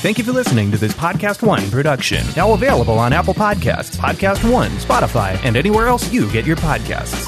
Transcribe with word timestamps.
Thank 0.00 0.16
you 0.16 0.22
for 0.22 0.30
listening 0.30 0.70
to 0.70 0.78
this 0.78 0.92
Podcast 0.92 1.42
One 1.42 1.68
production. 1.72 2.24
Now 2.36 2.52
available 2.52 3.00
on 3.00 3.12
Apple 3.12 3.34
Podcasts, 3.34 3.96
Podcast 3.96 4.48
One, 4.48 4.70
Spotify, 4.70 5.36
and 5.42 5.56
anywhere 5.56 5.88
else 5.88 6.12
you 6.12 6.30
get 6.30 6.46
your 6.46 6.56
podcasts. 6.58 7.26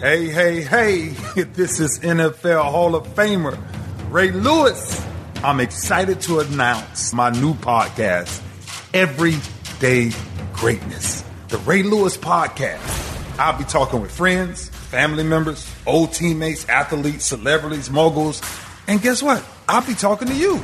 Hey, 0.00 0.26
hey, 0.26 0.60
hey, 0.62 1.08
this 1.54 1.78
is 1.78 2.00
NFL 2.00 2.64
Hall 2.64 2.96
of 2.96 3.06
Famer 3.14 3.56
Ray 4.10 4.32
Lewis. 4.32 5.00
I'm 5.44 5.60
excited 5.60 6.20
to 6.22 6.40
announce 6.40 7.12
my 7.12 7.30
new 7.30 7.54
podcast, 7.54 8.42
Everyday 8.92 10.10
Greatness, 10.52 11.22
the 11.46 11.58
Ray 11.58 11.84
Lewis 11.84 12.16
Podcast. 12.16 13.38
I'll 13.38 13.56
be 13.56 13.64
talking 13.64 14.00
with 14.00 14.10
friends, 14.10 14.68
family 14.68 15.22
members, 15.22 15.72
old 15.86 16.12
teammates, 16.12 16.68
athletes, 16.68 17.24
celebrities, 17.24 17.88
moguls, 17.88 18.40
and 18.92 19.00
guess 19.00 19.22
what? 19.22 19.42
I'll 19.70 19.86
be 19.86 19.94
talking 19.94 20.28
to 20.28 20.34
you. 20.34 20.60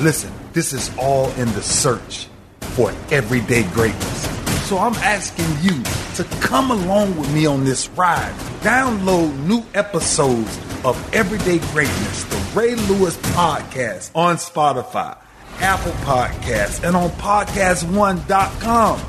Listen, 0.00 0.32
this 0.52 0.72
is 0.72 0.96
all 0.96 1.28
in 1.32 1.50
the 1.54 1.62
search 1.62 2.28
for 2.60 2.92
everyday 3.10 3.64
greatness. 3.70 4.68
So 4.68 4.78
I'm 4.78 4.94
asking 4.94 5.46
you 5.60 5.82
to 6.14 6.24
come 6.40 6.70
along 6.70 7.16
with 7.18 7.34
me 7.34 7.46
on 7.46 7.64
this 7.64 7.88
ride. 7.90 8.32
Download 8.60 9.36
new 9.44 9.64
episodes 9.74 10.56
of 10.84 10.96
Everyday 11.12 11.58
Greatness, 11.72 12.22
the 12.24 12.36
Ray 12.54 12.76
Lewis 12.76 13.16
Podcast 13.16 14.12
on 14.14 14.36
Spotify, 14.36 15.18
Apple 15.58 15.90
Podcasts, 16.04 16.84
and 16.86 16.94
on 16.94 17.10
PodcastOne.com. 17.10 19.00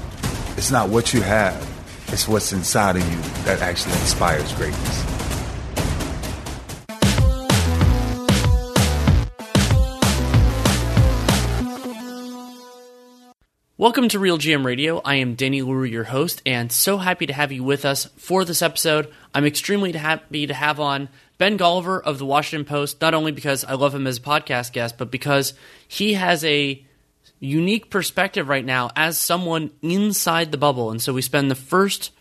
It's 0.57 0.71
not 0.71 0.89
what 0.89 1.13
you 1.13 1.21
have, 1.21 1.55
it's 2.07 2.27
what's 2.27 2.51
inside 2.51 2.95
of 2.95 3.07
you 3.11 3.21
that 3.43 3.61
actually 3.61 3.93
inspires 3.93 4.51
greatness. 4.53 5.18
Welcome 13.79 14.09
to 14.09 14.19
Real 14.19 14.37
GM 14.37 14.65
Radio. 14.65 14.99
I 15.05 15.15
am 15.15 15.35
Danny 15.35 15.61
Leroux, 15.61 15.85
your 15.85 16.03
host, 16.03 16.41
and 16.45 16.69
so 16.69 16.97
happy 16.97 17.27
to 17.27 17.33
have 17.33 17.53
you 17.53 17.63
with 17.63 17.85
us 17.85 18.07
for 18.17 18.43
this 18.43 18.61
episode. 18.61 19.09
I'm 19.33 19.45
extremely 19.45 19.93
happy 19.93 20.45
to 20.45 20.53
have 20.53 20.81
on 20.81 21.07
Ben 21.37 21.57
Golliver 21.57 22.01
of 22.01 22.19
the 22.19 22.25
Washington 22.25 22.65
Post, 22.65 22.99
not 22.99 23.13
only 23.13 23.31
because 23.31 23.63
I 23.63 23.75
love 23.75 23.95
him 23.95 24.05
as 24.05 24.17
a 24.17 24.21
podcast 24.21 24.73
guest, 24.73 24.97
but 24.97 25.11
because 25.11 25.53
he 25.87 26.15
has 26.15 26.43
a 26.43 26.85
unique 27.39 27.89
perspective 27.89 28.49
right 28.49 28.65
now 28.65 28.89
as 28.97 29.17
someone 29.17 29.71
inside 29.81 30.51
the 30.51 30.57
bubble. 30.57 30.91
And 30.91 31.01
so 31.01 31.13
we 31.13 31.21
spend 31.21 31.49
the 31.49 31.55
first 31.55 32.11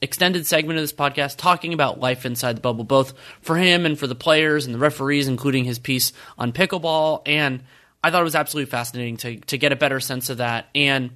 extended 0.00 0.46
segment 0.46 0.78
of 0.78 0.82
this 0.82 0.94
podcast 0.94 1.36
talking 1.36 1.74
about 1.74 2.00
life 2.00 2.24
inside 2.24 2.56
the 2.56 2.62
bubble, 2.62 2.84
both 2.84 3.12
for 3.42 3.58
him 3.58 3.84
and 3.84 3.98
for 3.98 4.06
the 4.06 4.14
players 4.14 4.64
and 4.64 4.74
the 4.74 4.78
referees, 4.78 5.28
including 5.28 5.64
his 5.64 5.78
piece 5.78 6.14
on 6.38 6.52
pickleball 6.52 7.20
and 7.26 7.64
I 8.02 8.10
thought 8.10 8.20
it 8.20 8.24
was 8.24 8.34
absolutely 8.34 8.70
fascinating 8.70 9.16
to 9.18 9.36
to 9.38 9.58
get 9.58 9.72
a 9.72 9.76
better 9.76 10.00
sense 10.00 10.30
of 10.30 10.38
that. 10.38 10.68
And 10.74 11.10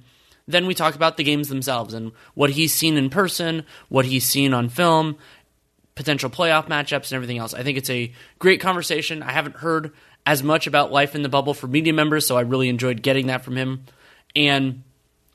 then 0.47 0.67
we 0.67 0.75
talk 0.75 0.95
about 0.95 1.17
the 1.17 1.23
games 1.23 1.49
themselves 1.49 1.93
and 1.93 2.11
what 2.33 2.51
he's 2.51 2.73
seen 2.73 2.97
in 2.97 3.09
person, 3.09 3.65
what 3.89 4.05
he's 4.05 4.25
seen 4.25 4.53
on 4.53 4.69
film, 4.69 5.17
potential 5.95 6.29
playoff 6.29 6.67
matchups, 6.67 7.11
and 7.11 7.13
everything 7.13 7.39
else. 7.39 7.53
I 7.53 7.63
think 7.63 7.77
it's 7.77 7.89
a 7.89 8.11
great 8.37 8.61
conversation. 8.61 9.23
I 9.23 9.31
haven't 9.31 9.57
heard 9.57 9.91
as 10.25 10.43
much 10.43 10.67
about 10.67 10.91
life 10.91 11.15
in 11.15 11.23
the 11.23 11.29
bubble 11.29 11.53
for 11.53 11.67
media 11.67 11.93
members, 11.93 12.27
so 12.27 12.37
I 12.37 12.41
really 12.41 12.69
enjoyed 12.69 13.01
getting 13.01 13.27
that 13.27 13.43
from 13.43 13.55
him. 13.55 13.85
And 14.35 14.83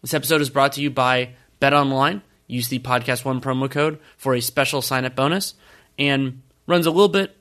this 0.03 0.15
episode 0.15 0.41
is 0.41 0.51
brought 0.51 0.73
to 0.75 0.81
you 0.81 0.91
by 0.91 1.31
Bet 1.59 1.75
Online. 1.75 2.23
Use 2.47 2.69
the 2.69 2.81
Podcast 2.81 3.25
One 3.25 3.41
promo 3.41 3.71
code 3.71 3.99
for 4.17 4.35
a 4.35 4.41
special 4.41 4.83
sign 4.83 5.05
up 5.05 5.15
bonus 5.15 5.55
and 5.99 6.43
runs 6.67 6.87
a 6.87 6.91
little 6.91 7.09
bit 7.09 7.37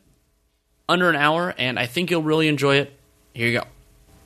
under 0.88 1.09
an 1.09 1.16
hour, 1.16 1.53
and 1.58 1.80
I 1.80 1.86
think 1.86 2.12
you'll 2.12 2.24
really 2.24 2.47
enjoy 2.47 2.78
it. 2.78 2.94
Here 3.34 3.47
you 3.47 3.59
go. 3.59 3.78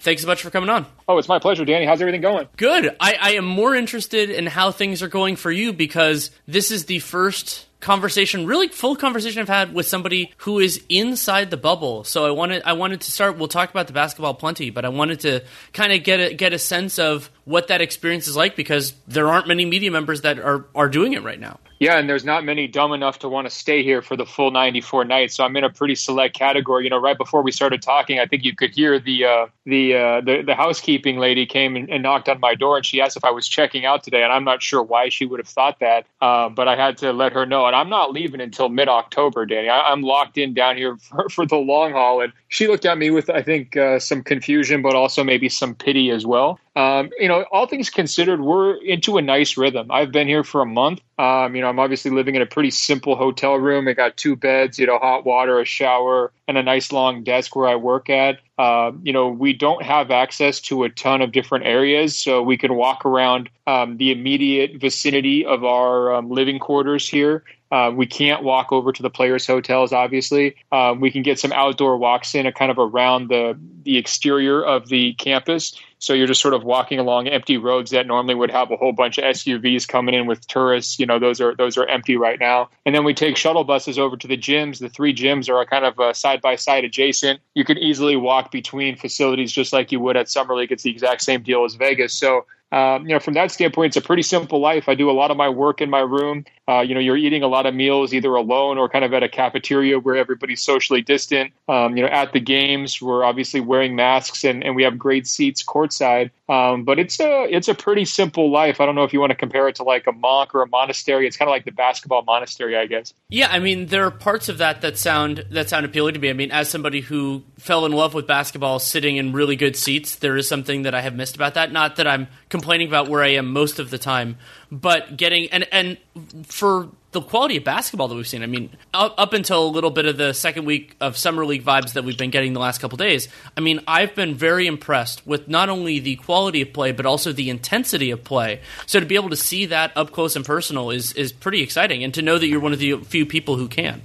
Thanks 0.03 0.21
so 0.21 0.27
much 0.27 0.41
for 0.41 0.49
coming 0.49 0.69
on. 0.69 0.85
Oh, 1.07 1.17
it's 1.17 1.27
my 1.27 1.39
pleasure, 1.39 1.65
Danny. 1.65 1.85
How's 1.85 2.01
everything 2.01 2.21
going? 2.21 2.47
Good. 2.55 2.95
I, 2.99 3.15
I 3.19 3.31
am 3.33 3.45
more 3.45 3.75
interested 3.75 4.29
in 4.29 4.45
how 4.45 4.71
things 4.71 5.01
are 5.03 5.07
going 5.07 5.35
for 5.35 5.51
you 5.51 5.73
because 5.73 6.31
this 6.47 6.71
is 6.71 6.85
the 6.85 6.99
first 6.99 7.65
conversation, 7.83 8.45
really 8.45 8.69
full 8.69 8.95
conversation 8.95 9.41
I've 9.41 9.49
had 9.49 9.73
with 9.73 9.85
somebody 9.85 10.31
who 10.37 10.59
is 10.59 10.81
inside 10.87 11.51
the 11.51 11.57
bubble. 11.57 12.05
So 12.05 12.25
I 12.25 12.31
wanted 12.31 12.63
I 12.63 12.73
wanted 12.73 13.01
to 13.01 13.11
start. 13.11 13.37
We'll 13.37 13.49
talk 13.49 13.69
about 13.69 13.87
the 13.87 13.93
basketball 13.93 14.33
plenty, 14.33 14.69
but 14.69 14.85
I 14.85 14.89
wanted 14.89 15.19
to 15.21 15.43
kind 15.73 15.91
of 15.91 16.03
get 16.03 16.19
a, 16.19 16.33
get 16.33 16.53
a 16.53 16.59
sense 16.59 16.97
of 16.97 17.29
what 17.43 17.67
that 17.67 17.81
experience 17.81 18.27
is 18.27 18.37
like 18.37 18.55
because 18.55 18.93
there 19.07 19.27
aren't 19.27 19.47
many 19.47 19.65
media 19.65 19.91
members 19.91 20.21
that 20.21 20.39
are 20.39 20.65
are 20.73 20.89
doing 20.89 21.13
it 21.13 21.23
right 21.23 21.39
now. 21.39 21.59
Yeah, 21.79 21.97
and 21.97 22.09
there's 22.09 22.23
not 22.23 22.45
many 22.45 22.67
dumb 22.67 22.93
enough 22.93 23.19
to 23.19 23.29
want 23.29 23.45
to 23.45 23.49
stay 23.49 23.83
here 23.83 24.01
for 24.01 24.15
the 24.15 24.25
full 24.25 24.51
94 24.51 25.03
nights. 25.03 25.35
So 25.35 25.43
I'm 25.43 25.53
in 25.57 25.65
a 25.65 25.69
pretty 25.69 25.95
select 25.95 26.33
category. 26.33 26.85
You 26.85 26.89
know, 26.89 26.97
right 26.97 27.17
before 27.17 27.41
we 27.41 27.51
started 27.51 27.81
talking, 27.81 28.19
I 28.19 28.25
think 28.25 28.45
you 28.45 28.55
could 28.55 28.71
hear 28.71 28.99
the 28.99 29.25
uh, 29.25 29.47
the, 29.65 29.95
uh, 29.95 30.21
the 30.21 30.43
the 30.43 30.55
housekeeping 30.93 31.17
lady 31.17 31.45
came 31.45 31.75
and, 31.75 31.89
and, 31.89 32.03
knocked 32.03 32.29
on 32.29 32.39
my 32.39 32.53
door, 32.53 32.77
and 32.77 32.85
she 32.85 33.01
asked 33.01 33.17
if 33.17 33.23
I 33.23 33.31
was 33.31 33.47
checking 33.47 33.85
out 33.85 34.03
today. 34.03 34.23
And 34.23 34.31
I'm 34.31 34.43
not 34.43 34.61
sure 34.61 34.83
why 34.83 35.09
she 35.09 35.25
would 35.25 35.39
have 35.39 35.47
thought 35.47 35.79
that, 35.79 36.05
uh, 36.21 36.49
but 36.49 36.67
I 36.67 36.75
had 36.75 36.97
to 36.99 37.11
let 37.11 37.33
her 37.33 37.45
know. 37.45 37.65
And 37.65 37.75
I'm 37.75 37.89
not 37.89 38.11
leaving 38.11 38.41
until 38.41 38.69
mid 38.69 38.87
October, 38.87 39.45
Danny. 39.45 39.69
I, 39.69 39.91
am 39.91 40.03
locked 40.03 40.37
in 40.37 40.53
down 40.53 40.77
here 40.77 40.97
for, 41.01 41.29
for, 41.29 41.45
the 41.45 41.55
long 41.55 41.93
haul. 41.93 42.21
And 42.21 42.33
she 42.53 42.67
looked 42.67 42.85
at 42.85 42.99
me 42.99 43.09
with, 43.09 43.31
I 43.31 43.41
think, 43.41 43.75
uh, 43.75 43.97
some 43.97 44.21
confusion, 44.21 44.83
but 44.83 44.93
also 44.93 45.23
maybe 45.23 45.49
some 45.49 45.73
pity 45.73 46.11
as 46.11 46.23
well. 46.23 46.59
Um, 46.75 47.09
you 47.17 47.27
know, 47.27 47.45
all 47.51 47.65
things 47.65 47.89
considered, 47.89 48.41
we're 48.41 48.75
into 48.75 49.17
a 49.17 49.23
nice 49.23 49.57
rhythm. 49.57 49.89
I've 49.89 50.11
been 50.11 50.27
here 50.27 50.43
for 50.43 50.61
a 50.61 50.65
month. 50.65 51.01
Um, 51.17 51.55
you 51.55 51.63
know, 51.63 51.69
I'm 51.69 51.79
obviously 51.79 52.11
living 52.11 52.35
in 52.35 52.43
a 52.43 52.45
pretty 52.45 52.69
simple 52.69 53.15
hotel 53.15 53.55
room. 53.55 53.87
I 53.87 53.93
got 53.93 54.17
two 54.17 54.35
beds, 54.35 54.77
you 54.77 54.85
know, 54.85 54.99
hot 54.99 55.25
water, 55.25 55.59
a 55.59 55.65
shower, 55.65 56.31
and 56.47 56.55
a 56.55 56.61
nice 56.61 56.91
long 56.91 57.23
desk 57.23 57.55
where 57.55 57.67
I 57.67 57.75
work 57.75 58.11
at. 58.11 58.37
Uh, 58.59 58.91
you 59.01 59.13
know, 59.13 59.29
we 59.29 59.53
don't 59.53 59.81
have 59.81 60.11
access 60.11 60.61
to 60.61 60.83
a 60.83 60.89
ton 60.89 61.23
of 61.23 61.31
different 61.31 61.65
areas, 61.65 62.15
so 62.15 62.43
we 62.43 62.57
can 62.57 62.75
walk 62.75 63.03
around 63.03 63.49
um, 63.65 63.97
the 63.97 64.11
immediate 64.11 64.79
vicinity 64.79 65.43
of 65.43 65.63
our 65.63 66.13
um, 66.13 66.29
living 66.29 66.59
quarters 66.59 67.09
here. 67.09 67.43
Uh, 67.73 67.89
we 67.89 68.05
can't 68.05 68.43
walk 68.43 68.71
over 68.71 68.91
to 68.91 69.01
the 69.01 69.09
players' 69.09 69.47
hotels. 69.47 69.91
Obviously, 69.91 70.55
um, 70.71 70.99
we 70.99 71.09
can 71.09 71.23
get 71.23 71.39
some 71.39 71.51
outdoor 71.51 71.97
walks 71.97 72.35
in, 72.35 72.45
a 72.45 72.51
kind 72.51 72.69
of 72.69 72.77
around 72.77 73.29
the 73.29 73.59
the 73.81 73.97
exterior 73.97 74.63
of 74.63 74.89
the 74.89 75.13
campus. 75.15 75.73
So 75.97 76.13
you're 76.13 76.27
just 76.27 76.39
sort 76.39 76.53
of 76.53 76.63
walking 76.63 76.99
along 76.99 77.29
empty 77.29 77.57
roads 77.57 77.89
that 77.89 78.05
normally 78.05 78.35
would 78.35 78.51
have 78.51 78.69
a 78.69 78.77
whole 78.77 78.91
bunch 78.91 79.17
of 79.17 79.23
SUVs 79.23 79.87
coming 79.87 80.13
in 80.13 80.27
with 80.27 80.45
tourists. 80.45 80.99
You 80.99 81.07
know, 81.07 81.17
those 81.17 81.41
are 81.41 81.55
those 81.55 81.75
are 81.75 81.87
empty 81.87 82.15
right 82.15 82.39
now. 82.39 82.69
And 82.85 82.93
then 82.93 83.03
we 83.05 83.15
take 83.15 83.37
shuttle 83.37 83.63
buses 83.63 83.97
over 83.97 84.17
to 84.17 84.27
the 84.27 84.37
gyms. 84.37 84.77
The 84.77 84.89
three 84.89 85.15
gyms 85.15 85.49
are 85.49 85.65
kind 85.65 85.83
of 85.83 86.15
side 86.15 86.41
by 86.41 86.57
side 86.57 86.83
adjacent. 86.83 87.39
You 87.55 87.65
can 87.65 87.79
easily 87.79 88.17
walk 88.17 88.51
between 88.51 88.97
facilities 88.97 89.51
just 89.51 89.73
like 89.73 89.91
you 89.91 89.99
would 89.99 90.15
at 90.15 90.29
Summer 90.29 90.53
League. 90.55 90.71
It's 90.71 90.83
the 90.83 90.91
exact 90.91 91.23
same 91.23 91.41
deal 91.41 91.65
as 91.65 91.73
Vegas. 91.73 92.13
So 92.13 92.45
um, 92.73 93.03
you 93.03 93.13
know, 93.13 93.19
from 93.19 93.35
that 93.35 93.51
standpoint, 93.51 93.95
it's 93.95 93.97
a 93.97 94.01
pretty 94.01 94.23
simple 94.23 94.59
life. 94.59 94.89
I 94.89 94.95
do 94.95 95.07
a 95.09 95.13
lot 95.13 95.29
of 95.29 95.37
my 95.37 95.47
work 95.47 95.79
in 95.79 95.91
my 95.91 95.99
room. 95.99 96.43
Uh, 96.67 96.79
you 96.79 96.95
know, 96.95 96.99
you're 96.99 97.17
eating 97.17 97.43
a 97.43 97.47
lot 97.47 97.67
of 97.67 97.75
meals 97.75 98.13
either 98.15 98.33
alone 98.33 98.79
or 98.79 98.89
kind 98.89 99.05
of 99.05 99.13
at 99.13 99.21
a 99.21 99.29
cafeteria 99.29 99.99
where 99.99 100.15
everybody's 100.15 100.63
socially 100.63 101.01
distant. 101.01 101.53
Um, 101.69 101.95
you 101.95 102.01
know, 102.01 102.09
at 102.09 102.33
the 102.33 102.39
games, 102.39 102.99
we're 102.99 103.23
obviously 103.23 103.59
wearing 103.59 103.95
masks 103.95 104.43
and, 104.43 104.63
and 104.63 104.75
we 104.75 104.83
have 104.83 104.97
great 104.97 105.27
seats 105.27 105.63
courtside. 105.63 106.31
Um, 106.49 106.83
but 106.83 106.99
it's 106.99 107.19
a 107.19 107.47
it's 107.49 107.67
a 107.67 107.73
pretty 107.73 108.05
simple 108.05 108.51
life. 108.51 108.81
I 108.81 108.85
don't 108.85 108.95
know 108.95 109.03
if 109.05 109.13
you 109.13 109.19
want 109.19 109.31
to 109.31 109.35
compare 109.35 109.67
it 109.69 109.75
to 109.75 109.83
like 109.83 110.07
a 110.07 110.11
monk 110.11 110.53
or 110.53 110.61
a 110.61 110.67
monastery. 110.67 111.25
It's 111.25 111.37
kind 111.37 111.47
of 111.47 111.53
like 111.53 111.63
the 111.63 111.71
basketball 111.71 112.21
monastery, 112.23 112.77
I 112.77 112.85
guess. 112.85 113.13
Yeah, 113.29 113.47
I 113.49 113.59
mean, 113.59 113.85
there 113.85 114.05
are 114.05 114.11
parts 114.11 114.49
of 114.49 114.57
that 114.57 114.81
that 114.81 114.97
sound 114.97 115.45
that 115.51 115.69
sound 115.69 115.85
appealing 115.85 116.15
to 116.15 116.19
me. 116.19 116.29
I 116.29 116.33
mean, 116.33 116.51
as 116.51 116.69
somebody 116.69 116.99
who 116.99 117.43
fell 117.57 117.85
in 117.85 117.93
love 117.93 118.13
with 118.13 118.27
basketball, 118.27 118.79
sitting 118.79 119.15
in 119.15 119.31
really 119.31 119.55
good 119.55 119.77
seats, 119.77 120.17
there 120.17 120.35
is 120.35 120.47
something 120.47 120.81
that 120.81 120.93
I 120.93 121.01
have 121.01 121.15
missed 121.15 121.35
about 121.35 121.53
that. 121.53 121.71
Not 121.71 121.95
that 121.95 122.07
I'm 122.07 122.27
complaining 122.63 122.87
about 122.87 123.09
where 123.09 123.21
I 123.21 123.31
am 123.31 123.51
most 123.51 123.77
of 123.79 123.89
the 123.89 123.97
time, 123.97 124.37
but 124.71 125.17
getting 125.17 125.49
and 125.51 125.67
and 125.73 125.97
for 126.45 126.87
the 127.11 127.19
quality 127.19 127.57
of 127.57 127.65
basketball 127.65 128.07
that 128.07 128.15
we've 128.15 128.25
seen. 128.27 128.41
I 128.41 128.45
mean, 128.45 128.69
up, 128.93 129.13
up, 129.17 129.33
until 129.33 129.65
a 129.65 129.67
little 129.67 129.91
bit 129.91 130.05
of 130.05 130.15
the 130.15 130.33
second 130.33 130.63
week 130.63 130.95
of 131.01 131.17
summer 131.17 131.45
league 131.45 131.63
vibes 131.63 131.93
that 131.93 132.05
we've 132.05 132.17
been 132.17 132.29
getting 132.29 132.53
the 132.53 132.61
last 132.61 132.79
couple 132.79 132.97
days. 132.97 133.27
I 133.57 133.59
mean, 133.59 133.81
I've 133.85 134.15
been 134.15 134.33
very 134.33 134.65
impressed 134.65 135.27
with 135.27 135.49
not 135.49 135.67
only 135.67 135.99
the 135.99 136.15
quality 136.15 136.61
of 136.61 136.71
play 136.71 136.93
but 136.93 137.05
also 137.05 137.33
the 137.33 137.49
intensity 137.49 138.11
of 138.11 138.23
play. 138.23 138.61
So 138.85 139.01
to 139.01 139.05
be 139.05 139.15
able 139.15 139.29
to 139.29 139.35
see 139.35 139.65
that 139.65 139.91
up 139.97 140.11
close 140.11 140.37
and 140.37 140.45
personal 140.45 140.89
is 140.89 141.11
is 141.13 141.33
pretty 141.33 141.61
exciting, 141.61 142.01
and 142.01 142.13
to 142.13 142.21
know 142.21 142.37
that 142.37 142.47
you're 142.47 142.61
one 142.61 142.71
of 142.71 142.79
the 142.79 142.95
few 143.01 143.25
people 143.25 143.57
who 143.57 143.67
can. 143.67 144.01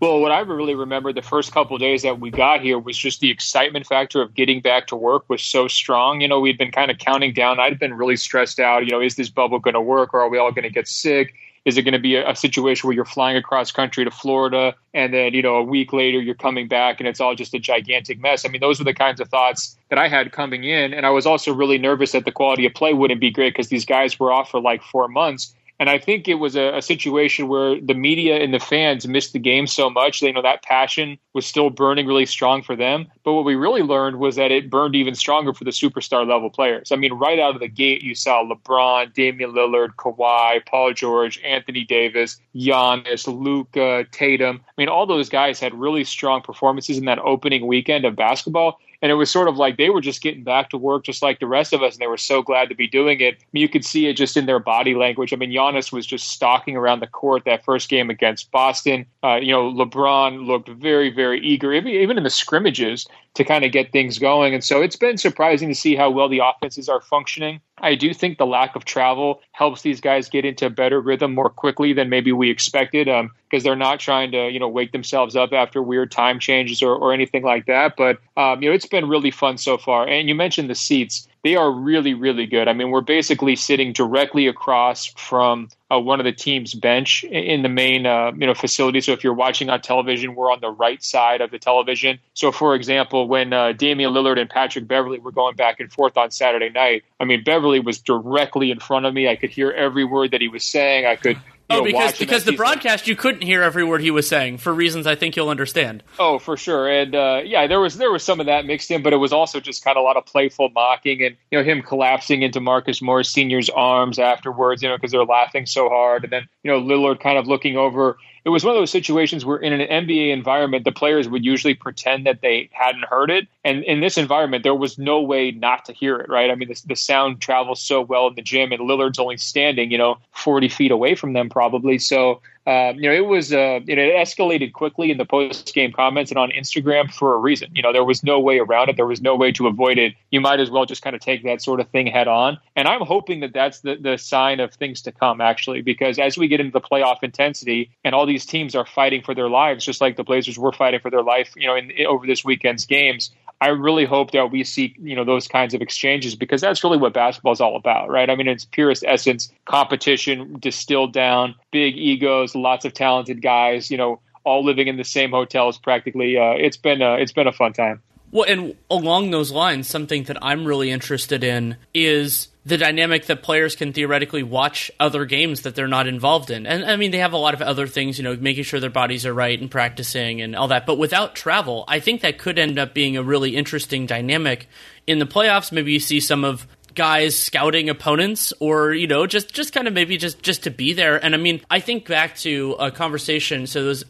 Well, 0.00 0.20
what 0.20 0.32
I 0.32 0.40
really 0.40 0.74
remember 0.74 1.12
the 1.12 1.22
first 1.22 1.52
couple 1.52 1.76
days 1.78 2.02
that 2.02 2.20
we 2.20 2.30
got 2.30 2.60
here 2.60 2.78
was 2.78 2.96
just 2.96 3.20
the 3.20 3.30
excitement 3.30 3.86
factor 3.86 4.22
of 4.22 4.34
getting 4.34 4.60
back 4.60 4.86
to 4.88 4.96
work 4.96 5.28
was 5.28 5.42
so 5.42 5.68
strong. 5.68 6.20
You 6.20 6.28
know, 6.28 6.40
we'd 6.40 6.58
been 6.58 6.72
kind 6.72 6.90
of 6.90 6.98
counting 6.98 7.32
down. 7.32 7.60
I'd 7.60 7.78
been 7.78 7.94
really 7.94 8.16
stressed 8.16 8.60
out. 8.60 8.84
You 8.84 8.92
know, 8.92 9.00
is 9.00 9.16
this 9.16 9.28
bubble 9.28 9.58
going 9.58 9.74
to 9.74 9.80
work 9.80 10.14
or 10.14 10.20
are 10.20 10.28
we 10.28 10.38
all 10.38 10.52
going 10.52 10.64
to 10.64 10.70
get 10.70 10.88
sick? 10.88 11.34
Is 11.66 11.76
it 11.76 11.82
going 11.82 11.92
to 11.92 11.98
be 11.98 12.16
a, 12.16 12.30
a, 12.30 12.34
situation 12.34 12.88
where 12.88 12.94
you're 12.94 13.04
flying 13.04 13.36
across 13.36 13.70
country 13.70 14.02
to 14.02 14.10
Florida 14.10 14.74
and 14.94 15.12
then, 15.12 15.34
you 15.34 15.42
know, 15.42 15.56
a 15.56 15.62
week 15.62 15.92
later 15.92 16.18
you're 16.18 16.34
coming 16.34 16.68
back 16.68 17.00
and 17.00 17.08
it's 17.08 17.20
all 17.20 17.34
just 17.34 17.52
a 17.52 17.58
gigantic 17.58 18.18
mess? 18.18 18.46
I 18.46 18.48
mean, 18.48 18.62
those 18.62 18.78
were 18.78 18.86
the 18.86 18.94
kinds 18.94 19.20
of 19.20 19.28
thoughts 19.28 19.76
that 19.90 19.98
I 19.98 20.08
had 20.08 20.32
coming 20.32 20.64
in. 20.64 20.94
And 20.94 21.04
I 21.04 21.10
was 21.10 21.26
also 21.26 21.52
really 21.52 21.76
nervous 21.76 22.12
that 22.12 22.24
the 22.24 22.32
quality 22.32 22.64
of 22.64 22.72
play 22.72 22.94
wouldn't 22.94 23.20
be 23.20 23.30
great 23.30 23.52
because 23.52 23.68
these 23.68 23.84
guys 23.84 24.18
were 24.18 24.32
off 24.32 24.50
for 24.50 24.58
like 24.58 24.82
four 24.82 25.06
months. 25.06 25.54
And 25.80 25.88
I 25.88 25.98
think 25.98 26.28
it 26.28 26.34
was 26.34 26.56
a, 26.56 26.76
a, 26.76 26.82
situation 26.82 27.48
where 27.48 27.80
the 27.80 27.94
media 27.94 28.36
and 28.36 28.52
the 28.52 28.58
fans 28.58 29.08
missed 29.08 29.32
the 29.32 29.38
game 29.38 29.66
so 29.66 29.88
much. 29.88 30.20
They 30.20 30.30
know 30.30 30.42
that 30.42 30.62
passion 30.62 31.18
was 31.32 31.46
still 31.46 31.70
burning 31.70 32.06
really 32.06 32.26
strong 32.26 32.62
for 32.62 32.76
them. 32.76 33.06
But 33.24 33.32
what 33.32 33.46
we 33.46 33.54
really 33.54 33.80
learned 33.80 34.18
was 34.18 34.36
that 34.36 34.50
it 34.50 34.68
burned 34.68 34.94
even 34.94 35.14
stronger 35.14 35.54
for 35.54 35.64
the 35.64 35.70
superstar 35.70 36.28
level 36.28 36.50
players. 36.50 36.92
I 36.92 36.96
mean, 36.96 37.14
right 37.14 37.38
out 37.38 37.54
of 37.54 37.60
the 37.60 37.68
gate, 37.68 38.02
you 38.02 38.14
saw 38.14 38.44
LeBron, 38.44 39.14
Damian 39.14 39.52
Lillard, 39.52 39.94
Kawhi, 39.96 40.66
Paul 40.66 40.92
George, 40.92 41.40
Anthony 41.42 41.84
Davis, 41.84 42.38
Giannis, 42.54 43.26
Luka, 43.26 44.04
Tatum. 44.12 44.60
I 44.62 44.72
mean, 44.76 44.90
all 44.90 45.06
those 45.06 45.30
guys 45.30 45.58
had 45.58 45.72
really 45.72 46.04
strong 46.04 46.42
performances 46.42 46.98
in 46.98 47.06
that 47.06 47.20
opening 47.20 47.66
weekend 47.66 48.04
of 48.04 48.16
basketball. 48.16 48.78
And 49.02 49.10
it 49.10 49.14
was 49.14 49.30
sort 49.30 49.48
of 49.48 49.56
like 49.56 49.76
they 49.76 49.90
were 49.90 50.00
just 50.00 50.20
getting 50.20 50.44
back 50.44 50.70
to 50.70 50.76
work 50.78 51.04
just 51.04 51.22
like 51.22 51.40
the 51.40 51.46
rest 51.46 51.72
of 51.72 51.82
us, 51.82 51.94
and 51.94 52.00
they 52.00 52.06
were 52.06 52.18
so 52.18 52.42
glad 52.42 52.68
to 52.68 52.74
be 52.74 52.86
doing 52.86 53.20
it. 53.20 53.34
I 53.34 53.46
mean, 53.52 53.62
you 53.62 53.68
could 53.68 53.84
see 53.84 54.06
it 54.06 54.14
just 54.14 54.36
in 54.36 54.46
their 54.46 54.58
body 54.58 54.94
language. 54.94 55.32
I 55.32 55.36
mean, 55.36 55.50
Giannis 55.50 55.92
was 55.92 56.06
just 56.06 56.28
stalking 56.28 56.76
around 56.76 57.00
the 57.00 57.06
court 57.06 57.44
that 57.46 57.64
first 57.64 57.88
game 57.88 58.10
against 58.10 58.50
Boston. 58.50 59.06
Uh, 59.24 59.36
you 59.36 59.52
know, 59.52 59.72
LeBron 59.72 60.46
looked 60.46 60.68
very, 60.68 61.10
very 61.10 61.40
eager, 61.40 61.72
even 61.72 62.18
in 62.18 62.24
the 62.24 62.30
scrimmages, 62.30 63.06
to 63.34 63.44
kind 63.44 63.64
of 63.64 63.72
get 63.72 63.92
things 63.92 64.18
going. 64.18 64.54
And 64.54 64.64
so 64.64 64.82
it's 64.82 64.96
been 64.96 65.16
surprising 65.16 65.68
to 65.68 65.74
see 65.74 65.94
how 65.94 66.10
well 66.10 66.28
the 66.28 66.40
offenses 66.44 66.88
are 66.88 67.00
functioning. 67.00 67.60
I 67.78 67.94
do 67.94 68.12
think 68.12 68.38
the 68.38 68.46
lack 68.46 68.74
of 68.74 68.84
travel 68.84 69.40
helps 69.52 69.82
these 69.82 70.00
guys 70.00 70.28
get 70.28 70.44
into 70.44 70.68
better 70.68 71.00
rhythm 71.00 71.34
more 71.34 71.48
quickly 71.48 71.92
than 71.92 72.08
maybe 72.08 72.32
we 72.32 72.50
expected 72.50 73.06
because 73.06 73.20
um, 73.20 73.62
they're 73.62 73.76
not 73.76 74.00
trying 74.00 74.32
to, 74.32 74.50
you 74.50 74.58
know, 74.58 74.68
wake 74.68 74.92
themselves 74.92 75.36
up 75.36 75.52
after 75.52 75.82
weird 75.82 76.10
time 76.10 76.40
changes 76.40 76.82
or, 76.82 76.94
or 76.94 77.12
anything 77.12 77.42
like 77.44 77.66
that. 77.66 77.94
But, 77.96 78.18
um, 78.36 78.62
you 78.62 78.68
know, 78.68 78.74
it's 78.74 78.86
been 78.86 79.08
really 79.08 79.30
fun 79.30 79.58
so 79.58 79.78
far. 79.78 80.06
And 80.06 80.28
you 80.28 80.34
mentioned 80.34 80.68
the 80.68 80.74
seats 80.74 81.28
they 81.42 81.56
are 81.56 81.70
really, 81.70 82.14
really 82.14 82.46
good. 82.46 82.68
I 82.68 82.72
mean, 82.74 82.90
we're 82.90 83.00
basically 83.00 83.56
sitting 83.56 83.92
directly 83.92 84.46
across 84.46 85.06
from 85.06 85.68
uh, 85.90 85.98
one 85.98 86.20
of 86.20 86.24
the 86.24 86.32
team's 86.32 86.74
bench 86.74 87.24
in 87.24 87.62
the 87.62 87.68
main, 87.68 88.04
uh, 88.06 88.32
you 88.32 88.46
know, 88.46 88.54
facility. 88.54 89.00
So 89.00 89.12
if 89.12 89.24
you're 89.24 89.34
watching 89.34 89.70
on 89.70 89.80
television, 89.80 90.34
we're 90.34 90.52
on 90.52 90.60
the 90.60 90.70
right 90.70 91.02
side 91.02 91.40
of 91.40 91.50
the 91.50 91.58
television. 91.58 92.18
So, 92.34 92.52
for 92.52 92.74
example, 92.74 93.26
when 93.26 93.52
uh, 93.52 93.72
Damian 93.72 94.12
Lillard 94.12 94.38
and 94.38 94.50
Patrick 94.50 94.86
Beverley 94.86 95.18
were 95.18 95.32
going 95.32 95.56
back 95.56 95.80
and 95.80 95.90
forth 95.90 96.16
on 96.16 96.30
Saturday 96.30 96.68
night, 96.68 97.04
I 97.18 97.24
mean, 97.24 97.42
Beverley 97.42 97.80
was 97.80 97.98
directly 97.98 98.70
in 98.70 98.78
front 98.78 99.06
of 99.06 99.14
me. 99.14 99.28
I 99.28 99.36
could 99.36 99.50
hear 99.50 99.70
every 99.70 100.04
word 100.04 100.32
that 100.32 100.42
he 100.42 100.48
was 100.48 100.64
saying. 100.64 101.06
I 101.06 101.16
could 101.16 101.38
oh, 101.70 101.84
because 101.84 102.18
because 102.18 102.44
the 102.44 102.56
broadcast 102.56 103.06
you 103.06 103.16
couldn't 103.16 103.42
hear 103.42 103.62
every 103.62 103.84
word 103.84 104.00
he 104.00 104.10
was 104.10 104.28
saying 104.28 104.58
for 104.58 104.72
reasons 104.72 105.06
I 105.06 105.14
think 105.14 105.36
you'll 105.36 105.48
understand. 105.48 106.02
Oh, 106.18 106.38
for 106.38 106.56
sure, 106.56 106.88
and 106.88 107.14
uh, 107.14 107.42
yeah, 107.44 107.66
there 107.66 107.80
was 107.80 107.96
there 107.96 108.10
was 108.10 108.22
some 108.22 108.40
of 108.40 108.46
that 108.46 108.66
mixed 108.66 108.90
in, 108.90 109.02
but 109.02 109.12
it 109.12 109.16
was 109.16 109.32
also 109.32 109.60
just 109.60 109.84
kind 109.84 109.96
of 109.96 110.02
a 110.02 110.04
lot 110.04 110.16
of 110.16 110.26
playful 110.26 110.70
mocking 110.70 111.22
and 111.22 111.36
you 111.50 111.58
know 111.58 111.64
him 111.64 111.82
collapsing 111.82 112.42
into 112.42 112.60
Marcus 112.60 113.00
Morris 113.00 113.30
Senior's 113.30 113.70
arms 113.70 114.18
afterwards, 114.18 114.82
you 114.82 114.88
know, 114.88 114.96
because 114.96 115.12
they're 115.12 115.24
laughing 115.24 115.66
so 115.66 115.88
hard, 115.88 116.24
and 116.24 116.32
then 116.32 116.48
you 116.62 116.70
know 116.70 116.80
Lillard 116.80 117.20
kind 117.20 117.38
of 117.38 117.46
looking 117.46 117.76
over 117.76 118.18
it 118.44 118.48
was 118.48 118.64
one 118.64 118.74
of 118.74 118.80
those 118.80 118.90
situations 118.90 119.44
where 119.44 119.58
in 119.58 119.72
an 119.72 120.06
NBA 120.06 120.32
environment, 120.32 120.84
the 120.84 120.92
players 120.92 121.28
would 121.28 121.44
usually 121.44 121.74
pretend 121.74 122.26
that 122.26 122.40
they 122.40 122.70
hadn't 122.72 123.04
heard 123.04 123.30
it. 123.30 123.48
And 123.64 123.84
in 123.84 124.00
this 124.00 124.16
environment, 124.16 124.62
there 124.62 124.74
was 124.74 124.98
no 124.98 125.20
way 125.20 125.50
not 125.50 125.84
to 125.86 125.92
hear 125.92 126.16
it, 126.18 126.30
right? 126.30 126.50
I 126.50 126.54
mean, 126.54 126.68
the, 126.68 126.82
the 126.86 126.96
sound 126.96 127.40
travels 127.40 127.82
so 127.82 128.00
well 128.00 128.28
in 128.28 128.34
the 128.34 128.42
gym, 128.42 128.72
and 128.72 128.80
Lillard's 128.82 129.18
only 129.18 129.36
standing, 129.36 129.90
you 129.90 129.98
know, 129.98 130.18
40 130.32 130.68
feet 130.68 130.90
away 130.90 131.14
from 131.14 131.34
them 131.34 131.48
probably. 131.48 131.98
So 131.98 132.40
um, 132.70 133.00
you 133.00 133.08
know, 133.08 133.12
it 133.12 133.26
was 133.26 133.52
uh, 133.52 133.80
it 133.84 133.98
escalated 133.98 134.72
quickly 134.72 135.10
in 135.10 135.18
the 135.18 135.24
post 135.24 135.74
game 135.74 135.90
comments 135.90 136.30
and 136.30 136.38
on 136.38 136.52
Instagram 136.52 137.12
for 137.12 137.34
a 137.34 137.36
reason. 137.36 137.68
You 137.74 137.82
know, 137.82 137.92
there 137.92 138.04
was 138.04 138.22
no 138.22 138.38
way 138.38 138.60
around 138.60 138.88
it. 138.88 138.94
There 138.94 139.08
was 139.08 139.20
no 139.20 139.34
way 139.34 139.50
to 139.52 139.66
avoid 139.66 139.98
it. 139.98 140.14
You 140.30 140.40
might 140.40 140.60
as 140.60 140.70
well 140.70 140.86
just 140.86 141.02
kind 141.02 141.16
of 141.16 141.20
take 141.20 141.42
that 141.42 141.60
sort 141.62 141.80
of 141.80 141.88
thing 141.88 142.06
head 142.06 142.28
on. 142.28 142.58
And 142.76 142.86
I'm 142.86 143.00
hoping 143.00 143.40
that 143.40 143.52
that's 143.52 143.80
the, 143.80 143.96
the 143.96 144.16
sign 144.18 144.60
of 144.60 144.72
things 144.72 145.02
to 145.02 145.10
come, 145.10 145.40
actually, 145.40 145.82
because 145.82 146.20
as 146.20 146.38
we 146.38 146.46
get 146.46 146.60
into 146.60 146.70
the 146.70 146.80
playoff 146.80 147.24
intensity 147.24 147.90
and 148.04 148.14
all 148.14 148.24
these 148.24 148.46
teams 148.46 148.76
are 148.76 148.86
fighting 148.86 149.22
for 149.22 149.34
their 149.34 149.48
lives, 149.48 149.84
just 149.84 150.00
like 150.00 150.16
the 150.16 150.22
Blazers 150.22 150.56
were 150.56 150.72
fighting 150.72 151.00
for 151.00 151.10
their 151.10 151.24
life, 151.24 151.52
you 151.56 151.66
know, 151.66 151.74
in, 151.74 151.90
in 151.90 152.06
over 152.06 152.24
this 152.24 152.44
weekend's 152.44 152.86
games. 152.86 153.32
I 153.60 153.68
really 153.68 154.06
hope 154.06 154.30
that 154.30 154.50
we 154.50 154.64
see, 154.64 154.94
you 155.02 155.14
know, 155.14 155.24
those 155.24 155.46
kinds 155.46 155.74
of 155.74 155.82
exchanges 155.82 156.34
because 156.34 156.62
that's 156.62 156.82
really 156.82 156.96
what 156.96 157.12
basketball 157.12 157.52
is 157.52 157.60
all 157.60 157.76
about, 157.76 158.08
right? 158.08 158.30
I 158.30 158.34
mean, 158.34 158.48
its 158.48 158.64
purest 158.64 159.04
essence, 159.06 159.52
competition 159.66 160.56
distilled 160.58 161.12
down, 161.12 161.54
big 161.70 161.96
egos, 161.96 162.54
lots 162.54 162.86
of 162.86 162.94
talented 162.94 163.42
guys, 163.42 163.90
you 163.90 163.98
know, 163.98 164.18
all 164.44 164.64
living 164.64 164.88
in 164.88 164.96
the 164.96 165.04
same 165.04 165.30
hotels 165.30 165.76
practically. 165.76 166.38
Uh, 166.38 166.52
it's 166.52 166.78
been 166.78 167.02
a, 167.02 167.16
it's 167.16 167.32
been 167.32 167.46
a 167.46 167.52
fun 167.52 167.74
time. 167.74 168.02
Well, 168.32 168.46
and 168.48 168.76
along 168.88 169.30
those 169.30 169.50
lines, 169.50 169.88
something 169.88 170.24
that 170.24 170.38
I'm 170.42 170.64
really 170.64 170.90
interested 170.90 171.42
in 171.42 171.76
is 171.92 172.48
the 172.64 172.76
dynamic 172.76 173.26
that 173.26 173.42
players 173.42 173.74
can 173.74 173.92
theoretically 173.92 174.42
watch 174.42 174.90
other 175.00 175.24
games 175.24 175.62
that 175.62 175.74
they're 175.74 175.88
not 175.88 176.06
involved 176.06 176.50
in. 176.50 176.66
And 176.66 176.84
I 176.84 176.96
mean, 176.96 177.10
they 177.10 177.18
have 177.18 177.32
a 177.32 177.38
lot 177.38 177.54
of 177.54 177.62
other 177.62 177.86
things, 177.86 178.18
you 178.18 178.24
know, 178.24 178.36
making 178.36 178.64
sure 178.64 178.78
their 178.78 178.90
bodies 178.90 179.24
are 179.26 179.34
right 179.34 179.58
and 179.58 179.70
practicing 179.70 180.40
and 180.42 180.54
all 180.54 180.68
that. 180.68 180.86
But 180.86 180.98
without 180.98 181.34
travel, 181.34 181.84
I 181.88 182.00
think 182.00 182.20
that 182.20 182.38
could 182.38 182.58
end 182.58 182.78
up 182.78 182.94
being 182.94 183.16
a 183.16 183.22
really 183.22 183.56
interesting 183.56 184.06
dynamic 184.06 184.68
in 185.06 185.18
the 185.18 185.26
playoffs. 185.26 185.72
Maybe 185.72 185.92
you 185.92 186.00
see 186.00 186.20
some 186.20 186.44
of 186.44 186.66
guys 186.94 187.38
scouting 187.38 187.88
opponents 187.88 188.52
or 188.58 188.92
you 188.92 189.06
know 189.06 189.24
just 189.24 189.54
just 189.54 189.72
kind 189.72 189.86
of 189.86 189.94
maybe 189.94 190.16
just 190.16 190.42
just 190.42 190.64
to 190.64 190.70
be 190.70 190.92
there 190.92 191.24
and 191.24 191.36
i 191.36 191.38
mean 191.38 191.60
i 191.70 191.78
think 191.78 192.04
back 192.08 192.36
to 192.36 192.74
a 192.80 192.90
conversation 192.90 193.64
so 193.64 193.84
this 193.84 194.04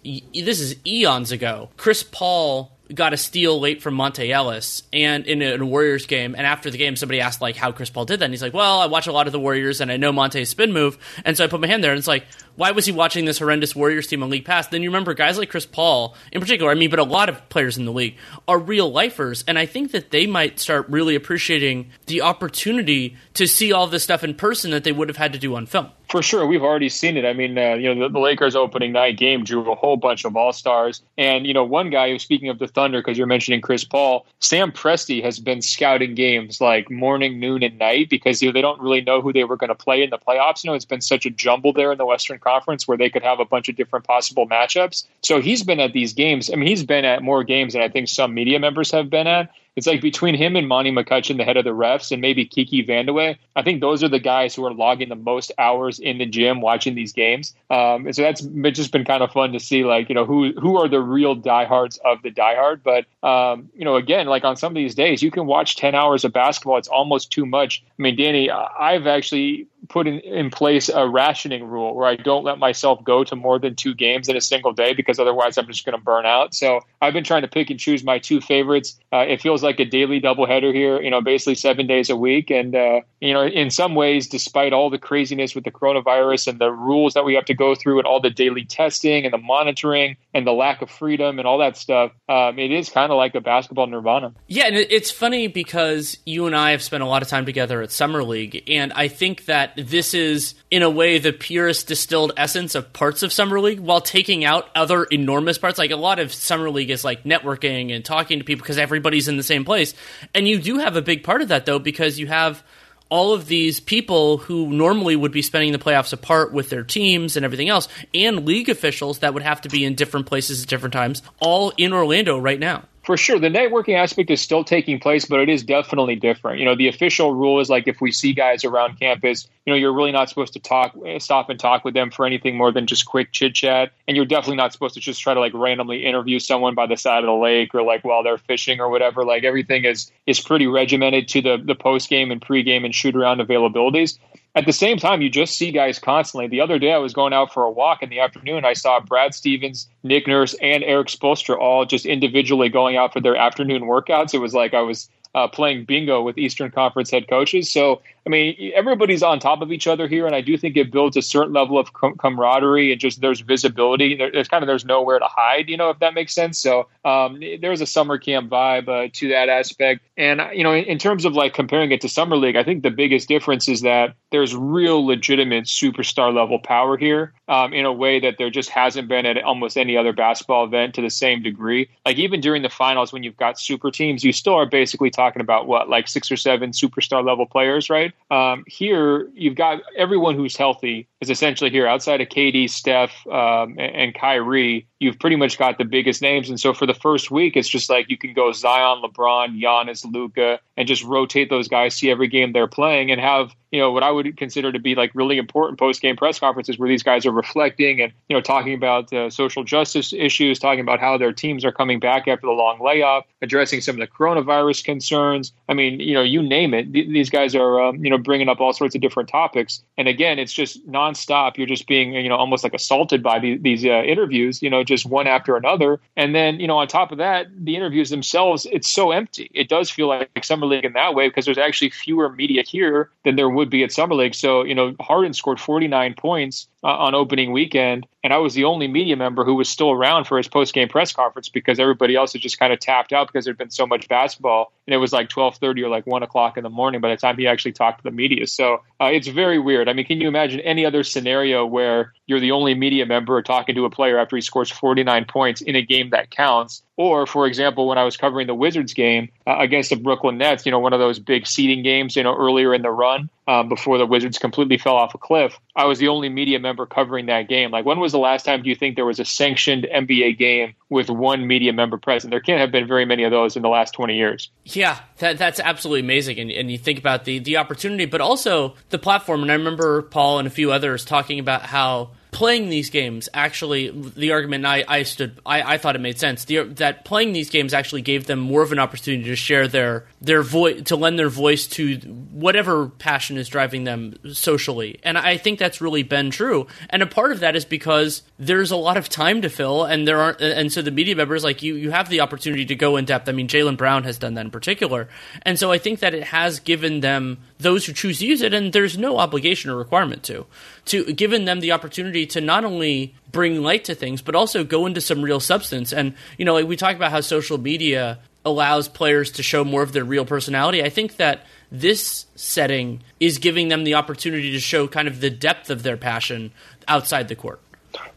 is 0.61 0.75
eons 0.87 1.31
ago 1.31 1.69
chris 1.77 2.03
paul 2.03 2.73
got 2.95 3.13
a 3.13 3.17
steal 3.17 3.59
late 3.59 3.83
from 3.83 3.95
Monta 3.95 4.29
Ellis 4.29 4.83
and 4.93 5.27
in 5.27 5.43
a, 5.43 5.55
in 5.55 5.61
a, 5.61 5.67
Warriors 5.67 6.07
game. 6.07 6.35
And 6.37 6.47
after 6.47 6.71
the 6.71 6.79
game, 6.79 6.97
somebody 6.97 7.21
asked 7.21 7.41
like 7.41 7.57
how 7.57 7.73
Chris 7.73 7.91
Paul 7.91 8.05
did 8.05 8.21
that. 8.21 8.25
And 8.25 8.35
he's 8.35 8.43
like, 8.43 8.55
"Well, 8.55 8.81
I 8.81 8.87
watch 8.87 9.07
a 9.07 9.13
lot 9.13 9.27
of 9.27 9.33
the 9.33 9.41
Warriors 9.41 9.81
and 9.81 9.91
I 9.91 9.97
know 9.97 10.13
Monta's 10.13 10.49
spin 10.49 10.73
move, 10.73 10.99
and 11.25 11.37
so 11.37 11.45
I 11.45 11.47
put 11.47 11.61
my 11.61 11.67
hand 11.67 11.85
there." 11.85 11.93
And 11.93 11.99
it's 11.99 12.09
like, 12.09 12.25
why 12.57 12.73
was 12.73 12.85
he 12.85 12.93
watching 12.93 13.25
this 13.25 13.39
horrendous 13.39 13.75
Warriors 13.75 14.07
team 14.07 14.23
on 14.23 14.29
League 14.29 14.45
Pass? 14.45 14.69
Then 14.69 14.83
you 14.83 14.91
remember 14.91 15.15
guys 15.15 15.39
like 15.39 15.49
Chris 15.49 15.65
Paul 15.65 16.15
in 16.31 16.41
particular. 16.41 16.71
I 16.71 16.75
mean, 16.75 16.91
but 16.91 16.99
a 16.99 17.05
lot 17.05 17.29
of 17.29 17.49
players 17.49 17.79
in 17.79 17.87
the 17.87 17.93
league 17.93 18.17
are 18.47 18.59
real 18.59 18.91
lifers, 18.91 19.45
and 19.49 19.59
I 19.59 19.67
think 19.67 19.93
that 19.93 20.11
they 20.11 20.27
might 20.27 20.59
start 20.59 20.89
really 20.89 21.15
appreciating 21.15 21.91
the 22.07 22.21
opportunity 22.21 23.17
to 23.35 23.47
see 23.47 23.73
all 23.73 23.87
this 23.87 24.03
stuff 24.03 24.25
in 24.25 24.35
person 24.35 24.73
that 24.73 24.85
they 24.85 24.93
would 24.93 25.09
have 25.09 25.17
had 25.17 25.33
to 25.33 25.39
do 25.39 25.57
on 25.57 25.67
film. 25.67 25.89
For 26.11 26.23
sure, 26.23 26.45
we've 26.45 26.65
already 26.65 26.89
seen 26.89 27.17
it. 27.17 27.25
I 27.25 27.33
mean, 27.33 27.57
uh, 27.57 27.75
you 27.75 27.95
know, 27.95 28.09
the, 28.09 28.13
the, 28.13 28.19
Lakers 28.19 28.57
opening 28.57 28.91
night 28.91 29.17
game 29.17 29.45
drew 29.45 29.71
a 29.71 29.77
whole 29.77 29.97
bunch 29.97 30.25
of 30.25 30.35
all 30.35 30.53
stars, 30.53 31.03
and 31.17 31.47
you 31.47 31.55
know, 31.55 31.63
one 31.63 31.89
guy 31.89 32.11
who's 32.11 32.25
speaking 32.25 32.49
of 32.49 32.59
the 32.59 32.67
Thunder 32.67 32.99
because 32.99 33.17
you're 33.17 33.29
mentioning 33.29 33.61
Chris 33.61 33.85
Paul, 33.85 34.27
Sam 34.41 34.73
Presti 34.73 35.23
has 35.23 35.39
been 35.39 35.63
scouting 35.63 36.17
games 36.17 36.61
like 36.61 36.91
morning, 36.91 37.39
noon, 37.39 37.63
and 37.63 37.79
night 37.79 38.11
because 38.11 38.43
you 38.43 38.49
know, 38.49 38.53
they 38.53 38.61
don't 38.61 38.81
really 38.81 39.03
know 39.03 39.21
who 39.21 39.33
they 39.33 39.45
were 39.45 39.57
going 39.57 39.69
to 39.69 39.75
play 39.77 40.03
in 40.03 40.11
the 40.11 40.19
playoffs. 40.19 40.65
You 40.65 40.71
know, 40.71 40.75
it's 40.75 40.85
been 40.85 41.01
such 41.01 41.27
a 41.27 41.31
jumble 41.31 41.73
there 41.73 41.93
in 41.93 41.99
the 41.99 42.07
Western 42.07 42.41
Conference 42.41 42.89
where 42.89 42.99
they 42.99 43.09
could 43.09 43.23
have 43.23 43.39
a 43.39 43.45
bunch 43.45 43.69
of 43.69 43.77
different 43.77 44.05
possible 44.05 44.49
matchups. 44.49 45.07
So 45.23 45.41
he's 45.41 45.63
been 45.63 45.79
at 45.79 45.93
these 45.93 46.13
games. 46.13 46.51
I 46.51 46.57
mean, 46.57 46.67
he's 46.67 46.83
been 46.83 47.05
at 47.05 47.23
more 47.23 47.45
games 47.45 47.75
than 47.75 47.83
I 47.83 47.89
think 47.89 48.09
some 48.09 48.35
media 48.35 48.59
members 48.59 48.91
have 48.91 49.11
been 49.11 49.29
at 49.29 49.51
it's 49.77 49.87
like 49.87 50.01
between 50.01 50.35
him 50.35 50.57
and 50.57 50.67
Monty 50.67 50.91
McCutchen, 50.91 51.37
the 51.37 51.45
head 51.45 51.57
of 51.57 51.65
the 51.65 51.71
refs, 51.71 52.11
and 52.11 52.21
maybe 52.21 52.45
Kiki 52.45 52.85
Vandeweghe, 52.85 53.39
I 53.55 53.63
think 53.63 53.81
those 53.81 54.03
are 54.03 54.09
the 54.09 54.19
guys 54.19 54.55
who 54.55 54.65
are 54.67 54.75
logging 54.75 55.09
the 55.09 55.15
most 55.15 55.53
hours 55.59 55.99
in 55.99 56.19
the 56.19 56.27
gym 56.27 56.61
watching 56.61 56.95
these 56.95 57.13
games. 57.13 57.55
Um, 57.71 58.07
and 58.07 58.15
so 58.15 58.23
that's 58.23 58.43
just 58.73 58.93
been 58.93 59.05
kind 59.05 59.23
of 59.23 59.33
fun 59.33 59.53
to 59.53 59.61
see, 59.61 59.85
like, 59.85 60.09
you 60.09 60.15
know, 60.15 60.25
who 60.25 60.53
who 60.61 60.77
are 60.77 60.89
the 60.89 61.01
real 61.01 61.35
diehards 61.35 61.99
of 62.05 62.23
the 62.23 62.31
diehard. 62.31 62.81
But, 62.83 63.07
um, 63.27 63.71
you 63.75 63.85
know, 63.85 63.97
again, 63.97 64.27
like 64.27 64.45
on 64.45 64.57
some 64.57 64.73
of 64.73 64.77
these 64.77 64.95
days, 64.95 65.23
you 65.23 65.31
can 65.31 65.47
watch 65.47 65.77
10 65.77 65.95
hours 65.95 66.25
of 66.25 66.33
basketball. 66.33 66.77
It's 66.79 66.89
almost 66.89 67.31
too 67.31 67.47
much. 67.47 67.85
I 67.99 68.03
mean, 68.03 68.17
Danny, 68.17 68.51
I've 68.51 69.07
actually 69.07 69.67
put 69.91 70.07
in, 70.07 70.21
in 70.21 70.51
place 70.51 70.89
a 70.89 71.07
rationing 71.07 71.65
rule 71.65 71.95
where 71.95 72.07
I 72.07 72.17
don't 72.17 72.45
let 72.45 72.59
myself 72.59 73.05
go 73.05 73.25
to 73.25 73.37
more 73.37 73.59
than 73.59 73.75
two 73.75 73.95
games 73.95 74.29
in 74.29 74.37
a 74.37 74.41
single 74.41 74.73
day 74.73 74.95
because 74.95 75.19
otherwise 75.19 75.59
I'm 75.59 75.67
just 75.67 75.85
going 75.85 75.99
to 75.99 76.03
burn 76.03 76.25
out. 76.25 76.55
So 76.55 76.81
I've 77.03 77.13
been 77.13 77.25
trying 77.25 77.43
to 77.43 77.49
pick 77.49 77.71
and 77.71 77.79
choose 77.79 78.03
my 78.05 78.19
two 78.19 78.41
favorites. 78.41 78.99
Uh, 79.13 79.19
it 79.29 79.43
feels 79.43 79.63
like 79.63 79.81
a 79.81 79.85
daily 79.85 80.21
doubleheader 80.21 80.73
here, 80.73 81.03
you 81.03 81.11
know, 81.11 81.21
basically 81.21 81.57
seven 81.57 81.87
days 81.87 82.09
a 82.09 82.17
week. 82.17 82.51
And, 82.51 82.75
uh, 82.75 83.01
you 83.21 83.35
know, 83.35 83.45
in 83.45 83.71
some 83.71 83.95
ways, 83.95 84.29
despite 84.29 84.73
all 84.73 84.91
the 84.91 84.99
craziness 84.99 85.55
with 85.55 85.65
the 85.65 85.73
coronavirus 85.73 86.47
and 86.47 86.59
the 86.59 86.71
rules 86.71 87.15
that 87.15 87.25
we 87.25 87.35
have 87.35 87.45
to 87.47 87.55
go 87.55 87.75
through 87.75 87.99
and 87.99 88.07
all 88.07 88.21
the 88.21 88.31
daily 88.31 88.65
testing 88.65 89.25
and 89.25 89.35
the 89.35 89.39
monitoring 89.39 90.17
and 90.33 90.47
the 90.47 90.53
lack 90.53 90.83
of 90.83 90.91
freedom 90.91 91.39
and 91.39 91.49
all 91.49 91.59
that 91.59 91.77
stuff, 91.77 92.13
um, 92.29 92.59
it 92.59 92.71
is 92.71 92.89
kind 92.89 93.11
of 93.11 93.17
like 93.17 93.35
a 93.35 93.41
basketball 93.41 93.89
nirvana. 93.89 94.33
Yeah, 94.47 94.67
and 94.67 94.77
it's 94.77 95.11
funny 95.11 95.49
because 95.49 96.17
you 96.25 96.47
and 96.47 96.55
I 96.55 96.71
have 96.71 96.83
spent 96.83 97.03
a 97.03 97.07
lot 97.07 97.23
of 97.23 97.29
time 97.29 97.45
together 97.45 97.83
at 97.83 97.91
Summer 97.91 98.23
League, 98.23 98.63
and 98.69 98.93
I 98.93 99.09
think 99.09 99.47
that 99.47 99.80
this 99.89 100.15
is, 100.15 100.55
in 100.71 100.83
a 100.83 100.91
way, 100.91 101.19
the 101.19 101.33
purest 101.33 101.89
distilled 101.89 102.33
essence 102.37 102.75
of 102.75 102.93
parts 102.93 103.23
of 103.23 103.33
Summer 103.33 103.61
League 103.61 103.81
while 103.81 104.01
taking 104.01 104.45
out 104.45 104.69
other 104.75 105.05
enormous 105.05 105.59
parts. 105.59 105.79
Like 105.79 105.91
a 105.91 105.97
lot 105.97 106.19
of 106.19 106.33
Summer 106.33 106.71
League 106.71 106.91
is 106.91 107.05
like 107.05 107.25
networking 107.25 107.95
and 107.95 108.05
talking 108.05 108.39
to 108.39 108.45
people 108.45 108.63
because 108.63 108.79
everybody's 108.79 109.29
in 109.29 109.37
the 109.37 109.43
same 109.43 109.65
place. 109.65 109.95
And 110.35 110.47
you 110.47 110.59
do 110.59 110.79
have 110.79 110.97
a 110.97 111.03
big 111.03 111.25
part 111.25 111.43
of 111.43 111.49
that, 111.49 111.67
though, 111.67 111.79
because 111.79 112.19
you 112.19 112.27
have 112.27 112.63
all 113.09 113.35
of 113.35 113.47
these 113.47 113.81
people 113.81 114.39
who 114.39 114.69
normally 114.69 115.17
would 115.17 115.33
be 115.33 115.43
spending 115.43 115.73
the 115.73 115.79
playoffs 115.79 116.13
apart 116.13 116.53
with 116.53 116.71
their 116.71 116.85
teams 116.85 117.37
and 117.37 117.45
everything 117.45 117.69
else, 117.69 117.89
and 118.15 118.47
league 118.47 118.69
officials 118.69 119.19
that 119.19 119.35
would 119.35 119.43
have 119.43 119.61
to 119.63 119.69
be 119.69 119.85
in 119.85 119.97
different 119.97 120.27
places 120.27 120.63
at 120.63 120.69
different 120.69 120.93
times, 120.93 121.21
all 121.41 121.73
in 121.77 121.93
Orlando 121.93 122.39
right 122.39 122.61
now 122.61 122.85
for 123.03 123.17
sure 123.17 123.39
the 123.39 123.49
networking 123.49 123.97
aspect 123.97 124.31
is 124.31 124.41
still 124.41 124.65
taking 124.65 124.99
place 124.99 125.25
but 125.25 125.41
it 125.41 125.49
is 125.49 125.63
definitely 125.63 126.17
different. 126.17 126.59
You 126.59 126.65
know 126.65 126.77
the 126.77 126.89
official 126.89 127.35
rule 127.35 127.61
is 127.61 127.71
like 127.71 127.89
if 127.89 128.01
we 128.01 128.13
see 128.13 128.33
guys 128.33 128.65
around 128.65 128.99
campus 128.99 129.49
you 129.67 129.73
know 129.73 129.77
you're 129.77 129.93
really 129.93 130.13
not 130.13 130.29
supposed 130.29 130.53
to 130.55 130.61
talk 130.61 130.95
eh, 131.07 131.19
stop 131.19 131.51
and 131.51 131.59
talk 131.59 131.85
with 131.85 131.95
them 131.95 132.11
for 132.11 132.27
anything 132.27 132.57
more 132.57 132.73
than 132.73 132.87
just 132.87 133.07
quick 133.07 133.33
chit 133.33 133.55
chat 133.55 133.93
and 134.07 134.17
you're 134.17 134.27
definitely 134.27 134.57
not 134.57 134.73
supposed 134.73 134.95
to 134.95 135.01
just 135.01 135.21
try 135.21 135.35
to 135.35 135.41
like 135.41 135.55
randomly 135.55 136.05
interview 136.05 136.39
someone 136.39 136.75
by 136.75 136.87
the 136.87 136.97
side 136.97 137.25
of 137.25 137.27
the 137.27 137.33
lake 137.33 137.75
or 137.75 137.83
like 137.83 138.05
while 138.05 138.23
they're 138.23 138.39
fishing 138.39 138.81
or 138.81 138.89
whatever. 138.89 139.25
Like 139.25 139.45
everything 139.45 139.85
is 139.85 140.11
is 140.27 140.41
pretty 140.41 140.67
regimented 140.67 141.29
to 141.29 141.43
the 141.43 141.57
the 141.63 141.75
post 141.75 142.09
game 142.09 142.31
and 142.31 142.41
pre 142.41 142.63
game 142.63 142.85
and 142.85 142.95
shoot 142.95 143.17
around 143.17 143.41
availabilities 143.41 144.19
at 144.57 144.67
the 144.67 144.73
same 144.73 144.99
time, 144.99 145.23
you 145.23 145.31
just 145.31 145.57
see 145.57 145.71
guys 145.71 145.99
constantly. 145.99 146.49
The 146.49 146.61
other 146.61 146.79
day, 146.79 146.93
I 146.93 146.99
was 146.99 147.13
going 147.13 147.33
out 147.33 147.53
for 147.53 147.63
a 147.63 147.71
walk 147.71 148.03
in 148.03 148.11
the 148.11 148.19
afternoon. 148.19 148.65
I 148.65 148.73
saw 148.73 148.99
Brad 148.99 149.35
Stevens, 149.35 149.89
Nick 150.03 150.27
Nurse, 150.27 150.55
and 150.61 150.83
Erik 150.83 151.09
Spoelstra 151.09 151.57
all 151.57 151.85
just 151.85 152.05
individually 152.05 152.69
going 152.69 152.97
out 152.97 153.13
for 153.13 153.21
their 153.21 153.37
afternoon 153.37 153.83
workouts. 153.83 154.35
It 154.35 154.39
was 154.39 154.53
like 154.53 154.75
I 154.75 154.81
was 154.81 155.09
uh, 155.37 155.47
playing 155.47 155.85
bingo 155.85 156.21
with 156.23 156.37
Eastern 156.37 156.71
Conference 156.73 157.11
head 157.11 157.29
coaches. 157.29 157.71
So, 157.71 158.03
I 158.27 158.31
mean, 158.31 158.73
everybody's 158.75 159.23
on 159.23 159.39
top 159.39 159.63
of 159.63 159.73
each 159.73 159.87
other 159.87 160.07
here, 160.07 160.27
and 160.27 160.35
I 160.35 160.41
do 160.41 160.57
think 160.57 160.77
it 160.77 160.91
builds 160.91 161.17
a 161.17 161.23
certain 161.23 161.53
level 161.53 161.79
of 161.79 161.93
com- 161.93 162.17
camaraderie 162.17 162.93
and 162.93 163.01
just 163.01 163.21
there's 163.21 163.41
visibility. 163.41 164.17
There, 164.17 164.31
there's 164.31 164.49
kind 164.49 164.63
of 164.63 164.69
there's 164.69 164.85
nowhere 164.85 165.19
to 165.19 165.27
hide, 165.27 165.69
you 165.69 165.77
know, 165.77 165.91
if 165.91 165.99
that 166.01 166.15
makes 166.15 166.35
sense. 166.35 166.59
So, 166.59 166.89
um, 167.05 167.41
there's 167.61 167.81
a 167.81 167.87
summer 167.87 168.19
camp 168.19 168.51
vibe 168.51 168.89
uh, 168.89 169.11
to 169.15 169.29
that 169.29 169.49
aspect. 169.49 170.03
And 170.17 170.43
you 170.53 170.63
know, 170.63 170.73
in, 170.73 170.85
in 170.85 170.99
terms 170.99 171.25
of 171.25 171.35
like 171.35 171.55
comparing 171.55 171.93
it 171.93 172.01
to 172.03 172.09
summer 172.09 172.37
league, 172.37 172.57
I 172.57 172.65
think 172.65 172.83
the 172.83 172.91
biggest 172.91 173.29
difference 173.29 173.69
is 173.69 173.81
that 173.83 174.15
there's 174.31 174.55
real 174.55 175.05
legitimate 175.05 175.65
superstar 175.65 176.35
level 176.35 176.59
power 176.59 176.97
here 176.97 177.33
um, 177.49 177.73
in 177.73 177.85
a 177.85 177.93
way 177.93 178.21
that 178.21 178.37
there 178.39 178.51
just 178.51 178.71
hasn't 178.71 179.09
been 179.09 179.27
at 179.27 179.43
almost 179.43 179.77
any 179.77 179.97
other 179.97 180.13
basketball 180.13 180.65
event 180.65 180.95
to 180.95 181.03
the 181.03 181.11
same 181.11 181.43
degree. 181.43 181.89
Like 182.07 182.19
even 182.19 182.41
during 182.41 182.63
the 182.63 182.69
finals, 182.69 183.13
when 183.13 183.23
you've 183.23 183.37
got 183.37 183.59
super 183.59 183.91
teams, 183.91 184.23
you 184.23 184.33
still 184.33 184.55
are 184.55 184.67
basically 184.67 185.11
talking 185.11 185.41
about 185.41 185.67
what 185.67 185.89
like 185.89 186.07
six 186.07 186.31
or 186.31 186.37
seven 186.37 186.71
superstar 186.71 187.25
level 187.25 187.47
players, 187.47 187.91
right? 187.91 188.10
Um, 188.31 188.65
here, 188.67 189.29
you've 189.35 189.57
got 189.57 189.83
everyone 189.97 190.37
who's 190.37 190.57
healthy 190.57 191.09
is 191.21 191.31
essentially 191.31 191.71
here 191.71 191.87
outside 191.87 192.21
of 192.21 192.29
KD, 192.29 192.69
Steph, 192.71 193.27
um, 193.27 193.77
and, 193.79 193.95
and 193.95 194.15
Kyrie. 194.15 194.87
You've 195.01 195.19
pretty 195.19 195.37
much 195.37 195.59
got 195.59 195.79
the 195.79 195.85
biggest 195.85 196.21
names, 196.21 196.51
and 196.51 196.61
so 196.61 196.75
for 196.75 196.87
the 196.87 196.95
first 196.95 197.31
week, 197.31 197.57
it's 197.57 197.69
just 197.69 197.89
like 197.89 198.11
you 198.11 198.19
can 198.19 198.35
go 198.35 198.53
Zion, 198.53 199.03
LeBron, 199.03 199.59
Giannis, 199.59 200.05
Luka, 200.05 200.61
and 200.77 200.87
just 200.87 201.03
rotate 201.05 201.51
those 201.51 201.69
guys, 201.69 201.95
see 201.95 202.11
every 202.11 202.29
game 202.29 202.53
they're 202.53 202.67
playing, 202.67 203.11
and 203.11 203.21
have 203.21 203.55
you 203.71 203.81
know 203.81 203.93
what 203.93 204.03
I 204.03 204.11
would 204.11 204.37
consider 204.37 204.73
to 204.73 204.79
be 204.79 204.95
like 204.95 205.13
really 205.15 205.39
important 205.39 205.79
post 205.79 206.01
game 206.01 206.17
press 206.17 206.39
conferences 206.39 206.79
where 206.79 206.89
these 206.89 207.03
guys 207.03 207.25
are 207.25 207.31
reflecting 207.31 208.01
and 208.01 208.13
you 208.29 208.37
know 208.37 208.41
talking 208.41 208.75
about 208.75 209.13
uh, 209.13 209.31
social 209.31 209.65
justice 209.65 210.13
issues, 210.13 210.59
talking 210.59 210.81
about 210.81 211.01
how 211.01 211.17
their 211.17 211.33
teams 211.33 211.65
are 211.65 211.73
coming 211.73 212.01
back 212.01 212.27
after 212.27 212.47
the 212.47 212.53
long 212.53 212.81
layoff, 212.85 213.25
addressing 213.43 213.81
some 213.81 213.95
of 213.95 214.01
the 214.01 214.07
coronavirus 214.07 214.85
concerns. 214.85 215.53
I 215.69 215.75
mean, 215.75 216.01
you 216.01 216.15
know, 216.15 216.23
you 216.23 216.43
name 216.43 216.75
it. 216.75 216.93
Th- 216.93 217.09
these 217.09 217.31
guys 217.31 217.55
are 217.55 217.81
um, 217.81 218.05
you 218.05 218.11
know 218.11 218.19
bringing 218.19 218.49
up 218.49 218.61
all 218.61 218.73
sorts 218.73 218.95
of 218.95 219.01
different 219.01 219.29
topics, 219.29 219.83
and 219.97 220.09
again, 220.09 220.39
it's 220.39 220.53
just 220.53 220.87
nonstop. 220.89 221.57
You're 221.57 221.67
just 221.67 221.87
being 221.87 222.13
you 222.13 222.29
know 222.29 222.37
almost 222.37 222.65
like 222.65 222.75
assaulted 222.75 223.23
by 223.23 223.39
the, 223.39 223.57
these 223.59 223.85
uh, 223.85 224.03
interviews, 224.03 224.63
you 224.63 224.71
know, 224.71 224.83
just 224.91 225.07
one 225.07 225.27
after 225.27 225.57
another, 225.57 226.01
and 226.17 226.35
then 226.35 226.61
you 226.61 226.67
know 226.67 226.79
on 226.79 226.89
top 226.89 227.13
of 227.13 227.19
that, 227.19 227.47
the 227.57 227.77
interviews 227.77 228.11
themselves, 228.11 228.67
it's 228.71 228.89
so 228.89 229.11
empty. 229.11 229.51
It 229.55 229.69
does 229.69 229.91
feel 229.91 230.09
like 230.09 230.29
summer 230.45 230.67
league 230.67 230.85
in 230.85 230.93
that 230.95 231.15
way 231.15 231.29
because 231.29 231.45
there's 231.45 231.59
actually 231.59 231.91
fewer 231.91 232.29
media 232.29 232.63
here 232.63 233.11
than 233.25 233.37
there 233.37 233.49
would 233.49 233.71
be 233.71 233.85
at 233.85 233.93
Summer 233.93 234.15
League. 234.15 234.35
So, 234.35 234.65
you 234.65 234.75
know, 234.75 234.95
Harden 235.01 235.33
scored 235.33 235.61
49 235.61 236.15
points 236.15 236.69
uh, 236.83 236.89
on 236.89 237.15
opening 237.15 237.53
weekend, 237.53 238.07
and 238.25 238.33
I 238.33 238.39
was 238.39 238.55
the 238.55 238.65
only 238.65 238.89
media 238.89 239.17
member 239.17 239.45
who 239.45 239.55
was 239.55 239.69
still 239.69 239.91
around 239.91 240.25
for 240.25 240.37
his 240.37 240.49
post 240.49 240.75
game 240.75 240.89
press 240.89 241.13
conference 241.13 241.49
because 241.49 241.79
everybody 241.79 242.17
else 242.17 242.33
had 242.33 242.43
just 242.43 242.59
kind 242.59 242.73
of 242.73 242.81
tapped 242.81 243.13
out 243.13 243.27
because 243.27 243.45
there'd 243.45 243.59
been 243.59 243.71
so 243.71 243.87
much 243.87 244.09
basketball, 244.09 244.73
and 244.91 244.95
it 244.97 244.99
was 244.99 245.13
like 245.13 245.29
12:30 245.29 245.85
or 245.85 245.89
like 245.89 246.05
one 246.05 246.25
o'clock 246.25 246.57
in 246.57 246.65
the 246.65 246.69
morning 246.69 247.01
by 247.01 247.11
the 247.11 247.17
time 247.17 247.37
he 247.37 247.47
actually 247.47 247.71
talked 247.71 247.99
to 247.99 248.03
the 248.03 248.11
media. 248.11 248.45
So 248.49 248.83
uh, 249.01 249.05
it's 249.05 249.29
very 249.29 249.61
weird. 249.61 249.89
I 249.89 249.93
mean, 249.93 250.05
can 250.05 250.21
you 250.21 250.27
imagine 250.27 250.59
any 250.59 250.85
other 250.85 251.05
scenario 251.05 251.65
where 251.65 252.13
you're 252.27 252.41
the 252.41 252.51
only 252.51 252.75
media 252.75 253.07
member 253.07 253.41
talking 253.41 253.77
to 253.77 253.85
a 253.85 253.91
player 253.91 254.19
after 254.19 254.37
he 254.37 254.43
scores 254.43 254.69
49 254.69 255.27
points 255.27 255.61
in 255.61 255.77
a 255.77 255.83
game 255.83 256.11
that 256.11 256.31
counts? 256.31 256.83
Or, 257.01 257.27
for 257.27 257.47
example, 257.47 257.89
when 257.89 257.97
I 257.97 258.05
was 258.05 258.19
covering 258.19 258.47
the 258.47 258.55
Wizards 258.55 258.93
game 258.93 259.31
uh, 259.47 259.57
against 259.59 259.89
the 259.89 259.97
Brooklyn 259.97 260.37
Nets, 260.37 260.67
you 260.67 260.71
know, 260.71 260.81
one 260.81 260.93
of 260.93 261.01
those 261.01 261.19
big 261.19 261.47
seeding 261.47 261.83
games, 261.83 262.15
you 262.15 262.23
know, 262.23 262.37
earlier 262.37 262.75
in 262.75 262.83
the 262.83 262.91
run 262.91 263.31
um, 263.49 263.69
before 263.71 263.97
the 263.97 264.07
Wizards 264.07 264.39
completely 264.39 264.77
fell 264.77 264.97
off 264.97 265.15
a 265.15 265.19
cliff, 265.19 265.59
I 265.75 265.87
was 265.87 265.99
the 265.99 266.09
only 266.09 266.29
media 266.29 266.61
member 266.61 266.85
covering 266.85 267.27
that 267.27 267.49
game. 267.49 267.71
Like, 267.71 267.87
when 267.87 268.01
was 268.01 268.13
the 268.13 268.19
last 268.19 268.45
time 268.45 268.63
do 268.63 268.69
you 268.69 268.77
think 268.77 268.97
there 268.97 269.07
was 269.07 269.19
a 269.19 269.25
sanctioned 269.25 269.89
NBA 269.91 270.39
game 270.39 270.75
with 270.91 271.09
one 271.09 271.47
media 271.47 271.73
member 271.73 271.97
present? 271.97 272.31
There 272.31 272.41
can't 272.41 272.61
have 272.61 272.71
been 272.71 272.87
very 272.87 273.07
many 273.07 273.25
of 273.25 273.31
those 273.31 273.57
in 273.57 273.63
the 273.63 273.69
last 273.69 273.93
20 273.93 274.17
years. 274.17 274.51
Yeah, 274.67 274.80
that, 275.19 275.39
that's 275.39 275.61
absolutely 275.61 276.01
amazing. 276.01 276.39
And, 276.39 276.51
and 276.51 276.71
you 276.71 276.79
think 276.79 276.99
about 276.99 277.25
the, 277.25 277.39
the 277.39 277.57
opportunity, 277.57 278.07
but 278.07 278.21
also 278.21 278.75
the 278.91 278.99
platform. 278.99 279.43
And 279.43 279.51
I 279.51 279.55
remember 279.55 280.03
Paul 280.03 280.39
and 280.39 280.47
a 280.49 280.51
few 280.51 280.73
others 280.73 281.05
talking 281.05 281.39
about 281.39 281.63
how 281.63 282.11
playing 282.41 282.71
these 282.71 282.89
games 282.89 283.29
actually 283.35 283.91
the 284.17 284.33
argument 284.33 284.65
I, 284.65 284.83
I 284.89 285.03
stood 285.03 285.39
I, 285.45 285.75
I 285.75 285.77
thought 285.77 285.95
it 285.95 285.99
made 285.99 286.19
sense. 286.19 286.47
The, 286.47 286.63
that 286.77 287.05
playing 287.05 287.35
these 287.35 287.51
games 287.51 287.75
actually 287.75 288.01
gave 288.01 288.25
them 288.25 288.39
more 288.39 288.63
of 288.63 288.73
an 288.73 288.79
opportunity 288.79 289.25
to 289.25 289.37
share 289.37 289.69
their 289.69 290.07
their 290.23 290.43
voice 290.43 290.85
to 290.85 290.97
lend 290.97 291.19
their 291.19 291.29
voice 291.29 291.67
to 291.67 291.99
whatever 292.33 292.89
passion 292.89 293.37
is 293.37 293.47
driving 293.47 293.85
them 293.85 294.15
socially. 294.33 295.01
And 295.03 295.19
I 295.19 295.37
think 295.37 295.59
that's 295.59 295.83
really 295.83 296.03
been 296.03 296.31
true. 296.31 296.67
And 296.89 297.03
a 297.03 297.07
part 297.07 297.31
of 297.31 297.41
that 297.41 297.57
is 297.57 297.67
because 297.67 298.23
there's 298.39 298.71
a 298.71 298.77
lot 298.77 298.97
of 298.97 299.11
time 299.11 299.43
to 299.43 299.51
fill 299.51 299.85
and 299.85 300.09
there 300.09 300.19
aren't 300.19 300.41
and 300.41 300.73
so 300.73 300.81
the 300.81 300.91
media 300.91 301.17
members 301.17 301.45
like 301.45 301.63
you 301.63 301.75
you 301.75 301.91
have 301.91 302.09
the 302.09 302.21
opportunity 302.21 302.65
to 302.65 302.75
go 302.75 302.97
in 302.97 303.05
depth. 303.05 303.29
I 303.29 303.33
mean 303.33 303.49
Jaylen 303.49 303.77
Brown 303.77 304.05
has 304.05 304.17
done 304.17 304.33
that 304.33 304.47
in 304.47 304.51
particular. 304.51 305.11
And 305.43 305.59
so 305.59 305.71
I 305.71 305.77
think 305.77 306.01
that 306.01 306.15
it 306.15 306.25
has 306.25 306.59
given 306.59 307.01
them 307.01 307.37
those 307.59 307.85
who 307.85 307.93
choose 307.93 308.21
to 308.21 308.27
use 308.27 308.41
it 308.41 308.55
and 308.55 308.73
there's 308.73 308.97
no 308.97 309.19
obligation 309.19 309.71
or 309.71 309.77
requirement 309.77 310.23
to 310.23 310.47
to 310.87 311.13
given 311.13 311.45
them 311.45 311.61
the 311.61 311.73
opportunity 311.73 312.27
to 312.27 312.41
not 312.41 312.65
only 312.65 313.15
bring 313.31 313.63
light 313.63 313.85
to 313.85 313.95
things, 313.95 314.23
but 314.23 314.35
also 314.35 314.65
go 314.65 314.87
into 314.87 315.01
some 315.01 315.23
real 315.23 315.41
substance. 315.41 315.93
And 315.93 316.15
you 316.39 316.45
know, 316.45 316.55
like 316.55 316.67
we 316.67 316.77
talk 316.77 316.97
about 316.97 317.11
how 317.11 317.21
social 317.21 317.59
media 317.59 318.19
allows 318.45 318.89
players 318.89 319.33
to 319.33 319.43
show 319.43 319.65
more 319.65 319.83
of 319.83 319.93
their 319.93 320.05
real 320.05 320.25
personality. 320.25 320.83
I 320.83 320.89
think 320.89 321.17
that 321.17 321.45
this 321.71 322.27
setting 322.35 323.03
is 323.19 323.39
giving 323.39 323.69
them 323.69 323.85
the 323.85 323.95
opportunity 323.95 324.51
to 324.53 324.61
show 324.61 324.89
kind 324.89 325.09
of 325.09 325.21
the 325.21 325.31
depth 325.31 325.71
of 325.71 325.83
their 325.83 325.97
passion 325.97 326.53
outside 326.89 327.29
the 327.29 327.37
court. 327.37 327.61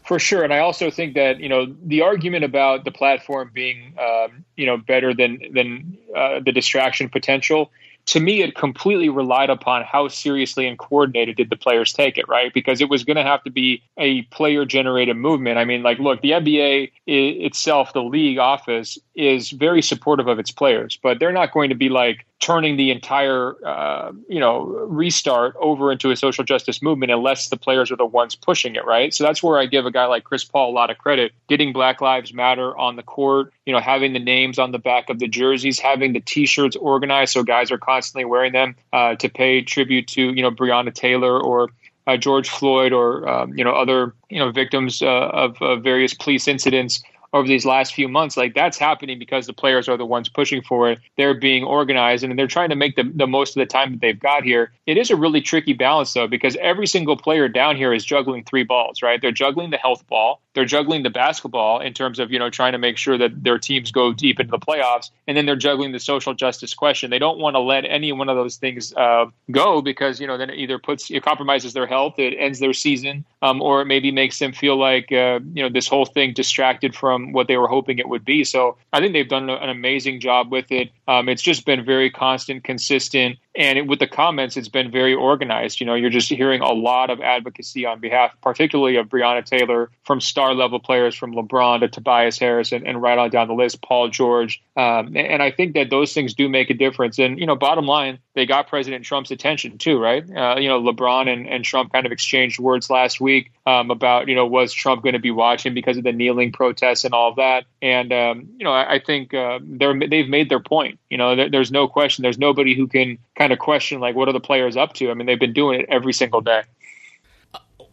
For 0.04 0.18
sure, 0.18 0.44
and 0.44 0.52
I 0.52 0.58
also 0.58 0.90
think 0.90 1.14
that 1.14 1.40
you 1.40 1.48
know 1.48 1.66
the 1.84 2.02
argument 2.02 2.44
about 2.44 2.84
the 2.84 2.90
platform 2.90 3.50
being 3.52 3.94
um, 3.98 4.44
you 4.56 4.66
know 4.66 4.76
better 4.76 5.14
than 5.14 5.40
than 5.52 5.98
uh, 6.14 6.40
the 6.40 6.52
distraction 6.52 7.08
potential 7.08 7.70
to 8.06 8.20
me, 8.20 8.42
it 8.42 8.54
completely 8.54 9.08
relied 9.08 9.50
upon 9.50 9.82
how 9.82 10.08
seriously 10.08 10.66
and 10.66 10.78
coordinated 10.78 11.36
did 11.36 11.50
the 11.50 11.56
players 11.56 11.92
take 11.92 12.18
it, 12.18 12.28
right? 12.28 12.52
Because 12.52 12.80
it 12.80 12.88
was 12.88 13.02
going 13.04 13.16
to 13.16 13.22
have 13.22 13.42
to 13.44 13.50
be 13.50 13.82
a 13.96 14.22
player 14.24 14.64
generated 14.64 15.16
movement. 15.16 15.58
I 15.58 15.64
mean, 15.64 15.82
like, 15.82 15.98
look, 15.98 16.20
the 16.20 16.32
NBA 16.32 16.92
itself, 17.06 17.92
the 17.92 18.02
league 18.02 18.38
office, 18.38 18.98
is 19.14 19.50
very 19.50 19.80
supportive 19.80 20.28
of 20.28 20.38
its 20.38 20.50
players, 20.50 20.98
but 21.02 21.18
they're 21.18 21.32
not 21.32 21.52
going 21.52 21.70
to 21.70 21.74
be 21.74 21.88
like 21.88 22.26
turning 22.44 22.76
the 22.76 22.90
entire, 22.90 23.56
uh, 23.66 24.12
you 24.28 24.38
know, 24.38 24.64
restart 24.86 25.56
over 25.60 25.90
into 25.90 26.10
a 26.10 26.16
social 26.16 26.44
justice 26.44 26.82
movement 26.82 27.10
unless 27.10 27.48
the 27.48 27.56
players 27.56 27.90
are 27.90 27.96
the 27.96 28.04
ones 28.04 28.34
pushing 28.34 28.76
it, 28.76 28.84
right? 28.84 29.14
So 29.14 29.24
that's 29.24 29.42
where 29.42 29.58
I 29.58 29.64
give 29.64 29.86
a 29.86 29.90
guy 29.90 30.04
like 30.04 30.24
Chris 30.24 30.44
Paul 30.44 30.70
a 30.70 30.74
lot 30.74 30.90
of 30.90 30.98
credit, 30.98 31.32
getting 31.48 31.72
Black 31.72 32.02
Lives 32.02 32.34
Matter 32.34 32.76
on 32.76 32.96
the 32.96 33.02
court, 33.02 33.50
you 33.64 33.72
know, 33.72 33.80
having 33.80 34.12
the 34.12 34.18
names 34.18 34.58
on 34.58 34.72
the 34.72 34.78
back 34.78 35.08
of 35.08 35.20
the 35.20 35.26
jerseys, 35.26 35.78
having 35.78 36.12
the 36.12 36.20
T-shirts 36.20 36.76
organized 36.76 37.32
so 37.32 37.42
guys 37.42 37.70
are 37.70 37.78
constantly 37.78 38.26
wearing 38.26 38.52
them 38.52 38.76
uh, 38.92 39.14
to 39.14 39.30
pay 39.30 39.62
tribute 39.62 40.06
to, 40.08 40.34
you 40.34 40.42
know, 40.42 40.50
Breonna 40.50 40.92
Taylor 40.92 41.40
or 41.40 41.70
uh, 42.06 42.18
George 42.18 42.50
Floyd 42.50 42.92
or 42.92 43.26
um, 43.26 43.56
you 43.56 43.64
know 43.64 43.72
other 43.72 44.14
you 44.28 44.38
know 44.38 44.50
victims 44.50 45.00
uh, 45.00 45.06
of, 45.32 45.60
of, 45.62 45.82
various 45.82 46.12
police 46.12 46.46
incidents 46.46 47.02
over 47.34 47.48
these 47.48 47.66
last 47.66 47.94
few 47.94 48.08
months, 48.08 48.36
like 48.36 48.54
that's 48.54 48.78
happening 48.78 49.18
because 49.18 49.46
the 49.46 49.52
players 49.52 49.88
are 49.88 49.96
the 49.96 50.06
ones 50.06 50.28
pushing 50.28 50.62
for 50.62 50.88
it. 50.88 51.00
They're 51.16 51.34
being 51.34 51.64
organized 51.64 52.22
and 52.22 52.38
they're 52.38 52.46
trying 52.46 52.70
to 52.70 52.76
make 52.76 52.94
the, 52.94 53.10
the 53.12 53.26
most 53.26 53.56
of 53.56 53.60
the 53.60 53.66
time 53.66 53.90
that 53.90 54.00
they've 54.00 54.18
got 54.18 54.44
here. 54.44 54.72
It 54.86 54.96
is 54.96 55.10
a 55.10 55.16
really 55.16 55.40
tricky 55.40 55.72
balance, 55.72 56.12
though, 56.12 56.28
because 56.28 56.56
every 56.60 56.86
single 56.86 57.16
player 57.16 57.48
down 57.48 57.76
here 57.76 57.92
is 57.92 58.04
juggling 58.04 58.44
three 58.44 58.62
balls, 58.62 59.02
right? 59.02 59.20
They're 59.20 59.32
juggling 59.32 59.70
the 59.70 59.78
health 59.78 60.06
ball, 60.06 60.40
they're 60.54 60.64
juggling 60.64 61.02
the 61.02 61.10
basketball 61.10 61.80
in 61.80 61.92
terms 61.92 62.18
of, 62.18 62.32
you 62.32 62.38
know, 62.38 62.50
trying 62.50 62.72
to 62.72 62.78
make 62.78 62.96
sure 62.96 63.18
that 63.18 63.42
their 63.42 63.58
teams 63.58 63.90
go 63.90 64.12
deep 64.12 64.40
into 64.40 64.50
the 64.50 64.58
playoffs, 64.58 65.10
and 65.26 65.36
then 65.36 65.46
they're 65.46 65.56
juggling 65.56 65.92
the 65.92 65.98
social 65.98 66.34
justice 66.34 66.74
question. 66.74 67.10
They 67.10 67.18
don't 67.18 67.38
want 67.38 67.56
to 67.56 67.60
let 67.60 67.84
any 67.84 68.12
one 68.12 68.28
of 68.28 68.36
those 68.36 68.56
things 68.56 68.94
uh, 68.94 69.26
go 69.50 69.82
because, 69.82 70.20
you 70.20 70.26
know, 70.26 70.38
then 70.38 70.50
it 70.50 70.58
either 70.58 70.78
puts, 70.78 71.10
it 71.10 71.22
compromises 71.22 71.72
their 71.72 71.86
health, 71.86 72.18
it 72.18 72.34
ends 72.38 72.60
their 72.60 72.72
season, 72.72 73.24
um, 73.42 73.60
or 73.60 73.82
it 73.82 73.86
maybe 73.86 74.10
makes 74.10 74.38
them 74.38 74.52
feel 74.52 74.76
like, 74.76 75.10
uh, 75.12 75.40
you 75.52 75.62
know, 75.62 75.68
this 75.68 75.88
whole 75.88 76.06
thing 76.06 76.32
distracted 76.32 76.94
from 76.94 77.32
what 77.32 77.48
they 77.48 77.56
were 77.56 77.68
hoping 77.68 77.98
it 77.98 78.08
would 78.08 78.24
be. 78.24 78.44
So 78.44 78.76
I 78.92 79.00
think 79.00 79.12
they've 79.12 79.28
done 79.28 79.50
an 79.50 79.68
amazing 79.68 80.20
job 80.20 80.52
with 80.52 80.70
it. 80.70 80.90
Um, 81.08 81.28
it's 81.28 81.42
just 81.42 81.66
been 81.66 81.84
very 81.84 82.10
constant, 82.10 82.64
consistent, 82.64 83.38
and 83.56 83.78
it, 83.78 83.86
with 83.86 83.98
the 83.98 84.06
comments, 84.06 84.56
it's 84.56 84.68
been 84.68 84.90
very 84.90 85.14
organized. 85.14 85.80
You 85.80 85.86
know, 85.86 85.94
you're 85.94 86.10
just 86.10 86.28
hearing 86.28 86.60
a 86.60 86.72
lot 86.72 87.10
of 87.10 87.20
advocacy 87.20 87.86
on 87.86 88.00
behalf, 88.00 88.34
particularly 88.42 88.96
of 88.96 89.08
Breonna 89.08 89.44
Taylor, 89.44 89.90
from 90.04 90.20
star 90.44 90.54
level 90.54 90.78
players, 90.78 91.14
from 91.14 91.34
LeBron 91.34 91.80
to 91.80 91.88
Tobias 91.88 92.38
Harris, 92.38 92.72
and, 92.72 92.86
and 92.86 93.00
right 93.00 93.16
on 93.16 93.30
down 93.30 93.48
the 93.48 93.54
list, 93.54 93.80
Paul 93.80 94.08
George. 94.08 94.62
Um, 94.76 95.16
and 95.16 95.42
I 95.42 95.50
think 95.50 95.74
that 95.74 95.88
those 95.88 96.12
things 96.12 96.34
do 96.34 96.48
make 96.48 96.68
a 96.68 96.74
difference. 96.74 97.18
And 97.18 97.38
you 97.38 97.46
know, 97.46 97.56
bottom 97.56 97.86
line, 97.86 98.18
they 98.34 98.44
got 98.44 98.68
President 98.68 99.04
Trump's 99.04 99.30
attention 99.30 99.78
too, 99.78 99.98
right? 99.98 100.22
Uh, 100.28 100.56
you 100.58 100.68
know, 100.68 100.82
LeBron 100.82 101.32
and, 101.32 101.48
and 101.48 101.64
Trump 101.64 101.92
kind 101.92 102.04
of 102.04 102.12
exchanged 102.12 102.58
words 102.58 102.90
last 102.90 103.20
week 103.20 103.52
um, 103.64 103.90
about 103.90 104.28
you 104.28 104.34
know 104.34 104.46
was 104.46 104.72
Trump 104.72 105.02
going 105.02 105.14
to 105.14 105.18
be 105.18 105.30
watching 105.30 105.72
because 105.72 105.96
of 105.96 106.04
the 106.04 106.12
kneeling 106.12 106.52
protests 106.52 107.04
and 107.04 107.14
all 107.14 107.30
of 107.30 107.36
that. 107.36 107.64
And 107.80 108.12
um, 108.12 108.48
you 108.58 108.64
know, 108.64 108.72
I, 108.72 108.94
I 108.94 108.98
think 108.98 109.32
uh, 109.32 109.60
they're 109.62 109.98
they've 109.98 110.28
made 110.28 110.50
their 110.50 110.60
point. 110.60 110.98
You 111.08 111.16
know, 111.16 111.36
there, 111.36 111.48
there's 111.48 111.72
no 111.72 111.88
question. 111.88 112.22
There's 112.22 112.38
nobody 112.38 112.74
who 112.74 112.86
can 112.86 113.18
kind 113.34 113.52
of 113.52 113.58
question 113.58 114.00
like 114.00 114.14
what 114.14 114.28
are 114.28 114.32
the 114.32 114.40
players 114.40 114.76
up 114.76 114.92
to. 114.94 115.10
I 115.10 115.14
mean, 115.14 115.26
they've 115.26 115.40
been 115.40 115.54
doing 115.54 115.80
it 115.80 115.86
every 115.88 116.12
single 116.12 116.42
day 116.42 116.62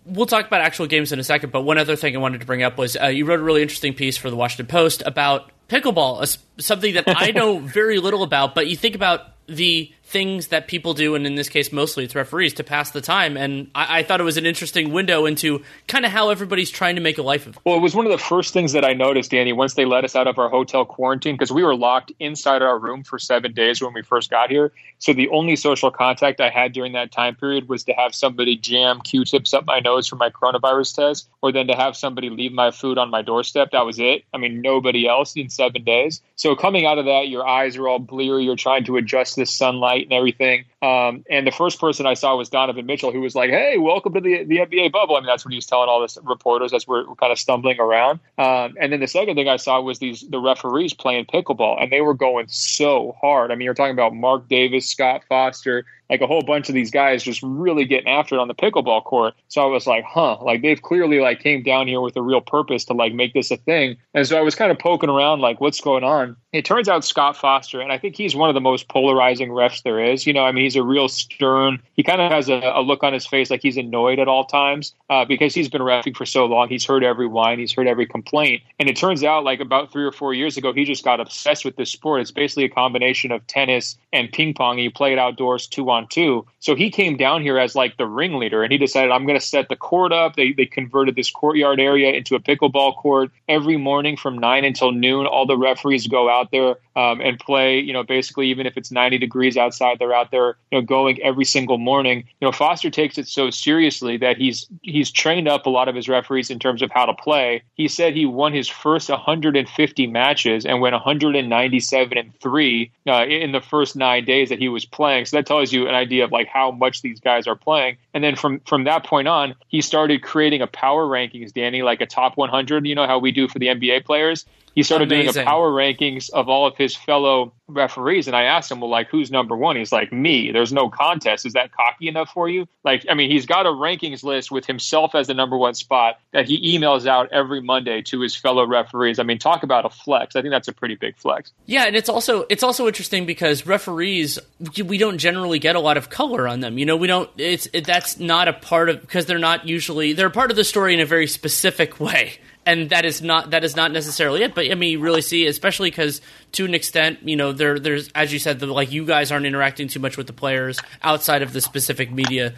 we'll 0.05 0.25
talk 0.25 0.47
about 0.47 0.61
actual 0.61 0.87
games 0.87 1.11
in 1.11 1.19
a 1.19 1.23
second, 1.23 1.51
but 1.51 1.61
one 1.61 1.77
other 1.77 1.95
thing 1.95 2.15
I 2.15 2.19
wanted 2.19 2.41
to 2.41 2.47
bring 2.47 2.63
up 2.63 2.77
was 2.77 2.97
uh, 3.01 3.07
you 3.07 3.25
wrote 3.25 3.39
a 3.39 3.43
really 3.43 3.61
interesting 3.61 3.93
piece 3.93 4.17
for 4.17 4.29
the 4.29 4.35
Washington 4.35 4.67
Post 4.67 5.03
about 5.05 5.51
pickleball, 5.71 6.37
something 6.59 6.93
that 6.95 7.05
I 7.07 7.31
know 7.31 7.59
very 7.79 7.99
little 7.99 8.23
about, 8.23 8.53
but 8.53 8.67
you 8.67 8.75
think 8.75 8.93
about 8.93 9.21
the 9.47 9.91
things 10.11 10.47
that 10.47 10.67
people 10.67 10.93
do, 10.93 11.15
and 11.15 11.25
in 11.25 11.35
this 11.35 11.47
case, 11.47 11.71
mostly 11.71 12.03
it's 12.03 12.15
referees, 12.15 12.53
to 12.53 12.63
pass 12.63 12.91
the 12.91 12.99
time. 12.99 13.37
And 13.37 13.71
I, 13.73 13.99
I 13.99 14.03
thought 14.03 14.19
it 14.19 14.25
was 14.25 14.35
an 14.35 14.45
interesting 14.45 14.91
window 14.91 15.25
into 15.25 15.63
kind 15.87 16.05
of 16.05 16.11
how 16.11 16.29
everybody's 16.29 16.69
trying 16.69 16.95
to 16.95 17.01
make 17.01 17.17
a 17.17 17.21
life 17.21 17.47
of 17.47 17.55
it. 17.55 17.61
Well, 17.65 17.77
it 17.77 17.79
was 17.79 17.95
one 17.95 18.05
of 18.05 18.11
the 18.11 18.17
first 18.17 18.53
things 18.53 18.73
that 18.73 18.83
I 18.83 18.93
noticed, 18.93 19.31
Danny, 19.31 19.53
once 19.53 19.73
they 19.75 19.85
let 19.85 20.03
us 20.03 20.15
out 20.15 20.27
of 20.27 20.37
our 20.37 20.49
hotel 20.49 20.85
quarantine, 20.85 21.35
because 21.35 21.51
we 21.51 21.63
were 21.63 21.75
locked 21.75 22.11
inside 22.19 22.61
our 22.61 22.77
room 22.77 23.03
for 23.03 23.17
seven 23.17 23.53
days 23.53 23.81
when 23.81 23.93
we 23.93 24.01
first 24.01 24.29
got 24.29 24.49
here. 24.49 24.73
So 24.99 25.13
the 25.13 25.29
only 25.29 25.55
social 25.55 25.91
contact 25.91 26.41
I 26.41 26.49
had 26.49 26.73
during 26.73 26.91
that 26.93 27.11
time 27.11 27.35
period 27.35 27.69
was 27.69 27.85
to 27.85 27.93
have 27.93 28.13
somebody 28.13 28.57
jam 28.57 28.99
Q 29.01 29.23
tips 29.23 29.53
up 29.53 29.65
my 29.65 29.79
nose 29.79 30.07
for 30.07 30.17
my 30.17 30.29
coronavirus 30.29 30.95
test, 30.95 31.29
or 31.41 31.53
then 31.53 31.67
to 31.67 31.75
have 31.75 31.95
somebody 31.95 32.29
leave 32.29 32.51
my 32.51 32.71
food 32.71 32.97
on 32.97 33.09
my 33.09 33.21
doorstep. 33.21 33.71
That 33.71 33.85
was 33.85 33.97
it. 33.97 34.25
I 34.33 34.37
mean, 34.37 34.61
nobody 34.61 35.07
else 35.07 35.35
in 35.35 35.49
seven 35.61 35.83
days. 35.83 36.21
So 36.35 36.55
coming 36.55 36.87
out 36.87 36.97
of 36.97 37.05
that, 37.05 37.27
your 37.27 37.47
eyes 37.47 37.77
are 37.77 37.87
all 37.87 37.99
bleary. 37.99 38.45
You're 38.45 38.55
trying 38.55 38.83
to 38.85 38.97
adjust 38.97 39.35
this 39.35 39.55
sunlight 39.55 40.05
and 40.05 40.13
everything. 40.13 40.65
Um, 40.81 41.23
and 41.29 41.45
the 41.45 41.51
first 41.51 41.79
person 41.79 42.07
I 42.07 42.15
saw 42.15 42.35
was 42.35 42.49
Donovan 42.49 42.87
Mitchell, 42.87 43.11
who 43.11 43.21
was 43.21 43.35
like, 43.35 43.51
"Hey, 43.51 43.77
welcome 43.77 44.13
to 44.13 44.21
the 44.21 44.43
the 44.43 44.57
NBA 44.57 44.91
bubble." 44.91 45.15
I 45.15 45.19
mean, 45.19 45.27
that's 45.27 45.45
what 45.45 45.51
he 45.51 45.57
was 45.57 45.67
telling 45.67 45.87
all 45.87 46.01
the 46.01 46.21
reporters 46.23 46.73
as 46.73 46.87
we're, 46.87 47.05
kind 47.15 47.31
of 47.31 47.37
stumbling 47.37 47.79
around. 47.79 48.19
Um, 48.39 48.75
and 48.79 48.91
then 48.91 48.99
the 48.99 49.07
second 49.07 49.35
thing 49.35 49.47
I 49.47 49.57
saw 49.57 49.79
was 49.81 49.99
these 49.99 50.21
the 50.27 50.39
referees 50.39 50.93
playing 50.95 51.25
pickleball, 51.25 51.81
and 51.81 51.91
they 51.91 52.01
were 52.01 52.15
going 52.15 52.47
so 52.49 53.15
hard. 53.21 53.51
I 53.51 53.55
mean, 53.55 53.65
you're 53.65 53.75
talking 53.75 53.93
about 53.93 54.15
Marc 54.15 54.47
Davis, 54.47 54.89
Scott 54.89 55.23
Foster, 55.29 55.85
like 56.11 56.21
a 56.21 56.27
whole 56.27 56.41
bunch 56.41 56.67
of 56.67 56.75
these 56.75 56.91
guys 56.91 57.23
just 57.23 57.41
really 57.41 57.85
getting 57.85 58.09
after 58.09 58.35
it 58.35 58.39
on 58.39 58.49
the 58.49 58.53
pickleball 58.53 59.03
court. 59.05 59.33
So 59.47 59.63
I 59.63 59.65
was 59.65 59.87
like, 59.87 60.03
huh, 60.03 60.37
like 60.43 60.61
they've 60.61 60.81
clearly 60.81 61.21
like 61.21 61.39
came 61.39 61.63
down 61.63 61.87
here 61.87 62.01
with 62.01 62.17
a 62.17 62.21
real 62.21 62.41
purpose 62.41 62.83
to 62.85 62.93
like 62.93 63.13
make 63.13 63.33
this 63.33 63.49
a 63.49 63.57
thing. 63.57 63.95
And 64.13 64.27
so 64.27 64.37
I 64.37 64.41
was 64.41 64.53
kind 64.53 64.71
of 64.71 64.77
poking 64.77 65.09
around 65.09 65.39
like 65.39 65.61
what's 65.61 65.79
going 65.79 66.03
on. 66.03 66.35
It 66.51 66.65
turns 66.65 66.89
out 66.89 67.05
Scott 67.05 67.37
Foster, 67.37 67.79
and 67.79 67.93
I 67.93 67.97
think 67.97 68.17
he's 68.17 68.35
one 68.35 68.49
of 68.49 68.55
the 68.55 68.59
most 68.59 68.89
polarizing 68.89 69.51
refs 69.51 69.83
there 69.83 70.03
is. 70.03 70.27
You 70.27 70.33
know, 70.33 70.43
I 70.43 70.51
mean, 70.51 70.65
he's 70.65 70.75
a 70.75 70.83
real 70.83 71.07
stern. 71.07 71.81
He 71.93 72.03
kind 72.03 72.19
of 72.19 72.29
has 72.29 72.49
a, 72.49 72.59
a 72.75 72.81
look 72.81 73.03
on 73.03 73.13
his 73.13 73.25
face 73.25 73.49
like 73.49 73.61
he's 73.61 73.77
annoyed 73.77 74.19
at 74.19 74.27
all 74.27 74.43
times 74.43 74.93
uh, 75.09 75.23
because 75.23 75.53
he's 75.55 75.69
been 75.69 75.81
refing 75.81 76.15
for 76.15 76.25
so 76.25 76.45
long. 76.45 76.67
He's 76.67 76.85
heard 76.85 77.05
every 77.05 77.27
whine, 77.27 77.59
he's 77.59 77.71
heard 77.71 77.87
every 77.87 78.05
complaint. 78.05 78.63
And 78.79 78.89
it 78.89 78.97
turns 78.97 79.23
out 79.23 79.45
like 79.45 79.61
about 79.61 79.93
three 79.93 80.03
or 80.03 80.11
four 80.11 80.33
years 80.33 80.57
ago, 80.57 80.73
he 80.73 80.83
just 80.83 81.05
got 81.05 81.21
obsessed 81.21 81.63
with 81.63 81.77
this 81.77 81.89
sport. 81.89 82.19
It's 82.19 82.31
basically 82.31 82.65
a 82.65 82.69
combination 82.69 83.31
of 83.31 83.47
tennis 83.47 83.97
and 84.11 84.29
ping 84.29 84.53
pong. 84.53 84.75
And 84.75 84.83
you 84.83 84.91
play 84.91 85.13
it 85.13 85.19
outdoors 85.19 85.67
two 85.67 85.89
on 85.89 86.00
two. 86.07 86.45
So 86.59 86.75
he 86.75 86.89
came 86.89 87.17
down 87.17 87.41
here 87.41 87.57
as 87.57 87.75
like 87.75 87.97
the 87.97 88.05
ringleader 88.05 88.63
and 88.63 88.71
he 88.71 88.77
decided, 88.77 89.11
I'm 89.11 89.25
going 89.25 89.39
to 89.39 89.45
set 89.45 89.69
the 89.69 89.75
court 89.75 90.11
up. 90.11 90.35
They, 90.35 90.53
they 90.53 90.65
converted 90.65 91.15
this 91.15 91.31
courtyard 91.31 91.79
area 91.79 92.11
into 92.13 92.35
a 92.35 92.39
pickleball 92.39 92.95
court 92.97 93.31
every 93.47 93.77
morning 93.77 94.17
from 94.17 94.37
nine 94.37 94.65
until 94.65 94.91
noon. 94.91 95.25
All 95.25 95.45
the 95.45 95.57
referees 95.57 96.07
go 96.07 96.29
out 96.29 96.51
there 96.51 96.75
um, 96.95 97.21
and 97.21 97.39
play, 97.39 97.79
you 97.79 97.93
know, 97.93 98.03
basically, 98.03 98.47
even 98.47 98.65
if 98.65 98.77
it's 98.77 98.91
90 98.91 99.17
degrees 99.17 99.57
outside, 99.57 99.97
they're 99.99 100.13
out 100.13 100.31
there, 100.31 100.55
you 100.71 100.79
know, 100.79 100.81
going 100.81 101.21
every 101.21 101.45
single 101.45 101.77
morning. 101.77 102.25
You 102.39 102.47
know, 102.47 102.51
Foster 102.51 102.89
takes 102.89 103.17
it 103.17 103.27
so 103.27 103.49
seriously 103.49 104.17
that 104.17 104.37
he's, 104.37 104.67
he's 104.81 105.11
trained 105.11 105.47
up 105.47 105.65
a 105.65 105.69
lot 105.69 105.87
of 105.87 105.95
his 105.95 106.09
referees 106.09 106.49
in 106.49 106.59
terms 106.59 106.81
of 106.81 106.91
how 106.91 107.05
to 107.05 107.13
play. 107.13 107.63
He 107.75 107.87
said 107.87 108.13
he 108.13 108.25
won 108.25 108.53
his 108.53 108.67
first 108.67 109.09
150 109.09 110.07
matches 110.07 110.65
and 110.65 110.81
went 110.81 110.93
197 110.93 112.17
and 112.17 112.39
three 112.39 112.91
uh, 113.07 113.25
in 113.25 113.51
the 113.51 113.61
first 113.61 113.95
nine 113.95 114.25
days 114.25 114.49
that 114.49 114.59
he 114.59 114.69
was 114.69 114.85
playing. 114.85 115.25
So 115.25 115.37
that 115.37 115.45
tells 115.45 115.71
you 115.71 115.87
an 115.87 115.95
idea 115.95 116.25
of 116.25 116.31
like 116.31 116.47
how 116.47 116.71
much 116.71 117.01
these 117.01 117.19
guys 117.19 117.47
are 117.47 117.55
playing. 117.55 117.97
And 118.13 118.23
then 118.23 118.35
from 118.35 118.59
from 118.61 118.83
that 118.83 119.05
point 119.05 119.27
on, 119.27 119.55
he 119.69 119.81
started 119.81 120.21
creating 120.23 120.61
a 120.61 120.67
power 120.67 121.05
rankings, 121.05 121.53
Danny, 121.53 121.81
like 121.81 122.01
a 122.01 122.05
top 122.05 122.37
100. 122.37 122.85
You 122.85 122.95
know 122.95 123.07
how 123.07 123.19
we 123.19 123.31
do 123.31 123.47
for 123.47 123.59
the 123.59 123.67
NBA 123.67 124.05
players 124.05 124.45
he 124.75 124.83
started 124.83 125.11
Amazing. 125.11 125.33
doing 125.33 125.45
a 125.45 125.49
power 125.49 125.69
rankings 125.71 126.29
of 126.29 126.49
all 126.49 126.67
of 126.67 126.77
his 126.77 126.95
fellow 126.95 127.53
referees 127.67 128.27
and 128.27 128.35
i 128.35 128.43
asked 128.43 128.69
him 128.69 128.81
well 128.81 128.89
like 128.89 129.07
who's 129.09 129.31
number 129.31 129.55
one? 129.55 129.75
He's 129.75 129.91
like 129.91 130.11
me. 130.11 130.51
There's 130.51 130.73
no 130.73 130.89
contest. 130.89 131.45
Is 131.45 131.53
that 131.53 131.71
cocky 131.71 132.07
enough 132.07 132.29
for 132.33 132.49
you? 132.49 132.67
Like 132.83 133.05
i 133.09 133.13
mean 133.13 133.31
he's 133.31 133.45
got 133.45 133.65
a 133.65 133.69
rankings 133.69 134.23
list 134.23 134.51
with 134.51 134.65
himself 134.65 135.15
as 135.15 135.27
the 135.27 135.33
number 135.33 135.57
one 135.57 135.73
spot 135.73 136.19
that 136.33 136.47
he 136.47 136.77
emails 136.77 137.05
out 137.05 137.31
every 137.31 137.61
monday 137.61 138.01
to 138.03 138.19
his 138.21 138.35
fellow 138.35 138.65
referees. 138.65 139.19
I 139.19 139.23
mean 139.23 139.39
talk 139.39 139.63
about 139.63 139.85
a 139.85 139.89
flex. 139.89 140.35
I 140.35 140.41
think 140.41 140.51
that's 140.51 140.67
a 140.67 140.73
pretty 140.73 140.95
big 140.95 141.17
flex. 141.17 141.51
Yeah 141.65 141.85
and 141.85 141.95
it's 141.95 142.09
also 142.09 142.45
it's 142.49 142.63
also 142.63 142.87
interesting 142.87 143.25
because 143.25 143.65
referees 143.65 144.39
we 144.83 144.97
don't 144.97 145.17
generally 145.17 145.59
get 145.59 145.75
a 145.75 145.79
lot 145.79 145.97
of 145.97 146.09
color 146.09 146.47
on 146.47 146.59
them. 146.59 146.77
You 146.77 146.85
know 146.85 146.97
we 146.97 147.07
don't 147.07 147.29
it's 147.37 147.67
it, 147.73 147.85
that's 147.85 148.19
not 148.19 148.47
a 148.47 148.53
part 148.53 148.89
of 148.89 149.01
because 149.01 149.25
they're 149.25 149.39
not 149.39 149.67
usually 149.67 150.13
they're 150.13 150.29
part 150.29 150.51
of 150.51 150.57
the 150.57 150.63
story 150.63 150.93
in 150.93 150.99
a 150.99 151.05
very 151.05 151.27
specific 151.27 151.99
way 151.99 152.37
and 152.65 152.89
that 152.91 153.05
is 153.05 153.21
not 153.21 153.51
that 153.51 153.63
is 153.63 153.75
not 153.75 153.91
necessarily 153.91 154.43
it. 154.43 154.53
But 154.53 154.69
I 154.71 154.75
mean, 154.75 154.91
you 154.91 154.99
really 154.99 155.21
see, 155.21 155.47
especially 155.47 155.89
because 155.89 156.21
to 156.53 156.65
an 156.65 156.73
extent, 156.73 157.19
you 157.23 157.35
know, 157.35 157.51
there 157.51 157.79
there's 157.79 158.09
as 158.13 158.31
you 158.31 158.39
said, 158.39 158.59
the, 158.59 158.67
like 158.67 158.91
you 158.91 159.05
guys 159.05 159.31
aren't 159.31 159.45
interacting 159.45 159.87
too 159.87 159.99
much 159.99 160.17
with 160.17 160.27
the 160.27 160.33
players 160.33 160.79
outside 161.01 161.41
of 161.41 161.53
the 161.53 161.61
specific 161.61 162.11
media 162.11 162.53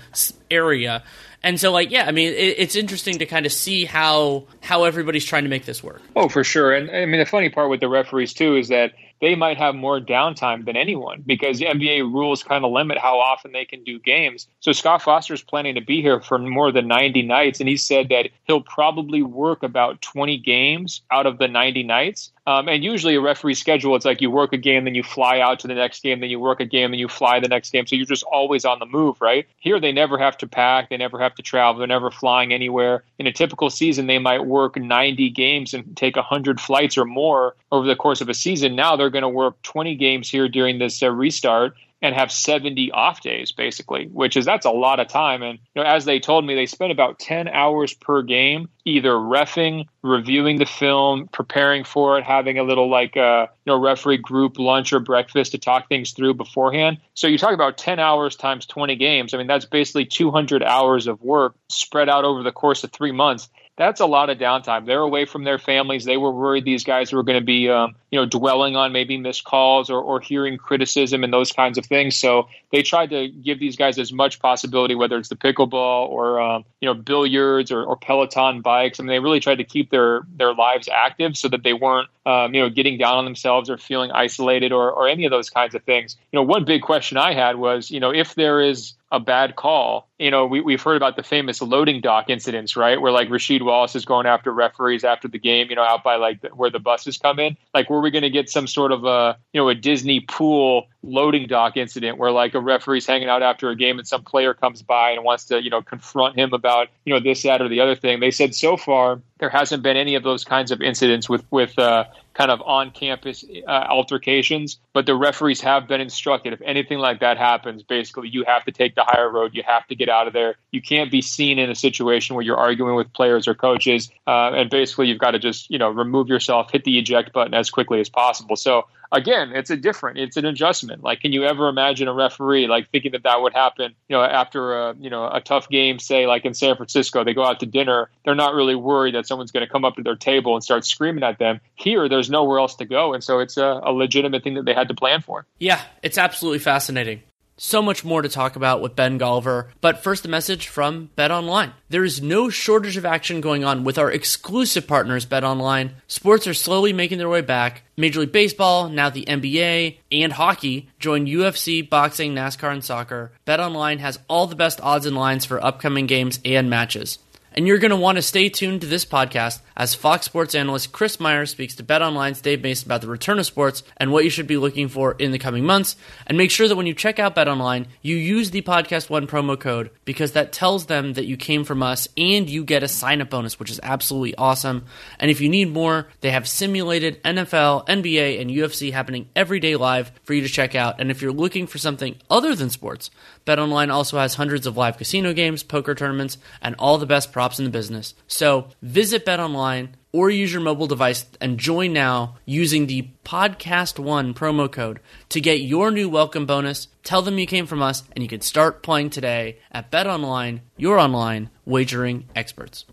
area, 0.51 1.03
and 1.41 1.59
so 1.59 1.71
like 1.71 1.91
yeah, 1.91 2.05
I 2.05 2.11
mean, 2.11 2.29
it, 2.29 2.55
it's 2.57 2.75
interesting 2.75 3.19
to 3.19 3.25
kind 3.25 3.45
of 3.45 3.53
see 3.53 3.85
how 3.85 4.45
how 4.61 4.83
everybody's 4.83 5.25
trying 5.25 5.43
to 5.43 5.49
make 5.49 5.65
this 5.65 5.83
work. 5.83 6.01
Oh, 6.15 6.27
for 6.27 6.43
sure, 6.43 6.73
and 6.73 6.89
I 6.91 7.05
mean, 7.05 7.19
the 7.19 7.25
funny 7.25 7.49
part 7.49 7.69
with 7.69 7.79
the 7.79 7.89
referees 7.89 8.33
too 8.33 8.55
is 8.57 8.67
that 8.69 8.93
they 9.23 9.36
might 9.36 9.57
have 9.57 9.73
more 9.73 10.01
downtime 10.01 10.65
than 10.65 10.75
anyone 10.75 11.23
because 11.25 11.57
the 11.57 11.65
NBA 11.65 12.13
rules 12.13 12.43
kind 12.43 12.65
of 12.65 12.73
limit 12.73 12.97
how 12.97 13.17
often 13.19 13.53
they 13.53 13.63
can 13.63 13.81
do 13.86 13.97
games. 13.97 14.49
So 14.59 14.73
Scott 14.73 15.01
Foster 15.01 15.33
is 15.33 15.41
planning 15.41 15.75
to 15.75 15.81
be 15.81 16.01
here 16.01 16.19
for 16.19 16.38
more 16.38 16.73
than 16.73 16.89
90 16.89 17.21
nights, 17.21 17.62
and 17.62 17.69
he 17.69 17.77
said 17.77 18.09
that 18.09 18.31
he'll 18.43 18.59
probably 18.59 19.23
work 19.23 19.63
about 19.63 20.01
20 20.01 20.38
games 20.39 21.03
out 21.09 21.25
of 21.25 21.38
the 21.38 21.47
90 21.47 21.83
nights. 21.83 22.33
Um, 22.45 22.67
and 22.67 22.83
usually 22.83 23.15
a 23.15 23.21
referee 23.21 23.53
schedule, 23.53 23.95
it's 23.95 24.03
like 24.03 24.19
you 24.19 24.29
work 24.29 24.51
a 24.51 24.57
game, 24.57 24.83
then 24.83 24.95
you 24.95 25.03
fly 25.03 25.39
out 25.39 25.59
to 25.59 25.67
the 25.67 25.73
next 25.73 26.03
game, 26.03 26.19
then 26.19 26.29
you 26.29 26.39
work 26.39 26.59
a 26.59 26.65
game, 26.65 26.91
then 26.91 26.99
you 26.99 27.07
fly 27.07 27.39
the 27.39 27.47
next 27.47 27.71
game. 27.71 27.88
So 27.88 27.95
you're 27.95 28.05
just 28.05 28.23
always 28.23 28.65
on 28.65 28.79
the 28.79 28.86
move, 28.86 29.21
right? 29.21 29.47
Here 29.59 29.79
they 29.79 29.93
never 29.93 30.17
have 30.17 30.38
to 30.39 30.47
pack, 30.47 30.89
they 30.89 30.97
never 30.97 31.19
have 31.19 31.36
to 31.36 31.41
travel, 31.41 31.79
they're 31.79 31.88
never 31.88 32.12
flying 32.12 32.51
anywhere. 32.51 33.05
In 33.17 33.27
a 33.27 33.31
typical 33.31 33.69
season, 33.69 34.07
they 34.07 34.19
might 34.19 34.45
work 34.45 34.75
90 34.75 35.29
games 35.29 35.73
and 35.73 35.95
take 35.95 36.17
100 36.17 36.59
flights 36.59 36.97
or 36.97 37.05
more 37.05 37.55
over 37.71 37.88
the 37.88 37.95
course 37.95 38.19
of 38.19 38.27
a 38.27 38.33
season. 38.33 38.75
Now 38.75 38.97
they're 38.97 39.09
going 39.13 39.23
to 39.23 39.30
work 39.30 39.62
20 39.63 39.95
games 39.95 40.30
here 40.30 40.49
during 40.49 40.80
this 40.80 41.02
uh, 41.02 41.10
restart 41.10 41.76
and 42.04 42.13
have 42.13 42.32
70 42.32 42.91
off 42.91 43.21
days 43.21 43.54
basically 43.54 44.08
which 44.12 44.36
is 44.36 44.43
that's 44.45 44.65
a 44.65 44.71
lot 44.71 44.99
of 44.99 45.08
time. 45.08 45.41
And 45.41 45.58
you 45.73 45.82
know 45.82 45.89
as 45.89 46.06
they 46.06 46.19
told 46.19 46.45
me 46.45 46.54
they 46.54 46.65
spent 46.65 46.91
about 46.91 47.17
10 47.17 47.47
hours 47.47 47.93
per 47.93 48.21
game 48.21 48.69
either 48.86 49.12
refing 49.12 49.86
reviewing 50.02 50.60
the 50.60 50.65
film 50.65 51.30
preparing 51.32 51.86
for 51.86 52.19
it 52.19 52.26
having 52.26 52.60
a 52.60 52.63
little 52.63 52.89
like 52.89 53.15
uh, 53.15 53.47
you 53.65 53.71
know 53.71 53.80
referee 53.80 54.17
group 54.17 54.60
lunch 54.60 54.91
or 54.91 54.99
breakfast 54.99 55.54
to 55.54 55.58
talk 55.58 55.88
things 55.88 56.12
through 56.12 56.34
beforehand. 56.34 56.97
So 57.13 57.28
you 57.28 57.38
talk 57.38 57.54
about 57.54 57.78
10 57.78 57.99
hours 57.99 58.36
times 58.36 58.65
20 58.65 58.97
games. 58.97 59.34
I 59.34 59.38
mean 59.38 59.47
that's 59.47 59.65
basically 59.65 60.06
200 60.06 60.62
hours 60.62 61.08
of 61.08 61.21
work 61.21 61.56
spread 61.69 62.10
out 62.10 62.26
over 62.26 62.43
the 62.43 62.52
course 62.52 62.84
of 62.84 62.91
three 62.91 63.13
months 63.13 63.47
that's 63.75 64.01
a 64.01 64.05
lot 64.05 64.29
of 64.29 64.38
downtime. 64.38 64.86
They're 64.86 65.01
away 65.01 65.25
from 65.25 65.45
their 65.45 65.57
families. 65.57 66.05
They 66.05 66.17
were 66.17 66.31
worried 66.31 66.63
these 66.63 66.83
guys 66.83 67.12
were 67.12 67.23
going 67.23 67.39
to 67.39 67.45
be, 67.45 67.69
um, 67.69 67.95
you 68.12 68.19
know, 68.19 68.25
dwelling 68.25 68.75
on 68.75 68.91
maybe 68.91 69.17
missed 69.17 69.43
calls 69.43 69.89
or, 69.89 69.99
or 69.99 70.19
hearing 70.19 70.57
criticism 70.57 71.23
and 71.23 71.33
those 71.33 71.51
kinds 71.51 71.79
of 71.79 71.86
things. 71.86 72.15
So 72.15 72.49
they 72.71 72.83
tried 72.83 73.09
to 73.09 73.29
give 73.29 73.59
these 73.59 73.75
guys 73.75 73.97
as 73.97 74.13
much 74.13 74.39
possibility, 74.39 74.93
whether 74.93 75.17
it's 75.17 75.29
the 75.29 75.36
pickleball 75.36 76.07
or, 76.09 76.39
um, 76.39 76.65
you 76.81 76.88
know, 76.88 76.93
billiards 76.93 77.71
or, 77.71 77.83
or 77.83 77.97
Peloton 77.97 78.62
bikes. 78.62 78.99
I 78.99 79.03
mean, 79.03 79.07
they 79.07 79.19
really 79.19 79.39
tried 79.39 79.57
to 79.57 79.63
keep 79.63 79.89
their 79.89 80.21
their 80.38 80.53
lives 80.53 80.88
active 80.88 81.36
so 81.36 81.49
that 81.49 81.63
they 81.63 81.73
weren't, 81.73 82.09
um, 82.27 82.53
you 82.53 82.62
know, 82.62 82.69
getting 82.69 82.99
down 82.99 83.17
on 83.17 83.25
themselves 83.25 83.71
or 83.71 83.79
feeling 83.79 84.12
isolated 84.12 84.71
or, 84.71 84.91
or 84.91 85.07
any 85.07 85.25
of 85.25 85.31
those 85.31 85.49
kinds 85.49 85.73
of 85.73 85.83
things. 85.83 86.15
You 86.31 86.38
know, 86.38 86.43
one 86.43 86.63
big 86.63 86.83
question 86.83 87.17
I 87.17 87.33
had 87.33 87.55
was, 87.55 87.89
you 87.89 87.99
know, 87.99 88.12
if 88.12 88.36
there 88.36 88.62
is 88.62 88.93
a 89.13 89.19
bad 89.19 89.56
call. 89.56 90.10
You 90.17 90.32
know, 90.32 90.45
we, 90.45 90.60
we've 90.60 90.82
heard 90.82 90.97
about 90.97 91.15
the 91.15 91.23
famous 91.23 91.62
loading 91.62 92.02
dock 92.02 92.30
incidents, 92.30 92.76
right? 92.76 92.99
Where 92.99 93.12
like 93.12 93.30
Rasheed 93.30 93.62
Wallace 93.62 93.95
is 93.95 94.06
going 94.06 94.26
after 94.26 94.52
referees 94.52 95.04
after 95.04 95.28
the 95.28 95.38
game, 95.38 95.69
you 95.69 95.76
know, 95.76 95.84
out 95.84 96.04
by 96.04 96.15
like 96.15 96.41
the, 96.41 96.49
where 96.49 96.71
the 96.71 96.80
buses 96.80 97.17
come 97.19 97.39
in. 97.39 97.56
Like, 97.76 97.91
were 97.91 98.02
we 98.02 98.10
going 98.10 98.23
to 98.23 98.32
get 98.32 98.49
some 98.49 98.65
sort 98.65 98.91
of 98.91 99.06
a, 99.06 99.38
you 99.54 99.62
know, 99.62 99.69
a 99.69 99.76
Disney 99.76 100.21
pool 100.21 100.88
loading 101.03 101.47
dock 101.47 101.77
incident 101.77 102.17
where 102.17 102.31
like 102.31 102.55
a 102.55 102.59
referee's 102.59 103.05
hanging 103.05 103.27
out 103.27 103.43
after 103.43 103.69
a 103.69 103.75
game 103.75 103.99
and 103.99 104.07
some 104.07 104.23
player 104.23 104.53
comes 104.53 104.81
by 104.81 105.11
and 105.11 105.23
wants 105.23 105.45
to, 105.45 105.61
you 105.61 105.69
know, 105.69 105.81
confront 105.81 106.37
him 106.37 106.53
about, 106.53 106.87
you 107.05 107.13
know, 107.13 107.19
this, 107.19 107.43
that, 107.43 107.61
or 107.61 107.67
the 107.67 107.81
other 107.81 107.95
thing? 107.95 108.19
They 108.19 108.31
said 108.31 108.55
so 108.55 108.77
far 108.77 109.21
there 109.39 109.49
hasn't 109.49 109.83
been 109.83 109.97
any 109.97 110.15
of 110.15 110.23
those 110.23 110.45
kinds 110.45 110.71
of 110.71 110.81
incidents 110.81 111.29
with, 111.29 111.43
with, 111.51 111.77
uh, 111.77 112.05
kind 112.33 112.49
of 112.49 112.61
on 112.61 112.91
campus 112.91 113.45
uh, 113.67 113.71
altercations, 113.71 114.79
but 114.93 115.05
the 115.05 115.15
referees 115.15 115.61
have 115.61 115.87
been 115.87 116.01
instructed 116.01 116.53
if 116.53 116.61
anything 116.61 116.97
like 116.97 117.19
that 117.19 117.37
happens, 117.37 117.83
basically 117.83 118.29
you 118.29 118.43
have 118.45 118.65
to 118.65 118.71
take 118.71 118.95
the 118.95 119.03
higher 119.03 119.29
road. 119.29 119.53
You 119.53 119.63
have 119.65 119.85
to 119.87 119.95
get 119.95 120.09
out 120.09 120.27
of 120.27 120.33
there. 120.33 120.55
You 120.71 120.81
can't 120.81 121.11
be 121.11 121.21
seen 121.21 121.59
in 121.59 121.69
a 121.69 121.75
situation 121.75 122.35
where 122.35 122.43
you're 122.43 122.57
arguing 122.57 122.95
with 122.95 123.13
players 123.13 123.47
or 123.47 123.53
coaches, 123.53 124.09
uh, 124.25 124.51
and 124.53 124.69
basically 124.69 125.07
you've 125.07 125.19
got 125.19 125.31
to 125.31 125.39
just 125.39 125.69
you 125.69 125.77
know 125.77 125.89
remove 125.89 126.27
yourself, 126.27 126.71
hit 126.71 126.83
the 126.83 126.97
eject 126.97 127.33
button 127.33 127.53
as 127.53 127.69
quickly 127.69 127.99
as 127.99 128.09
possible. 128.09 128.55
So 128.55 128.87
again, 129.13 129.52
it's 129.54 129.69
a 129.69 129.78
different, 129.78 130.17
it's 130.17 130.36
an 130.36 130.45
adjustment. 130.45 131.04
Like, 131.04 131.21
can 131.21 131.32
you 131.32 131.45
ever 131.45 131.69
imagine 131.69 132.08
a 132.08 132.13
referee 132.13 132.67
like 132.67 132.89
thinking 132.89 133.12
that 133.13 133.23
that 133.23 133.41
would 133.41 133.54
happen? 133.54 133.93
You 134.10 134.17
know, 134.17 134.23
after 134.23 134.73
a 134.73 134.95
you 134.99 135.10
know 135.10 135.26
a 135.26 135.39
tough 135.39 135.69
game, 135.69 135.99
say 135.99 136.28
like 136.28 136.43
in 136.43 136.54
San 136.54 136.76
Francisco, 136.76 137.23
they 137.23 137.34
go 137.34 137.45
out 137.45 137.62
to 137.62 137.65
dinner, 137.65 138.10
they're 138.26 138.36
not 138.36 138.54
really 138.54 138.76
worried 138.76 139.15
that 139.15 139.28
someone's 139.28 139.52
going 139.52 139.65
to 139.65 139.71
come 139.71 139.86
up 139.86 139.95
to 139.95 140.04
their 140.04 140.15
table 140.15 140.56
and 140.56 140.63
start 140.63 140.86
screaming 140.86 141.23
at 141.23 141.39
them. 141.39 141.62
Here, 141.76 142.10
there's 142.10 142.30
nowhere 142.30 142.60
else 142.60 142.76
to 142.76 142.86
go, 142.86 143.13
and 143.13 143.23
so 143.23 143.39
it's 143.39 143.58
a, 143.58 143.80
a 143.84 143.93
legitimate 143.93 144.43
thing 144.43 144.56
that 144.56 144.65
they 144.65 144.73
had 144.73 144.88
to 144.89 144.95
plan 144.95 145.21
for. 145.21 145.45
Yeah, 145.60 145.82
it's 146.02 146.17
absolutely 146.17 146.60
fascinating. 146.60 147.21
So 147.65 147.82
much 147.82 148.04
more 148.04 148.21
to 148.21 148.28
talk 148.28 148.58
about 148.58 148.82
with 148.82 148.97
Ben 148.97 149.17
Golliver, 149.17 149.69
but 149.80 150.04
first 150.04 150.26
a 150.26 150.28
message 150.28 150.67
from 150.67 151.12
Bet 151.15 151.32
Online. 151.32 151.71
There 151.88 152.04
is 152.04 152.21
no 152.21 152.49
shortage 152.49 152.97
of 152.97 153.06
action 153.06 153.39
going 153.39 153.63
on 153.63 153.86
with 153.86 153.97
our 153.97 154.12
exclusive 154.12 154.86
partners, 154.86 155.26
Bet 155.26 155.45
Online. 155.45 155.95
Sports 156.06 156.45
are 156.45 156.54
slowly 156.54 156.91
making 156.91 157.19
their 157.19 157.30
way 157.30 157.39
back. 157.39 157.84
Major 157.95 158.19
League 158.19 158.34
Baseball, 158.34 158.89
now 158.89 159.10
the 159.10 159.23
NBA, 159.23 159.97
and 160.12 160.34
hockey 160.34 160.89
join 160.99 161.26
UFC, 161.26 161.89
boxing, 161.89 162.36
NASCAR, 162.36 162.73
and 162.73 162.84
soccer. 162.84 163.32
Bet 163.45 163.62
Online 163.62 163.99
has 163.99 164.19
all 164.28 164.45
the 164.45 164.58
best 164.58 164.82
odds 164.82 165.06
and 165.06 165.15
lines 165.15 165.45
for 165.45 165.63
upcoming 165.63 166.06
games 166.06 166.41
and 166.43 166.69
matches. 166.69 167.17
And 167.55 167.67
you're 167.67 167.77
going 167.77 167.91
to 167.91 167.95
want 167.95 168.15
to 168.17 168.21
stay 168.21 168.49
tuned 168.49 168.81
to 168.81 168.87
this 168.87 169.05
podcast 169.05 169.61
as 169.77 169.93
Fox 169.93 170.25
Sports 170.25 170.55
analyst 170.55 170.91
Chris 170.91 171.19
Meyer 171.19 171.45
speaks 171.45 171.75
to 171.75 171.83
Bet 171.83 172.01
Online's 172.01 172.41
Dave 172.41 172.63
Mason 172.63 172.87
about 172.87 173.01
the 173.01 173.07
return 173.07 173.37
of 173.37 173.45
sports 173.45 173.83
and 173.97 174.11
what 174.11 174.23
you 174.23 174.29
should 174.31 174.47
be 174.47 174.57
looking 174.57 174.87
for 174.87 175.13
in 175.13 175.31
the 175.31 175.37
coming 175.39 175.63
months. 175.63 175.95
And 176.25 176.37
make 176.37 176.49
sure 176.49 176.67
that 176.67 176.75
when 176.75 176.87
you 176.87 176.95
check 176.95 177.19
out 177.19 177.35
Bet 177.35 177.47
Online, 177.47 177.87
you 178.01 178.15
use 178.15 178.51
the 178.51 178.63
Podcast 178.63 179.09
One 179.09 179.27
promo 179.27 179.59
code 179.59 179.91
because 180.03 180.31
that 180.31 180.51
tells 180.51 180.87
them 180.87 181.13
that 181.13 181.25
you 181.25 181.37
came 181.37 181.63
from 181.63 181.83
us 181.83 182.07
and 182.17 182.49
you 182.49 182.63
get 182.63 182.81
a 182.81 182.87
sign 182.87 183.21
up 183.21 183.29
bonus, 183.29 183.59
which 183.59 183.69
is 183.69 183.79
absolutely 183.83 184.35
awesome. 184.35 184.85
And 185.19 185.29
if 185.29 185.39
you 185.39 185.49
need 185.49 185.71
more, 185.71 186.07
they 186.21 186.31
have 186.31 186.47
simulated 186.47 187.21
NFL, 187.23 187.87
NBA, 187.87 188.41
and 188.41 188.49
UFC 188.49 188.91
happening 188.91 189.27
every 189.35 189.59
day 189.59 189.75
live 189.75 190.11
for 190.23 190.33
you 190.33 190.41
to 190.41 190.49
check 190.49 190.73
out. 190.73 190.99
And 190.99 191.11
if 191.11 191.21
you're 191.21 191.31
looking 191.31 191.67
for 191.67 191.77
something 191.77 192.15
other 192.29 192.55
than 192.55 192.69
sports, 192.69 193.11
BetOnline 193.45 193.91
also 193.91 194.17
has 194.17 194.36
hundreds 194.36 194.65
of 194.65 194.77
live 194.77 194.97
casino 194.97 195.34
games, 195.34 195.63
poker 195.63 195.95
tournaments, 195.95 196.38
and 196.62 196.75
all 196.79 196.97
the 196.97 197.06
best 197.06 197.32
props 197.32 197.60
in 197.60 197.65
the 197.65 197.71
business. 197.71 198.13
So 198.27 198.69
visit 198.82 199.25
BetOnline 199.25 199.89
or 200.13 200.29
use 200.29 200.53
your 200.53 200.62
mobile 200.62 200.88
device 200.88 201.25
and 201.41 201.58
join 201.58 201.91
now 201.91 202.36
using 202.45 202.86
the 202.86 203.10
Podcast 203.25 203.97
One 203.97 204.34
promo 204.34 204.71
code 204.71 204.99
to 205.29 205.41
get 205.41 205.62
your 205.62 205.89
new 205.91 206.08
welcome 206.08 206.45
bonus. 206.45 206.88
Tell 207.03 207.23
them 207.23 207.39
you 207.39 207.47
came 207.47 207.65
from 207.65 207.82
us, 207.82 208.03
and 208.13 208.21
you 208.21 208.29
can 208.29 208.41
start 208.41 208.84
playing 208.84 209.10
today 209.10 209.58
at 209.71 209.91
BetOnline, 209.91 210.62
your 210.77 210.99
online 210.99 211.49
wagering 211.65 212.29
experts. 212.36 212.86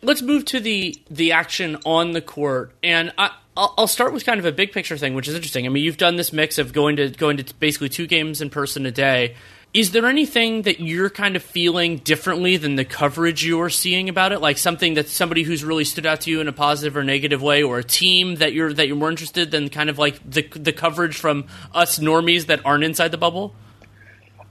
Let's 0.00 0.22
move 0.22 0.44
to 0.46 0.58
the 0.58 0.96
the 1.10 1.30
action 1.30 1.76
on 1.84 2.12
the 2.12 2.22
court, 2.22 2.74
and 2.82 3.12
I, 3.18 3.30
I'll 3.56 3.86
start 3.86 4.12
with 4.12 4.24
kind 4.24 4.40
of 4.40 4.46
a 4.46 4.50
big 4.50 4.72
picture 4.72 4.96
thing, 4.96 5.14
which 5.14 5.28
is 5.28 5.34
interesting. 5.34 5.66
I 5.66 5.68
mean, 5.68 5.84
you've 5.84 5.98
done 5.98 6.16
this 6.16 6.32
mix 6.32 6.58
of 6.58 6.72
going 6.72 6.96
to 6.96 7.10
going 7.10 7.36
to 7.36 7.54
basically 7.56 7.90
two 7.90 8.06
games 8.06 8.40
in 8.40 8.50
person 8.50 8.86
a 8.86 8.90
day. 8.90 9.36
Is 9.74 9.92
there 9.92 10.04
anything 10.04 10.62
that 10.62 10.80
you're 10.80 11.08
kind 11.08 11.34
of 11.34 11.42
feeling 11.42 11.96
differently 11.96 12.58
than 12.58 12.76
the 12.76 12.84
coverage 12.84 13.42
you're 13.42 13.70
seeing 13.70 14.10
about 14.10 14.30
it? 14.32 14.40
Like 14.42 14.58
something 14.58 14.94
that 14.94 15.08
somebody 15.08 15.44
who's 15.44 15.64
really 15.64 15.84
stood 15.84 16.04
out 16.04 16.20
to 16.22 16.30
you 16.30 16.42
in 16.42 16.48
a 16.48 16.52
positive 16.52 16.94
or 16.94 17.02
negative 17.02 17.40
way, 17.40 17.62
or 17.62 17.78
a 17.78 17.84
team 17.84 18.34
that 18.36 18.52
you're 18.52 18.70
that 18.70 18.86
you're 18.86 18.96
more 18.96 19.08
interested 19.08 19.50
than 19.50 19.70
kind 19.70 19.88
of 19.88 19.98
like 19.98 20.20
the 20.30 20.42
the 20.42 20.74
coverage 20.74 21.16
from 21.16 21.46
us 21.72 21.98
normies 21.98 22.46
that 22.46 22.60
aren't 22.66 22.84
inside 22.84 23.12
the 23.12 23.16
bubble? 23.16 23.54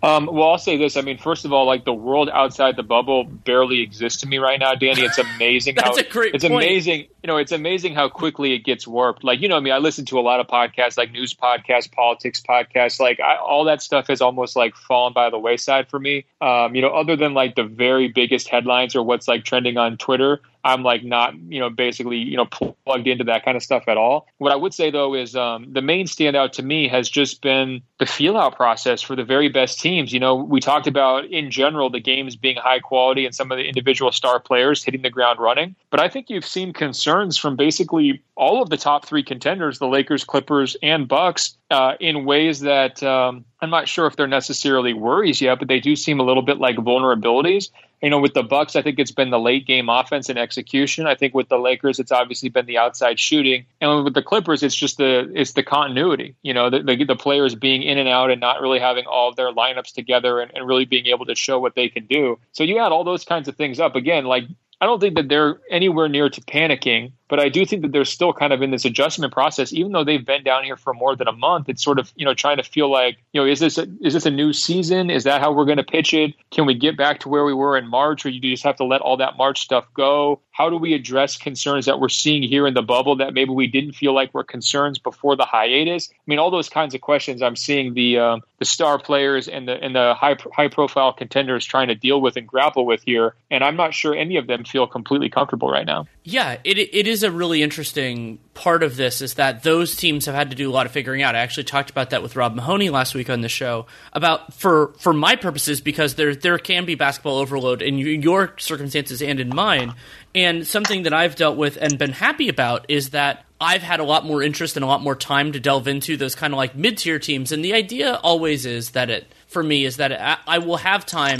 Um, 0.03 0.25
well, 0.25 0.49
I'll 0.49 0.57
say 0.57 0.77
this. 0.77 0.97
I 0.97 1.01
mean, 1.01 1.17
first 1.17 1.45
of 1.45 1.53
all, 1.53 1.65
like 1.65 1.85
the 1.85 1.93
world 1.93 2.29
outside 2.33 2.75
the 2.75 2.83
bubble 2.83 3.23
barely 3.23 3.81
exists 3.81 4.21
to 4.21 4.27
me 4.27 4.39
right 4.39 4.59
now, 4.59 4.73
Danny. 4.73 5.01
It's 5.01 5.19
amazing. 5.19 5.75
That's 5.77 5.99
how, 5.99 6.05
a 6.05 6.09
great 6.09 6.33
It's 6.33 6.43
point. 6.43 6.63
amazing. 6.63 7.07
You 7.21 7.27
know, 7.27 7.37
it's 7.37 7.51
amazing 7.51 7.93
how 7.93 8.09
quickly 8.09 8.53
it 8.53 8.59
gets 8.59 8.87
warped. 8.87 9.23
Like, 9.23 9.41
you 9.41 9.47
know, 9.47 9.57
I 9.57 9.59
mean, 9.59 9.73
I 9.73 9.77
listen 9.77 10.05
to 10.05 10.19
a 10.19 10.21
lot 10.21 10.39
of 10.39 10.47
podcasts, 10.47 10.97
like 10.97 11.11
news 11.11 11.35
podcasts, 11.35 11.91
politics 11.91 12.41
podcasts. 12.41 12.99
Like, 12.99 13.19
I, 13.19 13.37
all 13.37 13.65
that 13.65 13.83
stuff 13.83 14.07
has 14.07 14.21
almost 14.21 14.55
like 14.55 14.75
fallen 14.75 15.13
by 15.13 15.29
the 15.29 15.37
wayside 15.37 15.87
for 15.87 15.99
me. 15.99 16.25
Um, 16.41 16.73
you 16.73 16.81
know, 16.81 16.89
other 16.89 17.15
than 17.15 17.35
like 17.35 17.55
the 17.55 17.63
very 17.63 18.07
biggest 18.07 18.47
headlines 18.47 18.95
or 18.95 19.03
what's 19.03 19.27
like 19.27 19.43
trending 19.43 19.77
on 19.77 19.97
Twitter, 19.97 20.41
I'm 20.63 20.83
like 20.83 21.03
not, 21.03 21.35
you 21.47 21.59
know, 21.59 21.69
basically, 21.69 22.17
you 22.17 22.37
know, 22.37 22.45
plugged 22.45 23.07
into 23.07 23.23
that 23.25 23.43
kind 23.45 23.57
of 23.57 23.63
stuff 23.63 23.83
at 23.87 23.97
all. 23.97 24.27
What 24.37 24.51
I 24.51 24.55
would 24.55 24.73
say 24.73 24.91
though 24.91 25.13
is 25.15 25.35
um, 25.35 25.71
the 25.71 25.81
main 25.81 26.05
standout 26.05 26.51
to 26.53 26.63
me 26.63 26.87
has 26.87 27.09
just 27.09 27.41
been 27.41 27.81
the 27.99 28.05
feel 28.05 28.37
out 28.37 28.55
process 28.55 29.01
for 29.01 29.15
the 29.15 29.23
very 29.23 29.49
best 29.49 29.79
teams. 29.79 30.13
You 30.13 30.19
know, 30.19 30.35
we 30.35 30.59
talked 30.59 30.87
about 30.87 31.25
in 31.25 31.51
general 31.51 31.89
the 31.89 31.99
games 31.99 32.35
being 32.35 32.57
high 32.57 32.79
quality 32.79 33.25
and 33.25 33.33
some 33.33 33.51
of 33.51 33.57
the 33.57 33.65
individual 33.65 34.11
star 34.11 34.39
players 34.39 34.83
hitting 34.83 35.01
the 35.01 35.09
ground 35.09 35.39
running, 35.39 35.75
but 35.89 35.99
I 35.99 36.09
think 36.09 36.29
you've 36.29 36.45
seen 36.45 36.73
concerns 36.73 37.37
from 37.37 37.55
basically 37.55 38.21
all 38.35 38.61
of 38.61 38.69
the 38.69 38.77
top 38.77 39.05
three 39.05 39.23
contenders, 39.23 39.79
the 39.79 39.87
Lakers, 39.87 40.23
Clippers, 40.23 40.75
and 40.81 41.07
Bucks, 41.07 41.57
uh, 41.69 41.93
in 41.99 42.25
ways 42.25 42.61
that 42.61 43.01
um, 43.03 43.45
I'm 43.61 43.69
not 43.69 43.87
sure 43.87 44.07
if 44.07 44.15
they're 44.15 44.27
necessarily 44.27 44.93
worries 44.93 45.41
yet, 45.41 45.59
but 45.59 45.67
they 45.67 45.79
do 45.79 45.95
seem 45.95 46.19
a 46.19 46.23
little 46.23 46.41
bit 46.41 46.57
like 46.57 46.75
vulnerabilities 46.75 47.69
you 48.01 48.09
know, 48.09 48.19
with 48.19 48.33
the 48.33 48.43
Bucks, 48.43 48.75
I 48.75 48.81
think 48.81 48.97
it's 48.99 49.11
been 49.11 49.29
the 49.29 49.39
late 49.39 49.67
game 49.67 49.87
offense 49.89 50.29
and 50.29 50.39
execution. 50.39 51.05
I 51.05 51.15
think 51.15 51.33
with 51.35 51.49
the 51.49 51.57
Lakers, 51.57 51.99
it's 51.99 52.11
obviously 52.11 52.49
been 52.49 52.65
the 52.65 52.77
outside 52.77 53.19
shooting, 53.19 53.65
and 53.79 54.03
with 54.03 54.13
the 54.13 54.23
Clippers, 54.23 54.63
it's 54.63 54.75
just 54.75 54.97
the 54.97 55.31
it's 55.35 55.53
the 55.53 55.63
continuity. 55.63 56.35
You 56.41 56.53
know, 56.53 56.69
the 56.69 56.81
the, 56.81 57.03
the 57.03 57.15
players 57.15 57.53
being 57.53 57.83
in 57.83 57.97
and 57.97 58.09
out 58.09 58.31
and 58.31 58.41
not 58.41 58.61
really 58.61 58.79
having 58.79 59.05
all 59.05 59.29
of 59.29 59.35
their 59.35 59.51
lineups 59.51 59.93
together 59.93 60.39
and, 60.39 60.51
and 60.55 60.67
really 60.67 60.85
being 60.85 61.05
able 61.07 61.25
to 61.25 61.35
show 61.35 61.59
what 61.59 61.75
they 61.75 61.89
can 61.89 62.05
do. 62.07 62.39
So 62.53 62.63
you 62.63 62.79
add 62.79 62.91
all 62.91 63.03
those 63.03 63.23
kinds 63.25 63.47
of 63.47 63.55
things 63.55 63.79
up 63.79 63.95
again, 63.95 64.25
like. 64.25 64.45
I 64.81 64.87
don't 64.87 64.99
think 64.99 65.15
that 65.15 65.29
they're 65.29 65.59
anywhere 65.69 66.09
near 66.09 66.27
to 66.29 66.41
panicking, 66.41 67.11
But 67.31 67.39
I 67.39 67.47
do 67.47 67.65
think 67.65 67.83
that 67.83 67.93
they're 67.93 68.03
still 68.03 68.33
kind 68.33 68.51
of 68.51 68.61
in 68.61 68.71
this 68.71 68.83
adjustment 68.83 69.31
process, 69.31 69.71
even 69.71 69.93
though 69.93 70.03
they've 70.03 70.25
been 70.25 70.43
down 70.43 70.65
here 70.65 70.75
for 70.75 70.93
more 70.93 71.15
than 71.15 71.29
a 71.29 71.31
month. 71.31 71.69
It's 71.69 71.81
sort 71.81 71.97
of 71.97 72.11
you 72.17 72.25
know 72.25 72.33
trying 72.33 72.57
to 72.57 72.63
feel 72.63 72.91
like 72.91 73.19
you 73.31 73.39
know 73.39 73.47
is 73.47 73.61
this 73.61 73.77
a, 73.77 73.87
is 74.01 74.13
this 74.13 74.25
a 74.25 74.31
new 74.31 74.51
season? 74.51 75.09
Is 75.09 75.23
that 75.23 75.39
how 75.39 75.53
we're 75.53 75.63
going 75.63 75.77
to 75.77 75.83
pitch 75.83 76.13
it? 76.13 76.33
Can 76.49 76.65
we 76.65 76.73
get 76.73 76.97
back 76.97 77.21
to 77.21 77.29
where 77.29 77.45
we 77.45 77.53
were 77.53 77.77
in 77.77 77.87
March, 77.87 78.25
or 78.25 78.29
you 78.29 78.41
just 78.41 78.63
have 78.63 78.75
to 78.77 78.83
let 78.83 78.99
all 78.99 79.15
that 79.17 79.37
March 79.37 79.61
stuff 79.61 79.85
go? 79.93 80.41
How 80.51 80.69
do 80.69 80.75
we 80.75 80.93
address 80.93 81.37
concerns 81.37 81.85
that 81.85 82.01
we're 82.01 82.09
seeing 82.09 82.43
here 82.43 82.67
in 82.67 82.73
the 82.73 82.81
bubble 82.81 83.15
that 83.15 83.33
maybe 83.33 83.51
we 83.51 83.67
didn't 83.67 83.93
feel 83.93 84.13
like 84.13 84.33
were 84.33 84.43
concerns 84.43 84.99
before 84.99 85.37
the 85.37 85.45
hiatus? 85.45 86.09
I 86.11 86.15
mean, 86.27 86.39
all 86.39 86.51
those 86.51 86.67
kinds 86.67 86.93
of 86.93 87.01
questions 87.01 87.41
I'm 87.41 87.55
seeing 87.55 87.93
the 87.93 88.17
um, 88.17 88.41
the 88.59 88.65
star 88.65 88.99
players 88.99 89.47
and 89.47 89.67
the 89.69 89.81
and 89.81 89.95
the 89.95 90.15
high 90.15 90.35
high 90.53 90.67
profile 90.67 91.13
contenders 91.13 91.65
trying 91.65 91.87
to 91.87 91.95
deal 91.95 92.19
with 92.19 92.35
and 92.35 92.45
grapple 92.45 92.85
with 92.85 93.03
here, 93.03 93.35
and 93.49 93.63
I'm 93.63 93.77
not 93.77 93.93
sure 93.93 94.13
any 94.13 94.35
of 94.35 94.47
them 94.47 94.65
feel 94.71 94.87
completely 94.87 95.29
comfortable 95.29 95.69
right 95.69 95.85
now. 95.85 96.07
Yeah, 96.23 96.57
it 96.63 96.77
it 96.77 97.07
is 97.07 97.23
a 97.23 97.31
really 97.31 97.61
interesting 97.61 98.39
part 98.53 98.83
of 98.83 98.95
this 98.95 99.21
is 99.21 99.35
that 99.35 99.63
those 99.63 99.95
teams 99.95 100.25
have 100.25 100.35
had 100.35 100.49
to 100.51 100.55
do 100.55 100.69
a 100.69 100.73
lot 100.73 100.85
of 100.85 100.91
figuring 100.91 101.21
out. 101.21 101.35
I 101.35 101.39
actually 101.39 101.63
talked 101.65 101.89
about 101.89 102.11
that 102.11 102.21
with 102.21 102.35
Rob 102.35 102.55
Mahoney 102.55 102.89
last 102.89 103.15
week 103.15 103.29
on 103.29 103.41
the 103.41 103.49
show 103.49 103.85
about 104.13 104.53
for 104.53 104.93
for 104.99 105.13
my 105.13 105.35
purposes 105.35 105.81
because 105.81 106.15
there 106.15 106.35
there 106.35 106.57
can 106.57 106.85
be 106.85 106.95
basketball 106.95 107.37
overload 107.37 107.81
in 107.81 107.97
your 107.97 108.53
circumstances 108.57 109.21
and 109.21 109.39
in 109.39 109.53
mine. 109.53 109.93
And 110.33 110.65
something 110.65 111.03
that 111.03 111.13
I've 111.13 111.35
dealt 111.35 111.57
with 111.57 111.77
and 111.77 111.99
been 111.99 112.13
happy 112.13 112.47
about 112.47 112.85
is 112.89 113.09
that 113.09 113.45
I've 113.61 113.83
had 113.83 113.99
a 113.99 114.03
lot 114.03 114.25
more 114.25 114.41
interest 114.41 114.75
and 114.75 114.83
a 114.83 114.87
lot 114.87 115.01
more 115.01 115.15
time 115.15 115.51
to 115.51 115.59
delve 115.59 115.87
into 115.87 116.17
those 116.17 116.33
kind 116.33 116.51
of 116.51 116.57
like 116.57 116.75
mid 116.75 116.97
tier 116.97 117.19
teams. 117.19 117.51
And 117.51 117.63
the 117.63 117.73
idea 117.73 118.15
always 118.15 118.65
is 118.65 118.91
that 118.91 119.11
it, 119.11 119.31
for 119.45 119.61
me, 119.61 119.85
is 119.85 119.97
that 119.97 120.41
I 120.47 120.57
will 120.57 120.77
have 120.77 121.05
time. 121.05 121.39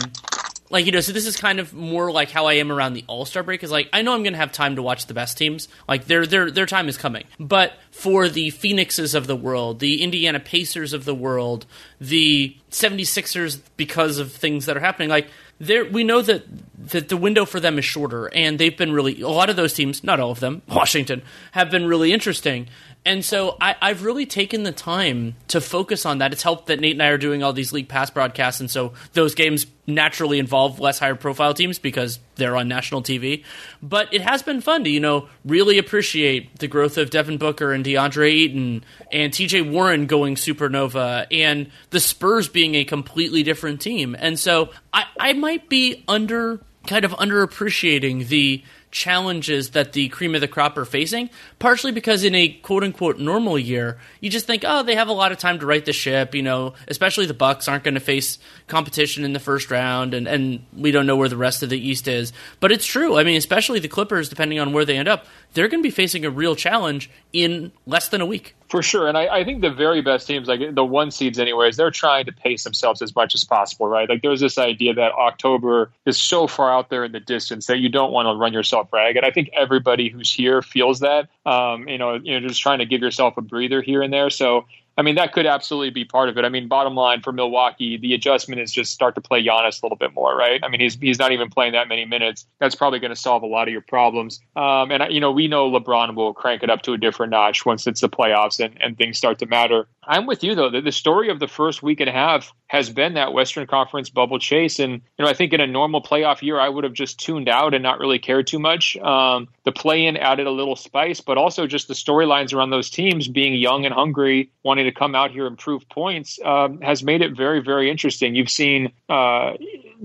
Like, 0.72 0.86
you 0.86 0.92
know, 0.92 1.02
so 1.02 1.12
this 1.12 1.26
is 1.26 1.38
kind 1.38 1.60
of 1.60 1.74
more 1.74 2.12
like 2.12 2.32
how 2.32 2.48
I 2.48 2.54
am 2.54 2.72
around 2.72 2.94
the 2.94 3.04
All 3.08 3.26
Star 3.26 3.44
break. 3.44 3.64
Is 3.64 3.72
like, 3.72 3.90
I 3.94 4.02
know 4.02 4.14
I'm 4.14 4.24
going 4.24 4.34
to 4.34 4.40
have 4.40 4.52
time 4.52 4.76
to 4.78 4.82
watch 4.82 5.08
the 5.08 5.14
best 5.14 5.38
teams. 5.38 5.68
Like, 5.88 6.06
their, 6.06 6.26
their, 6.26 6.50
their 6.50 6.66
time 6.66 6.88
is 6.88 6.98
coming. 6.98 7.26
But 7.40 7.74
for 7.92 8.30
the 8.30 8.50
Phoenixes 8.50 9.14
of 9.14 9.28
the 9.28 9.36
world, 9.36 9.80
the 9.80 10.02
Indiana 10.02 10.40
Pacers 10.40 10.94
of 10.94 11.06
the 11.06 11.16
world, 11.16 11.66
the 12.00 12.56
76ers, 12.72 13.62
because 13.78 14.18
of 14.18 14.32
things 14.32 14.66
that 14.66 14.78
are 14.78 14.82
happening, 14.82 15.10
like, 15.10 15.28
there 15.62 15.86
we 15.86 16.04
know 16.04 16.24
that 16.24 16.44
that 16.88 17.08
the 17.08 17.16
window 17.16 17.46
for 17.46 17.60
them 17.60 17.78
is 17.78 17.86
shorter, 17.86 18.26
and 18.34 18.58
they've 18.58 18.76
been 18.76 18.92
really 18.92 19.22
a 19.22 19.30
lot 19.30 19.52
of 19.52 19.56
those 19.56 19.74
teams, 19.74 20.04
not 20.04 20.20
all 20.20 20.32
of 20.32 20.40
them, 20.40 20.64
Washington, 20.68 21.22
have 21.52 21.70
been 21.70 21.86
really 21.86 22.12
interesting. 22.12 22.68
And 23.06 23.24
so 23.24 23.58
I, 23.62 23.76
have 23.82 24.04
really 24.04 24.26
taken 24.26 24.64
the 24.64 24.72
time 24.72 25.36
to 25.48 25.62
focus 25.62 26.06
on 26.06 26.20
that. 26.20 26.34
It's 26.34 26.44
helped 26.44 26.68
that 26.68 26.80
Nate 26.80 26.94
and 26.94 27.02
I 27.02 27.08
are 27.08 27.18
doing 27.18 27.42
all 27.42 27.54
these 27.54 27.74
league 27.74 27.88
pass 27.88 28.10
broadcasts, 28.10 28.60
and 28.60 28.70
so 28.70 28.94
those 29.14 29.36
games 29.36 29.66
naturally 29.96 30.40
involve 30.40 30.80
less 30.80 31.00
higher 31.00 31.16
profile 31.16 31.54
teams 31.54 31.80
because 31.80 32.20
they're 32.36 32.56
on 32.56 32.68
national 32.68 33.04
TV. 33.04 33.44
But 33.82 34.14
it 34.14 34.22
has 34.22 34.42
been 34.42 34.62
fun 34.62 34.84
to, 34.84 34.90
you 34.90 35.00
know, 35.00 35.28
really 35.46 35.78
appreciate 35.78 36.60
the 36.60 36.68
growth 36.68 36.98
of 36.98 37.10
Devin 37.10 37.38
Booker 37.38 37.74
and 37.74 37.86
DeAndre 37.86 38.32
Ayton 38.32 38.84
and 39.12 39.32
TJ 39.32 39.72
Warren 39.72 40.06
going 40.06 40.36
supernova 40.36 41.28
and 41.32 41.70
the 41.90 42.00
Spurs 42.00 42.48
being 42.48 42.76
a 42.76 42.84
completely 42.84 43.44
different 43.44 43.82
team. 43.82 44.16
And 44.18 44.40
so 44.40 44.70
I, 44.94 45.06
I 45.20 45.34
might 45.34 45.70
be 45.70 46.04
under 46.08 46.60
kind 46.88 47.06
of 47.06 47.12
underappreciating 47.12 48.28
the 48.28 48.64
challenges 48.92 49.72
that 49.72 49.94
the 49.94 50.10
cream 50.10 50.36
of 50.36 50.42
the 50.42 50.48
crop 50.48 50.78
are 50.78 50.86
facing, 50.86 51.30
partially 51.60 51.92
because 51.92 52.24
in 52.24 52.36
a 52.36 52.50
quote 52.50 52.84
unquote 52.84 53.18
normal 53.18 53.58
year, 53.58 53.98
you 54.20 54.30
just 54.30 54.46
think, 54.46 54.64
oh, 54.68 54.84
they 54.84 54.96
have 54.96 55.08
a 55.08 55.14
lot 55.14 55.32
of 55.32 55.38
time 55.38 55.60
to 55.60 55.66
right 55.66 55.84
the 55.84 55.94
ship, 55.94 56.36
you 56.36 56.44
know, 56.44 56.74
especially 56.88 57.26
the 57.26 57.34
Bucks 57.34 57.68
aren't 57.68 57.84
going 57.84 57.94
to 57.94 58.02
face 58.02 58.38
competition 58.68 59.24
in 59.24 59.34
the 59.34 59.40
first 59.40 59.72
round 59.72 60.14
and, 60.14 60.28
and 60.28 60.66
we 60.76 60.92
don't 60.92 61.08
know 61.08 61.16
where 61.16 61.30
the 61.30 61.38
rest 61.38 61.64
of 61.64 61.70
the 61.70 61.80
East 61.80 62.08
is. 62.08 62.34
But 62.60 62.72
it's 62.72 62.86
true. 62.86 63.18
I 63.18 63.24
mean, 63.24 63.38
especially 63.38 63.80
the 63.80 63.88
Clippers, 63.88 64.30
depending 64.30 64.60
on 64.60 64.74
where 64.74 64.86
they 64.86 64.98
end 64.98 65.08
up, 65.08 65.26
they're 65.54 65.68
going 65.68 65.82
to 65.82 65.88
be 65.88 65.92
facing 65.92 66.26
a 66.26 66.30
real 66.30 66.56
challenge 66.56 67.10
in 67.34 67.72
less 67.86 68.08
than 68.10 68.22
a 68.22 68.26
week. 68.26 68.56
For 68.70 68.82
sure. 68.82 69.10
And 69.10 69.18
I, 69.18 69.28
I, 69.28 69.44
think 69.44 69.62
the 69.62 69.70
very 69.70 70.02
best 70.02 70.28
teams, 70.28 70.48
like 70.48 70.62
the 70.74 70.86
one 70.86 71.12
seeds, 71.12 71.38
anyways, 71.38 71.76
they're 71.76 71.92
trying 71.92 72.26
to 72.28 72.32
pace 72.32 72.64
themselves 72.64 73.02
as 73.02 73.14
much 73.14 73.36
as 73.36 73.44
possible, 73.44 73.88
right? 73.88 74.08
Like 74.08 74.22
there's 74.22 74.40
this 74.40 74.58
idea 74.58 74.94
that 74.94 75.12
October 75.12 75.92
is 76.06 76.18
so 76.18 76.48
far 76.48 76.72
out 76.72 76.90
there 76.90 77.04
in 77.04 77.12
the 77.12 77.20
distance 77.20 77.68
that 77.68 77.80
you 77.80 77.90
don't 77.90 78.14
want 78.14 78.28
to 78.28 78.34
run 78.34 78.54
yourself 78.54 78.88
ragged. 78.94 79.26
I 79.26 79.32
think 79.32 79.50
everybody 79.54 80.08
who's 80.08 80.32
here 80.32 80.62
feels 80.62 81.02
that. 81.02 81.28
Um, 81.46 81.90
you 81.90 81.98
know, 81.98 82.14
you 82.14 82.40
know, 82.40 82.48
just 82.48 82.62
trying 82.62 82.80
to 82.80 82.86
give 82.86 83.02
yourself 83.02 83.36
a 83.36 83.42
breather 83.42 83.82
here 83.82 84.02
and 84.02 84.14
there. 84.14 84.30
So 84.30 84.68
I 85.02 85.04
mean, 85.04 85.16
that 85.16 85.34
could 85.34 85.48
absolutely 85.48 85.90
be 85.90 86.06
part 86.06 86.30
of 86.30 86.38
it. 86.38 86.46
I 86.46 86.50
mean, 86.50 86.68
bottom 86.68 86.94
line 86.94 87.24
for 87.24 87.32
Milwaukee, 87.32 87.98
the 87.98 88.14
adjustment 88.14 88.62
is 88.62 88.72
just 88.72 88.94
start 88.94 89.16
to 89.16 89.22
play 89.22 89.44
Giannis 89.44 89.82
a 89.82 89.86
little 89.88 89.98
bit 89.98 90.14
more, 90.14 90.38
right? 90.38 90.60
I 90.64 90.68
mean, 90.68 90.80
he's 90.80 90.94
he's 90.94 91.18
not 91.18 91.32
even 91.32 91.50
playing 91.50 91.72
that 91.72 91.88
many 91.88 92.06
minutes. 92.06 92.46
That's 92.60 92.76
probably 92.76 93.00
going 93.00 93.10
to 93.10 93.16
solve 93.16 93.42
a 93.42 93.48
lot 93.48 93.68
of 93.68 93.72
your 93.72 93.82
problems. 93.82 94.40
Um, 94.56 94.92
and 94.92 95.12
you 95.12 95.20
know, 95.20 95.32
we 95.32 95.48
know 95.48 95.72
LeBron 95.72 96.14
will 96.14 96.36
crank 96.36 96.62
it 96.62 96.70
up 96.70 96.84
to 96.84 96.94
a 96.94 97.00
different 97.00 97.32
notch 97.32 97.66
once 97.66 97.88
it's 97.88 98.02
the 98.02 98.10
playoffs 98.10 98.64
and, 98.64 98.80
and 98.80 98.96
things 98.96 99.18
start 99.18 99.40
to 99.40 99.48
matter. 99.48 99.88
I'm 100.08 100.26
with 100.26 100.44
you 100.44 100.56
though. 100.56 100.70
The, 100.70 100.82
the 100.82 100.92
story 100.92 101.30
of 101.30 101.40
the 101.40 101.48
first 101.48 101.84
week 101.84 102.00
and 102.00 102.10
a 102.10 102.14
half 102.14 102.52
has 102.68 102.90
been 102.90 103.14
that 103.14 103.34
Western 103.34 103.68
Conference 103.68 104.10
bubble 104.10 104.40
chase, 104.40 104.80
and 104.80 104.94
you 104.94 105.26
know, 105.26 105.28
I 105.28 105.34
think 105.34 105.54
in 105.54 105.62
a 105.62 105.68
normal 105.68 106.02
playoff 106.02 106.42
year, 106.42 106.60
I 106.60 106.70
would 106.70 106.84
have 106.84 106.94
just 106.94 107.20
tuned 107.20 107.48
out 107.48 107.74
and 107.74 107.84
not 107.84 108.00
really 108.00 108.18
cared 108.18 108.48
too 108.48 108.58
much. 108.58 108.98
Um, 108.98 109.48
the 109.64 109.72
play-in 109.72 110.18
added 110.18 110.48
a 110.48 110.52
little 110.52 110.76
spice, 110.76 111.22
but 111.22 111.38
also 111.38 111.68
just 111.68 111.88
the 111.88 111.94
storylines 111.94 112.54
around 112.54 112.72
those 112.72 112.90
teams 112.90 113.28
being 113.28 113.54
young 113.54 113.86
and 113.86 113.94
hungry, 113.94 114.50
wanting 114.64 114.86
to 114.86 114.92
come 114.92 115.14
out 115.14 115.32
here 115.32 115.46
and 115.46 115.58
prove 115.58 115.88
points, 115.90 116.40
um, 116.46 116.82
has 116.82 117.04
made 117.04 117.22
it 117.22 117.36
very, 117.36 117.62
very 117.62 117.90
interesting. 117.90 118.34
You've 118.34 118.50
seen 118.50 118.92
uh, 119.10 119.54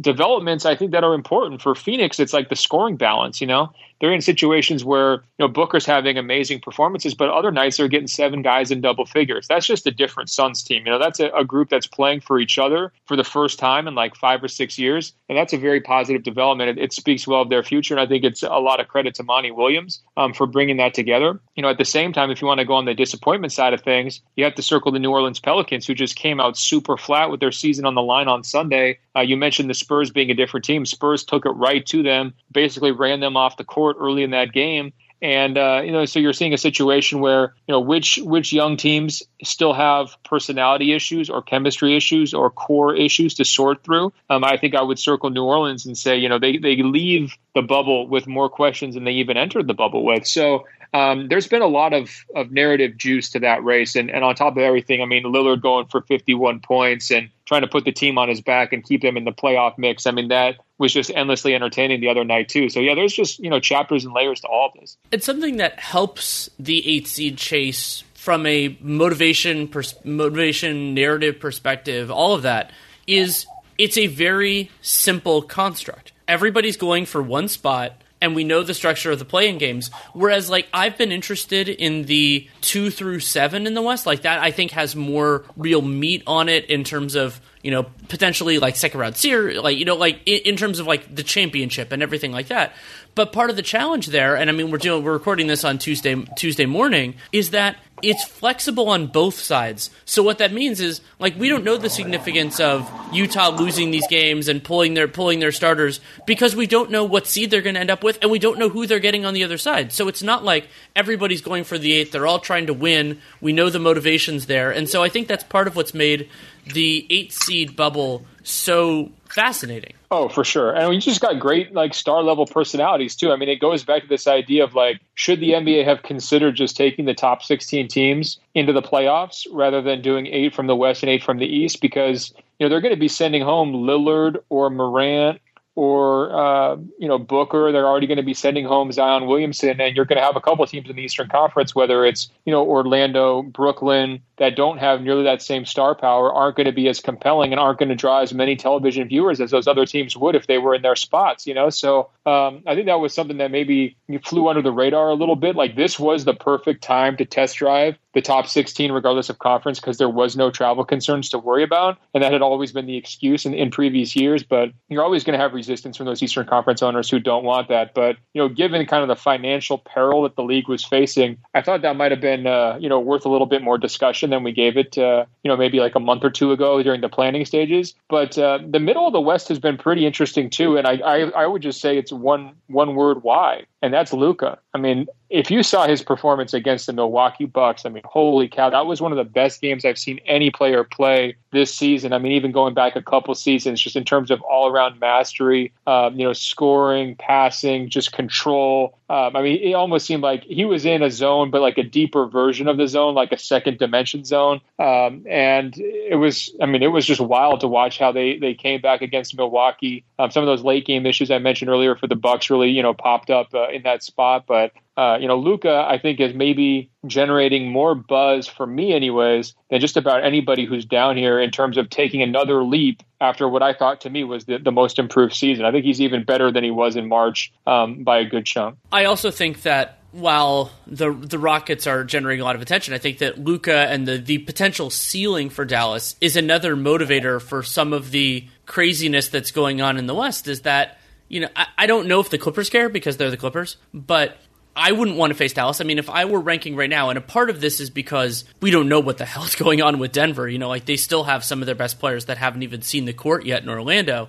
developments, 0.00 0.66
I 0.66 0.76
think, 0.76 0.90
that 0.92 1.04
are 1.04 1.14
important 1.14 1.62
for 1.62 1.74
Phoenix. 1.74 2.20
It's 2.20 2.32
like 2.34 2.50
the 2.50 2.56
scoring 2.56 2.96
balance. 2.96 3.40
You 3.40 3.46
know, 3.46 3.72
they're 4.00 4.12
in 4.12 4.20
situations 4.20 4.84
where 4.84 5.14
you 5.14 5.20
know 5.40 5.48
Booker's 5.48 5.86
having 5.86 6.18
amazing 6.18 6.60
performances, 6.60 7.14
but 7.14 7.30
other 7.30 7.50
nights 7.50 7.76
they're 7.76 7.88
getting 7.88 8.08
seven 8.08 8.42
guys 8.42 8.70
in 8.70 8.80
double 8.80 9.06
figures. 9.06 9.46
That's 9.48 9.66
just 9.66 9.86
a 9.86 9.90
different 9.90 10.30
Suns 10.30 10.62
team. 10.62 10.84
You 10.86 10.92
know, 10.92 10.98
that's 10.98 11.20
a, 11.20 11.28
a, 11.30 11.44
group 11.44 11.70
that's 11.70 11.86
playing 11.86 12.20
for 12.20 12.38
each 12.38 12.58
other 12.58 12.92
for 13.06 13.16
the 13.16 13.24
first 13.24 13.58
time 13.58 13.88
in 13.88 13.94
like 13.94 14.16
five 14.16 14.42
or 14.42 14.48
six 14.48 14.78
years, 14.78 15.12
and 15.28 15.38
that's 15.38 15.52
a 15.52 15.58
very 15.58 15.80
positive 15.80 16.22
development. 16.22 16.78
It, 16.78 16.82
it 16.82 16.92
speaks 16.92 17.26
well 17.26 17.42
of 17.42 17.50
their 17.50 17.62
future, 17.62 17.94
and 17.94 18.00
I 18.00 18.06
think 18.06 18.24
it's 18.24 18.42
a 18.42 18.48
lot 18.48 18.80
of 18.80 18.88
credit 18.88 19.14
to 19.16 19.22
Monty 19.22 19.50
Williams 19.50 20.02
um, 20.16 20.32
for 20.34 20.46
bringing 20.46 20.76
that 20.78 20.94
together. 20.94 21.40
You 21.54 21.62
know, 21.62 21.70
at 21.70 21.78
the 21.78 21.84
same 21.84 22.12
time, 22.12 22.30
if 22.30 22.40
you 22.40 22.46
want 22.46 22.60
to 22.60 22.66
go 22.66 22.74
on 22.74 22.84
the 22.84 22.94
disappointment 22.94 23.52
side 23.52 23.72
of 23.72 23.82
things, 23.82 24.20
you 24.36 24.44
have 24.44 24.54
to 24.56 24.62
circle 24.62 24.92
the 24.92 24.98
New 24.98 25.10
Orleans 25.10 25.40
Pelicans, 25.40 25.86
who 25.86 25.94
just 25.94 26.16
came 26.16 26.40
out 26.40 26.58
super 26.58 26.96
flat 26.96 27.30
with 27.30 27.40
their 27.40 27.52
season 27.52 27.86
on 27.86 27.94
the 27.94 28.02
line 28.02 28.28
on 28.28 28.44
Sunday. 28.44 28.98
Uh, 29.14 29.20
you 29.20 29.36
mentioned 29.36 29.70
the 29.70 29.74
Spurs 29.74 30.10
being 30.10 30.30
a 30.30 30.34
different 30.34 30.64
team. 30.64 30.84
Spurs 30.84 31.24
took 31.24 31.46
it 31.46 31.50
right 31.50 31.86
to 31.86 32.02
them, 32.02 32.34
basically 32.52 32.92
ran 32.92 33.20
them 33.20 33.36
off 33.36 33.56
the 33.56 33.64
court 33.64 33.85
early 33.94 34.22
in 34.22 34.30
that 34.30 34.52
game. 34.52 34.92
And 35.22 35.56
uh, 35.56 35.80
you 35.82 35.92
know, 35.92 36.04
so 36.04 36.20
you're 36.20 36.34
seeing 36.34 36.52
a 36.52 36.58
situation 36.58 37.20
where 37.20 37.54
you 37.66 37.72
know 37.72 37.80
which 37.80 38.18
which 38.22 38.52
young 38.52 38.76
teams 38.76 39.22
still 39.42 39.72
have 39.72 40.14
personality 40.24 40.92
issues 40.92 41.30
or 41.30 41.40
chemistry 41.40 41.96
issues 41.96 42.34
or 42.34 42.50
core 42.50 42.94
issues 42.94 43.34
to 43.34 43.44
sort 43.46 43.82
through. 43.82 44.12
Um, 44.28 44.44
I 44.44 44.58
think 44.58 44.74
I 44.74 44.82
would 44.82 44.98
circle 44.98 45.30
New 45.30 45.44
Orleans 45.44 45.86
and 45.86 45.96
say 45.96 46.18
you 46.18 46.28
know 46.28 46.38
they 46.38 46.58
they 46.58 46.76
leave 46.82 47.34
the 47.54 47.62
bubble 47.62 48.06
with 48.06 48.26
more 48.26 48.50
questions 48.50 48.94
than 48.94 49.04
they 49.04 49.12
even 49.12 49.38
entered 49.38 49.66
the 49.66 49.74
bubble 49.74 50.04
with. 50.04 50.26
So 50.26 50.66
um, 50.92 51.28
there's 51.28 51.46
been 51.46 51.62
a 51.62 51.66
lot 51.66 51.92
of, 51.92 52.10
of 52.34 52.50
narrative 52.50 52.96
juice 52.96 53.30
to 53.30 53.40
that 53.40 53.64
race. 53.64 53.96
And, 53.96 54.10
and 54.10 54.24
on 54.24 54.34
top 54.34 54.56
of 54.56 54.62
everything, 54.62 55.02
I 55.02 55.04
mean, 55.04 55.24
Lillard 55.24 55.62
going 55.62 55.86
for 55.86 56.02
51 56.02 56.60
points 56.60 57.10
and 57.10 57.30
trying 57.44 57.62
to 57.62 57.68
put 57.68 57.84
the 57.84 57.92
team 57.92 58.18
on 58.18 58.28
his 58.28 58.40
back 58.40 58.72
and 58.72 58.84
keep 58.84 59.02
them 59.02 59.16
in 59.16 59.24
the 59.24 59.32
playoff 59.32 59.78
mix. 59.78 60.06
I 60.06 60.10
mean, 60.10 60.28
that 60.28 60.56
was 60.78 60.92
just 60.92 61.10
endlessly 61.14 61.54
entertaining 61.54 62.00
the 62.00 62.08
other 62.08 62.24
night, 62.24 62.48
too. 62.48 62.68
So, 62.68 62.80
yeah, 62.80 62.94
there's 62.94 63.14
just, 63.14 63.38
you 63.38 63.50
know, 63.50 63.60
chapters 63.60 64.04
and 64.04 64.12
layers 64.14 64.40
to 64.40 64.48
all 64.48 64.70
of 64.74 64.80
this. 64.80 64.96
It's 65.12 65.26
something 65.26 65.56
that 65.58 65.78
helps 65.78 66.50
the 66.58 66.86
eight 66.86 67.06
seed 67.06 67.38
chase 67.38 68.04
from 68.26 68.44
a 68.44 68.76
motivation, 68.80 69.68
pers- 69.68 69.94
motivation 70.04 70.94
narrative 70.94 71.38
perspective, 71.38 72.10
all 72.10 72.34
of 72.34 72.42
that 72.42 72.72
is 73.06 73.46
it's 73.78 73.96
a 73.96 74.08
very 74.08 74.68
simple 74.82 75.42
construct. 75.42 76.12
Everybody's 76.26 76.76
going 76.76 77.06
for 77.06 77.22
one 77.22 77.46
spot 77.46 78.02
and 78.20 78.34
we 78.34 78.44
know 78.44 78.62
the 78.62 78.74
structure 78.74 79.10
of 79.10 79.18
the 79.18 79.24
play-in 79.24 79.58
games. 79.58 79.90
Whereas, 80.14 80.48
like, 80.48 80.66
I've 80.72 80.96
been 80.96 81.12
interested 81.12 81.68
in 81.68 82.04
the 82.04 82.48
two 82.60 82.90
through 82.90 83.20
seven 83.20 83.66
in 83.66 83.74
the 83.74 83.82
West. 83.82 84.06
Like, 84.06 84.22
that 84.22 84.40
I 84.40 84.50
think 84.50 84.70
has 84.70 84.96
more 84.96 85.44
real 85.56 85.82
meat 85.82 86.22
on 86.26 86.48
it 86.48 86.64
in 86.66 86.82
terms 86.82 87.14
of, 87.14 87.40
you 87.62 87.70
know, 87.70 87.84
potentially 88.08 88.58
like 88.58 88.76
second 88.76 89.00
round 89.00 89.16
series, 89.16 89.58
like, 89.58 89.76
you 89.76 89.84
know, 89.84 89.96
like 89.96 90.20
in, 90.24 90.40
in 90.44 90.56
terms 90.56 90.78
of 90.78 90.86
like 90.86 91.14
the 91.14 91.22
championship 91.22 91.92
and 91.92 92.02
everything 92.02 92.32
like 92.32 92.48
that. 92.48 92.74
But 93.14 93.32
part 93.32 93.50
of 93.50 93.56
the 93.56 93.62
challenge 93.62 94.08
there, 94.08 94.36
and 94.36 94.48
I 94.48 94.52
mean, 94.52 94.70
we're 94.70 94.78
doing, 94.78 95.02
we're 95.02 95.12
recording 95.12 95.46
this 95.46 95.64
on 95.64 95.78
Tuesday, 95.78 96.14
Tuesday 96.36 96.66
morning, 96.66 97.14
is 97.32 97.50
that 97.50 97.76
it's 98.02 98.24
flexible 98.24 98.88
on 98.88 99.06
both 99.06 99.38
sides. 99.38 99.90
So 100.04 100.22
what 100.22 100.38
that 100.38 100.52
means 100.52 100.80
is 100.80 101.00
like 101.18 101.38
we 101.38 101.48
don't 101.48 101.64
know 101.64 101.76
the 101.76 101.88
significance 101.88 102.60
of 102.60 102.90
Utah 103.12 103.48
losing 103.48 103.90
these 103.90 104.06
games 104.08 104.48
and 104.48 104.62
pulling 104.62 104.94
their 104.94 105.08
pulling 105.08 105.40
their 105.40 105.52
starters 105.52 106.00
because 106.26 106.54
we 106.54 106.66
don't 106.66 106.90
know 106.90 107.04
what 107.04 107.26
seed 107.26 107.50
they're 107.50 107.62
going 107.62 107.74
to 107.74 107.80
end 107.80 107.90
up 107.90 108.04
with 108.04 108.18
and 108.20 108.30
we 108.30 108.38
don't 108.38 108.58
know 108.58 108.68
who 108.68 108.86
they're 108.86 108.98
getting 108.98 109.24
on 109.24 109.34
the 109.34 109.44
other 109.44 109.58
side. 109.58 109.92
So 109.92 110.08
it's 110.08 110.22
not 110.22 110.44
like 110.44 110.68
everybody's 110.94 111.40
going 111.40 111.64
for 111.64 111.78
the 111.78 112.04
8th. 112.04 112.10
They're 112.10 112.26
all 112.26 112.38
trying 112.38 112.66
to 112.66 112.74
win. 112.74 113.20
We 113.40 113.52
know 113.52 113.70
the 113.70 113.78
motivations 113.78 114.46
there. 114.46 114.70
And 114.70 114.88
so 114.88 115.02
I 115.02 115.08
think 115.08 115.26
that's 115.26 115.44
part 115.44 115.66
of 115.66 115.74
what's 115.74 115.94
made 115.94 116.28
the 116.66 117.06
eight 117.10 117.32
seed 117.32 117.76
bubble 117.76 118.26
so 118.46 119.10
fascinating. 119.28 119.94
Oh, 120.10 120.28
for 120.28 120.44
sure. 120.44 120.72
And 120.72 120.88
we 120.88 120.98
just 120.98 121.20
got 121.20 121.40
great 121.40 121.72
like 121.72 121.94
star 121.94 122.22
level 122.22 122.46
personalities 122.46 123.16
too. 123.16 123.32
I 123.32 123.36
mean, 123.36 123.48
it 123.48 123.60
goes 123.60 123.82
back 123.82 124.02
to 124.02 124.08
this 124.08 124.28
idea 124.28 124.62
of 124.62 124.74
like, 124.74 125.00
should 125.14 125.40
the 125.40 125.50
NBA 125.50 125.84
have 125.84 126.02
considered 126.02 126.54
just 126.54 126.76
taking 126.76 127.06
the 127.06 127.14
top 127.14 127.42
16 127.42 127.88
teams 127.88 128.38
into 128.54 128.72
the 128.72 128.82
playoffs 128.82 129.46
rather 129.50 129.82
than 129.82 130.00
doing 130.00 130.28
eight 130.28 130.54
from 130.54 130.68
the 130.68 130.76
West 130.76 131.02
and 131.02 131.10
eight 131.10 131.24
from 131.24 131.38
the 131.38 131.46
East? 131.46 131.80
Because 131.80 132.32
you 132.58 132.64
know 132.64 132.68
they're 132.68 132.80
going 132.80 132.94
to 132.94 133.00
be 133.00 133.08
sending 133.08 133.42
home 133.42 133.72
Lillard 133.72 134.36
or 134.48 134.70
Morant 134.70 135.40
or 135.76 136.34
uh, 136.34 136.76
you 136.98 137.06
know 137.06 137.18
Booker. 137.18 137.70
They're 137.70 137.86
already 137.86 138.06
going 138.06 138.16
to 138.16 138.24
be 138.24 138.34
sending 138.34 138.64
home 138.64 138.90
Zion 138.90 139.26
Williamson, 139.26 139.80
and 139.80 139.94
you're 139.94 140.06
going 140.06 140.16
to 140.16 140.24
have 140.24 140.34
a 140.34 140.40
couple 140.40 140.64
of 140.64 140.70
teams 140.70 140.90
in 140.90 140.96
the 140.96 141.02
Eastern 141.02 141.28
Conference, 141.28 141.74
whether 141.74 142.04
it's 142.04 142.28
you 142.44 142.50
know 142.50 142.66
Orlando, 142.66 143.42
Brooklyn, 143.42 144.22
that 144.38 144.56
don't 144.56 144.78
have 144.78 145.02
nearly 145.02 145.24
that 145.24 145.42
same 145.42 145.64
star 145.64 145.94
power, 145.94 146.32
aren't 146.32 146.56
going 146.56 146.66
to 146.66 146.72
be 146.72 146.88
as 146.88 147.00
compelling 147.00 147.52
and 147.52 147.60
aren't 147.60 147.78
going 147.78 147.90
to 147.90 147.94
draw 147.94 148.20
as 148.22 148.34
many 148.34 148.56
television 148.56 149.06
viewers 149.06 149.40
as 149.40 149.50
those 149.50 149.68
other 149.68 149.86
teams 149.86 150.16
would 150.16 150.34
if 150.34 150.46
they 150.46 150.58
were 150.58 150.74
in 150.74 150.82
their 150.82 150.96
spots. 150.96 151.46
You 151.46 151.54
know, 151.54 151.70
so 151.70 152.10
um, 152.24 152.62
I 152.66 152.74
think 152.74 152.86
that 152.86 152.98
was 152.98 153.14
something 153.14 153.36
that 153.36 153.50
maybe 153.50 153.96
flew 154.24 154.48
under 154.48 154.62
the 154.62 154.72
radar 154.72 155.10
a 155.10 155.14
little 155.14 155.36
bit. 155.36 155.54
Like 155.54 155.76
this 155.76 155.98
was 155.98 156.24
the 156.24 156.34
perfect 156.34 156.82
time 156.82 157.16
to 157.18 157.24
test 157.26 157.56
drive 157.56 157.96
the 158.16 158.22
top 158.22 158.46
16, 158.46 158.92
regardless 158.92 159.28
of 159.28 159.38
conference, 159.40 159.78
because 159.78 159.98
there 159.98 160.08
was 160.08 160.38
no 160.38 160.50
travel 160.50 160.86
concerns 160.86 161.28
to 161.28 161.38
worry 161.38 161.62
about. 161.62 161.98
And 162.14 162.22
that 162.22 162.32
had 162.32 162.40
always 162.40 162.72
been 162.72 162.86
the 162.86 162.96
excuse 162.96 163.44
in, 163.44 163.52
in 163.52 163.70
previous 163.70 164.16
years. 164.16 164.42
But 164.42 164.70
you're 164.88 165.02
always 165.02 165.22
going 165.22 165.38
to 165.38 165.38
have 165.38 165.52
resistance 165.52 165.98
from 165.98 166.06
those 166.06 166.22
Eastern 166.22 166.46
Conference 166.46 166.82
owners 166.82 167.10
who 167.10 167.20
don't 167.20 167.44
want 167.44 167.68
that. 167.68 167.92
But, 167.92 168.16
you 168.32 168.40
know, 168.40 168.48
given 168.48 168.86
kind 168.86 169.02
of 169.02 169.08
the 169.08 169.16
financial 169.16 169.76
peril 169.76 170.22
that 170.22 170.34
the 170.34 170.42
league 170.42 170.66
was 170.66 170.82
facing, 170.82 171.36
I 171.52 171.60
thought 171.60 171.82
that 171.82 171.96
might 171.96 172.10
have 172.10 172.22
been, 172.22 172.46
uh, 172.46 172.78
you 172.80 172.88
know, 172.88 172.98
worth 172.98 173.26
a 173.26 173.28
little 173.28 173.46
bit 173.46 173.60
more 173.60 173.76
discussion 173.76 174.30
than 174.30 174.42
we 174.42 174.52
gave 174.52 174.78
it, 174.78 174.96
uh, 174.96 175.26
you 175.44 175.50
know, 175.50 175.56
maybe 175.58 175.78
like 175.78 175.94
a 175.94 176.00
month 176.00 176.24
or 176.24 176.30
two 176.30 176.52
ago 176.52 176.82
during 176.82 177.02
the 177.02 177.10
planning 177.10 177.44
stages. 177.44 177.94
But 178.08 178.38
uh, 178.38 178.60
the 178.66 178.80
middle 178.80 179.06
of 179.06 179.12
the 179.12 179.20
West 179.20 179.48
has 179.48 179.58
been 179.58 179.76
pretty 179.76 180.06
interesting 180.06 180.48
too. 180.48 180.78
And 180.78 180.86
I, 180.86 180.94
I, 181.04 181.18
I 181.42 181.46
would 181.46 181.60
just 181.60 181.82
say 181.82 181.98
it's 181.98 182.12
one, 182.12 182.54
one 182.68 182.94
word 182.94 183.22
why 183.22 183.66
and 183.82 183.92
that's 183.92 184.14
Luka 184.14 184.58
I 184.76 184.78
mean, 184.78 185.06
if 185.28 185.50
you 185.50 185.62
saw 185.62 185.86
his 185.86 186.02
performance 186.02 186.54
against 186.54 186.86
the 186.86 186.92
Milwaukee 186.92 187.46
Bucks, 187.46 187.84
I 187.84 187.88
mean, 187.88 188.04
holy 188.04 188.48
cow, 188.48 188.70
that 188.70 188.86
was 188.86 189.00
one 189.00 189.12
of 189.12 189.18
the 189.18 189.24
best 189.24 189.60
games 189.60 189.84
I've 189.84 189.98
seen 189.98 190.20
any 190.26 190.50
player 190.50 190.84
play 190.84 191.36
this 191.52 191.74
season. 191.74 192.12
I 192.12 192.18
mean, 192.18 192.32
even 192.32 192.52
going 192.52 192.74
back 192.74 192.94
a 192.94 193.02
couple 193.02 193.34
seasons, 193.34 193.80
just 193.80 193.96
in 193.96 194.04
terms 194.04 194.30
of 194.30 194.40
all 194.42 194.68
around 194.68 195.00
mastery, 195.00 195.72
um, 195.86 196.18
you 196.18 196.26
know, 196.26 196.32
scoring, 196.32 197.16
passing, 197.16 197.88
just 197.88 198.12
control. 198.12 198.98
Um, 199.08 199.36
I 199.36 199.42
mean, 199.42 199.60
it 199.60 199.72
almost 199.72 200.06
seemed 200.06 200.22
like 200.22 200.44
he 200.44 200.64
was 200.64 200.84
in 200.84 201.02
a 201.02 201.10
zone, 201.10 201.50
but 201.50 201.60
like 201.60 201.78
a 201.78 201.82
deeper 201.82 202.26
version 202.26 202.68
of 202.68 202.76
the 202.76 202.86
zone, 202.86 203.14
like 203.14 203.32
a 203.32 203.38
second 203.38 203.78
dimension 203.78 204.24
zone. 204.24 204.60
Um, 204.78 205.24
and 205.28 205.76
it 205.78 206.18
was, 206.18 206.54
I 206.60 206.66
mean, 206.66 206.82
it 206.82 206.92
was 206.92 207.06
just 207.06 207.20
wild 207.20 207.60
to 207.60 207.68
watch 207.68 207.98
how 207.98 208.12
they 208.12 208.36
they 208.38 208.54
came 208.54 208.80
back 208.80 209.02
against 209.02 209.36
Milwaukee. 209.36 210.04
Um, 210.18 210.30
some 210.30 210.42
of 210.42 210.46
those 210.46 210.62
late 210.62 210.86
game 210.86 211.06
issues 211.06 211.30
I 211.30 211.38
mentioned 211.38 211.70
earlier 211.70 211.96
for 211.96 212.06
the 212.06 212.16
Bucks 212.16 212.50
really, 212.50 212.70
you 212.70 212.82
know, 212.82 212.94
popped 212.94 213.30
up 213.30 213.54
uh, 213.54 213.68
in 213.68 213.82
that 213.82 214.02
spot, 214.02 214.44
but 214.46 214.72
uh, 214.96 215.18
you 215.20 215.28
know, 215.28 215.36
Luka, 215.38 215.84
I 215.88 215.98
think, 215.98 216.20
is 216.20 216.34
maybe 216.34 216.90
generating 217.06 217.70
more 217.70 217.94
buzz 217.94 218.46
for 218.46 218.66
me, 218.66 218.94
anyways, 218.94 219.54
than 219.70 219.80
just 219.80 219.98
about 219.98 220.24
anybody 220.24 220.64
who's 220.64 220.86
down 220.86 221.18
here 221.18 221.38
in 221.38 221.50
terms 221.50 221.76
of 221.76 221.90
taking 221.90 222.22
another 222.22 222.62
leap 222.64 223.02
after 223.20 223.46
what 223.46 223.62
I 223.62 223.74
thought 223.74 224.00
to 224.02 224.10
me 224.10 224.24
was 224.24 224.46
the, 224.46 224.58
the 224.58 224.72
most 224.72 224.98
improved 224.98 225.34
season. 225.34 225.66
I 225.66 225.70
think 225.70 225.84
he's 225.84 226.00
even 226.00 226.24
better 226.24 226.50
than 226.50 226.64
he 226.64 226.70
was 226.70 226.96
in 226.96 227.08
March 227.08 227.52
um, 227.66 228.04
by 228.04 228.18
a 228.18 228.24
good 228.24 228.46
chunk. 228.46 228.78
I 228.90 229.04
also 229.04 229.30
think 229.30 229.62
that 229.62 229.98
while 230.12 230.70
the 230.86 231.12
the 231.12 231.38
Rockets 231.38 231.86
are 231.86 232.02
generating 232.02 232.40
a 232.40 232.44
lot 232.44 232.56
of 232.56 232.62
attention, 232.62 232.94
I 232.94 232.98
think 232.98 233.18
that 233.18 233.38
Luka 233.38 233.76
and 233.76 234.08
the 234.08 234.16
the 234.16 234.38
potential 234.38 234.88
ceiling 234.88 235.50
for 235.50 235.66
Dallas 235.66 236.16
is 236.22 236.36
another 236.36 236.74
motivator 236.74 237.40
for 237.40 237.62
some 237.62 237.92
of 237.92 238.12
the 238.12 238.46
craziness 238.64 239.28
that's 239.28 239.50
going 239.50 239.82
on 239.82 239.98
in 239.98 240.06
the 240.06 240.14
West. 240.14 240.48
Is 240.48 240.62
that 240.62 240.98
you 241.28 241.40
know 241.40 241.48
I, 241.54 241.66
I 241.76 241.86
don't 241.86 242.08
know 242.08 242.20
if 242.20 242.30
the 242.30 242.38
Clippers 242.38 242.70
care 242.70 242.88
because 242.88 243.18
they're 243.18 243.30
the 243.30 243.36
Clippers, 243.36 243.76
but 243.92 244.38
I 244.76 244.92
wouldn't 244.92 245.16
want 245.16 245.30
to 245.30 245.34
face 245.34 245.54
Dallas. 245.54 245.80
I 245.80 245.84
mean, 245.84 245.98
if 245.98 246.10
I 246.10 246.26
were 246.26 246.38
ranking 246.38 246.76
right 246.76 246.90
now, 246.90 247.08
and 247.08 247.16
a 247.16 247.22
part 247.22 247.48
of 247.48 247.62
this 247.62 247.80
is 247.80 247.88
because 247.88 248.44
we 248.60 248.70
don't 248.70 248.88
know 248.88 249.00
what 249.00 249.16
the 249.16 249.24
hell's 249.24 249.56
going 249.56 249.80
on 249.80 249.98
with 249.98 250.12
Denver. 250.12 250.46
You 250.46 250.58
know, 250.58 250.68
like 250.68 250.84
they 250.84 250.96
still 250.96 251.24
have 251.24 251.42
some 251.42 251.62
of 251.62 251.66
their 251.66 251.74
best 251.74 251.98
players 251.98 252.26
that 252.26 252.36
haven't 252.36 252.62
even 252.62 252.82
seen 252.82 253.06
the 253.06 253.14
court 253.14 253.46
yet 253.46 253.62
in 253.62 253.70
Orlando. 253.70 254.28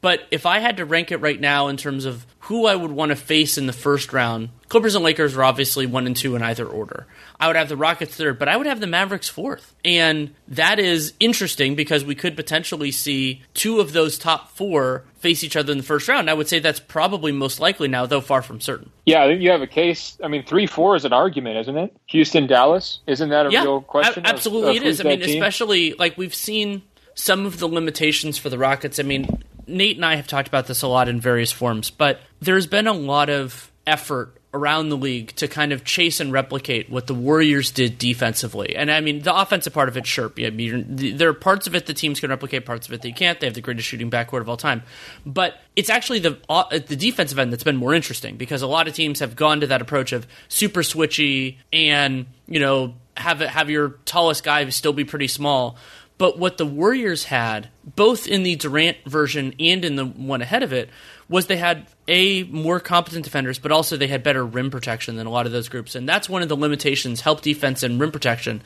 But 0.00 0.20
if 0.30 0.46
I 0.46 0.60
had 0.60 0.76
to 0.76 0.84
rank 0.84 1.10
it 1.10 1.18
right 1.18 1.40
now 1.40 1.68
in 1.68 1.76
terms 1.76 2.04
of 2.04 2.26
who 2.40 2.66
I 2.66 2.76
would 2.76 2.92
want 2.92 3.10
to 3.10 3.16
face 3.16 3.58
in 3.58 3.66
the 3.66 3.72
first 3.72 4.12
round, 4.12 4.50
Clippers 4.68 4.94
and 4.94 5.04
Lakers 5.04 5.36
are 5.36 5.42
obviously 5.42 5.86
one 5.86 6.06
and 6.06 6.16
two 6.16 6.36
in 6.36 6.42
either 6.42 6.66
order. 6.66 7.06
I 7.40 7.46
would 7.46 7.56
have 7.56 7.68
the 7.68 7.76
Rockets 7.76 8.14
third, 8.14 8.38
but 8.38 8.48
I 8.48 8.56
would 8.56 8.66
have 8.66 8.80
the 8.80 8.86
Mavericks 8.86 9.28
fourth. 9.28 9.74
And 9.84 10.34
that 10.48 10.78
is 10.78 11.14
interesting 11.18 11.74
because 11.74 12.04
we 12.04 12.14
could 12.14 12.36
potentially 12.36 12.90
see 12.90 13.42
two 13.54 13.80
of 13.80 13.92
those 13.92 14.18
top 14.18 14.50
four 14.50 15.04
face 15.18 15.42
each 15.42 15.56
other 15.56 15.72
in 15.72 15.78
the 15.78 15.84
first 15.84 16.08
round. 16.08 16.30
I 16.30 16.34
would 16.34 16.48
say 16.48 16.58
that's 16.58 16.80
probably 16.80 17.32
most 17.32 17.58
likely 17.58 17.88
now, 17.88 18.06
though 18.06 18.20
far 18.20 18.42
from 18.42 18.60
certain. 18.60 18.90
Yeah, 19.06 19.24
I 19.24 19.28
think 19.28 19.42
you 19.42 19.50
have 19.50 19.62
a 19.62 19.66
case. 19.66 20.18
I 20.22 20.28
mean, 20.28 20.44
three 20.44 20.66
four 20.66 20.94
is 20.94 21.04
an 21.04 21.12
argument, 21.12 21.58
isn't 21.58 21.76
it? 21.76 21.96
Houston, 22.06 22.46
Dallas, 22.46 23.00
isn't 23.06 23.28
that 23.30 23.46
a 23.46 23.50
yeah, 23.50 23.62
real 23.62 23.80
question? 23.80 24.24
A- 24.24 24.28
absolutely, 24.28 24.76
of, 24.76 24.82
of 24.82 24.82
it 24.82 24.88
is. 24.88 25.00
I 25.00 25.04
mean, 25.04 25.20
team? 25.20 25.30
especially 25.30 25.94
like 25.94 26.16
we've 26.16 26.34
seen 26.34 26.82
some 27.14 27.46
of 27.46 27.58
the 27.58 27.66
limitations 27.66 28.38
for 28.38 28.50
the 28.50 28.58
Rockets. 28.58 28.98
I 29.00 29.02
mean, 29.02 29.26
Nate 29.66 29.96
and 29.96 30.04
I 30.04 30.16
have 30.16 30.26
talked 30.26 30.48
about 30.48 30.66
this 30.66 30.82
a 30.82 30.88
lot 30.88 31.08
in 31.08 31.20
various 31.20 31.52
forms, 31.52 31.90
but 31.90 32.20
there's 32.40 32.66
been 32.66 32.86
a 32.86 32.92
lot 32.92 33.28
of 33.28 33.70
effort 33.86 34.36
around 34.56 34.88
the 34.88 34.96
league 34.96 35.28
to 35.36 35.46
kind 35.46 35.70
of 35.70 35.84
chase 35.84 36.18
and 36.18 36.32
replicate 36.32 36.88
what 36.88 37.06
the 37.06 37.14
Warriors 37.14 37.70
did 37.70 37.98
defensively. 37.98 38.74
And 38.74 38.90
I 38.90 39.00
mean, 39.00 39.20
the 39.20 39.36
offensive 39.36 39.74
part 39.74 39.88
of 39.88 39.96
it, 39.98 40.06
sure. 40.06 40.32
I 40.38 40.48
mean, 40.48 40.86
there 41.16 41.28
are 41.28 41.34
parts 41.34 41.66
of 41.66 41.74
it 41.74 41.84
the 41.84 41.92
teams 41.92 42.20
can 42.20 42.30
replicate, 42.30 42.64
parts 42.64 42.86
of 42.86 42.94
it 42.94 43.02
they 43.02 43.12
can't. 43.12 43.38
They 43.38 43.46
have 43.46 43.54
the 43.54 43.60
greatest 43.60 43.86
shooting 43.86 44.10
backcourt 44.10 44.40
of 44.40 44.48
all 44.48 44.56
time. 44.56 44.82
But 45.26 45.60
it's 45.76 45.90
actually 45.90 46.20
the 46.20 46.38
uh, 46.48 46.64
the 46.70 46.96
defensive 46.96 47.38
end 47.38 47.52
that's 47.52 47.64
been 47.64 47.76
more 47.76 47.92
interesting 47.92 48.36
because 48.36 48.62
a 48.62 48.66
lot 48.66 48.88
of 48.88 48.94
teams 48.94 49.20
have 49.20 49.36
gone 49.36 49.60
to 49.60 49.66
that 49.66 49.82
approach 49.82 50.12
of 50.12 50.26
super 50.48 50.80
switchy 50.80 51.58
and 51.72 52.26
you 52.48 52.60
know 52.60 52.94
have 53.16 53.40
have 53.40 53.68
your 53.68 53.90
tallest 54.06 54.42
guy 54.42 54.66
still 54.70 54.94
be 54.94 55.04
pretty 55.04 55.28
small. 55.28 55.76
But 56.18 56.38
what 56.38 56.56
the 56.56 56.66
Warriors 56.66 57.24
had, 57.24 57.68
both 57.84 58.26
in 58.26 58.42
the 58.42 58.56
Durant 58.56 58.96
version 59.04 59.54
and 59.60 59.84
in 59.84 59.96
the 59.96 60.06
one 60.06 60.40
ahead 60.40 60.62
of 60.62 60.72
it, 60.72 60.88
was 61.28 61.46
they 61.46 61.56
had 61.56 61.86
a 62.08 62.44
more 62.44 62.80
competent 62.80 63.24
defenders, 63.24 63.58
but 63.58 63.72
also 63.72 63.96
they 63.96 64.06
had 64.06 64.22
better 64.22 64.44
rim 64.44 64.70
protection 64.70 65.16
than 65.16 65.26
a 65.26 65.30
lot 65.30 65.44
of 65.46 65.52
those 65.52 65.68
groups, 65.68 65.94
and 65.94 66.08
that's 66.08 66.28
one 66.28 66.42
of 66.42 66.48
the 66.48 66.56
limitations, 66.56 67.20
help 67.20 67.42
defense 67.42 67.82
and 67.82 68.00
rim 68.00 68.12
protection, 68.12 68.62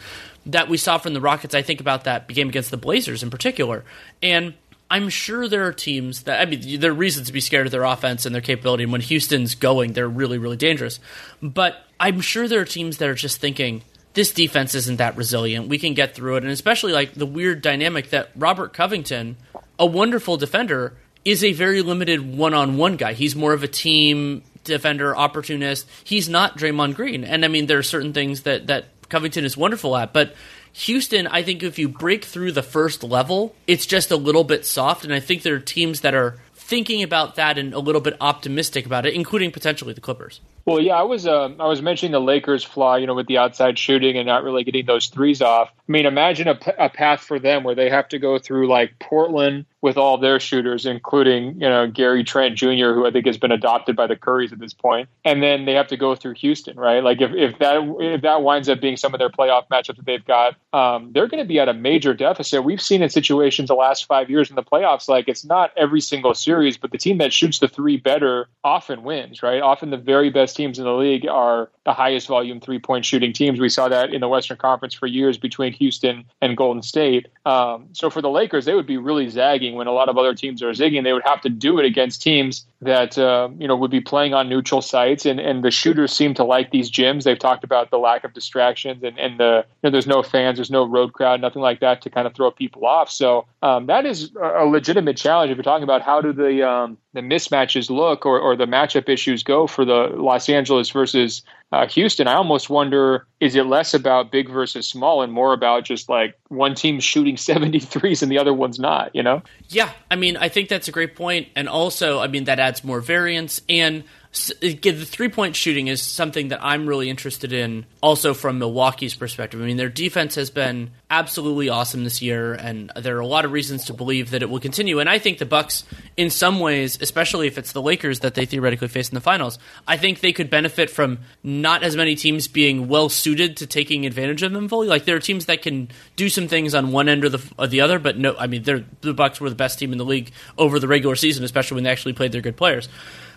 that 0.46 0.68
we 0.68 0.76
saw 0.76 0.98
from 0.98 1.14
the 1.14 1.20
Rockets. 1.20 1.54
I 1.54 1.62
think 1.62 1.80
about 1.80 2.04
that 2.04 2.28
game 2.28 2.48
against 2.48 2.70
the 2.70 2.76
Blazers 2.76 3.22
in 3.22 3.30
particular, 3.30 3.84
and 4.22 4.54
I'm 4.90 5.08
sure 5.08 5.48
there 5.48 5.66
are 5.66 5.72
teams 5.72 6.24
that 6.24 6.40
I 6.40 6.50
mean 6.50 6.80
there 6.80 6.90
are 6.90 6.94
reasons 6.94 7.28
to 7.28 7.32
be 7.32 7.40
scared 7.40 7.66
of 7.66 7.72
their 7.72 7.84
offense 7.84 8.26
and 8.26 8.34
their 8.34 8.42
capability. 8.42 8.82
And 8.82 8.92
when 8.92 9.00
Houston's 9.00 9.54
going, 9.54 9.92
they're 9.92 10.08
really 10.08 10.36
really 10.36 10.56
dangerous. 10.56 10.98
But 11.40 11.76
I'm 12.00 12.20
sure 12.20 12.48
there 12.48 12.60
are 12.60 12.64
teams 12.64 12.98
that 12.98 13.08
are 13.08 13.14
just 13.14 13.40
thinking 13.40 13.82
this 14.14 14.32
defense 14.32 14.74
isn't 14.74 14.96
that 14.96 15.16
resilient. 15.16 15.68
We 15.68 15.78
can 15.78 15.94
get 15.94 16.14
through 16.14 16.36
it, 16.36 16.42
and 16.42 16.52
especially 16.52 16.92
like 16.92 17.14
the 17.14 17.26
weird 17.26 17.62
dynamic 17.62 18.10
that 18.10 18.30
Robert 18.34 18.72
Covington, 18.72 19.36
a 19.78 19.86
wonderful 19.86 20.36
defender, 20.36 20.94
is 21.24 21.44
a 21.44 21.52
very 21.52 21.82
limited 21.82 22.36
one-on-one 22.36 22.96
guy. 22.96 23.12
He's 23.12 23.36
more 23.36 23.52
of 23.52 23.62
a 23.62 23.68
team 23.68 24.42
defender, 24.64 25.16
opportunist. 25.16 25.86
He's 26.04 26.28
not 26.28 26.58
Draymond 26.58 26.94
Green, 26.94 27.24
and 27.24 27.44
I 27.44 27.48
mean 27.48 27.66
there 27.66 27.78
are 27.78 27.82
certain 27.82 28.12
things 28.12 28.42
that 28.42 28.66
that 28.66 28.86
Covington 29.08 29.44
is 29.44 29.56
wonderful 29.56 29.96
at, 29.96 30.12
but 30.12 30.34
Houston, 30.72 31.26
I 31.26 31.42
think 31.42 31.62
if 31.62 31.78
you 31.78 31.88
break 31.88 32.24
through 32.24 32.52
the 32.52 32.62
first 32.62 33.02
level, 33.02 33.54
it's 33.66 33.86
just 33.86 34.10
a 34.10 34.16
little 34.16 34.44
bit 34.44 34.64
soft, 34.64 35.04
and 35.04 35.12
I 35.12 35.20
think 35.20 35.42
there 35.42 35.54
are 35.54 35.60
teams 35.60 36.02
that 36.02 36.14
are 36.14 36.36
thinking 36.54 37.02
about 37.02 37.34
that 37.34 37.58
and 37.58 37.74
a 37.74 37.80
little 37.80 38.00
bit 38.00 38.16
optimistic 38.20 38.86
about 38.86 39.04
it, 39.04 39.14
including 39.14 39.50
potentially 39.50 39.92
the 39.92 40.00
Clippers. 40.00 40.40
Well, 40.70 40.78
yeah, 40.78 40.94
I 40.94 41.02
was 41.02 41.26
uh, 41.26 41.48
I 41.58 41.66
was 41.66 41.82
mentioning 41.82 42.12
the 42.12 42.20
Lakers 42.20 42.62
flaw, 42.62 42.94
you 42.94 43.04
know, 43.04 43.14
with 43.14 43.26
the 43.26 43.38
outside 43.38 43.76
shooting 43.76 44.16
and 44.16 44.24
not 44.24 44.44
really 44.44 44.62
getting 44.62 44.86
those 44.86 45.08
threes 45.08 45.42
off. 45.42 45.68
I 45.68 45.90
mean, 45.90 46.06
imagine 46.06 46.46
a, 46.46 46.56
a 46.78 46.88
path 46.88 47.22
for 47.22 47.40
them 47.40 47.64
where 47.64 47.74
they 47.74 47.90
have 47.90 48.06
to 48.10 48.20
go 48.20 48.38
through 48.38 48.68
like 48.68 48.96
Portland 49.00 49.66
with 49.80 49.96
all 49.96 50.18
their 50.18 50.38
shooters, 50.38 50.86
including 50.86 51.54
you 51.54 51.68
know 51.68 51.90
Gary 51.90 52.22
Trent 52.22 52.56
Jr., 52.56 52.92
who 52.94 53.04
I 53.04 53.10
think 53.10 53.26
has 53.26 53.38
been 53.38 53.50
adopted 53.50 53.96
by 53.96 54.06
the 54.06 54.14
Currys 54.14 54.52
at 54.52 54.60
this 54.60 54.72
point, 54.72 55.08
and 55.24 55.42
then 55.42 55.64
they 55.64 55.74
have 55.74 55.88
to 55.88 55.96
go 55.96 56.14
through 56.14 56.34
Houston, 56.34 56.78
right? 56.78 57.02
Like 57.02 57.20
if, 57.20 57.32
if 57.32 57.58
that 57.58 57.96
if 57.98 58.22
that 58.22 58.42
winds 58.42 58.68
up 58.68 58.80
being 58.80 58.96
some 58.96 59.12
of 59.12 59.18
their 59.18 59.30
playoff 59.30 59.66
matchups 59.68 59.96
that 59.96 60.06
they've 60.06 60.24
got, 60.24 60.54
um, 60.72 61.10
they're 61.12 61.26
going 61.26 61.42
to 61.42 61.48
be 61.48 61.58
at 61.58 61.68
a 61.68 61.74
major 61.74 62.14
deficit. 62.14 62.62
We've 62.62 62.80
seen 62.80 63.02
in 63.02 63.10
situations 63.10 63.68
the 63.68 63.74
last 63.74 64.06
five 64.06 64.30
years 64.30 64.50
in 64.50 64.56
the 64.56 64.62
playoffs, 64.62 65.08
like 65.08 65.28
it's 65.28 65.44
not 65.44 65.72
every 65.76 66.00
single 66.00 66.34
series, 66.34 66.76
but 66.76 66.92
the 66.92 66.98
team 66.98 67.18
that 67.18 67.32
shoots 67.32 67.58
the 67.58 67.68
three 67.68 67.96
better 67.96 68.48
often 68.62 69.02
wins, 69.02 69.42
right? 69.42 69.62
Often 69.62 69.90
the 69.90 69.96
very 69.96 70.30
best 70.30 70.59
teams 70.60 70.78
in 70.78 70.84
the 70.84 70.92
league 70.92 71.26
are 71.26 71.70
the 71.84 71.94
highest 71.94 72.28
volume 72.28 72.60
three 72.60 72.78
point 72.78 73.06
shooting 73.06 73.32
teams. 73.32 73.58
We 73.58 73.70
saw 73.70 73.88
that 73.88 74.12
in 74.12 74.20
the 74.20 74.28
Western 74.28 74.58
Conference 74.58 74.92
for 74.92 75.06
years 75.06 75.38
between 75.38 75.72
Houston 75.72 76.24
and 76.42 76.54
Golden 76.56 76.82
State. 76.82 77.28
Um, 77.46 77.88
so 77.92 78.10
for 78.10 78.20
the 78.20 78.28
Lakers, 78.28 78.66
they 78.66 78.74
would 78.74 78.86
be 78.86 78.98
really 78.98 79.28
zagging 79.28 79.74
when 79.74 79.86
a 79.86 79.92
lot 79.92 80.10
of 80.10 80.18
other 80.18 80.34
teams 80.34 80.62
are 80.62 80.70
zigging. 80.72 81.02
They 81.02 81.14
would 81.14 81.24
have 81.24 81.40
to 81.42 81.48
do 81.48 81.78
it 81.78 81.86
against 81.86 82.20
teams 82.20 82.66
that 82.82 83.16
uh, 83.18 83.48
you 83.58 83.66
know 83.66 83.76
would 83.76 83.90
be 83.90 84.00
playing 84.00 84.34
on 84.34 84.48
neutral 84.50 84.82
sites, 84.82 85.24
and, 85.24 85.40
and 85.40 85.64
the 85.64 85.70
shooters 85.70 86.12
seem 86.12 86.34
to 86.34 86.44
like 86.44 86.70
these 86.70 86.90
gyms. 86.90 87.24
They've 87.24 87.38
talked 87.38 87.64
about 87.64 87.90
the 87.90 87.98
lack 87.98 88.24
of 88.24 88.34
distractions 88.34 89.02
and, 89.02 89.18
and 89.18 89.40
the 89.40 89.64
you 89.82 89.88
know, 89.88 89.90
there's 89.90 90.06
no 90.06 90.22
fans, 90.22 90.58
there's 90.58 90.70
no 90.70 90.84
road 90.84 91.14
crowd, 91.14 91.40
nothing 91.40 91.62
like 91.62 91.80
that 91.80 92.02
to 92.02 92.10
kind 92.10 92.26
of 92.26 92.34
throw 92.34 92.50
people 92.50 92.84
off. 92.84 93.10
So 93.10 93.46
um, 93.62 93.86
that 93.86 94.04
is 94.04 94.32
a 94.40 94.64
legitimate 94.66 95.16
challenge 95.16 95.50
if 95.50 95.56
you're 95.56 95.64
talking 95.64 95.84
about 95.84 96.02
how 96.02 96.20
do 96.20 96.32
the 96.32 96.68
um, 96.68 96.98
the 97.12 97.20
mismatches 97.20 97.90
look 97.90 98.24
or, 98.24 98.38
or 98.38 98.54
the 98.56 98.66
matchup 98.66 99.08
issues 99.08 99.42
go 99.42 99.66
for 99.66 99.84
the 99.84 100.12
Los 100.14 100.48
Angeles 100.48 100.90
versus 100.90 101.42
uh, 101.72 101.86
Houston. 101.88 102.28
I 102.28 102.34
almost 102.34 102.70
wonder 102.70 103.26
is 103.40 103.56
it 103.56 103.66
less 103.66 103.94
about 103.94 104.30
big 104.30 104.48
versus 104.48 104.86
small 104.86 105.22
and 105.22 105.32
more 105.32 105.52
about 105.52 105.84
just 105.84 106.08
like 106.08 106.38
one 106.48 106.74
team 106.74 107.00
shooting 107.00 107.36
73s 107.36 108.22
and 108.22 108.30
the 108.30 108.38
other 108.38 108.54
one's 108.54 108.78
not, 108.78 109.14
you 109.14 109.22
know? 109.22 109.42
Yeah, 109.68 109.90
I 110.10 110.16
mean, 110.16 110.36
I 110.36 110.48
think 110.48 110.68
that's 110.68 110.88
a 110.88 110.92
great 110.92 111.16
point. 111.16 111.48
And 111.56 111.68
also, 111.68 112.20
I 112.20 112.28
mean, 112.28 112.44
that 112.44 112.60
adds 112.60 112.84
more 112.84 113.00
variance. 113.00 113.60
And 113.68 114.04
the 114.32 115.04
three 115.04 115.28
point 115.28 115.56
shooting 115.56 115.88
is 115.88 116.00
something 116.00 116.48
that 116.48 116.62
I'm 116.62 116.86
really 116.86 117.10
interested 117.10 117.52
in 117.52 117.84
also 118.00 118.32
from 118.32 118.60
Milwaukee's 118.60 119.16
perspective. 119.16 119.60
I 119.60 119.64
mean, 119.64 119.76
their 119.76 119.88
defense 119.88 120.36
has 120.36 120.50
been 120.50 120.92
absolutely 121.10 121.68
awesome 121.68 122.04
this 122.04 122.22
year, 122.22 122.54
and 122.54 122.92
there 122.94 123.16
are 123.16 123.20
a 123.20 123.26
lot 123.26 123.44
of 123.44 123.50
reasons 123.50 123.86
to 123.86 123.92
believe 123.92 124.30
that 124.30 124.42
it 124.42 124.48
will 124.48 124.60
continue. 124.60 125.00
And 125.00 125.08
I 125.08 125.18
think 125.18 125.38
the 125.38 125.46
Bucks, 125.46 125.82
in 126.16 126.30
some 126.30 126.60
ways, 126.60 126.96
especially 127.00 127.48
if 127.48 127.58
it's 127.58 127.72
the 127.72 127.82
Lakers 127.82 128.20
that 128.20 128.34
they 128.34 128.46
theoretically 128.46 128.86
face 128.86 129.08
in 129.08 129.16
the 129.16 129.20
finals, 129.20 129.58
I 129.88 129.96
think 129.96 130.20
they 130.20 130.32
could 130.32 130.48
benefit 130.48 130.90
from 130.90 131.18
not 131.42 131.82
as 131.82 131.96
many 131.96 132.14
teams 132.14 132.46
being 132.46 132.86
well 132.86 133.08
suited 133.08 133.56
to 133.56 133.66
taking 133.66 134.06
advantage 134.06 134.44
of 134.44 134.52
them 134.52 134.68
fully. 134.68 134.86
Like 134.86 135.06
there 135.06 135.16
are 135.16 135.20
teams 135.20 135.46
that 135.46 135.62
can 135.62 135.88
do 136.14 136.28
some 136.28 136.46
things 136.46 136.72
on 136.72 136.92
one 136.92 137.08
end 137.08 137.24
or 137.24 137.30
the, 137.30 137.52
or 137.58 137.66
the 137.66 137.80
other, 137.80 137.98
but 137.98 138.16
no, 138.16 138.36
I 138.38 138.46
mean, 138.46 138.62
the 138.62 139.12
Bucks 139.12 139.40
were 139.40 139.50
the 139.50 139.56
best 139.56 139.80
team 139.80 139.90
in 139.90 139.98
the 139.98 140.04
league 140.04 140.30
over 140.56 140.78
the 140.78 140.86
regular 140.86 141.16
season, 141.16 141.42
especially 141.42 141.74
when 141.74 141.84
they 141.84 141.90
actually 141.90 142.12
played 142.12 142.30
their 142.30 142.42
good 142.42 142.56
players. 142.56 142.88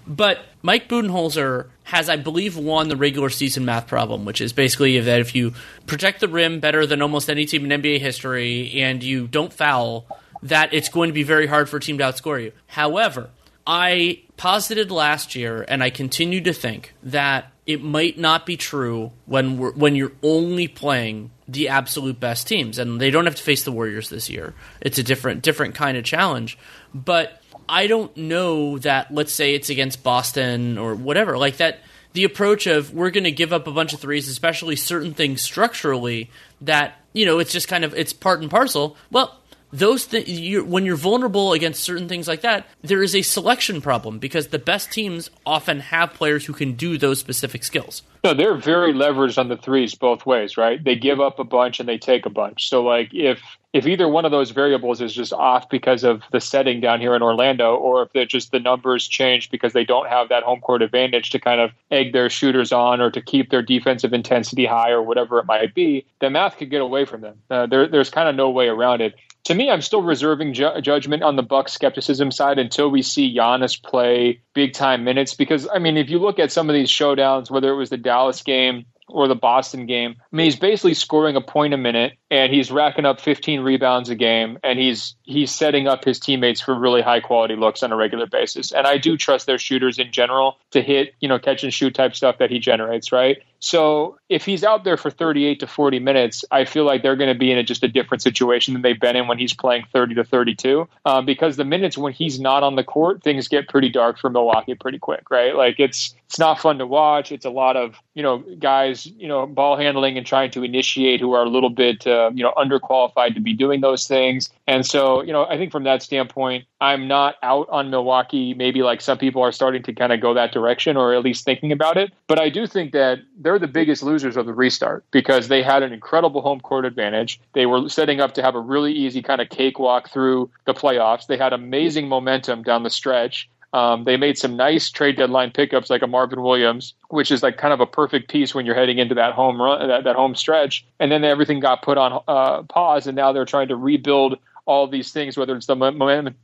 But 0.06 0.45
Mike 0.62 0.89
Budenholzer 0.89 1.68
has, 1.84 2.10
I 2.10 2.16
believe, 2.16 2.58
won 2.58 2.88
the 2.89 2.95
regular 2.95 3.30
season 3.30 3.66
math 3.66 3.88
problem, 3.88 4.26
which 4.26 4.41
is 4.41 4.54
basically 4.54 4.99
that 4.99 5.20
if 5.20 5.36
you 5.36 5.54
protect 5.88 6.20
the 6.20 6.28
rim 6.28 6.60
better 6.60 6.86
than 6.86 7.01
almost 7.01 7.30
any 7.30 7.45
team 7.45 7.70
in 7.70 7.82
NBA 7.82 7.99
history 7.99 8.82
and 8.82 9.04
you 9.04 9.28
don't 9.28 9.54
foul, 9.54 10.06
that 10.41 10.74
it's 10.74 10.89
going 10.89 11.10
to 11.10 11.14
be 11.14 11.24
very 11.24 11.47
hard 11.47 11.70
for 11.70 11.78
a 11.78 11.80
team 11.80 11.97
to 11.97 12.04
outscore 12.04 12.43
you. 12.43 12.51
However, 12.68 13.30
I 13.66 14.22
posited 14.38 14.91
last 14.91 15.36
year, 15.36 15.66
and 15.68 15.82
I 15.84 15.89
continue 15.89 16.41
to 16.41 16.54
think 16.54 16.93
that 17.04 17.51
it 17.66 17.82
might 17.82 18.18
not 18.18 18.45
be 18.45 18.58
true 18.58 19.12
when 19.26 19.58
when 19.58 19.95
you're 19.95 20.12
only 20.22 20.68
playing 20.68 21.32
the 21.47 21.70
absolute 21.70 22.20
best 22.20 22.47
teams, 22.47 22.78
and 22.78 22.99
they 22.99 23.10
don't 23.10 23.26
have 23.26 23.36
to 23.36 23.43
face 23.43 23.64
the 23.64 23.72
Warriors 23.72 24.10
this 24.10 24.30
year. 24.30 24.54
It's 24.82 24.97
a 24.97 25.04
different 25.04 25.43
different 25.43 25.76
kind 25.76 25.97
of 25.97 26.04
challenge, 26.04 26.58
but 26.93 27.41
I 27.68 27.88
don't 27.88 28.16
know 28.16 28.78
that, 28.80 29.14
let's 29.14 29.34
say 29.34 29.55
it's 29.55 29.70
against 29.70 30.03
Boston 30.03 30.78
or 30.78 30.95
whatever, 30.95 31.38
like 31.38 31.57
that, 31.57 31.80
the 32.14 32.24
approach 32.24 32.68
of 32.68 32.93
we're 32.93 33.09
going 33.09 33.24
to 33.24 33.32
give 33.32 33.53
up 33.53 33.68
a 33.68 33.72
bunch 33.72 33.93
of 33.93 33.99
threes, 33.99 34.30
especially 34.30 34.76
certain 34.76 35.14
things 35.14 35.41
structurally 35.41 36.30
that, 36.61 36.99
you 37.14 37.26
know, 37.26 37.39
it's 37.39 37.51
just 37.51 37.68
kind 37.68 37.84
of, 37.84 37.93
it's 37.93 38.14
part 38.14 38.41
and 38.41 38.51
parcel. 38.51 38.95
Well, 39.11 39.39
those 39.72 40.05
things, 40.05 40.30
you, 40.30 40.64
when 40.64 40.86
you're 40.86 40.95
vulnerable 40.95 41.53
against 41.53 41.84
certain 41.84 42.07
things 42.07 42.28
like 42.28 42.41
that, 42.41 42.68
there 42.84 43.01
is 43.01 43.16
a 43.16 43.24
selection 43.24 43.82
problem 43.82 44.20
because 44.20 44.47
the 44.47 44.59
best 44.59 44.91
teams 44.91 45.32
often 45.45 45.80
have 45.80 46.14
players 46.14 46.45
who 46.45 46.53
can 46.53 46.74
do 46.74 46.97
those 46.99 47.20
specific 47.20 47.64
skills. 47.64 48.03
No, 48.24 48.34
they're 48.34 48.55
very 48.55 48.93
leveraged 48.93 49.38
on 49.38 49.49
the 49.49 49.57
threes 49.57 49.95
both 49.95 50.26
ways, 50.26 50.55
right? 50.55 50.82
They 50.82 50.95
give 50.95 51.19
up 51.19 51.39
a 51.39 51.43
bunch 51.43 51.82
and 51.82 51.89
they 51.89 51.97
take 51.97 52.26
a 52.26 52.30
bunch. 52.30 52.69
So, 52.69 52.82
like, 52.82 53.13
if 53.13 53.41
if 53.74 53.88
either 53.88 54.07
one 54.07 54.24
of 54.24 54.32
those 54.32 54.51
variables 54.51 55.01
is 55.01 55.13
just 55.13 55.34
off 55.34 55.67
because 55.67 56.03
of 56.03 56.21
the 56.32 56.39
setting 56.39 56.80
down 56.80 57.01
here 57.01 57.15
in 57.15 57.21
Orlando, 57.24 57.76
or 57.76 58.03
if 58.03 58.13
they're 58.13 58.26
just 58.26 58.51
the 58.51 58.59
numbers 58.59 59.07
change 59.07 59.49
because 59.49 59.74
they 59.74 59.84
don't 59.84 60.07
have 60.07 60.30
that 60.30 60.43
home 60.43 60.61
court 60.61 60.84
advantage 60.84 61.32
to 61.32 61.39
kind 61.39 61.59
of 61.59 61.71
egg 61.91 62.13
their 62.13 62.30
shooters 62.30 62.71
on 62.71 63.01
or 63.01 63.11
to 63.11 63.21
keep 63.21 63.49
their 63.49 63.63
defensive 63.63 64.13
intensity 64.13 64.65
high 64.65 64.91
or 64.91 65.01
whatever 65.01 65.39
it 65.39 65.45
might 65.45 65.74
be, 65.74 66.05
the 66.21 66.30
math 66.30 66.57
could 66.57 66.69
get 66.69 66.82
away 66.82 67.03
from 67.03 67.21
them. 67.21 67.41
Uh, 67.49 67.65
there, 67.65 67.88
there's 67.88 68.11
kind 68.11 68.30
of 68.30 68.36
no 68.36 68.49
way 68.51 68.67
around 68.67 69.01
it. 69.01 69.15
To 69.45 69.55
me, 69.55 69.69
I'm 69.69 69.82
still 69.82 70.01
reserving 70.01 70.53
ju- 70.53 70.80
judgment 70.82 71.21
on 71.21 71.36
the 71.36 71.43
Bucks 71.43 71.74
skepticism 71.74 72.32
side 72.32 72.59
until 72.59 72.89
we 72.89 73.01
see 73.01 73.36
Giannis 73.36 73.82
play 73.82 74.39
big 74.53 74.71
time 74.74 75.03
minutes. 75.03 75.34
Because 75.34 75.67
I 75.74 75.80
mean, 75.80 75.97
if 75.97 76.09
you 76.09 76.19
look 76.19 76.39
at 76.39 76.51
some 76.51 76.69
of 76.69 76.74
these 76.74 76.89
showdowns, 76.89 77.51
whether 77.51 77.69
it 77.69 77.76
was 77.76 77.89
the 77.89 77.97
Dallas 78.14 78.43
game 78.43 78.86
or 79.07 79.28
the 79.28 79.36
Boston 79.36 79.86
game. 79.86 80.16
I 80.20 80.36
mean, 80.36 80.45
he's 80.45 80.55
basically 80.55 80.93
scoring 80.93 81.36
a 81.36 81.41
point 81.41 81.74
a 81.74 81.78
minute 81.78 82.14
and 82.30 82.53
he's 82.53 82.72
racking 82.72 83.05
up 83.05 83.20
15 83.20 83.61
rebounds 83.61 84.09
a 84.09 84.16
game 84.16 84.59
and 84.64 84.80
he's 84.80 85.16
he's 85.24 85.51
setting 85.51 85.88
up 85.88 86.05
his 86.05 86.20
teammates 86.20 86.61
for 86.61 86.76
really 86.76 87.01
high 87.01 87.20
quality 87.20 87.55
looks 87.55 87.82
on 87.82 87.91
a 87.91 87.95
regular 87.95 88.28
basis. 88.28 88.72
And 88.72 88.86
I 88.86 88.97
do 88.97 89.18
trust 89.18 89.45
their 89.47 89.57
shooters 89.57 89.97
in 89.97 90.11
general 90.11 90.57
to 90.72 90.82
hit, 90.82 91.16
you 91.22 91.28
know, 91.28 91.39
catch 91.39 91.64
and 91.64 91.74
shoot 91.74 91.95
type 91.95 92.16
stuff 92.16 92.38
that 92.38 92.51
he 92.51 92.59
generates, 92.59 93.11
right? 93.11 93.38
So 93.64 94.18
if 94.28 94.43
he's 94.43 94.66
out 94.66 94.84
there 94.84 94.97
for 94.97 95.09
38 95.09 95.61
to 95.61 95.68
40 95.68 95.99
minutes, 95.99 96.43
I 96.51 96.66
feel 96.66 96.84
like 96.84 97.01
they're 97.01 97.16
going 97.16 97.32
to 97.32 97.39
be 97.39 97.49
in 97.49 97.57
a, 97.57 97.64
just 97.64 97.82
a 97.82 97.88
different 97.88 98.22
situation 98.22 98.74
than 98.74 98.82
they've 98.82 98.99
been 98.99 99.16
in 99.16 99.26
when 99.30 99.39
he's 99.39 99.53
playing 99.53 99.86
30 99.93 100.16
to 100.16 100.26
32. 100.26 100.89
Uh, 101.05 101.22
because 101.22 101.55
the 101.55 101.64
minutes 101.64 101.97
when 101.97 102.11
he's 102.11 102.41
not 102.41 102.61
on 102.61 102.76
the 102.76 102.84
court, 102.84 103.24
things 103.24 103.47
get 103.47 103.70
pretty 103.70 103.88
dark 103.88 104.20
for 104.20 104.30
Milwaukee 104.30 104.76
pretty 104.76 104.99
quick, 104.99 105.32
right? 105.32 105.55
Like 105.55 105.80
it's 105.80 106.14
it's 106.26 106.39
not 106.39 106.59
fun 106.59 106.80
to 106.80 106.88
watch. 106.88 107.32
It's 107.32 107.45
a 107.45 107.49
lot 107.49 107.78
of 107.78 107.95
you 108.16 108.24
know 108.24 108.39
guys 108.59 109.05
you 109.05 109.28
know 109.28 109.45
ball 109.45 109.78
handling 109.78 110.18
and 110.18 110.26
trying 110.26 110.51
to 110.51 110.64
initiate 110.64 111.22
who 111.22 111.32
are 111.34 111.43
a 111.43 111.49
little 111.49 111.70
bit 111.70 112.05
uh, 112.05 112.32
you 112.34 112.43
know 112.43 112.51
underqualified 112.57 113.36
to 113.36 113.39
be 113.39 113.53
doing 113.53 113.80
those 113.80 114.07
things. 114.07 114.49
And 114.68 114.86
so 114.86 115.22
you 115.22 115.32
know 115.32 115.45
I 115.45 115.57
think 115.57 115.72
from 115.72 115.84
that 115.84 116.03
standpoint, 116.03 116.66
I'm 116.84 117.08
not 117.08 117.36
out 117.42 117.70
on 117.70 117.90
Milwaukee. 117.90 118.54
Maybe 118.54 118.84
like 118.84 119.00
some 119.00 119.18
people 119.18 119.42
are 119.42 119.54
starting 119.54 119.84
to 119.84 119.94
kind 119.94 120.12
of 120.12 120.20
go 120.20 120.34
that 120.34 120.52
direction 120.52 120.98
or 120.98 121.14
at 121.14 121.24
least 121.24 121.46
thinking 121.46 121.72
about 121.72 121.96
it. 121.96 122.12
But 122.28 122.40
I 122.40 122.50
do 122.50 122.68
think 122.68 122.92
that 122.92 123.20
they're 123.40 123.58
the 123.58 123.68
biggest 123.68 124.04
losers 124.04 124.36
of 124.36 124.46
the 124.46 124.54
restart 124.54 125.06
because 125.10 125.48
they 125.48 125.64
had 125.64 125.82
an 125.82 125.94
incredible 125.94 126.42
home 126.42 126.60
court 126.60 126.84
advantage. 126.84 127.40
They 127.54 127.68
were 127.68 127.88
setting 127.88 128.20
up 128.20 128.34
to 128.34 128.42
have 128.42 128.54
a 128.54 128.60
really 128.60 128.92
easy 128.92 129.22
kind 129.22 129.40
of 129.40 129.48
cakewalk 129.48 130.10
through 130.10 130.50
the 130.66 130.74
playoffs. 130.74 131.28
They 131.28 131.38
had 131.38 131.54
amazing 131.54 132.10
momentum 132.10 132.64
down 132.64 132.84
the 132.84 132.90
stretch. 132.90 133.50
Um, 133.72 134.04
they 134.04 134.18
made 134.18 134.38
some 134.38 134.58
nice 134.58 134.92
trade 134.92 135.16
deadline 135.16 135.52
pickups 135.52 135.90
like 135.90 136.02
a 136.02 136.08
Marvin 136.08 136.42
Williams, 136.42 136.96
which 137.08 137.32
is 137.32 137.42
like 137.42 137.56
kind 137.56 137.74
of 137.74 137.80
a 137.80 137.88
perfect 137.88 138.30
piece 138.30 138.54
when 138.54 138.66
you're 138.66 138.76
heading 138.76 139.00
into 139.00 139.16
that 139.16 139.34
home 139.34 139.60
run, 139.60 139.88
that, 139.88 140.04
that 140.04 140.16
home 140.18 140.36
stretch. 140.36 140.86
And 141.00 141.12
then 141.12 141.24
everything 141.24 141.62
got 141.62 141.82
put 141.82 141.98
on 141.98 142.22
uh, 142.28 142.64
pause, 142.64 143.08
and 143.08 143.16
now 143.16 143.32
they're 143.32 143.46
trying 143.46 143.70
to 143.70 143.78
rebuild 143.78 144.38
all 144.66 144.88
these 144.88 145.11
things, 145.11 145.36
whether 145.36 145.55
it's 145.55 145.66
the 145.66 145.76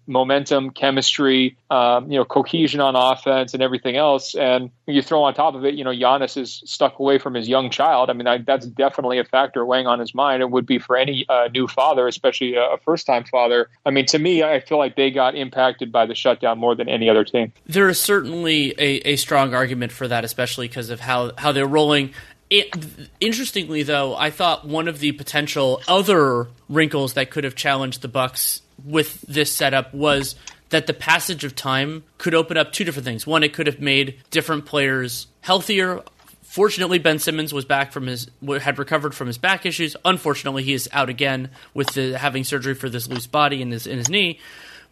momentum, 0.08 0.72
chemistry, 0.72 1.58
um, 1.70 2.12
you 2.12 2.18
know, 2.18 2.26
cohesion 2.26 2.82
on 2.82 2.96
offense, 2.96 3.54
and 3.54 3.64
everything 3.64 3.96
else. 3.96 4.36
And 4.36 4.72
you 4.86 5.02
throw 5.02 5.24
on 5.24 5.34
top 5.34 5.56
of 5.56 5.64
it, 5.64 5.76
you 5.76 5.84
know, 5.84 5.92
Giannis 5.92 6.36
is 6.36 6.62
stuck 6.66 7.00
away 7.00 7.18
from 7.18 7.34
his 7.34 7.48
young 7.48 7.70
child. 7.70 8.10
I 8.10 8.14
mean, 8.14 8.28
I, 8.28 8.40
that's 8.40 8.66
definitely 8.66 9.20
a 9.20 9.24
factor 9.24 9.66
weighing 9.66 9.88
on 9.88 10.00
his 10.00 10.14
mind. 10.14 10.42
It 10.42 10.52
would 10.52 10.66
be 10.66 10.80
for 10.80 10.98
any 10.98 11.26
uh, 11.30 11.48
new 11.54 11.68
father, 11.68 12.08
especially 12.08 12.56
a 12.56 12.78
first-time 12.84 13.24
father. 13.24 13.70
I 13.86 13.92
mean, 13.92 14.06
to 14.08 14.20
me, 14.20 14.44
I 14.44 14.60
feel 14.60 14.78
like 14.78 14.96
they 14.96 15.12
got 15.12 15.36
impacted 15.36 15.92
by 15.92 16.06
the 16.06 16.16
shutdown 16.16 16.58
more 16.58 16.76
than 16.76 16.90
any 16.90 17.10
other 17.10 17.24
team. 17.24 17.54
There 17.68 17.88
is 17.88 18.00
certainly 18.00 18.74
a, 18.78 19.12
a 19.12 19.16
strong 19.16 19.54
argument 19.54 19.92
for 19.92 20.08
that, 20.08 20.26
especially 20.26 20.68
because 20.68 20.90
of 20.90 21.00
how 21.00 21.32
how 21.38 21.52
they're 21.52 21.68
rolling. 21.68 22.14
It, 22.50 22.74
interestingly, 23.20 23.84
though, 23.84 24.16
I 24.16 24.32
thought 24.32 24.68
one 24.68 24.88
of 24.88 25.00
the 25.00 25.12
potential 25.12 25.82
other 25.88 26.48
wrinkles 26.68 27.14
that 27.14 27.30
could 27.30 27.44
have 27.44 27.56
challenged 27.56 28.02
the 28.02 28.08
Bucks 28.08 28.62
with 28.84 29.22
this 29.22 29.52
setup 29.52 29.94
was 29.94 30.36
that 30.70 30.88
the 30.88 30.94
passage 30.94 31.44
of 31.44 31.56
time 31.56 32.04
could 32.18 32.34
open 32.34 32.58
up 32.58 32.72
two 32.72 32.84
different 32.84 33.06
things. 33.06 33.28
One, 33.28 33.44
it 33.44 33.54
could 33.54 33.68
have 33.68 33.80
made 33.80 34.22
different 34.32 34.66
players 34.66 35.28
healthier. 35.42 36.02
Fortunately, 36.42 36.98
Ben 36.98 37.20
Simmons 37.20 37.54
was 37.54 37.66
back 37.66 37.92
from 37.92 38.08
his 38.08 38.30
had 38.62 38.80
recovered 38.80 39.14
from 39.14 39.28
his 39.28 39.38
back 39.38 39.66
issues. 39.68 39.96
Unfortunately, 40.04 40.64
he 40.64 40.74
is 40.74 40.90
out 40.92 41.10
again 41.10 41.50
with 41.76 41.94
the, 41.94 42.18
having 42.18 42.44
surgery 42.44 42.74
for 42.74 42.90
this 42.90 43.08
loose 43.08 43.28
body 43.28 43.62
in 43.62 43.70
his 43.70 43.86
in 43.86 44.00
his 44.00 44.10
knee. 44.10 44.40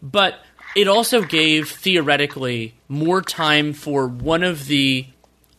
But 0.01 0.39
it 0.75 0.87
also 0.87 1.23
gave 1.23 1.69
theoretically 1.71 2.75
more 2.87 3.23
time 3.23 3.73
for 3.73 4.07
one 4.07 4.43
of 4.43 4.67
the 4.67 5.07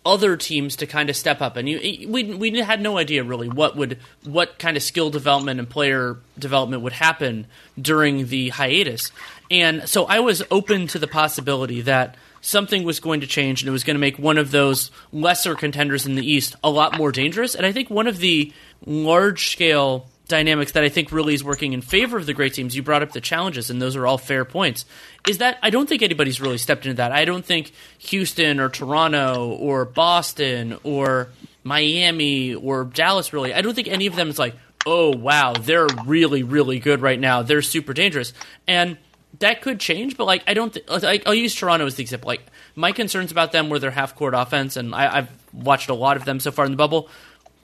other 0.09 0.39
teams 0.39 0.77
to 0.77 0.87
kind 0.87 1.11
of 1.11 1.17
step 1.17 1.43
up. 1.43 1.57
And 1.57 1.69
you, 1.69 2.09
we 2.09 2.35
we 2.35 2.59
had 2.59 2.81
no 2.81 2.97
idea 2.97 3.23
really 3.23 3.49
what 3.49 3.77
would 3.77 3.99
what 4.25 4.59
kind 4.59 4.77
of 4.77 4.83
skill 4.83 5.11
development 5.11 5.61
and 5.61 5.69
player 5.69 6.17
development 6.39 6.83
would 6.83 6.95
happen 6.95 7.47
during 7.81 8.29
the 8.29 8.49
hiatus. 8.49 9.13
And 9.51 9.87
so 9.87 10.07
I 10.07 10.21
was 10.21 10.43
open 10.51 10.87
to 10.89 10.99
the 10.99 11.07
possibility 11.07 11.83
that 11.83 12.17
something 12.41 12.85
was 12.85 13.01
going 13.01 13.21
to 13.21 13.27
change 13.27 13.61
and 13.61 13.69
it 13.69 13.73
was 13.73 13.85
going 13.85 13.97
to 13.97 14.01
make 14.01 14.19
one 14.19 14.39
of 14.39 14.51
those 14.51 14.91
lesser 15.13 15.55
contenders 15.55 16.07
in 16.07 16.15
the 16.15 16.25
East 16.25 16.57
a 16.65 16.71
lot 16.71 16.97
more 16.97 17.13
dangerous. 17.13 17.55
And 17.55 17.67
I 17.67 17.73
think 17.73 17.91
one 17.91 18.07
of 18.07 18.19
the 18.19 18.53
large 18.87 19.51
scale 19.51 20.09
dynamics 20.29 20.73
that 20.73 20.85
I 20.85 20.89
think 20.89 21.11
really 21.11 21.35
is 21.35 21.43
working 21.43 21.73
in 21.73 21.81
favor 21.81 22.17
of 22.19 22.27
the 22.27 22.35
great 22.35 22.55
teams. 22.55 22.77
You 22.77 22.83
brought 22.83 23.03
up 23.03 23.13
the 23.13 23.21
challenges, 23.21 23.71
and 23.71 23.83
those 23.83 23.97
are 23.97 24.07
all 24.07 24.19
fair 24.19 24.45
points. 24.45 24.85
Is 25.29 25.39
that 25.39 25.59
I 25.63 25.71
don't 25.71 25.89
think 25.89 26.03
anybody's 26.03 26.41
really 26.41 26.59
stepped 26.59 26.87
into 26.87 26.97
that. 26.97 27.13
I 27.13 27.25
don't 27.25 27.45
think 27.45 27.73
Houston 27.99 28.61
or 28.61 28.69
Toronto 28.71 29.51
or 29.51 29.85
Boston 29.85 30.79
or 30.85 31.29
Miami 31.65 32.55
or 32.55 32.85
Dallas 32.85 33.33
really. 33.33 33.53
I 33.53 33.61
don't 33.61 33.75
think 33.75 33.89
any 33.89 34.07
of 34.07 34.17
them 34.17 34.31
is 34.31 34.39
like, 34.39 34.55
oh 34.87 35.15
wow, 35.15 35.53
they're 35.53 35.89
really 36.07 36.43
really 36.43 36.79
good 36.79 37.03
right 37.03 37.21
now. 37.21 37.43
They're 37.43 37.63
super 37.63 37.93
dangerous, 37.93 38.33
and 38.67 38.97
that 39.41 39.61
could 39.61 39.81
change. 39.81 40.17
But 40.17 40.25
like, 40.25 40.43
I 40.47 40.55
don't. 40.55 40.73
Th- 40.73 41.23
I'll 41.27 41.35
use 41.35 41.55
Toronto 41.55 41.87
as 41.87 41.97
the 41.97 42.03
example. 42.03 42.29
Like 42.29 42.43
my 42.75 42.93
concerns 42.93 43.31
about 43.31 43.53
them 43.53 43.69
were 43.69 43.79
their 43.79 43.91
half 43.91 44.17
court 44.17 44.35
offense, 44.35 44.77
and 44.77 44.95
I, 44.95 45.19
I've 45.19 45.31
watched 45.53 45.91
a 45.91 45.95
lot 45.95 46.17
of 46.17 46.25
them 46.25 46.41
so 46.41 46.51
far 46.51 46.65
in 46.65 46.71
the 46.71 46.77
bubble. 46.77 47.09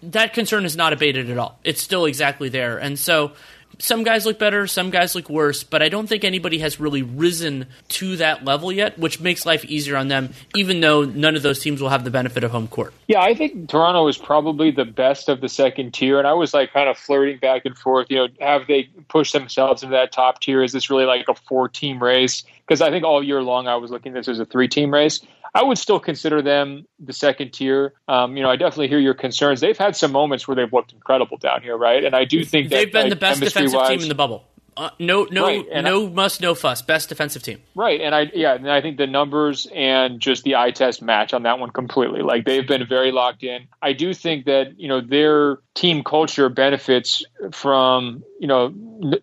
That 0.03 0.35
concern 0.35 0.67
is 0.67 0.77
not 0.77 0.93
abated 0.93 1.31
at 1.31 1.39
all. 1.39 1.59
It's 1.65 1.81
still 1.81 2.05
exactly 2.05 2.51
there, 2.51 2.77
and 2.77 2.99
so 2.99 3.33
some 3.79 4.05
guys 4.05 4.27
look 4.27 4.39
better, 4.39 4.67
some 4.67 4.91
guys 4.91 5.15
look 5.15 5.29
worse, 5.29 5.65
but 5.65 5.83
I 5.83 5.89
don't 5.89 6.07
think 6.07 6.25
anybody 6.25 6.59
has 6.59 6.81
really 6.81 7.03
risen 7.03 7.67
to 7.89 8.17
that 8.17 8.45
level 8.45 8.73
yet, 8.73 8.99
which 8.99 9.21
makes 9.21 9.45
life 9.47 9.65
easier 9.65 9.97
on 9.97 10.09
them, 10.09 10.33
even 10.55 10.81
though 10.81 11.05
none 11.05 11.37
of 11.37 11.43
those 11.43 11.61
teams 11.61 11.81
will 11.81 11.89
have 11.89 12.05
the 12.05 12.11
benefit 12.11 12.45
of 12.45 12.51
home 12.51 12.69
court. 12.69 12.93
Yeah, 13.07 13.21
I 13.21 13.35
think 13.35 13.69
Toronto 13.69 14.07
is 14.09 14.19
probably 14.19 14.71
the 14.71 14.85
best 14.85 15.29
of 15.29 15.41
the 15.41 15.49
second 15.49 15.95
tier, 15.95 16.19
and 16.19 16.27
I 16.27 16.33
was 16.33 16.55
like 16.55 16.73
kind 16.73 16.89
of 16.89 16.97
flirting 16.97 17.39
back 17.39 17.65
and 17.65 17.77
forth. 17.77 18.07
You 18.11 18.17
know, 18.17 18.29
have 18.41 18.67
they 18.67 18.89
pushed 19.09 19.33
themselves 19.33 19.83
into 19.83 19.93
that 19.93 20.13
top 20.13 20.41
tier? 20.41 20.63
Is 20.63 20.73
this 20.73 20.91
really 20.91 21.05
like 21.05 21.29
a 21.29 21.35
four 21.35 21.69
team 21.69 22.03
race? 22.03 22.45
Because 22.67 22.81
I 22.81 22.91
think 22.91 23.05
all 23.05 23.23
year 23.23 23.43
long 23.43 23.69
I 23.69 23.77
was 23.77 23.91
looking 23.91 24.13
at 24.13 24.17
this 24.17 24.29
as 24.29 24.41
a 24.41 24.47
three 24.47 24.69
team 24.69 24.93
race. 24.93 25.21
I 25.55 25.63
would 25.63 25.79
still 25.79 26.01
consider 26.01 26.43
them 26.43 26.87
the 26.99 27.13
second 27.13 27.53
tier. 27.53 27.95
Um, 28.09 28.37
you 28.37 28.43
know, 28.43 28.51
I 28.51 28.57
definitely 28.57 28.89
hear 28.89 28.99
your 28.99 29.15
concerns. 29.15 29.61
They've 29.61 29.79
had 29.79 29.95
some 29.95 30.11
moments 30.11 30.49
where 30.49 30.57
they've 30.57 30.73
looked 30.73 30.93
incredible 30.93 31.37
down 31.37 31.63
here, 31.63 31.77
right? 31.77 32.05
And 32.05 32.15
I 32.17 32.25
do 32.25 32.45
think 32.45 32.71
they've 32.71 32.93
been 32.93 33.09
the 33.09 33.17
best 33.17 33.41
defensive 33.41 33.81
team 33.87 34.01
in 34.01 34.09
the 34.09 34.15
bubble. 34.15 34.45
Uh, 34.77 34.91
no, 34.99 35.27
no, 35.31 35.47
right. 35.47 35.85
no 35.85 36.07
I, 36.07 36.11
must, 36.11 36.41
no 36.41 36.55
fuss. 36.55 36.83
Best 36.83 37.09
defensive 37.09 37.43
team. 37.43 37.61
Right, 37.77 38.01
and 38.01 38.15
I 38.15 38.31
yeah, 38.35 38.55
and 38.55 38.69
I 38.71 38.81
think 38.81 38.97
the 38.97 39.07
numbers 39.07 39.69
and 39.73 40.19
just 40.19 40.43
the 40.43 40.57
eye 40.57 40.73
test 40.73 41.01
match 41.01 41.33
on 41.33 41.45
that 41.45 41.61
one 41.61 41.71
completely. 41.71 42.23
Like 42.23 42.45
they've 42.45 42.67
been 42.67 42.87
very 42.87 43.13
locked 43.13 43.45
in. 43.45 43.69
I 43.81 43.93
do 43.93 44.13
think 44.13 44.47
that 44.47 44.79
you 44.79 44.89
know 44.89 45.01
their 45.01 45.59
team 45.75 46.05
culture 46.05 46.49
benefits 46.49 47.25
from 47.51 48.23
you 48.39 48.47
know 48.47 48.73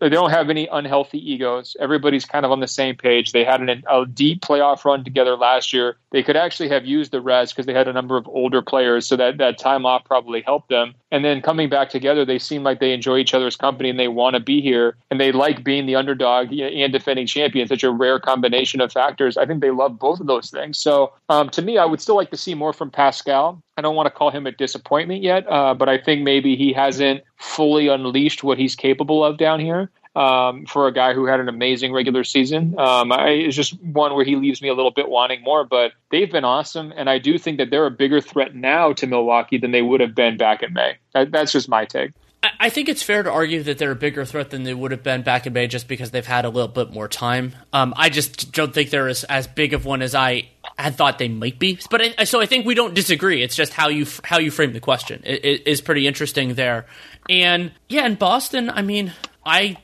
they 0.01 0.09
don't 0.09 0.31
have 0.31 0.49
any 0.49 0.67
unhealthy 0.67 1.17
egos. 1.17 1.77
Everybody's 1.79 2.25
kind 2.25 2.45
of 2.45 2.51
on 2.51 2.59
the 2.59 2.67
same 2.67 2.95
page. 2.95 3.31
They 3.31 3.45
had 3.45 3.61
an, 3.61 3.83
a 3.89 4.05
deep 4.05 4.41
playoff 4.41 4.83
run 4.83 5.03
together 5.03 5.37
last 5.37 5.71
year. 5.71 5.95
They 6.11 6.23
could 6.23 6.35
actually 6.35 6.69
have 6.69 6.85
used 6.85 7.11
the 7.11 7.21
rest 7.21 7.55
because 7.55 7.65
they 7.65 7.73
had 7.73 7.87
a 7.87 7.93
number 7.93 8.17
of 8.17 8.27
older 8.27 8.61
players, 8.61 9.07
so 9.07 9.15
that 9.15 9.37
that 9.37 9.57
time 9.57 9.85
off 9.85 10.03
probably 10.03 10.41
helped 10.41 10.69
them. 10.69 10.93
And 11.11 11.23
then 11.23 11.41
coming 11.41 11.69
back 11.69 11.89
together, 11.89 12.25
they 12.25 12.39
seem 12.39 12.63
like 12.63 12.79
they 12.79 12.93
enjoy 12.93 13.17
each 13.17 13.33
other's 13.33 13.55
company 13.55 13.89
and 13.89 13.99
they 13.99 14.07
want 14.07 14.35
to 14.35 14.39
be 14.39 14.61
here 14.61 14.95
and 15.09 15.19
they 15.19 15.31
like 15.31 15.63
being 15.63 15.85
the 15.85 15.95
underdog 15.95 16.51
and 16.53 16.93
defending 16.93 17.27
champion. 17.27 17.67
Such 17.67 17.83
a 17.83 17.91
rare 17.91 18.19
combination 18.19 18.81
of 18.81 18.91
factors. 18.91 19.37
I 19.37 19.45
think 19.45 19.61
they 19.61 19.71
love 19.71 19.99
both 19.99 20.19
of 20.19 20.27
those 20.27 20.49
things. 20.49 20.77
So 20.77 21.13
um, 21.29 21.49
to 21.49 21.61
me, 21.61 21.77
I 21.77 21.85
would 21.85 22.01
still 22.01 22.15
like 22.15 22.31
to 22.31 22.37
see 22.37 22.55
more 22.55 22.73
from 22.73 22.91
Pascal. 22.91 23.61
I 23.77 23.81
don't 23.81 23.95
want 23.95 24.07
to 24.07 24.11
call 24.11 24.31
him 24.31 24.45
a 24.47 24.51
disappointment 24.51 25.23
yet, 25.23 25.45
uh, 25.49 25.73
but 25.73 25.89
I 25.89 25.97
think 25.97 26.23
maybe 26.23 26.55
he 26.55 26.73
hasn't 26.73 27.23
fully 27.37 27.87
unleashed 27.87 28.43
what 28.43 28.57
he's 28.57 28.75
capable 28.75 29.23
of 29.23 29.37
down 29.37 29.59
here 29.59 29.89
um, 30.15 30.65
for 30.65 30.87
a 30.87 30.93
guy 30.93 31.13
who 31.13 31.25
had 31.25 31.39
an 31.39 31.47
amazing 31.47 31.93
regular 31.93 32.23
season. 32.23 32.77
Um, 32.77 33.11
I, 33.11 33.29
it's 33.29 33.55
just 33.55 33.81
one 33.81 34.13
where 34.13 34.25
he 34.25 34.35
leaves 34.35 34.61
me 34.61 34.69
a 34.69 34.73
little 34.73 34.91
bit 34.91 35.09
wanting 35.09 35.41
more, 35.41 35.63
but 35.63 35.93
they've 36.11 36.31
been 36.31 36.43
awesome. 36.43 36.91
And 36.95 37.09
I 37.09 37.17
do 37.17 37.37
think 37.37 37.57
that 37.57 37.69
they're 37.69 37.85
a 37.85 37.91
bigger 37.91 38.19
threat 38.19 38.55
now 38.55 38.93
to 38.93 39.07
Milwaukee 39.07 39.57
than 39.57 39.71
they 39.71 39.81
would 39.81 40.01
have 40.01 40.13
been 40.13 40.37
back 40.37 40.63
in 40.63 40.73
May. 40.73 40.97
That, 41.13 41.31
that's 41.31 41.53
just 41.53 41.69
my 41.69 41.85
take. 41.85 42.11
I 42.59 42.69
think 42.69 42.89
it's 42.89 43.03
fair 43.03 43.21
to 43.21 43.29
argue 43.29 43.61
that 43.63 43.77
they're 43.77 43.91
a 43.91 43.95
bigger 43.95 44.25
threat 44.25 44.49
than 44.49 44.63
they 44.63 44.73
would 44.73 44.89
have 44.91 45.03
been 45.03 45.21
back 45.21 45.45
in 45.45 45.53
May 45.53 45.67
just 45.67 45.87
because 45.87 46.09
they've 46.09 46.25
had 46.25 46.43
a 46.43 46.49
little 46.49 46.67
bit 46.67 46.91
more 46.91 47.07
time. 47.07 47.53
Um, 47.71 47.93
I 47.95 48.09
just 48.09 48.51
don't 48.51 48.73
think 48.73 48.89
they're 48.89 49.07
as, 49.07 49.23
as 49.25 49.45
big 49.45 49.73
of 49.75 49.85
one 49.85 50.01
as 50.01 50.15
I 50.15 50.49
had 50.81 50.95
thought 50.95 51.17
they 51.17 51.27
might 51.27 51.59
be. 51.59 51.79
But 51.89 52.01
I, 52.17 52.23
so 52.23 52.41
I 52.41 52.45
think 52.45 52.65
we 52.65 52.75
don't 52.75 52.93
disagree. 52.93 53.41
It's 53.43 53.55
just 53.55 53.73
how 53.73 53.89
you 53.89 54.05
how 54.23 54.39
you 54.39 54.51
frame 54.51 54.73
the 54.73 54.79
question 54.79 55.21
it, 55.23 55.45
it 55.45 55.67
is 55.67 55.81
pretty 55.81 56.07
interesting 56.07 56.55
there. 56.55 56.85
And 57.29 57.71
yeah, 57.89 58.05
in 58.05 58.15
Boston, 58.15 58.69
I 58.69 58.81
mean, 58.81 59.13
I 59.45 59.77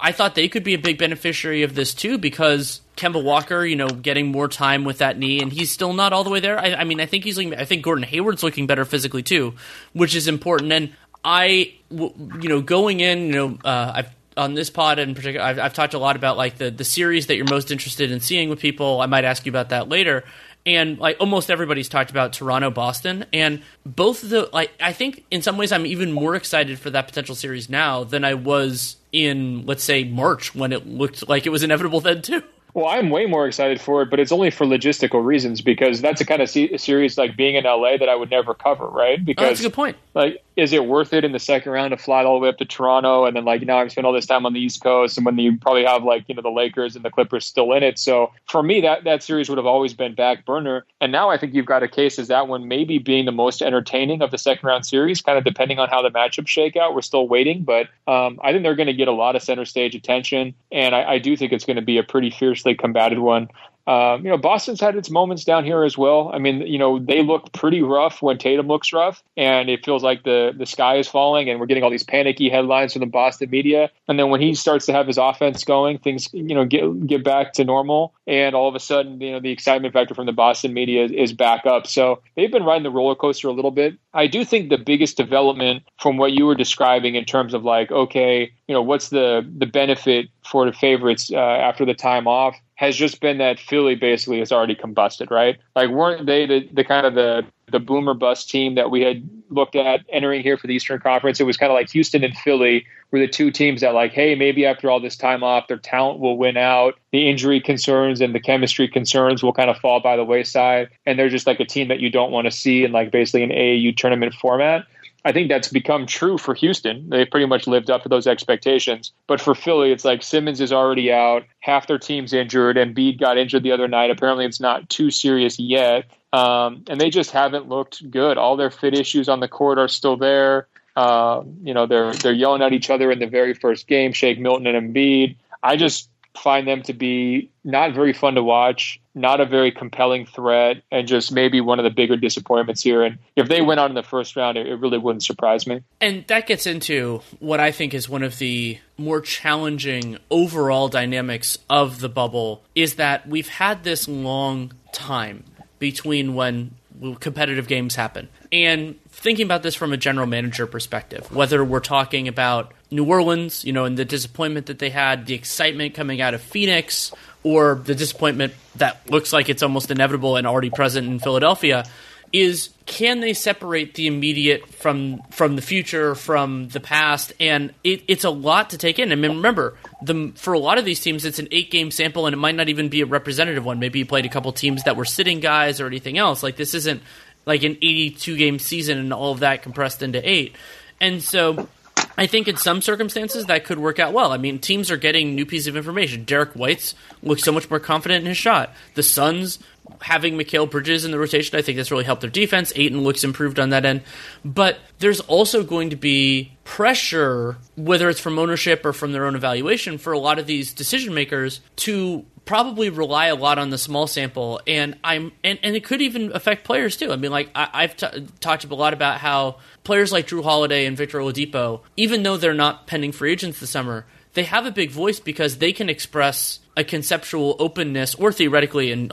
I 0.00 0.12
thought 0.12 0.34
they 0.34 0.48
could 0.48 0.64
be 0.64 0.74
a 0.74 0.78
big 0.78 0.98
beneficiary 0.98 1.62
of 1.62 1.74
this 1.74 1.94
too 1.94 2.18
because 2.18 2.80
Kemba 2.96 3.22
Walker, 3.22 3.64
you 3.64 3.76
know, 3.76 3.88
getting 3.88 4.26
more 4.26 4.48
time 4.48 4.84
with 4.84 4.98
that 4.98 5.18
knee, 5.18 5.40
and 5.40 5.52
he's 5.52 5.70
still 5.70 5.92
not 5.92 6.12
all 6.12 6.24
the 6.24 6.30
way 6.30 6.40
there. 6.40 6.58
I, 6.58 6.74
I 6.74 6.84
mean, 6.84 7.00
I 7.00 7.06
think 7.06 7.24
he's 7.24 7.36
looking. 7.36 7.54
I 7.54 7.64
think 7.64 7.82
Gordon 7.82 8.04
Hayward's 8.04 8.42
looking 8.42 8.66
better 8.66 8.84
physically 8.84 9.22
too, 9.22 9.54
which 9.92 10.14
is 10.14 10.28
important. 10.28 10.72
And 10.72 10.92
I, 11.24 11.74
you 11.90 12.48
know, 12.48 12.60
going 12.60 13.00
in, 13.00 13.26
you 13.26 13.32
know, 13.32 13.58
uh, 13.64 13.92
I've 13.96 14.15
on 14.36 14.54
this 14.54 14.70
pod 14.70 14.98
in 14.98 15.14
particular, 15.14 15.44
I've, 15.44 15.58
I've 15.58 15.74
talked 15.74 15.94
a 15.94 15.98
lot 15.98 16.16
about 16.16 16.36
like 16.36 16.58
the 16.58 16.70
the 16.70 16.84
series 16.84 17.26
that 17.26 17.36
you're 17.36 17.46
most 17.48 17.70
interested 17.70 18.10
in 18.10 18.20
seeing 18.20 18.50
with 18.50 18.60
people. 18.60 19.00
I 19.00 19.06
might 19.06 19.24
ask 19.24 19.46
you 19.46 19.50
about 19.50 19.70
that 19.70 19.88
later 19.88 20.24
and 20.66 20.98
like 20.98 21.16
almost 21.20 21.50
everybody's 21.50 21.88
talked 21.88 22.10
about 22.10 22.32
Toronto 22.32 22.70
Boston 22.70 23.24
and 23.32 23.62
both 23.86 24.24
of 24.24 24.30
the 24.30 24.50
like 24.52 24.72
I 24.80 24.92
think 24.92 25.24
in 25.30 25.40
some 25.40 25.56
ways 25.56 25.72
I'm 25.72 25.86
even 25.86 26.12
more 26.12 26.34
excited 26.34 26.78
for 26.78 26.90
that 26.90 27.06
potential 27.06 27.34
series 27.34 27.70
now 27.70 28.04
than 28.04 28.24
I 28.24 28.34
was 28.34 28.96
in 29.12 29.64
let's 29.64 29.84
say 29.84 30.04
March 30.04 30.54
when 30.54 30.72
it 30.72 30.86
looked 30.86 31.28
like 31.28 31.46
it 31.46 31.50
was 31.50 31.62
inevitable 31.62 32.00
then 32.00 32.20
too. 32.20 32.42
Well, 32.74 32.86
I'm 32.86 33.08
way 33.08 33.24
more 33.24 33.46
excited 33.46 33.80
for 33.80 34.02
it, 34.02 34.10
but 34.10 34.20
it's 34.20 34.32
only 34.32 34.50
for 34.50 34.66
logistical 34.66 35.24
reasons 35.24 35.62
because 35.62 36.02
that's 36.02 36.20
a 36.20 36.26
kind 36.26 36.42
of 36.42 36.50
series 36.50 37.16
like 37.16 37.34
being 37.34 37.54
in 37.54 37.64
LA 37.64 37.96
that 37.96 38.10
I 38.10 38.14
would 38.14 38.30
never 38.30 38.52
cover, 38.52 38.86
right? 38.86 39.24
Because 39.24 39.44
oh, 39.44 39.48
that's 39.48 39.60
a 39.60 39.62
good 39.62 39.72
point. 39.72 39.96
Like 40.12 40.42
is 40.56 40.72
it 40.72 40.86
worth 40.86 41.12
it 41.12 41.24
in 41.24 41.32
the 41.32 41.38
second 41.38 41.72
round 41.72 41.90
to 41.90 41.96
fly 41.96 42.24
all 42.24 42.34
the 42.34 42.40
way 42.40 42.48
up 42.48 42.58
to 42.58 42.64
Toronto 42.64 43.24
and 43.24 43.36
then 43.36 43.44
like 43.44 43.62
now 43.62 43.78
I'm 43.78 43.90
spending 43.90 44.06
all 44.06 44.12
this 44.12 44.26
time 44.26 44.46
on 44.46 44.54
the 44.54 44.60
East 44.60 44.82
Coast 44.82 45.16
and 45.16 45.26
when 45.26 45.38
you 45.38 45.56
probably 45.58 45.84
have 45.84 46.02
like 46.02 46.24
you 46.28 46.34
know 46.34 46.42
the 46.42 46.50
Lakers 46.50 46.96
and 46.96 47.04
the 47.04 47.10
Clippers 47.10 47.46
still 47.46 47.72
in 47.72 47.82
it. 47.82 47.98
So 47.98 48.32
for 48.46 48.62
me 48.62 48.80
that 48.80 49.04
that 49.04 49.22
series 49.22 49.48
would 49.48 49.58
have 49.58 49.66
always 49.66 49.94
been 49.94 50.14
back 50.14 50.44
burner. 50.44 50.86
And 51.00 51.12
now 51.12 51.30
I 51.30 51.36
think 51.36 51.54
you've 51.54 51.66
got 51.66 51.82
a 51.82 51.88
case 51.88 52.18
as 52.18 52.28
that 52.28 52.48
one 52.48 52.68
maybe 52.68 52.98
being 52.98 53.26
the 53.26 53.32
most 53.32 53.62
entertaining 53.62 54.22
of 54.22 54.30
the 54.30 54.38
second 54.38 54.66
round 54.66 54.86
series, 54.86 55.20
kind 55.20 55.38
of 55.38 55.44
depending 55.44 55.78
on 55.78 55.88
how 55.88 56.02
the 56.02 56.10
matchups 56.10 56.48
shake 56.48 56.76
out. 56.76 56.94
We're 56.94 57.02
still 57.02 57.28
waiting, 57.28 57.62
but 57.62 57.88
um, 58.06 58.40
I 58.42 58.52
think 58.52 58.62
they're 58.62 58.74
going 58.74 58.86
to 58.86 58.94
get 58.94 59.08
a 59.08 59.12
lot 59.12 59.36
of 59.36 59.42
center 59.42 59.64
stage 59.64 59.94
attention, 59.94 60.54
and 60.72 60.94
I, 60.94 61.12
I 61.12 61.18
do 61.18 61.36
think 61.36 61.52
it's 61.52 61.64
going 61.64 61.76
to 61.76 61.82
be 61.82 61.98
a 61.98 62.02
pretty 62.02 62.30
fiercely 62.30 62.74
combated 62.74 63.18
one. 63.18 63.48
Um, 63.86 64.24
you 64.24 64.30
know, 64.30 64.36
Boston's 64.36 64.80
had 64.80 64.96
its 64.96 65.10
moments 65.10 65.44
down 65.44 65.64
here 65.64 65.84
as 65.84 65.96
well. 65.96 66.30
I 66.34 66.38
mean, 66.38 66.62
you 66.62 66.78
know, 66.78 66.98
they 66.98 67.22
look 67.22 67.52
pretty 67.52 67.82
rough 67.82 68.20
when 68.20 68.36
Tatum 68.36 68.66
looks 68.66 68.92
rough, 68.92 69.22
and 69.36 69.68
it 69.68 69.84
feels 69.84 70.02
like 70.02 70.24
the 70.24 70.52
the 70.56 70.66
sky 70.66 70.96
is 70.96 71.06
falling, 71.06 71.48
and 71.48 71.60
we're 71.60 71.66
getting 71.66 71.84
all 71.84 71.90
these 71.90 72.02
panicky 72.02 72.48
headlines 72.48 72.92
from 72.94 73.00
the 73.00 73.06
Boston 73.06 73.48
media. 73.50 73.90
And 74.08 74.18
then 74.18 74.30
when 74.30 74.40
he 74.40 74.54
starts 74.54 74.86
to 74.86 74.92
have 74.92 75.06
his 75.06 75.18
offense 75.18 75.62
going, 75.64 75.98
things 75.98 76.28
you 76.32 76.54
know 76.54 76.64
get 76.64 77.06
get 77.06 77.22
back 77.22 77.52
to 77.54 77.64
normal, 77.64 78.12
and 78.26 78.56
all 78.56 78.68
of 78.68 78.74
a 78.74 78.80
sudden, 78.80 79.20
you 79.20 79.30
know, 79.30 79.40
the 79.40 79.52
excitement 79.52 79.94
factor 79.94 80.14
from 80.14 80.26
the 80.26 80.32
Boston 80.32 80.74
media 80.74 81.04
is, 81.04 81.12
is 81.12 81.32
back 81.32 81.64
up. 81.64 81.86
So 81.86 82.22
they've 82.34 82.50
been 82.50 82.64
riding 82.64 82.82
the 82.82 82.90
roller 82.90 83.14
coaster 83.14 83.46
a 83.48 83.52
little 83.52 83.70
bit. 83.70 83.96
I 84.14 84.26
do 84.26 84.44
think 84.44 84.68
the 84.68 84.78
biggest 84.78 85.16
development 85.16 85.84
from 86.00 86.16
what 86.16 86.32
you 86.32 86.46
were 86.46 86.56
describing 86.56 87.14
in 87.14 87.24
terms 87.24 87.54
of 87.54 87.62
like, 87.62 87.92
okay, 87.92 88.52
you 88.66 88.74
know, 88.74 88.82
what's 88.82 89.10
the 89.10 89.48
the 89.58 89.66
benefit 89.66 90.26
for 90.44 90.66
the 90.66 90.72
favorites 90.72 91.30
uh, 91.32 91.36
after 91.36 91.84
the 91.84 91.94
time 91.94 92.26
off? 92.26 92.56
Has 92.76 92.94
just 92.94 93.20
been 93.20 93.38
that 93.38 93.58
Philly 93.58 93.94
basically 93.94 94.38
has 94.38 94.52
already 94.52 94.74
combusted, 94.74 95.30
right? 95.30 95.58
Like, 95.74 95.90
weren't 95.90 96.26
they 96.26 96.46
the, 96.46 96.68
the 96.72 96.84
kind 96.84 97.06
of 97.06 97.14
the 97.14 97.44
the 97.72 97.80
boomer 97.80 98.14
bust 98.14 98.48
team 98.48 98.76
that 98.76 98.92
we 98.92 99.00
had 99.00 99.28
looked 99.48 99.74
at 99.74 100.02
entering 100.10 100.40
here 100.40 100.56
for 100.56 100.68
the 100.68 100.74
Eastern 100.74 101.00
Conference? 101.00 101.40
It 101.40 101.44
was 101.44 101.56
kind 101.56 101.72
of 101.72 101.74
like 101.74 101.90
Houston 101.90 102.22
and 102.22 102.36
Philly 102.36 102.86
were 103.10 103.18
the 103.18 103.26
two 103.26 103.50
teams 103.50 103.80
that, 103.80 103.94
like, 103.94 104.12
hey, 104.12 104.34
maybe 104.34 104.66
after 104.66 104.90
all 104.90 105.00
this 105.00 105.16
time 105.16 105.42
off, 105.42 105.66
their 105.66 105.78
talent 105.78 106.20
will 106.20 106.36
win 106.36 106.56
out. 106.56 106.94
The 107.12 107.28
injury 107.28 107.60
concerns 107.60 108.20
and 108.20 108.34
the 108.34 108.40
chemistry 108.40 108.88
concerns 108.88 109.42
will 109.42 109.52
kind 109.52 109.70
of 109.70 109.78
fall 109.78 110.00
by 110.00 110.16
the 110.16 110.24
wayside, 110.24 110.90
and 111.06 111.18
they're 111.18 111.30
just 111.30 111.46
like 111.46 111.60
a 111.60 111.64
team 111.64 111.88
that 111.88 112.00
you 112.00 112.10
don't 112.10 112.30
want 112.30 112.44
to 112.44 112.50
see 112.50 112.84
in 112.84 112.92
like 112.92 113.10
basically 113.10 113.42
an 113.42 113.50
AAU 113.50 113.96
tournament 113.96 114.34
format. 114.34 114.84
I 115.26 115.32
think 115.32 115.48
that's 115.48 115.66
become 115.66 116.06
true 116.06 116.38
for 116.38 116.54
Houston. 116.54 117.10
They 117.10 117.24
pretty 117.24 117.46
much 117.46 117.66
lived 117.66 117.90
up 117.90 118.04
to 118.04 118.08
those 118.08 118.28
expectations. 118.28 119.10
But 119.26 119.40
for 119.40 119.56
Philly, 119.56 119.90
it's 119.90 120.04
like 120.04 120.22
Simmons 120.22 120.60
is 120.60 120.72
already 120.72 121.12
out, 121.12 121.42
half 121.58 121.88
their 121.88 121.98
team's 121.98 122.32
injured, 122.32 122.76
and 122.76 122.94
Embiid 122.94 123.18
got 123.18 123.36
injured 123.36 123.64
the 123.64 123.72
other 123.72 123.88
night. 123.88 124.12
Apparently, 124.12 124.44
it's 124.44 124.60
not 124.60 124.88
too 124.88 125.10
serious 125.10 125.58
yet. 125.58 126.04
Um, 126.32 126.84
and 126.88 127.00
they 127.00 127.10
just 127.10 127.32
haven't 127.32 127.68
looked 127.68 128.08
good. 128.08 128.38
All 128.38 128.56
their 128.56 128.70
fit 128.70 128.94
issues 128.94 129.28
on 129.28 129.40
the 129.40 129.48
court 129.48 129.78
are 129.78 129.88
still 129.88 130.16
there. 130.16 130.68
Uh, 130.94 131.42
you 131.60 131.74
know, 131.74 131.86
they're 131.86 132.12
they're 132.14 132.32
yelling 132.32 132.62
at 132.62 132.72
each 132.72 132.88
other 132.88 133.10
in 133.10 133.18
the 133.18 133.26
very 133.26 133.52
first 133.52 133.88
game, 133.88 134.12
Shake 134.12 134.38
Milton 134.38 134.68
and 134.68 134.94
Embiid. 134.94 135.34
I 135.60 135.74
just 135.74 136.08
find 136.36 136.66
them 136.66 136.82
to 136.82 136.92
be 136.92 137.50
not 137.64 137.94
very 137.94 138.12
fun 138.12 138.34
to 138.34 138.42
watch, 138.42 139.00
not 139.14 139.40
a 139.40 139.46
very 139.46 139.72
compelling 139.72 140.26
threat, 140.26 140.82
and 140.90 141.08
just 141.08 141.32
maybe 141.32 141.60
one 141.60 141.78
of 141.78 141.84
the 141.84 141.90
bigger 141.90 142.16
disappointments 142.16 142.82
here. 142.82 143.02
And 143.02 143.18
if 143.34 143.48
they 143.48 143.60
went 143.62 143.80
on 143.80 143.90
in 143.90 143.94
the 143.94 144.02
first 144.02 144.36
round, 144.36 144.56
it, 144.56 144.66
it 144.66 144.76
really 144.76 144.98
wouldn't 144.98 145.24
surprise 145.24 145.66
me. 145.66 145.82
And 146.00 146.26
that 146.28 146.46
gets 146.46 146.66
into 146.66 147.22
what 147.38 147.60
I 147.60 147.72
think 147.72 147.94
is 147.94 148.08
one 148.08 148.22
of 148.22 148.38
the 148.38 148.78
more 148.96 149.20
challenging 149.20 150.18
overall 150.30 150.88
dynamics 150.88 151.58
of 151.68 152.00
the 152.00 152.08
bubble 152.08 152.62
is 152.74 152.94
that 152.94 153.28
we've 153.28 153.48
had 153.48 153.84
this 153.84 154.06
long 154.06 154.72
time 154.92 155.44
between 155.78 156.34
when 156.34 156.74
competitive 157.20 157.68
games 157.68 157.94
happen. 157.94 158.28
And 158.52 158.98
thinking 159.08 159.44
about 159.44 159.62
this 159.62 159.74
from 159.74 159.92
a 159.92 159.96
general 159.96 160.26
manager 160.26 160.66
perspective, 160.66 161.34
whether 161.34 161.64
we're 161.64 161.80
talking 161.80 162.28
about 162.28 162.72
New 162.90 163.04
Orleans, 163.04 163.64
you 163.64 163.72
know, 163.72 163.84
and 163.84 163.96
the 163.96 164.04
disappointment 164.04 164.66
that 164.66 164.78
they 164.78 164.90
had, 164.90 165.26
the 165.26 165.34
excitement 165.34 165.94
coming 165.94 166.20
out 166.20 166.34
of 166.34 166.40
Phoenix, 166.40 167.12
or 167.42 167.76
the 167.76 167.94
disappointment 167.94 168.54
that 168.76 169.10
looks 169.10 169.32
like 169.32 169.48
it's 169.48 169.62
almost 169.62 169.90
inevitable 169.90 170.36
and 170.36 170.46
already 170.46 170.70
present 170.70 171.06
in 171.06 171.18
Philadelphia, 171.18 171.84
is 172.32 172.70
can 172.86 173.20
they 173.20 173.32
separate 173.32 173.94
the 173.94 174.06
immediate 174.06 174.68
from 174.68 175.22
from 175.30 175.56
the 175.56 175.62
future 175.62 176.14
from 176.14 176.68
the 176.68 176.80
past? 176.80 177.32
And 177.40 177.72
it, 177.84 178.02
it's 178.08 178.24
a 178.24 178.30
lot 178.30 178.70
to 178.70 178.78
take 178.78 178.98
in. 178.98 179.12
I 179.12 179.14
mean 179.14 179.36
remember 179.36 179.76
the 180.02 180.32
for 180.34 180.52
a 180.52 180.58
lot 180.58 180.78
of 180.78 180.84
these 180.84 181.00
teams 181.00 181.24
it's 181.24 181.38
an 181.38 181.48
eight 181.50 181.70
game 181.70 181.90
sample 181.90 182.26
and 182.26 182.34
it 182.34 182.38
might 182.38 182.54
not 182.54 182.68
even 182.68 182.88
be 182.88 183.00
a 183.00 183.06
representative 183.06 183.64
one. 183.64 183.78
Maybe 183.78 184.00
you 184.00 184.06
played 184.06 184.26
a 184.26 184.28
couple 184.28 184.52
teams 184.52 184.84
that 184.84 184.96
were 184.96 185.04
sitting 185.04 185.40
guys 185.40 185.80
or 185.80 185.86
anything 185.86 186.18
else. 186.18 186.42
Like 186.42 186.56
this 186.56 186.74
isn't 186.74 187.02
like 187.46 187.62
an 187.62 187.76
82 187.80 188.36
game 188.36 188.58
season 188.58 188.98
and 188.98 189.12
all 189.12 189.32
of 189.32 189.40
that 189.40 189.62
compressed 189.62 190.02
into 190.02 190.28
eight. 190.28 190.56
And 191.00 191.22
so 191.22 191.68
I 192.16 192.26
think 192.26 192.48
in 192.48 192.56
some 192.56 192.80
circumstances 192.80 193.46
that 193.46 193.64
could 193.64 193.78
work 193.78 193.98
out 193.98 194.12
well. 194.12 194.32
I 194.32 194.38
mean, 194.38 194.58
teams 194.58 194.90
are 194.90 194.96
getting 194.96 195.34
new 195.34 195.44
pieces 195.44 195.66
of 195.66 195.76
information. 195.76 196.24
Derrick 196.24 196.52
White's 196.52 196.94
looks 197.22 197.42
so 197.42 197.52
much 197.52 197.68
more 197.68 197.80
confident 197.80 198.22
in 198.22 198.26
his 198.26 198.38
shot. 198.38 198.72
The 198.94 199.02
Suns 199.02 199.58
having 200.00 200.36
Mikal 200.36 200.70
Bridges 200.70 201.04
in 201.04 201.10
the 201.10 201.18
rotation, 201.18 201.58
I 201.58 201.62
think 201.62 201.76
that's 201.76 201.90
really 201.90 202.04
helped 202.04 202.22
their 202.22 202.30
defense. 202.30 202.72
Ayton 202.74 203.02
looks 203.02 203.24
improved 203.24 203.58
on 203.58 203.70
that 203.70 203.84
end. 203.84 204.02
But 204.44 204.78
there's 204.98 205.20
also 205.20 205.62
going 205.62 205.90
to 205.90 205.96
be 205.96 206.52
pressure, 206.64 207.58
whether 207.76 208.08
it's 208.08 208.20
from 208.20 208.38
ownership 208.38 208.84
or 208.84 208.92
from 208.92 209.12
their 209.12 209.26
own 209.26 209.36
evaluation, 209.36 209.98
for 209.98 210.12
a 210.12 210.18
lot 210.18 210.38
of 210.38 210.46
these 210.46 210.72
decision 210.72 211.14
makers 211.14 211.60
to 211.76 212.24
probably 212.46 212.88
rely 212.88 213.26
a 213.26 213.34
lot 213.34 213.58
on 213.58 213.68
the 213.68 213.76
small 213.76 214.06
sample 214.06 214.60
and 214.66 214.96
i'm 215.04 215.32
and, 215.44 215.58
and 215.62 215.76
it 215.76 215.84
could 215.84 216.00
even 216.00 216.32
affect 216.34 216.64
players 216.64 216.96
too 216.96 217.12
i 217.12 217.16
mean 217.16 217.30
like 217.30 217.50
I, 217.54 217.82
have 217.82 217.96
t- 217.96 218.28
talked 218.40 218.64
a 218.64 218.74
lot 218.74 218.94
about 218.94 219.18
how 219.18 219.56
players 219.84 220.12
like 220.12 220.26
Jrue 220.28 220.42
Holiday 220.42 220.86
and 220.86 220.96
victor 220.96 221.18
oladipo 221.18 221.80
even 221.96 222.22
though 222.22 222.38
they're 222.38 222.54
not 222.54 222.86
pending 222.86 223.12
free 223.12 223.32
agents 223.32 223.60
this 223.60 223.68
summer 223.70 224.06
they 224.36 224.44
have 224.44 224.66
a 224.66 224.70
big 224.70 224.90
voice 224.90 225.18
because 225.18 225.58
they 225.58 225.72
can 225.72 225.88
express 225.88 226.60
a 226.76 226.84
conceptual 226.84 227.56
openness, 227.58 228.14
or 228.14 228.32
theoretically, 228.32 228.92
in 228.92 229.04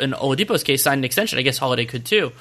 in 0.00 0.12
Oladipo's 0.12 0.64
case, 0.64 0.82
sign 0.82 0.98
an 0.98 1.04
extension. 1.04 1.38
I 1.38 1.42
guess 1.42 1.58
Holiday 1.58 1.84
could 1.84 2.06
too. 2.06 2.32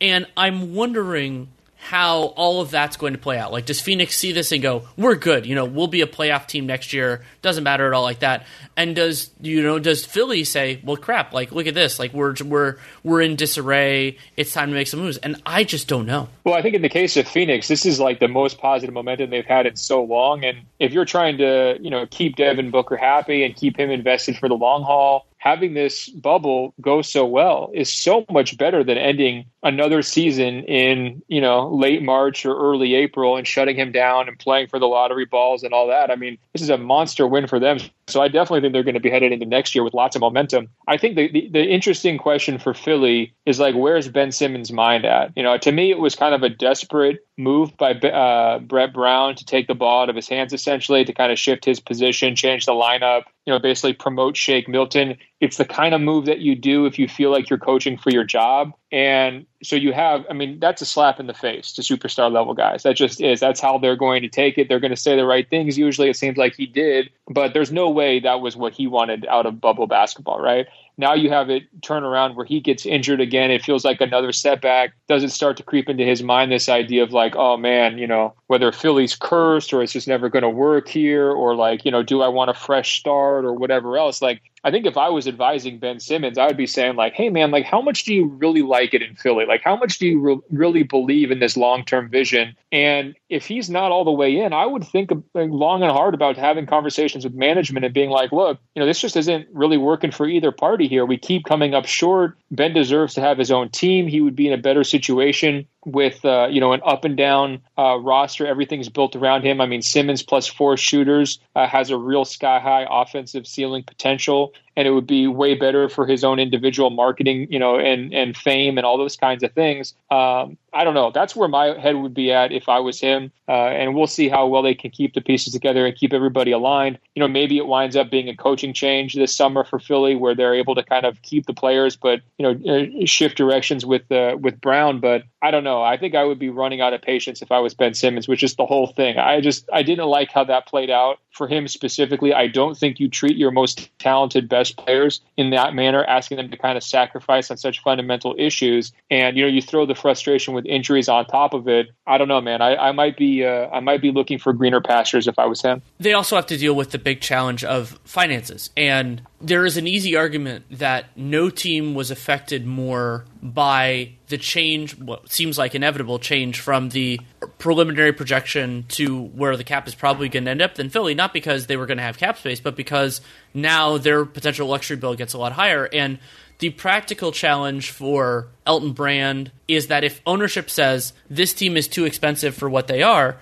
And 0.00 0.26
I'm 0.36 0.74
wondering 0.74 1.48
how 1.80 2.34
all 2.36 2.60
of 2.60 2.70
that's 2.70 2.98
going 2.98 3.14
to 3.14 3.18
play 3.18 3.38
out. 3.38 3.52
Like, 3.52 3.64
does 3.64 3.80
Phoenix 3.80 4.16
see 4.16 4.32
this 4.32 4.52
and 4.52 4.62
go, 4.62 4.86
"We're 4.96 5.14
good. 5.14 5.46
You 5.46 5.54
know, 5.54 5.64
we'll 5.64 5.86
be 5.86 6.02
a 6.02 6.06
playoff 6.06 6.46
team 6.46 6.66
next 6.66 6.92
year. 6.92 7.24
Doesn't 7.40 7.64
matter 7.64 7.86
at 7.86 7.94
all 7.94 8.02
like 8.02 8.20
that." 8.20 8.46
And 8.76 8.94
does 8.94 9.30
you 9.40 9.62
know 9.62 9.78
does 9.78 10.04
Philly 10.04 10.44
say, 10.44 10.80
"Well, 10.84 10.98
crap. 10.98 11.32
Like, 11.32 11.52
look 11.52 11.66
at 11.66 11.74
this. 11.74 11.98
Like, 11.98 12.12
we're 12.12 12.34
we're 12.44 12.76
we're 13.02 13.22
in 13.22 13.34
disarray. 13.34 14.18
It's 14.36 14.52
time 14.52 14.68
to 14.68 14.74
make 14.74 14.88
some 14.88 15.00
moves." 15.00 15.16
And 15.16 15.40
I 15.46 15.64
just 15.64 15.88
don't 15.88 16.06
know. 16.06 16.28
Well, 16.44 16.54
I 16.54 16.62
think 16.62 16.74
in 16.74 16.82
the 16.82 16.90
case 16.90 17.16
of 17.16 17.26
Phoenix, 17.26 17.66
this 17.66 17.86
is 17.86 17.98
like 17.98 18.20
the 18.20 18.28
most 18.28 18.58
positive 18.58 18.92
momentum 18.94 19.30
they've 19.30 19.44
had 19.44 19.66
in 19.66 19.76
so 19.76 20.04
long. 20.04 20.44
And 20.44 20.58
if 20.78 20.92
you're 20.92 21.06
trying 21.06 21.38
to 21.38 21.78
you 21.80 21.90
know 21.90 22.06
keep 22.06 22.36
Devin 22.36 22.70
Booker 22.70 22.96
happy 22.96 23.42
and 23.42 23.56
keep 23.56 23.78
him 23.78 23.90
invested 23.90 24.36
for 24.36 24.48
the 24.48 24.54
long 24.56 24.82
haul, 24.82 25.26
having 25.40 25.72
this 25.72 26.08
bubble 26.10 26.74
go 26.82 27.00
so 27.00 27.24
well 27.24 27.70
is 27.72 27.90
so 27.90 28.26
much 28.30 28.58
better 28.58 28.84
than 28.84 28.98
ending 28.98 29.46
another 29.62 30.02
season 30.02 30.62
in 30.64 31.20
you 31.28 31.40
know 31.40 31.68
late 31.68 32.02
March 32.02 32.46
or 32.46 32.54
early 32.56 32.94
April 32.94 33.36
and 33.36 33.46
shutting 33.46 33.74
him 33.74 33.90
down 33.90 34.28
and 34.28 34.38
playing 34.38 34.68
for 34.68 34.78
the 34.78 34.86
lottery 34.86 35.24
balls 35.24 35.62
and 35.62 35.72
all 35.72 35.88
that. 35.88 36.10
I 36.10 36.16
mean, 36.16 36.38
this 36.52 36.62
is 36.62 36.70
a 36.70 36.78
monster 36.78 37.26
win 37.26 37.46
for 37.46 37.58
them. 37.58 37.78
So 38.10 38.20
I 38.20 38.28
definitely 38.28 38.60
think 38.60 38.72
they're 38.72 38.82
going 38.82 38.94
to 38.94 39.00
be 39.00 39.10
headed 39.10 39.32
into 39.32 39.46
next 39.46 39.74
year 39.74 39.84
with 39.84 39.94
lots 39.94 40.16
of 40.16 40.20
momentum. 40.20 40.68
I 40.88 40.96
think 40.96 41.16
the, 41.16 41.30
the, 41.30 41.48
the 41.52 41.64
interesting 41.64 42.18
question 42.18 42.58
for 42.58 42.74
Philly 42.74 43.32
is 43.46 43.60
like, 43.60 43.74
where's 43.74 44.08
Ben 44.08 44.32
Simmons' 44.32 44.72
mind 44.72 45.04
at? 45.04 45.32
You 45.36 45.42
know, 45.42 45.56
to 45.58 45.72
me, 45.72 45.90
it 45.90 45.98
was 45.98 46.16
kind 46.16 46.34
of 46.34 46.42
a 46.42 46.48
desperate 46.48 47.24
move 47.38 47.76
by 47.76 47.92
uh, 47.92 48.58
Brett 48.58 48.92
Brown 48.92 49.36
to 49.36 49.44
take 49.44 49.68
the 49.68 49.74
ball 49.74 50.02
out 50.02 50.10
of 50.10 50.16
his 50.16 50.28
hands, 50.28 50.52
essentially, 50.52 51.04
to 51.04 51.12
kind 51.12 51.32
of 51.32 51.38
shift 51.38 51.64
his 51.64 51.80
position, 51.80 52.34
change 52.34 52.66
the 52.66 52.72
lineup, 52.72 53.22
you 53.46 53.52
know, 53.52 53.58
basically 53.58 53.92
promote 53.92 54.36
Shake 54.36 54.68
Milton. 54.68 55.16
It's 55.40 55.56
the 55.56 55.64
kind 55.64 55.94
of 55.94 56.00
move 56.02 56.26
that 56.26 56.40
you 56.40 56.54
do 56.54 56.84
if 56.84 56.98
you 56.98 57.08
feel 57.08 57.30
like 57.30 57.48
you're 57.48 57.58
coaching 57.58 57.96
for 57.96 58.10
your 58.10 58.24
job. 58.24 58.72
And 58.92 59.46
so 59.62 59.76
you 59.76 59.92
have, 59.92 60.24
I 60.28 60.34
mean, 60.34 60.58
that's 60.58 60.82
a 60.82 60.86
slap 60.86 61.18
in 61.18 61.28
the 61.28 61.34
face 61.34 61.72
to 61.72 61.82
superstar 61.82 62.30
level 62.30 62.54
guys. 62.54 62.82
That 62.82 62.96
just 62.96 63.20
is. 63.20 63.40
That's 63.40 63.60
how 63.60 63.78
they're 63.78 63.96
going 63.96 64.22
to 64.22 64.28
take 64.28 64.58
it. 64.58 64.68
They're 64.68 64.80
going 64.80 64.90
to 64.90 64.96
say 64.96 65.16
the 65.16 65.24
right 65.24 65.48
things. 65.48 65.78
Usually 65.78 66.10
it 66.10 66.16
seems 66.16 66.36
like 66.36 66.54
he 66.54 66.66
did, 66.66 67.08
but 67.28 67.54
there's 67.54 67.72
no 67.72 67.88
way 67.88 68.20
that 68.20 68.40
was 68.40 68.56
what 68.56 68.72
he 68.72 68.86
wanted 68.86 69.26
out 69.26 69.46
of 69.46 69.60
bubble 69.60 69.86
basketball, 69.86 70.40
right? 70.40 70.66
Now 70.98 71.14
you 71.14 71.30
have 71.30 71.48
it 71.48 71.62
turn 71.80 72.04
around 72.04 72.36
where 72.36 72.44
he 72.44 72.60
gets 72.60 72.84
injured 72.84 73.22
again. 73.22 73.50
It 73.50 73.62
feels 73.62 73.84
like 73.84 74.02
another 74.02 74.32
setback. 74.32 74.92
Does 75.08 75.24
it 75.24 75.30
start 75.30 75.56
to 75.56 75.62
creep 75.62 75.88
into 75.88 76.04
his 76.04 76.22
mind 76.22 76.52
this 76.52 76.68
idea 76.68 77.02
of 77.02 77.12
like, 77.12 77.36
oh 77.36 77.56
man, 77.56 77.96
you 77.96 78.06
know, 78.06 78.34
whether 78.48 78.72
Philly's 78.72 79.16
cursed 79.16 79.72
or 79.72 79.82
it's 79.82 79.92
just 79.92 80.08
never 80.08 80.28
going 80.28 80.42
to 80.42 80.50
work 80.50 80.88
here, 80.88 81.30
or 81.30 81.54
like, 81.54 81.84
you 81.84 81.90
know, 81.90 82.02
do 82.02 82.20
I 82.20 82.28
want 82.28 82.50
a 82.50 82.54
fresh 82.54 82.98
start 82.98 83.46
or 83.46 83.54
whatever 83.54 83.96
else? 83.96 84.20
Like, 84.20 84.42
I 84.62 84.70
think 84.70 84.84
if 84.84 84.96
I 84.96 85.08
was 85.08 85.26
advising 85.26 85.78
Ben 85.78 86.00
Simmons, 86.00 86.36
I 86.36 86.46
would 86.46 86.56
be 86.56 86.66
saying 86.66 86.96
like, 86.96 87.14
"Hey 87.14 87.30
man, 87.30 87.50
like 87.50 87.64
how 87.64 87.80
much 87.80 88.04
do 88.04 88.14
you 88.14 88.26
really 88.26 88.62
like 88.62 88.92
it 88.92 89.02
in 89.02 89.14
Philly? 89.14 89.46
Like 89.46 89.62
how 89.62 89.76
much 89.76 89.98
do 89.98 90.06
you 90.06 90.20
re- 90.20 90.40
really 90.50 90.82
believe 90.82 91.30
in 91.30 91.38
this 91.38 91.56
long-term 91.56 92.10
vision?" 92.10 92.56
And 92.70 93.14
if 93.28 93.46
he's 93.46 93.70
not 93.70 93.90
all 93.90 94.04
the 94.04 94.10
way 94.10 94.38
in, 94.38 94.52
I 94.52 94.66
would 94.66 94.84
think 94.84 95.10
long 95.34 95.82
and 95.82 95.90
hard 95.90 96.14
about 96.14 96.36
having 96.36 96.66
conversations 96.66 97.24
with 97.24 97.34
management 97.34 97.84
and 97.84 97.94
being 97.94 98.10
like, 98.10 98.32
"Look, 98.32 98.58
you 98.74 98.80
know, 98.80 98.86
this 98.86 99.00
just 99.00 99.16
isn't 99.16 99.48
really 99.52 99.78
working 99.78 100.10
for 100.10 100.26
either 100.26 100.52
party 100.52 100.88
here. 100.88 101.06
We 101.06 101.16
keep 101.16 101.44
coming 101.44 101.74
up 101.74 101.86
short. 101.86 102.36
Ben 102.50 102.74
deserves 102.74 103.14
to 103.14 103.20
have 103.20 103.38
his 103.38 103.50
own 103.50 103.70
team. 103.70 104.06
He 104.06 104.20
would 104.20 104.36
be 104.36 104.46
in 104.46 104.52
a 104.52 104.58
better 104.58 104.84
situation 104.84 105.66
with 105.84 106.24
uh, 106.24 106.48
you 106.50 106.60
know 106.60 106.72
an 106.72 106.80
up 106.84 107.04
and 107.04 107.16
down 107.16 107.60
uh, 107.78 107.98
roster. 107.98 108.46
Everything's 108.46 108.88
built 108.88 109.16
around 109.16 109.44
him. 109.44 109.60
I 109.60 109.66
mean, 109.66 109.82
Simmons 109.82 110.22
plus 110.22 110.46
four 110.46 110.76
shooters 110.76 111.38
uh, 111.56 111.66
has 111.66 111.90
a 111.90 111.96
real 111.96 112.24
sky 112.24 112.58
high 112.60 112.86
offensive 112.90 113.46
ceiling 113.46 113.82
potential 113.82 114.52
and 114.80 114.88
it 114.88 114.92
would 114.92 115.06
be 115.06 115.26
way 115.26 115.54
better 115.54 115.90
for 115.90 116.06
his 116.06 116.24
own 116.24 116.38
individual 116.38 116.88
marketing, 116.88 117.46
you 117.50 117.58
know, 117.58 117.78
and 117.78 118.14
and 118.14 118.34
fame 118.34 118.78
and 118.78 118.86
all 118.86 118.96
those 118.96 119.14
kinds 119.14 119.42
of 119.42 119.52
things. 119.52 119.92
Um, 120.10 120.56
I 120.72 120.84
don't 120.84 120.94
know. 120.94 121.10
That's 121.10 121.36
where 121.36 121.48
my 121.48 121.78
head 121.78 121.96
would 121.96 122.14
be 122.14 122.32
at 122.32 122.50
if 122.50 122.66
I 122.66 122.78
was 122.78 122.98
him. 122.98 123.30
Uh, 123.46 123.66
and 123.66 123.94
we'll 123.94 124.06
see 124.06 124.30
how 124.30 124.46
well 124.46 124.62
they 124.62 124.74
can 124.74 124.90
keep 124.90 125.12
the 125.12 125.20
pieces 125.20 125.52
together 125.52 125.84
and 125.84 125.94
keep 125.94 126.14
everybody 126.14 126.50
aligned. 126.52 126.98
You 127.14 127.20
know, 127.20 127.28
maybe 127.28 127.58
it 127.58 127.66
winds 127.66 127.94
up 127.94 128.10
being 128.10 128.30
a 128.30 128.36
coaching 128.36 128.72
change 128.72 129.14
this 129.14 129.36
summer 129.36 129.64
for 129.64 129.78
Philly, 129.78 130.14
where 130.14 130.34
they're 130.34 130.54
able 130.54 130.74
to 130.76 130.82
kind 130.82 131.04
of 131.04 131.20
keep 131.20 131.44
the 131.44 131.52
players, 131.52 131.96
but 131.96 132.22
you 132.38 132.46
know, 132.46 132.72
uh, 132.72 133.04
shift 133.04 133.36
directions 133.36 133.84
with 133.84 134.10
uh, 134.10 134.38
with 134.40 134.62
Brown. 134.62 134.98
But 134.98 135.24
I 135.42 135.50
don't 135.50 135.64
know. 135.64 135.82
I 135.82 135.98
think 135.98 136.14
I 136.14 136.24
would 136.24 136.38
be 136.38 136.48
running 136.48 136.80
out 136.80 136.94
of 136.94 137.02
patience 137.02 137.42
if 137.42 137.52
I 137.52 137.58
was 137.58 137.74
Ben 137.74 137.92
Simmons, 137.92 138.28
which 138.28 138.42
is 138.42 138.56
the 138.56 138.64
whole 138.64 138.86
thing. 138.86 139.18
I 139.18 139.42
just 139.42 139.68
I 139.74 139.82
didn't 139.82 140.06
like 140.06 140.30
how 140.32 140.44
that 140.44 140.66
played 140.66 140.88
out 140.88 141.18
for 141.30 141.48
him 141.48 141.68
specifically. 141.68 142.34
I 142.34 142.48
don't 142.48 142.76
think 142.76 143.00
you 143.00 143.08
treat 143.08 143.36
your 143.36 143.50
most 143.50 143.88
talented 143.98 144.48
best 144.48 144.76
players 144.76 145.20
in 145.36 145.50
that 145.50 145.74
manner, 145.74 146.04
asking 146.04 146.38
them 146.38 146.50
to 146.50 146.56
kind 146.56 146.76
of 146.76 146.82
sacrifice 146.82 147.50
on 147.50 147.56
such 147.56 147.80
fundamental 147.82 148.34
issues. 148.38 148.92
And 149.10 149.36
you 149.36 149.44
know, 149.44 149.48
you 149.48 149.62
throw 149.62 149.86
the 149.86 149.94
frustration 149.94 150.54
with 150.54 150.66
injuries 150.66 151.08
on 151.08 151.26
top 151.26 151.54
of 151.54 151.68
it. 151.68 151.88
I 152.06 152.18
don't 152.18 152.28
know, 152.28 152.40
man. 152.40 152.60
I, 152.60 152.76
I 152.76 152.92
might 152.92 153.16
be 153.16 153.44
uh, 153.44 153.68
I 153.68 153.80
might 153.80 154.02
be 154.02 154.10
looking 154.10 154.38
for 154.38 154.52
greener 154.52 154.80
pastures 154.80 155.28
if 155.28 155.38
I 155.38 155.46
was 155.46 155.62
him. 155.62 155.82
They 155.98 156.12
also 156.12 156.36
have 156.36 156.46
to 156.46 156.56
deal 156.56 156.74
with 156.74 156.90
the 156.90 156.98
big 156.98 157.20
challenge 157.20 157.64
of 157.64 157.98
finances, 158.04 158.70
and 158.76 159.22
there 159.40 159.64
is 159.64 159.76
an 159.76 159.86
easy 159.86 160.16
argument 160.16 160.66
that 160.70 161.16
no 161.16 161.48
team 161.48 161.94
was 161.94 162.10
affected 162.10 162.66
more 162.66 163.24
by 163.42 164.12
the 164.28 164.38
change, 164.38 164.98
what 164.98 165.30
seems 165.30 165.56
like 165.56 165.74
inevitable 165.74 166.18
change 166.18 166.60
from 166.60 166.90
the 166.90 167.20
preliminary 167.58 168.12
projection 168.12 168.84
to 168.88 169.24
where 169.24 169.56
the 169.56 169.64
cap 169.64 169.88
is 169.88 169.94
probably 169.94 170.28
going 170.28 170.44
to 170.44 170.50
end 170.50 170.62
up 170.62 170.74
than 170.74 170.90
Philly, 170.90 171.14
not 171.14 171.32
because 171.32 171.66
they 171.66 171.76
were 171.76 171.86
going 171.86 171.98
to 171.98 172.04
have 172.04 172.18
cap 172.18 172.38
space, 172.38 172.60
but 172.60 172.76
because 172.76 173.20
now 173.54 173.98
their 173.98 174.24
potential 174.24 174.68
luxury 174.68 174.96
bill 174.96 175.14
gets 175.14 175.32
a 175.32 175.38
lot 175.38 175.52
higher. 175.52 175.88
And 175.92 176.18
the 176.58 176.70
practical 176.70 177.32
challenge 177.32 177.90
for 177.90 178.48
Elton 178.66 178.92
Brand 178.92 179.50
is 179.66 179.86
that 179.86 180.04
if 180.04 180.20
ownership 180.26 180.68
says 180.68 181.14
this 181.28 181.54
team 181.54 181.76
is 181.76 181.88
too 181.88 182.04
expensive 182.04 182.54
for 182.54 182.68
what 182.68 182.86
they 182.86 183.02
are, 183.02 183.38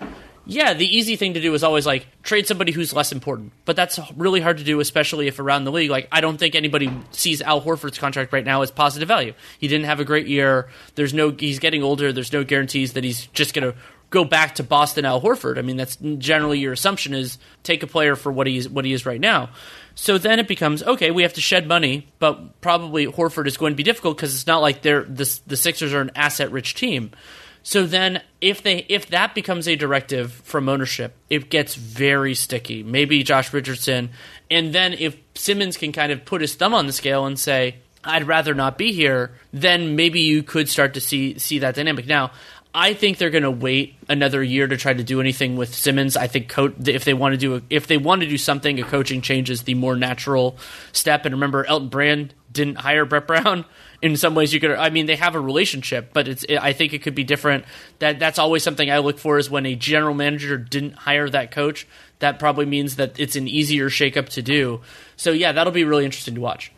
yeah, 0.50 0.72
the 0.72 0.96
easy 0.96 1.16
thing 1.16 1.34
to 1.34 1.42
do 1.42 1.52
is 1.52 1.62
always 1.62 1.84
like 1.84 2.06
trade 2.22 2.46
somebody 2.46 2.72
who's 2.72 2.94
less 2.94 3.12
important. 3.12 3.52
But 3.66 3.76
that's 3.76 4.00
really 4.16 4.40
hard 4.40 4.56
to 4.58 4.64
do, 4.64 4.80
especially 4.80 5.28
if 5.28 5.38
around 5.38 5.64
the 5.64 5.70
league, 5.70 5.90
like 5.90 6.08
I 6.10 6.22
don't 6.22 6.38
think 6.38 6.54
anybody 6.54 6.90
sees 7.10 7.42
Al 7.42 7.60
Horford's 7.60 7.98
contract 7.98 8.32
right 8.32 8.44
now 8.44 8.62
as 8.62 8.70
positive 8.70 9.08
value. 9.08 9.34
He 9.58 9.68
didn't 9.68 9.84
have 9.84 10.00
a 10.00 10.06
great 10.06 10.26
year. 10.26 10.70
There's 10.94 11.12
no 11.12 11.30
he's 11.30 11.58
getting 11.58 11.82
older. 11.82 12.14
There's 12.14 12.32
no 12.32 12.44
guarantees 12.44 12.94
that 12.94 13.04
he's 13.04 13.26
just 13.26 13.52
going 13.52 13.70
to 13.70 13.78
go 14.08 14.24
back 14.24 14.54
to 14.54 14.62
Boston 14.62 15.04
Al 15.04 15.20
Horford. 15.20 15.58
I 15.58 15.62
mean, 15.62 15.76
that's 15.76 15.96
generally 15.96 16.58
your 16.58 16.72
assumption 16.72 17.12
is 17.12 17.36
take 17.62 17.82
a 17.82 17.86
player 17.86 18.16
for 18.16 18.32
what 18.32 18.46
he's 18.46 18.70
what 18.70 18.86
he 18.86 18.94
is 18.94 19.04
right 19.04 19.20
now. 19.20 19.50
So 19.96 20.16
then 20.16 20.38
it 20.38 20.48
becomes 20.48 20.82
okay. 20.82 21.10
We 21.10 21.24
have 21.24 21.34
to 21.34 21.42
shed 21.42 21.68
money, 21.68 22.08
but 22.18 22.62
probably 22.62 23.06
Horford 23.06 23.46
is 23.46 23.58
going 23.58 23.72
to 23.72 23.76
be 23.76 23.82
difficult 23.82 24.16
because 24.16 24.34
it's 24.34 24.46
not 24.46 24.62
like 24.62 24.80
they're 24.80 25.04
the 25.04 25.40
the 25.46 25.58
Sixers 25.58 25.92
are 25.92 26.00
an 26.00 26.12
asset 26.16 26.52
rich 26.52 26.74
team. 26.74 27.10
So 27.62 27.86
then 27.86 28.22
if 28.40 28.62
they 28.62 28.86
if 28.88 29.06
that 29.08 29.34
becomes 29.34 29.68
a 29.68 29.76
directive 29.76 30.32
from 30.32 30.68
ownership, 30.68 31.14
it 31.28 31.50
gets 31.50 31.74
very 31.74 32.34
sticky. 32.34 32.82
Maybe 32.82 33.22
Josh 33.22 33.52
Richardson 33.52 34.10
and 34.50 34.74
then 34.74 34.94
if 34.94 35.16
Simmons 35.34 35.76
can 35.76 35.92
kind 35.92 36.12
of 36.12 36.24
put 36.24 36.40
his 36.40 36.54
thumb 36.54 36.74
on 36.74 36.86
the 36.86 36.92
scale 36.92 37.26
and 37.26 37.38
say, 37.38 37.76
I'd 38.04 38.26
rather 38.26 38.54
not 38.54 38.78
be 38.78 38.92
here, 38.92 39.32
then 39.52 39.96
maybe 39.96 40.20
you 40.20 40.42
could 40.42 40.68
start 40.68 40.94
to 40.94 41.00
see 41.00 41.38
see 41.38 41.58
that 41.60 41.74
dynamic. 41.74 42.06
Now, 42.06 42.30
I 42.74 42.94
think 42.94 43.18
they're 43.18 43.30
going 43.30 43.42
to 43.42 43.50
wait 43.50 43.96
another 44.08 44.42
year 44.42 44.66
to 44.66 44.76
try 44.76 44.92
to 44.92 45.02
do 45.02 45.20
anything 45.20 45.56
with 45.56 45.74
Simmons. 45.74 46.16
I 46.16 46.26
think 46.26 46.48
co- 46.48 46.74
if 46.86 47.04
they 47.04 47.14
want 47.14 47.32
to 47.32 47.36
do 47.38 47.56
a, 47.56 47.62
if 47.70 47.86
they 47.86 47.96
want 47.96 48.22
to 48.22 48.28
do 48.28 48.38
something, 48.38 48.78
a 48.78 48.84
coaching 48.84 49.20
change 49.20 49.50
is 49.50 49.62
the 49.62 49.74
more 49.74 49.96
natural 49.96 50.56
step. 50.92 51.24
And 51.24 51.34
remember, 51.34 51.64
Elton 51.64 51.88
Brand 51.88 52.34
didn't 52.52 52.76
hire 52.76 53.04
Brett 53.04 53.26
Brown. 53.26 53.64
In 54.00 54.16
some 54.16 54.36
ways, 54.36 54.54
you 54.54 54.60
could. 54.60 54.70
I 54.70 54.90
mean, 54.90 55.06
they 55.06 55.16
have 55.16 55.34
a 55.34 55.40
relationship, 55.40 56.10
but 56.12 56.28
it's. 56.28 56.44
I 56.48 56.72
think 56.72 56.92
it 56.92 57.02
could 57.02 57.16
be 57.16 57.24
different. 57.24 57.64
That 57.98 58.20
that's 58.20 58.38
always 58.38 58.62
something 58.62 58.88
I 58.88 58.98
look 58.98 59.18
for 59.18 59.38
is 59.38 59.50
when 59.50 59.66
a 59.66 59.74
general 59.74 60.14
manager 60.14 60.56
didn't 60.56 60.92
hire 60.92 61.28
that 61.30 61.50
coach. 61.50 61.84
That 62.20 62.38
probably 62.38 62.66
means 62.66 62.96
that 62.96 63.18
it's 63.18 63.34
an 63.34 63.48
easier 63.48 63.88
shakeup 63.88 64.28
to 64.30 64.42
do. 64.42 64.82
So 65.16 65.32
yeah, 65.32 65.50
that'll 65.50 65.72
be 65.72 65.84
really 65.84 66.04
interesting 66.04 66.36
to 66.36 66.40
watch 66.40 66.70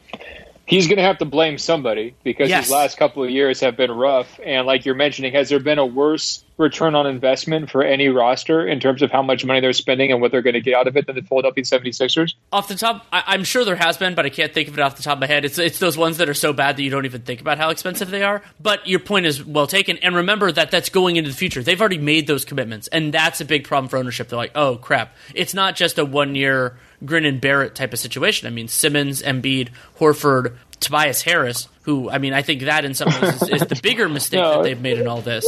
he's 0.66 0.86
going 0.86 0.98
to 0.98 1.02
have 1.02 1.18
to 1.18 1.24
blame 1.24 1.58
somebody 1.58 2.14
because 2.22 2.48
yes. 2.48 2.64
his 2.64 2.72
last 2.72 2.96
couple 2.96 3.22
of 3.22 3.30
years 3.30 3.60
have 3.60 3.76
been 3.76 3.90
rough. 3.90 4.38
And 4.44 4.66
like 4.66 4.84
you're 4.84 4.94
mentioning, 4.94 5.32
has 5.32 5.48
there 5.48 5.60
been 5.60 5.78
a 5.78 5.86
worse 5.86 6.44
return 6.60 6.94
on 6.94 7.06
investment 7.06 7.70
for 7.70 7.82
any 7.82 8.08
roster 8.08 8.66
in 8.66 8.78
terms 8.78 9.02
of 9.02 9.10
how 9.10 9.22
much 9.22 9.44
money 9.44 9.60
they're 9.60 9.72
spending 9.72 10.12
and 10.12 10.20
what 10.20 10.30
they're 10.30 10.42
going 10.42 10.54
to 10.54 10.60
get 10.60 10.74
out 10.74 10.86
of 10.86 10.96
it 10.96 11.06
than 11.06 11.16
the 11.16 11.22
Philadelphia 11.22 11.64
76ers? 11.64 12.34
Off 12.52 12.68
the 12.68 12.74
top, 12.74 13.06
I- 13.12 13.34
am 13.34 13.44
sure 13.44 13.64
there 13.64 13.76
has 13.76 13.96
been, 13.96 14.14
but 14.14 14.26
I 14.26 14.28
can't 14.28 14.52
think 14.52 14.68
of 14.68 14.78
it 14.78 14.80
off 14.80 14.96
the 14.96 15.02
top 15.02 15.14
of 15.14 15.20
my 15.20 15.26
head. 15.26 15.44
It's, 15.44 15.58
it's 15.58 15.78
those 15.78 15.96
ones 15.96 16.18
that 16.18 16.28
are 16.28 16.34
so 16.34 16.52
bad 16.52 16.76
that 16.76 16.82
you 16.82 16.90
don't 16.90 17.06
even 17.06 17.22
think 17.22 17.40
about 17.40 17.58
how 17.58 17.70
expensive 17.70 18.10
they 18.10 18.22
are. 18.22 18.42
But 18.60 18.86
your 18.86 19.00
point 19.00 19.26
is 19.26 19.44
well 19.44 19.66
taken. 19.66 19.96
And 19.98 20.14
remember 20.14 20.52
that 20.52 20.70
that's 20.70 20.90
going 20.90 21.16
into 21.16 21.30
the 21.30 21.36
future. 21.36 21.62
They've 21.62 21.80
already 21.80 21.98
made 21.98 22.26
those 22.26 22.44
commitments. 22.44 22.88
And 22.88 23.12
that's 23.12 23.40
a 23.40 23.44
big 23.44 23.64
problem 23.64 23.88
for 23.88 23.96
ownership. 23.96 24.28
They're 24.28 24.36
like, 24.36 24.52
oh, 24.54 24.76
crap. 24.76 25.16
It's 25.34 25.54
not 25.54 25.76
just 25.76 25.98
a 25.98 26.04
one 26.04 26.34
year 26.34 26.76
grin 27.04 27.24
and 27.24 27.40
bear 27.40 27.62
it 27.62 27.74
type 27.74 27.92
of 27.92 27.98
situation. 27.98 28.46
I 28.46 28.50
mean, 28.50 28.68
Simmons, 28.68 29.22
Embiid, 29.22 29.70
Horford, 29.98 30.56
Tobias 30.80 31.22
Harris, 31.22 31.68
who 31.82 32.10
I 32.10 32.18
mean, 32.18 32.32
I 32.32 32.42
think 32.42 32.62
that 32.62 32.84
in 32.84 32.94
some 32.94 33.08
ways 33.08 33.42
is, 33.42 33.48
is 33.48 33.60
the 33.66 33.78
bigger 33.82 34.08
mistake 34.08 34.40
no, 34.40 34.56
that 34.56 34.62
they've 34.64 34.80
made 34.80 34.98
in 34.98 35.06
all 35.06 35.20
this. 35.20 35.46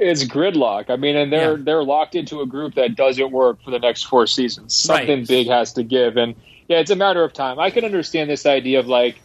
It's 0.00 0.24
gridlock. 0.24 0.88
I 0.88 0.96
mean, 0.96 1.14
and 1.14 1.32
they're 1.32 1.58
yeah. 1.58 1.64
they're 1.64 1.84
locked 1.84 2.14
into 2.14 2.40
a 2.40 2.46
group 2.46 2.74
that 2.74 2.96
doesn't 2.96 3.30
work 3.30 3.62
for 3.62 3.70
the 3.70 3.78
next 3.78 4.04
four 4.04 4.26
seasons. 4.26 4.74
Something 4.74 5.20
right. 5.20 5.28
big 5.28 5.46
has 5.48 5.74
to 5.74 5.82
give, 5.82 6.16
and 6.16 6.34
yeah, 6.68 6.78
it's 6.78 6.90
a 6.90 6.96
matter 6.96 7.22
of 7.22 7.32
time. 7.32 7.58
I 7.58 7.70
can 7.70 7.84
understand 7.84 8.30
this 8.30 8.46
idea 8.46 8.78
of 8.78 8.86
like, 8.86 9.20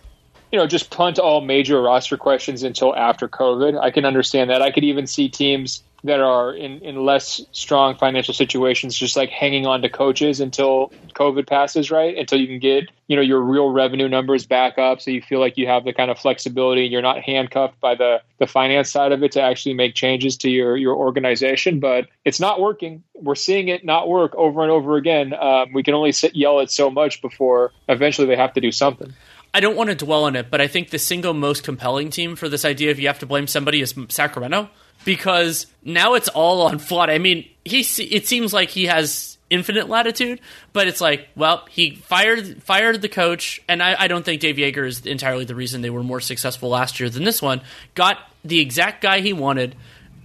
you 0.52 0.60
know, 0.60 0.68
just 0.68 0.90
punt 0.90 1.18
all 1.18 1.42
major 1.42 1.82
roster 1.82 2.18
questions 2.18 2.64
until 2.64 2.96
after 2.96 3.28
COVID. 3.28 3.80
I 3.80 3.92
can 3.92 4.04
understand 4.04 4.50
that. 4.50 4.62
I 4.62 4.72
could 4.72 4.84
even 4.84 5.08
see 5.08 5.30
teams 5.30 5.82
that 6.06 6.20
are 6.20 6.54
in, 6.54 6.80
in 6.82 7.04
less 7.04 7.42
strong 7.52 7.98
financial 7.98 8.34
situations 8.34 8.96
just 8.96 9.16
like 9.16 9.30
hanging 9.30 9.66
on 9.66 9.82
to 9.82 9.90
coaches 9.90 10.40
until 10.40 10.92
COVID 11.16 11.48
passes, 11.48 11.90
right? 11.90 12.16
Until 12.16 12.40
you 12.40 12.48
can 12.48 12.60
get, 12.60 12.90
you 13.08 13.16
know, 13.16 13.22
your 13.22 13.42
real 13.42 13.70
revenue 13.70 14.08
numbers 14.08 14.46
back 14.46 14.78
up 14.78 15.02
so 15.02 15.10
you 15.10 15.22
feel 15.22 15.40
like 15.40 15.58
you 15.58 15.68
have 15.68 15.84
the 15.84 15.94
kind 15.94 16.12
of 16.12 16.20
flexibility 16.20 16.84
and 16.84 16.92
you're 16.92 17.02
not 17.02 17.22
handcuffed 17.22 17.80
by 17.80 17.96
the 17.96 18.22
the 18.38 18.46
finance 18.46 18.92
side 18.92 19.14
of 19.14 19.24
it 19.24 19.32
to 19.32 19.42
actually 19.42 19.74
make 19.74 19.96
changes 19.96 20.38
to 20.38 20.50
your 20.50 20.78
your 20.78 20.96
organization. 20.96 21.80
But 21.80 22.06
it's 22.24 22.40
not 22.40 22.62
working. 22.62 23.04
We're 23.16 23.36
seeing 23.36 23.70
it 23.70 23.84
not 23.84 24.08
work 24.08 24.36
over 24.36 24.62
and 24.62 24.72
over 24.72 24.98
again. 24.98 25.34
Um, 25.34 25.74
we 25.74 25.82
can 25.82 25.96
only 25.96 26.12
sit, 26.12 26.36
yell 26.36 26.60
it 26.60 26.70
so 26.70 26.92
much 26.92 27.22
before 27.22 27.72
eventually 27.90 28.28
they 28.28 28.36
have 28.36 28.54
to 28.54 28.62
do 28.62 28.72
something. 28.72 29.14
I 29.56 29.62
don't 29.62 29.78
want 29.78 29.90
to 29.90 29.96
dwell 29.96 30.26
on 30.26 30.36
it, 30.36 30.52
but 30.52 30.60
I 30.60 30.68
think 30.68 30.90
the 30.90 31.00
single 31.00 31.34
most 31.34 31.64
compelling 31.64 32.10
team 32.10 32.36
for 32.36 32.50
this 32.50 32.66
idea 32.66 32.92
of 32.92 33.00
you 33.00 33.08
have 33.08 33.20
to 33.20 33.26
blame 33.26 33.48
somebody 33.48 33.80
is 33.80 33.96
Sacramento 34.10 34.70
because 35.06 35.68
now 35.84 36.16
it's 36.16 36.28
all 36.28 36.64
on 36.64 36.80
Vlade. 36.80 37.10
I 37.10 37.20
mean, 37.20 37.48
he 37.64 37.80
it 37.80 38.28
seems 38.28 38.52
like 38.52 38.70
he 38.70 38.88
has 38.88 39.38
infinite 39.50 39.88
latitude, 39.88 40.42
but 40.74 40.88
it's 40.88 41.00
like, 41.00 41.30
well, 41.36 41.66
he 41.70 41.96
fired 41.96 42.62
fired 42.64 43.02
the 43.02 43.08
coach, 43.08 43.62
and 43.70 43.82
I, 43.82 43.96
I 43.98 44.08
don't 44.08 44.26
think 44.26 44.42
Dave 44.42 44.58
Joerger 44.58 44.86
is 44.86 45.06
entirely 45.06 45.46
the 45.46 45.56
reason 45.56 45.82
they 45.82 45.90
were 45.90 46.04
more 46.04 46.20
successful 46.20 46.70
last 46.70 47.00
year 47.00 47.10
than 47.10 47.24
this 47.24 47.42
one. 47.42 47.62
Got 47.94 48.18
the 48.44 48.60
exact 48.60 49.02
guy 49.02 49.22
he 49.22 49.32
wanted, 49.32 49.76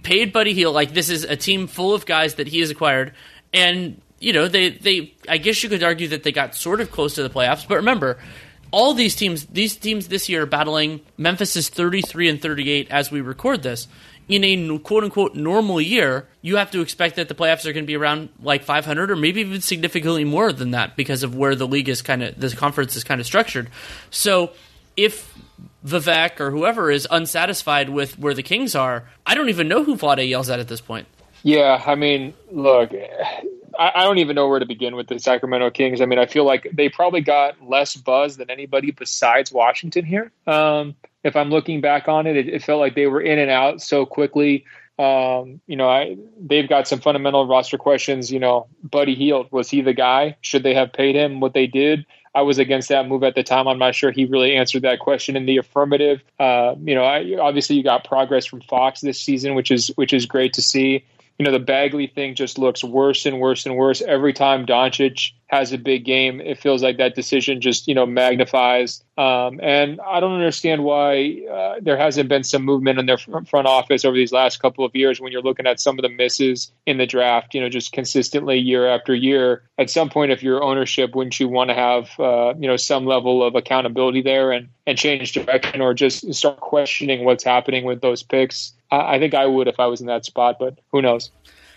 paid 0.03 0.33
Buddy 0.33 0.53
Hield. 0.53 0.75
Like 0.75 0.93
this 0.93 1.09
is 1.09 1.23
a 1.23 1.37
team 1.37 1.67
full 1.67 1.93
of 1.93 2.05
guys 2.05 2.35
that 2.35 2.47
he 2.47 2.59
has 2.59 2.71
acquired, 2.71 3.13
and 3.53 4.01
you 4.19 4.33
know 4.33 4.47
they 4.49 4.71
they. 4.71 5.13
I 5.29 5.37
guess 5.37 5.63
you 5.63 5.69
could 5.69 5.83
argue 5.83 6.09
that 6.09 6.23
they 6.23 6.31
got 6.31 6.55
sort 6.55 6.81
of 6.81 6.91
close 6.91 7.15
to 7.15 7.23
the 7.23 7.29
playoffs, 7.29 7.67
but 7.67 7.75
remember 7.75 8.17
all 8.71 8.93
these 8.93 9.17
teams, 9.17 9.45
these 9.47 9.75
teams 9.75 10.07
this 10.07 10.29
year 10.29 10.43
are 10.43 10.45
battling. 10.45 11.01
Memphis 11.17 11.57
is 11.57 11.67
33 11.67 12.29
and 12.29 12.41
38 12.41 12.89
as 12.89 13.11
we 13.11 13.19
record 13.19 13.61
this 13.63 13.87
in 14.31 14.43
a 14.43 14.79
quote 14.79 15.03
unquote 15.03 15.35
normal 15.35 15.81
year, 15.81 16.27
you 16.41 16.57
have 16.57 16.71
to 16.71 16.81
expect 16.81 17.15
that 17.17 17.27
the 17.27 17.35
playoffs 17.35 17.65
are 17.65 17.73
going 17.73 17.83
to 17.83 17.87
be 17.87 17.95
around 17.95 18.29
like 18.41 18.63
500 18.63 19.11
or 19.11 19.15
maybe 19.15 19.41
even 19.41 19.61
significantly 19.61 20.23
more 20.23 20.53
than 20.53 20.71
that 20.71 20.95
because 20.95 21.23
of 21.23 21.35
where 21.35 21.55
the 21.55 21.67
league 21.67 21.89
is 21.89 22.01
kind 22.01 22.23
of, 22.23 22.39
this 22.39 22.53
conference 22.53 22.95
is 22.95 23.03
kind 23.03 23.19
of 23.19 23.27
structured. 23.27 23.69
So 24.09 24.51
if 24.95 25.37
Vivek 25.85 26.39
or 26.39 26.51
whoever 26.51 26.91
is 26.91 27.07
unsatisfied 27.09 27.89
with 27.89 28.17
where 28.19 28.33
the 28.33 28.43
Kings 28.43 28.75
are, 28.75 29.09
I 29.25 29.35
don't 29.35 29.49
even 29.49 29.67
know 29.67 29.83
who 29.83 29.95
Vlade 29.95 30.27
yells 30.27 30.49
at 30.49 30.59
at 30.59 30.67
this 30.67 30.81
point. 30.81 31.07
Yeah, 31.43 31.81
I 31.85 31.95
mean, 31.95 32.33
look, 32.51 32.91
I, 33.77 34.03
don't 34.03 34.19
even 34.19 34.35
know 34.35 34.47
where 34.47 34.59
to 34.59 34.65
begin 34.65 34.95
with 34.95 35.07
the 35.07 35.19
Sacramento 35.19 35.71
Kings. 35.71 36.01
I 36.01 36.05
mean, 36.05 36.19
I 36.19 36.27
feel 36.27 36.45
like 36.45 36.67
they 36.71 36.89
probably 36.89 37.21
got 37.21 37.67
less 37.67 37.95
buzz 37.95 38.37
than 38.37 38.51
anybody 38.51 38.91
besides 38.91 39.51
Washington 39.51 40.05
here. 40.05 40.31
Um, 40.45 40.95
if 41.23 41.35
I'm 41.35 41.49
looking 41.49 41.81
back 41.81 42.07
on 42.07 42.27
it, 42.27 42.35
it, 42.35 42.47
it 42.47 42.63
felt 42.63 42.79
like 42.79 42.95
they 42.95 43.07
were 43.07 43.21
in 43.21 43.39
and 43.39 43.51
out 43.51 43.81
so 43.81 44.05
quickly. 44.05 44.65
Um, 44.99 45.61
you 45.67 45.75
know, 45.75 45.89
I, 45.89 46.17
they've 46.39 46.67
got 46.67 46.87
some 46.87 46.99
fundamental 46.99 47.47
roster 47.47 47.77
questions. 47.77 48.31
You 48.31 48.39
know, 48.39 48.67
Buddy 48.83 49.15
Hield, 49.15 49.51
was 49.51 49.69
he 49.69 49.81
the 49.81 49.93
guy? 49.93 50.37
Should 50.41 50.63
they 50.63 50.75
have 50.75 50.93
paid 50.93 51.15
him 51.15 51.39
what 51.39 51.53
they 51.53 51.67
did? 51.67 52.05
I 52.33 52.43
was 52.43 52.59
against 52.59 52.89
that 52.89 53.07
move 53.07 53.23
at 53.23 53.35
the 53.35 53.43
time. 53.43 53.67
I'm 53.67 53.79
not 53.79 53.93
sure 53.93 54.11
he 54.11 54.25
really 54.25 54.55
answered 54.55 54.83
that 54.83 54.99
question 54.99 55.35
in 55.35 55.45
the 55.45 55.57
affirmative. 55.57 56.21
Uh, 56.39 56.75
you 56.81 56.95
know, 56.95 57.03
I, 57.03 57.37
obviously 57.39 57.75
you 57.75 57.83
got 57.83 58.05
progress 58.05 58.45
from 58.45 58.61
Fox 58.61 59.01
this 59.01 59.19
season, 59.19 59.55
which 59.55 59.69
is 59.69 59.87
which 59.95 60.13
is 60.13 60.25
great 60.25 60.53
to 60.53 60.61
see 60.61 61.03
you 61.37 61.45
know, 61.45 61.51
the 61.51 61.59
Bagley 61.59 62.07
thing 62.07 62.35
just 62.35 62.59
looks 62.59 62.83
worse 62.83 63.25
and 63.25 63.39
worse 63.39 63.65
and 63.65 63.75
worse 63.75 64.01
every 64.01 64.33
time 64.33 64.65
Doncic 64.65 65.31
has 65.47 65.73
a 65.73 65.77
big 65.77 66.05
game. 66.05 66.39
It 66.39 66.59
feels 66.59 66.81
like 66.81 66.97
that 66.97 67.13
decision 67.13 67.59
just, 67.59 67.87
you 67.87 67.95
know, 67.95 68.05
magnifies. 68.05 69.03
Um, 69.17 69.59
and 69.61 69.99
I 69.99 70.19
don't 70.19 70.33
understand 70.33 70.83
why 70.83 71.41
uh, 71.51 71.75
there 71.81 71.97
hasn't 71.97 72.29
been 72.29 72.43
some 72.43 72.63
movement 72.63 72.99
in 72.99 73.05
their 73.05 73.17
front 73.17 73.67
office 73.67 74.05
over 74.05 74.15
these 74.15 74.31
last 74.31 74.61
couple 74.61 74.85
of 74.85 74.95
years 74.95 75.19
when 75.19 75.31
you're 75.31 75.41
looking 75.41 75.67
at 75.67 75.79
some 75.79 75.99
of 75.99 76.03
the 76.03 76.09
misses 76.09 76.71
in 76.85 76.97
the 76.97 77.05
draft, 77.05 77.53
you 77.53 77.59
know, 77.59 77.69
just 77.69 77.91
consistently 77.91 78.59
year 78.59 78.87
after 78.87 79.13
year. 79.13 79.63
At 79.77 79.89
some 79.89 80.09
point, 80.09 80.31
if 80.31 80.43
you're 80.43 80.63
ownership, 80.63 81.15
wouldn't 81.15 81.39
you 81.39 81.49
want 81.49 81.69
to 81.69 81.73
have, 81.73 82.19
uh, 82.19 82.53
you 82.57 82.67
know, 82.67 82.77
some 82.77 83.05
level 83.05 83.43
of 83.43 83.55
accountability 83.55 84.21
there 84.21 84.51
and, 84.51 84.69
and 84.87 84.97
change 84.97 85.33
direction 85.33 85.81
or 85.81 85.93
just 85.93 86.33
start 86.33 86.59
questioning 86.59 87.25
what's 87.25 87.43
happening 87.43 87.83
with 87.83 87.99
those 87.99 88.23
picks? 88.23 88.73
I, 88.91 89.15
I 89.15 89.19
think 89.19 89.33
I 89.33 89.45
would 89.45 89.67
if 89.67 89.79
I 89.79 89.87
was 89.87 90.01
in 90.01 90.07
that 90.07 90.25
spot, 90.25 90.57
but 90.59 90.79
who 90.91 91.01
knows? 91.01 91.31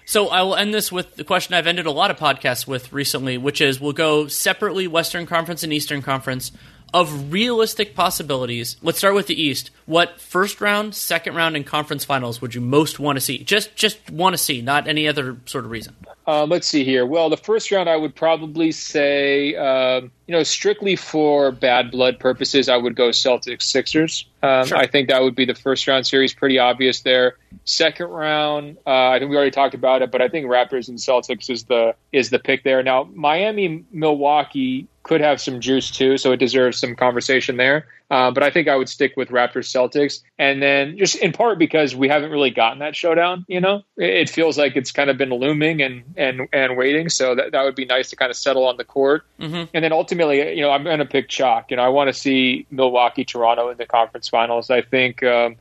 So 0.06 0.28
I 0.28 0.42
will 0.42 0.54
end 0.54 0.74
this 0.74 0.92
with 0.92 1.16
the 1.16 1.24
question 1.24 1.54
I've 1.54 1.66
ended 1.66 1.86
a 1.86 1.90
lot 1.90 2.10
of 2.10 2.18
podcasts 2.18 2.66
with 2.66 2.92
recently, 2.92 3.38
which 3.38 3.60
is 3.60 3.80
we'll 3.80 3.92
go 3.92 4.26
separately 4.26 4.86
Western 4.86 5.24
Conference 5.24 5.62
and 5.62 5.72
Eastern 5.72 6.02
Conference 6.02 6.52
of 6.94 7.32
realistic 7.32 7.96
possibilities. 7.96 8.76
Let's 8.80 8.98
start 8.98 9.16
with 9.16 9.26
the 9.26 9.34
East. 9.34 9.72
What 9.84 10.20
first 10.20 10.60
round, 10.60 10.94
second 10.94 11.34
round, 11.34 11.56
and 11.56 11.66
conference 11.66 12.04
finals 12.04 12.40
would 12.40 12.54
you 12.54 12.60
most 12.60 13.00
want 13.00 13.16
to 13.16 13.20
see? 13.20 13.38
Just 13.38 13.74
just 13.74 14.08
want 14.10 14.34
to 14.34 14.38
see, 14.38 14.62
not 14.62 14.86
any 14.86 15.08
other 15.08 15.36
sort 15.44 15.64
of 15.64 15.72
reason. 15.72 15.96
Uh, 16.24 16.46
let's 16.46 16.68
see 16.68 16.84
here. 16.84 17.04
Well, 17.04 17.28
the 17.28 17.36
first 17.36 17.70
round, 17.72 17.90
I 17.90 17.96
would 17.96 18.14
probably 18.14 18.70
say, 18.70 19.56
uh, 19.56 20.02
you 20.02 20.32
know, 20.32 20.44
strictly 20.44 20.94
for 20.94 21.50
bad 21.50 21.90
blood 21.90 22.20
purposes, 22.20 22.68
I 22.68 22.76
would 22.76 22.94
go 22.94 23.08
Celtics 23.10 23.62
Sixers. 23.62 24.26
Um, 24.42 24.66
sure. 24.66 24.78
I 24.78 24.86
think 24.86 25.08
that 25.08 25.20
would 25.20 25.34
be 25.34 25.44
the 25.44 25.54
first 25.54 25.86
round 25.88 26.06
series, 26.06 26.32
pretty 26.32 26.60
obvious 26.60 27.00
there. 27.00 27.38
Second 27.64 28.06
round, 28.06 28.78
uh, 28.86 29.08
I 29.08 29.18
think 29.18 29.30
we 29.30 29.36
already 29.36 29.50
talked 29.50 29.74
about 29.74 30.02
it, 30.02 30.12
but 30.12 30.22
I 30.22 30.28
think 30.28 30.46
Raptors 30.46 30.88
and 30.88 30.98
Celtics 30.98 31.50
is 31.50 31.64
the 31.64 31.96
is 32.12 32.30
the 32.30 32.38
pick 32.38 32.62
there. 32.62 32.84
Now, 32.84 33.02
Miami, 33.02 33.84
Milwaukee 33.90 34.86
could 35.04 35.20
have 35.20 35.40
some 35.40 35.60
juice 35.60 35.90
too, 35.90 36.18
so 36.18 36.32
it 36.32 36.38
deserves 36.38 36.78
some 36.78 36.96
conversation 36.96 37.56
there. 37.56 37.86
Uh, 38.10 38.30
but 38.30 38.42
I 38.42 38.50
think 38.50 38.68
I 38.68 38.76
would 38.76 38.88
stick 38.88 39.14
with 39.16 39.28
Raptors 39.28 39.70
Celtics, 39.70 40.20
and 40.38 40.62
then 40.62 40.98
just 40.98 41.16
in 41.16 41.32
part 41.32 41.58
because 41.58 41.94
we 41.94 42.08
haven't 42.08 42.30
really 42.30 42.50
gotten 42.50 42.80
that 42.80 42.96
showdown. 42.96 43.44
You 43.48 43.60
know, 43.60 43.82
it, 43.96 44.28
feels 44.28 44.58
like 44.58 44.76
it's 44.76 44.92
kind 44.92 45.10
of 45.10 45.16
been 45.16 45.30
looming 45.30 45.80
and 45.80 46.02
and 46.16 46.48
and 46.52 46.76
waiting. 46.76 47.08
So 47.08 47.34
that 47.34 47.52
that 47.52 47.62
would 47.62 47.74
be 47.74 47.84
nice 47.84 48.10
to 48.10 48.16
kind 48.16 48.30
of 48.30 48.36
settle 48.36 48.66
on 48.66 48.76
the 48.76 48.84
court. 48.84 49.24
Mm-hmm. 49.40 49.64
And 49.72 49.84
then 49.84 49.92
ultimately, 49.92 50.54
you 50.54 50.62
know, 50.62 50.70
I'm 50.70 50.84
going 50.84 50.98
to 50.98 51.04
pick 51.04 51.28
chalk. 51.28 51.70
You 51.70 51.76
know, 51.76 51.82
I 51.82 51.88
want 51.88 52.08
to 52.08 52.14
see 52.14 52.66
Milwaukee 52.70 53.24
Toronto 53.24 53.68
in 53.70 53.78
the 53.78 53.86
conference 53.86 54.28
finals. 54.28 54.70
I 54.70 54.82
think. 54.82 55.22
Um, 55.22 55.56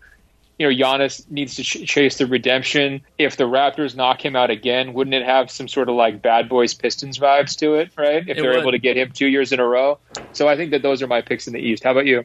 you 0.60 0.70
know, 0.70 0.76
Giannis 0.76 1.30
needs 1.32 1.56
to 1.56 1.64
ch- 1.64 1.88
chase 1.88 2.18
the 2.18 2.28
redemption. 2.28 3.02
If 3.18 3.38
the 3.38 3.46
Raptors 3.46 3.96
knock 3.96 4.24
him 4.24 4.36
out 4.36 4.50
again, 4.50 4.94
wouldn't 4.94 5.14
it 5.14 5.26
have 5.26 5.50
some 5.50 5.68
sort 5.68 5.90
of 5.90 5.96
like 5.96 6.22
bad 6.22 6.48
boys 6.48 6.74
Pistons 6.74 7.18
vibes 7.18 7.58
to 7.58 7.76
it, 7.76 7.92
right? 7.98 8.28
If 8.28 8.38
it 8.38 8.42
they're 8.42 8.52
would. 8.52 8.60
able 8.60 8.72
to 8.72 8.80
get 8.80 8.98
him 8.98 9.12
two 9.12 9.28
years 9.28 9.52
in 9.52 9.60
a 9.60 9.66
row. 9.66 9.98
So 10.34 10.48
I 10.48 10.56
think 10.56 10.72
that 10.72 10.82
those 10.82 11.02
are 11.02 11.08
my 11.08 11.22
picks 11.22 11.48
in 11.48 11.54
the 11.54 11.60
East. 11.60 11.84
How 11.84 11.92
about 11.92 12.06
you? 12.06 12.24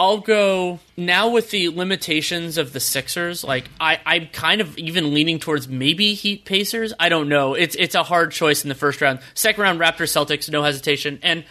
I'll 0.00 0.18
go 0.18 0.78
now 0.96 1.28
with 1.28 1.50
the 1.50 1.70
limitations 1.70 2.56
of 2.56 2.72
the 2.72 2.78
Sixers. 2.78 3.42
Like 3.42 3.68
I, 3.80 4.00
I'm 4.06 4.26
kind 4.28 4.60
of 4.60 4.78
even 4.78 5.12
leaning 5.12 5.40
towards 5.40 5.66
maybe 5.66 6.14
Heat 6.14 6.44
Pacers. 6.44 6.92
I 7.00 7.08
don't 7.08 7.28
know. 7.28 7.54
It's 7.54 7.74
it's 7.76 7.96
a 7.96 8.04
hard 8.04 8.30
choice 8.30 8.62
in 8.62 8.68
the 8.68 8.76
first 8.76 9.00
round. 9.00 9.18
Second 9.34 9.62
round, 9.62 9.80
Raptors 9.80 10.12
Celtics, 10.12 10.48
no 10.50 10.62
hesitation. 10.62 11.18
And 11.22 11.44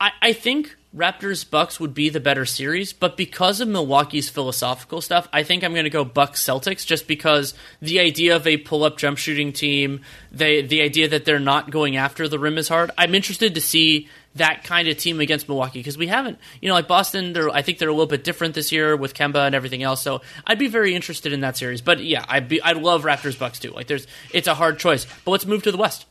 I, 0.00 0.10
I 0.20 0.32
think 0.32 0.76
Raptors 0.94 1.48
Bucks 1.48 1.80
would 1.80 1.94
be 1.94 2.10
the 2.10 2.20
better 2.20 2.44
series, 2.44 2.92
but 2.92 3.16
because 3.16 3.60
of 3.60 3.68
Milwaukee's 3.68 4.28
philosophical 4.28 5.00
stuff, 5.00 5.26
I 5.32 5.42
think 5.42 5.64
I'm 5.64 5.72
going 5.72 5.84
to 5.84 5.90
go 5.90 6.04
Bucks 6.04 6.44
Celtics 6.44 6.84
just 6.84 7.08
because 7.08 7.54
the 7.80 7.98
idea 7.98 8.36
of 8.36 8.46
a 8.46 8.58
pull 8.58 8.84
up 8.84 8.98
jump 8.98 9.16
shooting 9.16 9.54
team, 9.54 10.02
the 10.30 10.60
the 10.60 10.82
idea 10.82 11.08
that 11.08 11.24
they're 11.24 11.38
not 11.38 11.70
going 11.70 11.96
after 11.96 12.28
the 12.28 12.38
rim 12.38 12.58
is 12.58 12.68
hard. 12.68 12.90
I'm 12.98 13.14
interested 13.14 13.54
to 13.54 13.60
see 13.62 14.08
that 14.34 14.64
kind 14.64 14.86
of 14.88 14.98
team 14.98 15.20
against 15.20 15.48
Milwaukee 15.48 15.78
because 15.78 15.96
we 15.96 16.08
haven't, 16.08 16.38
you 16.60 16.68
know, 16.68 16.74
like 16.74 16.88
Boston. 16.88 17.32
They're, 17.32 17.50
I 17.50 17.62
think 17.62 17.78
they're 17.78 17.88
a 17.88 17.92
little 17.92 18.06
bit 18.06 18.24
different 18.24 18.54
this 18.54 18.70
year 18.70 18.94
with 18.96 19.14
Kemba 19.14 19.46
and 19.46 19.54
everything 19.54 19.82
else. 19.82 20.02
So 20.02 20.20
I'd 20.46 20.58
be 20.58 20.68
very 20.68 20.94
interested 20.94 21.32
in 21.32 21.40
that 21.40 21.56
series. 21.56 21.80
But 21.80 22.02
yeah, 22.02 22.24
I'd 22.28 22.48
be, 22.48 22.62
I'd 22.62 22.76
love 22.76 23.04
Raptors 23.04 23.38
Bucks 23.38 23.58
too. 23.58 23.70
Like 23.70 23.86
there's, 23.86 24.06
it's 24.32 24.48
a 24.48 24.54
hard 24.54 24.78
choice. 24.78 25.06
But 25.24 25.32
let's 25.32 25.46
move 25.46 25.62
to 25.64 25.72
the 25.72 25.78
West. 25.78 26.06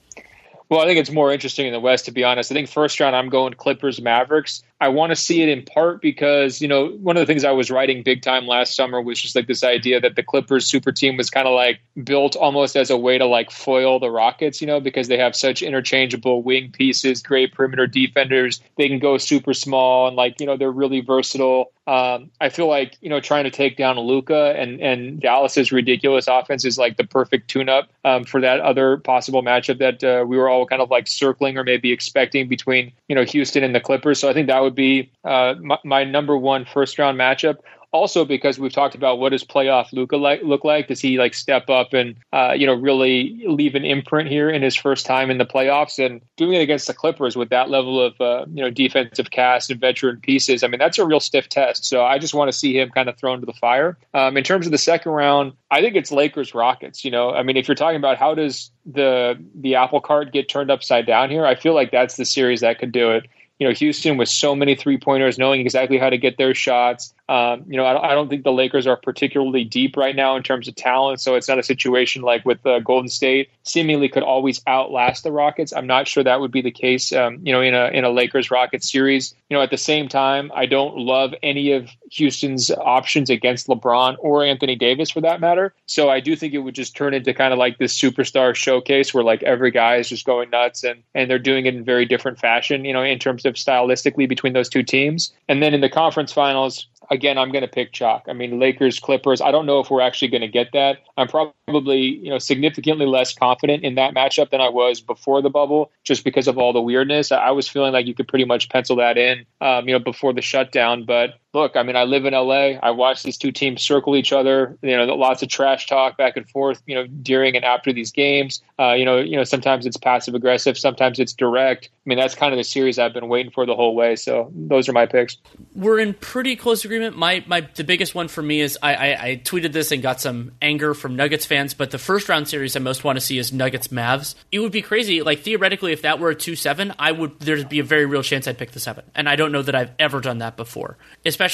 Well, 0.69 0.79
I 0.79 0.85
think 0.85 0.99
it's 0.99 1.11
more 1.11 1.33
interesting 1.33 1.67
in 1.67 1.73
the 1.73 1.81
West, 1.81 2.05
to 2.05 2.11
be 2.11 2.23
honest. 2.23 2.49
I 2.49 2.55
think 2.55 2.69
first 2.69 2.97
round, 2.99 3.13
I'm 3.13 3.27
going 3.27 3.53
Clippers 3.55 4.01
Mavericks. 4.01 4.63
I 4.81 4.87
want 4.87 5.11
to 5.11 5.15
see 5.15 5.43
it 5.43 5.47
in 5.47 5.63
part 5.63 6.01
because, 6.01 6.59
you 6.59 6.67
know, 6.67 6.87
one 6.87 7.15
of 7.15 7.21
the 7.21 7.27
things 7.27 7.45
I 7.45 7.51
was 7.51 7.69
writing 7.69 8.01
big 8.01 8.23
time 8.23 8.47
last 8.47 8.75
summer 8.75 8.99
was 8.99 9.21
just 9.21 9.35
like 9.35 9.45
this 9.45 9.63
idea 9.63 10.01
that 10.01 10.15
the 10.15 10.23
Clippers 10.23 10.65
super 10.65 10.91
team 10.91 11.17
was 11.17 11.29
kind 11.29 11.47
of 11.47 11.53
like 11.53 11.79
built 12.03 12.35
almost 12.35 12.75
as 12.75 12.89
a 12.89 12.97
way 12.97 13.19
to 13.19 13.27
like 13.27 13.51
foil 13.51 13.99
the 13.99 14.09
Rockets, 14.09 14.59
you 14.59 14.65
know, 14.65 14.79
because 14.79 15.07
they 15.07 15.19
have 15.19 15.35
such 15.35 15.61
interchangeable 15.61 16.41
wing 16.41 16.71
pieces, 16.71 17.21
great 17.21 17.53
perimeter 17.53 17.85
defenders. 17.85 18.59
They 18.75 18.89
can 18.89 18.97
go 18.97 19.19
super 19.19 19.53
small 19.53 20.07
and 20.07 20.15
like, 20.15 20.39
you 20.39 20.47
know, 20.47 20.57
they're 20.57 20.71
really 20.71 21.01
versatile. 21.01 21.71
Um, 21.87 22.31
I 22.39 22.49
feel 22.49 22.67
like, 22.67 22.97
you 23.01 23.09
know, 23.09 23.19
trying 23.19 23.43
to 23.43 23.51
take 23.51 23.75
down 23.75 23.99
Luka 23.99 24.53
and, 24.57 24.79
and 24.81 25.19
Dallas's 25.19 25.71
ridiculous 25.71 26.27
offense 26.27 26.63
is 26.63 26.77
like 26.77 26.97
the 26.97 27.03
perfect 27.03 27.49
tune 27.49 27.69
up 27.69 27.89
um, 28.05 28.23
for 28.23 28.39
that 28.41 28.59
other 28.61 28.97
possible 28.97 29.43
matchup 29.43 29.79
that 29.79 30.03
uh, 30.03 30.23
we 30.25 30.37
were 30.37 30.47
all 30.47 30.65
kind 30.65 30.81
of 30.81 30.89
like 30.89 31.07
circling 31.07 31.57
or 31.57 31.63
maybe 31.63 31.91
expecting 31.91 32.47
between, 32.47 32.91
you 33.07 33.15
know, 33.15 33.23
Houston 33.23 33.63
and 33.63 33.75
the 33.75 33.79
Clippers. 33.79 34.19
So 34.19 34.29
I 34.29 34.33
think 34.33 34.47
that 34.47 34.61
would 34.61 34.70
be 34.71 35.11
uh, 35.23 35.55
my, 35.59 35.77
my 35.83 36.03
number 36.03 36.37
one 36.37 36.65
first 36.65 36.97
round 36.99 37.19
matchup 37.19 37.57
also 37.91 38.23
because 38.23 38.57
we've 38.57 38.71
talked 38.71 38.95
about 38.95 39.19
what 39.19 39.29
does 39.29 39.43
playoff 39.43 39.91
Luka 39.91 40.17
like, 40.17 40.41
look 40.43 40.63
like? 40.63 40.87
Does 40.87 41.01
he 41.01 41.17
like 41.17 41.33
step 41.33 41.69
up 41.69 41.93
and 41.93 42.15
uh, 42.31 42.53
you 42.55 42.65
know 42.65 42.73
really 42.73 43.43
leave 43.45 43.75
an 43.75 43.85
imprint 43.85 44.29
here 44.29 44.49
in 44.49 44.61
his 44.61 44.75
first 44.75 45.05
time 45.05 45.29
in 45.29 45.37
the 45.37 45.45
playoffs 45.45 46.03
and 46.03 46.21
doing 46.37 46.53
it 46.53 46.61
against 46.61 46.87
the 46.87 46.93
Clippers 46.93 47.35
with 47.35 47.49
that 47.49 47.69
level 47.69 48.01
of 48.01 48.19
uh, 48.21 48.45
you 48.53 48.63
know 48.63 48.69
defensive 48.69 49.31
cast 49.31 49.69
and 49.69 49.79
veteran 49.79 50.19
pieces? 50.21 50.63
I 50.63 50.67
mean 50.67 50.79
that's 50.79 50.97
a 50.97 51.05
real 51.05 51.19
stiff 51.19 51.49
test. 51.49 51.85
So 51.85 52.03
I 52.03 52.17
just 52.17 52.33
want 52.33 52.49
to 52.49 52.57
see 52.57 52.77
him 52.77 52.89
kind 52.89 53.09
of 53.09 53.17
thrown 53.17 53.39
to 53.41 53.45
the 53.45 53.53
fire. 53.53 53.97
Um, 54.13 54.37
in 54.37 54.43
terms 54.43 54.65
of 54.65 54.71
the 54.71 54.77
second 54.77 55.11
round, 55.11 55.53
I 55.69 55.81
think 55.81 55.95
it's 55.95 56.11
Lakers 56.11 56.53
Rockets. 56.53 57.03
You 57.03 57.11
know, 57.11 57.31
I 57.31 57.43
mean 57.43 57.57
if 57.57 57.67
you're 57.67 57.75
talking 57.75 57.97
about 57.97 58.17
how 58.17 58.35
does 58.35 58.71
the 58.85 59.37
the 59.55 59.75
apple 59.75 60.01
cart 60.01 60.31
get 60.31 60.49
turned 60.49 60.71
upside 60.71 61.05
down 61.05 61.29
here, 61.29 61.45
I 61.45 61.55
feel 61.55 61.75
like 61.75 61.91
that's 61.91 62.15
the 62.15 62.25
series 62.25 62.61
that 62.61 62.79
could 62.79 62.91
do 62.91 63.11
it 63.11 63.25
you 63.61 63.67
know 63.67 63.73
Houston 63.75 64.17
with 64.17 64.27
so 64.27 64.55
many 64.55 64.73
three 64.73 64.97
pointers, 64.97 65.37
knowing 65.37 65.61
exactly 65.61 65.99
how 65.99 66.09
to 66.09 66.17
get 66.17 66.35
their 66.39 66.55
shots. 66.55 67.13
Um, 67.31 67.63
you 67.65 67.77
know, 67.77 67.85
I, 67.85 68.11
I, 68.11 68.13
don't 68.13 68.27
think 68.27 68.43
the 68.43 68.51
Lakers 68.51 68.85
are 68.85 68.97
particularly 68.97 69.63
deep 69.63 69.95
right 69.95 70.13
now 70.13 70.35
in 70.35 70.43
terms 70.43 70.67
of 70.67 70.75
talent, 70.75 71.21
so 71.21 71.35
it's 71.35 71.47
not 71.47 71.57
a 71.57 71.63
situation 71.63 72.23
like 72.23 72.43
with 72.43 72.65
uh, 72.65 72.79
Golden 72.79 73.07
State. 73.07 73.49
Seemingly 73.63 74.09
could 74.09 74.23
always 74.23 74.61
outlast 74.67 75.23
the 75.23 75.31
Rockets. 75.31 75.71
I'm 75.71 75.87
not 75.87 76.09
sure 76.09 76.25
that 76.25 76.41
would 76.41 76.51
be 76.51 76.61
the 76.61 76.71
case. 76.71 77.13
Um, 77.13 77.39
you 77.41 77.53
know, 77.53 77.61
in 77.61 77.73
a 77.73 77.85
in 77.93 78.03
a 78.03 78.09
Lakers 78.09 78.51
Rockets 78.51 78.91
series. 78.91 79.33
You 79.49 79.55
know, 79.55 79.63
at 79.63 79.69
the 79.69 79.77
same 79.77 80.09
time, 80.09 80.51
I 80.53 80.65
don't 80.65 80.97
love 80.97 81.33
any 81.41 81.71
of 81.71 81.89
Houston's 82.11 82.69
options 82.69 83.29
against 83.29 83.67
LeBron 83.67 84.17
or 84.19 84.43
Anthony 84.43 84.75
Davis 84.75 85.09
for 85.09 85.21
that 85.21 85.39
matter. 85.39 85.73
So 85.85 86.09
I 86.09 86.19
do 86.19 86.35
think 86.35 86.53
it 86.53 86.59
would 86.59 86.75
just 86.75 86.97
turn 86.97 87.13
into 87.13 87.33
kind 87.33 87.53
of 87.53 87.59
like 87.59 87.77
this 87.77 87.97
superstar 87.97 88.53
showcase 88.53 89.13
where 89.13 89.23
like 89.23 89.41
every 89.43 89.71
guy 89.71 89.95
is 89.95 90.09
just 90.09 90.25
going 90.25 90.49
nuts 90.49 90.83
and 90.83 91.01
and 91.15 91.31
they're 91.31 91.39
doing 91.39 91.65
it 91.65 91.75
in 91.75 91.85
very 91.85 92.05
different 92.05 92.39
fashion. 92.39 92.83
You 92.83 92.91
know, 92.91 93.03
in 93.03 93.19
terms 93.19 93.45
of 93.45 93.53
stylistically 93.53 94.27
between 94.27 94.51
those 94.51 94.67
two 94.67 94.83
teams. 94.83 95.31
And 95.47 95.63
then 95.63 95.73
in 95.73 95.79
the 95.79 95.89
conference 95.89 96.33
finals, 96.33 96.87
again, 97.11 97.37
I'm 97.37 97.51
going 97.51 97.61
to 97.61 97.67
pick 97.67 97.91
chalk. 97.91 98.23
I 98.27 98.33
mean, 98.33 98.57
Lakers, 98.57 98.99
Clippers. 98.99 99.41
I 99.41 99.51
don't 99.51 99.65
know 99.65 99.79
if 99.79 99.91
we're 99.91 100.01
actually 100.01 100.29
going 100.29 100.41
to 100.41 100.47
get 100.47 100.69
that. 100.71 100.99
I'm 101.17 101.27
probably, 101.27 101.99
you 101.99 102.29
know, 102.29 102.39
significantly 102.39 103.05
less 103.05 103.35
confident 103.35 103.83
in 103.83 103.95
that 103.95 104.15
matchup 104.15 104.49
than 104.49 104.61
I 104.61 104.69
was 104.69 105.01
before 105.01 105.41
the 105.41 105.49
bubble, 105.49 105.91
just 106.03 106.23
because 106.23 106.47
of 106.47 106.57
all 106.57 106.73
the 106.73 106.81
weirdness. 106.81 107.31
I 107.31 107.51
was 107.51 107.67
feeling 107.67 107.91
like 107.91 108.07
you 108.07 108.15
could 108.15 108.29
pretty 108.29 108.45
much 108.45 108.69
pencil 108.69 108.95
that 108.95 109.17
in, 109.17 109.45
um, 109.59 109.87
you 109.87 109.93
know, 109.93 109.99
before 109.99 110.33
the 110.33 110.41
shutdown. 110.41 111.03
But 111.03 111.35
look, 111.53 111.75
I 111.75 111.83
mean, 111.83 111.95
I 111.95 112.03
live 112.03 112.25
in 112.25 112.33
LA. 112.33 112.77
I 112.81 112.91
watch 112.91 113.23
these 113.23 113.37
two 113.37 113.51
teams 113.51 113.81
circle 113.81 114.15
each 114.15 114.31
other. 114.31 114.77
You 114.81 114.95
know, 114.95 115.05
lots 115.15 115.43
of 115.43 115.49
trash 115.49 115.87
talk 115.87 116.17
back 116.17 116.37
and 116.37 116.49
forth. 116.49 116.81
You 116.85 116.95
know, 116.95 117.07
during 117.07 117.55
and 117.55 117.65
after 117.65 117.91
these 117.91 118.11
games. 118.11 118.61
Uh, 118.79 118.93
you 118.93 119.05
know, 119.05 119.17
you 119.17 119.35
know, 119.35 119.43
sometimes 119.43 119.85
it's 119.85 119.97
passive 119.97 120.33
aggressive, 120.33 120.77
sometimes 120.77 121.19
it's 121.19 121.33
direct. 121.33 121.89
I 121.91 122.09
mean, 122.09 122.17
that's 122.17 122.33
kind 122.33 122.53
of 122.53 122.57
the 122.57 122.63
series 122.63 122.97
I've 122.97 123.13
been 123.13 123.27
waiting 123.27 123.51
for 123.51 123.65
the 123.65 123.75
whole 123.75 123.95
way. 123.95 124.15
So 124.15 124.51
those 124.55 124.89
are 124.89 124.93
my 124.93 125.05
picks. 125.05 125.37
We're 125.75 125.99
in 125.99 126.13
pretty 126.15 126.55
close 126.55 126.83
agreement. 126.85 127.17
My 127.17 127.43
my 127.47 127.67
the 127.75 127.83
biggest 127.83 128.15
one 128.15 128.27
for 128.27 128.41
me 128.41 128.61
is 128.61 128.77
I, 128.81 128.95
I, 128.95 129.25
I 129.27 129.41
tweeted 129.43 129.73
this 129.73 129.91
and 129.91 130.01
got 130.01 130.21
some 130.21 130.53
anger 130.61 130.93
from 130.93 131.15
Nuggets 131.15 131.45
fans. 131.45 131.73
But 131.73 131.91
the 131.91 131.97
first 131.97 132.29
round 132.29 132.47
series 132.47 132.75
I 132.75 132.79
most 132.79 133.03
want 133.03 133.17
to 133.17 133.21
see 133.21 133.37
is 133.37 133.53
Nuggets 133.53 133.89
Mavs. 133.89 134.35
It 134.51 134.59
would 134.59 134.71
be 134.71 134.81
crazy. 134.81 135.21
Like 135.21 135.41
theoretically, 135.41 135.91
if 135.91 136.01
that 136.01 136.19
were 136.19 136.29
a 136.29 136.35
two 136.35 136.55
seven, 136.55 136.93
I 136.97 137.11
would 137.11 137.39
there'd 137.39 137.69
be 137.69 137.79
a 137.79 137.83
very 137.83 138.05
real 138.05 138.23
chance 138.23 138.47
I'd 138.47 138.57
pick 138.57 138.71
the 138.71 138.79
seven. 138.79 139.03
And 139.13 139.29
I 139.29 139.35
don't 139.35 139.51
know 139.51 139.61
that 139.61 139.75
I've 139.75 139.91
ever 139.99 140.21
done 140.21 140.39
that 140.39 140.57
before, 140.57 140.97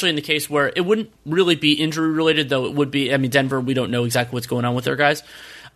in 0.10 0.16
the 0.16 0.22
case 0.22 0.50
where 0.50 0.72
it 0.76 0.82
wouldn't 0.82 1.12
really 1.26 1.56
be 1.56 1.74
injury 1.74 2.12
related, 2.12 2.50
though 2.50 2.66
it 2.66 2.74
would 2.74 2.92
be. 2.92 3.14
I 3.14 3.18
mean, 3.18 3.32
Denver, 3.32 3.60
we 3.60 3.74
don't 3.74 3.92
know 3.92 4.04
exactly 4.04 4.36
what's 4.36 4.48
going 4.48 4.66
on 4.66 4.76
with 4.76 4.86
their 4.86 4.96
guys. 4.96 5.24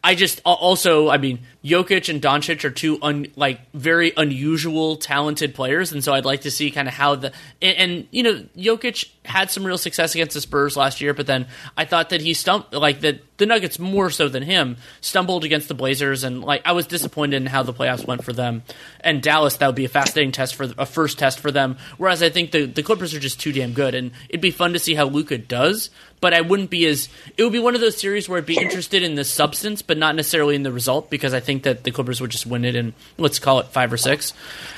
I 0.04 0.16
just 0.16 0.42
also, 0.46 1.10
I 1.10 1.18
mean, 1.18 1.40
Jokic 1.64 2.10
and 2.10 2.22
Doncic 2.22 2.64
are 2.64 2.72
two 2.72 2.98
un, 3.04 3.28
like 3.36 3.72
very 3.72 4.14
unusual, 4.18 4.96
talented 4.96 5.54
players, 5.54 5.92
and 5.92 6.04
so 6.04 6.14
I'd 6.14 6.26
like 6.26 6.42
to 6.42 6.52
see 6.52 6.72
kind 6.72 6.88
of 6.88 6.94
how 6.96 7.16
the 7.16 7.32
and, 7.62 7.78
and, 7.78 8.08
you 8.10 8.24
know 8.24 8.44
Jokic 8.58 9.10
had 9.24 9.52
some 9.52 9.64
real 9.64 9.78
success 9.78 10.16
against 10.16 10.34
the 10.34 10.42
Spurs 10.42 10.76
last 10.76 11.00
year, 11.00 11.14
but 11.14 11.28
then 11.28 11.48
I 11.78 11.86
thought 11.86 12.10
that 12.10 12.22
he 12.22 12.34
stumped 12.34 12.74
like 12.74 13.02
that 13.02 13.22
the 13.38 13.46
Nuggets 13.46 13.78
more 13.80 14.10
so 14.10 14.30
than 14.30 14.44
him 14.44 14.78
stumbled 15.00 15.44
against 15.44 15.68
the 15.68 15.74
Blazers, 15.74 16.24
and 16.24 16.42
like 16.44 16.62
I 16.66 16.72
was 16.72 16.88
disappointed 16.88 17.38
in 17.38 17.46
how 17.46 17.64
the 17.64 17.74
playoffs 17.74 18.06
went 18.06 18.24
for 18.24 18.34
them. 18.34 18.64
And 19.00 19.22
Dallas, 19.22 19.58
that 19.58 19.68
would 19.68 19.76
be 19.76 19.86
a 19.86 19.90
fascinating 19.90 20.32
test 20.32 20.56
for 20.56 20.68
a 20.78 20.86
first 20.86 21.20
test 21.20 21.40
for 21.40 21.52
them. 21.52 21.78
Whereas 21.98 22.24
I 22.24 22.30
think 22.30 22.52
the 22.52 22.66
the 22.66 22.84
Clippers 22.84 23.14
are 23.14 23.20
just 23.20 23.40
too 23.40 23.52
damn 23.52 23.74
good, 23.74 23.96
and 23.96 24.12
it'd 24.30 24.42
be 24.42 24.52
fun 24.52 24.74
to 24.74 24.80
see 24.80 24.96
how 24.96 25.06
Luka 25.06 25.38
does 25.38 25.90
but 26.22 26.36
I 26.36 26.42
wouldn't 26.42 26.70
be 26.70 26.86
as. 26.86 27.10
It 27.36 27.44
would 27.44 27.52
be 27.52 27.60
one 27.60 27.76
of 27.76 27.82
those 27.82 27.98
series 27.98 28.30
where 28.30 28.38
I'd 28.38 28.46
be 28.46 28.58
interested 28.58 29.04
in 29.04 29.16
the 29.16 29.26
substance, 29.26 29.82
but 29.82 29.98
not 29.98 30.16
necessarily 30.16 30.56
in 30.56 30.64
the 30.64 30.72
result, 30.72 31.10
because 31.10 31.34
I 31.34 31.40
think 31.40 31.64
that 31.64 31.84
the 31.84 31.92
Clippers 31.92 32.22
would 32.22 32.30
just 32.30 32.46
win 32.46 32.64
it 32.64 32.76
in 32.76 32.94
let's 33.18 33.40
call 33.40 33.60
it 33.60 33.68
five 33.68 33.92
or 33.92 33.98
six. 33.98 34.34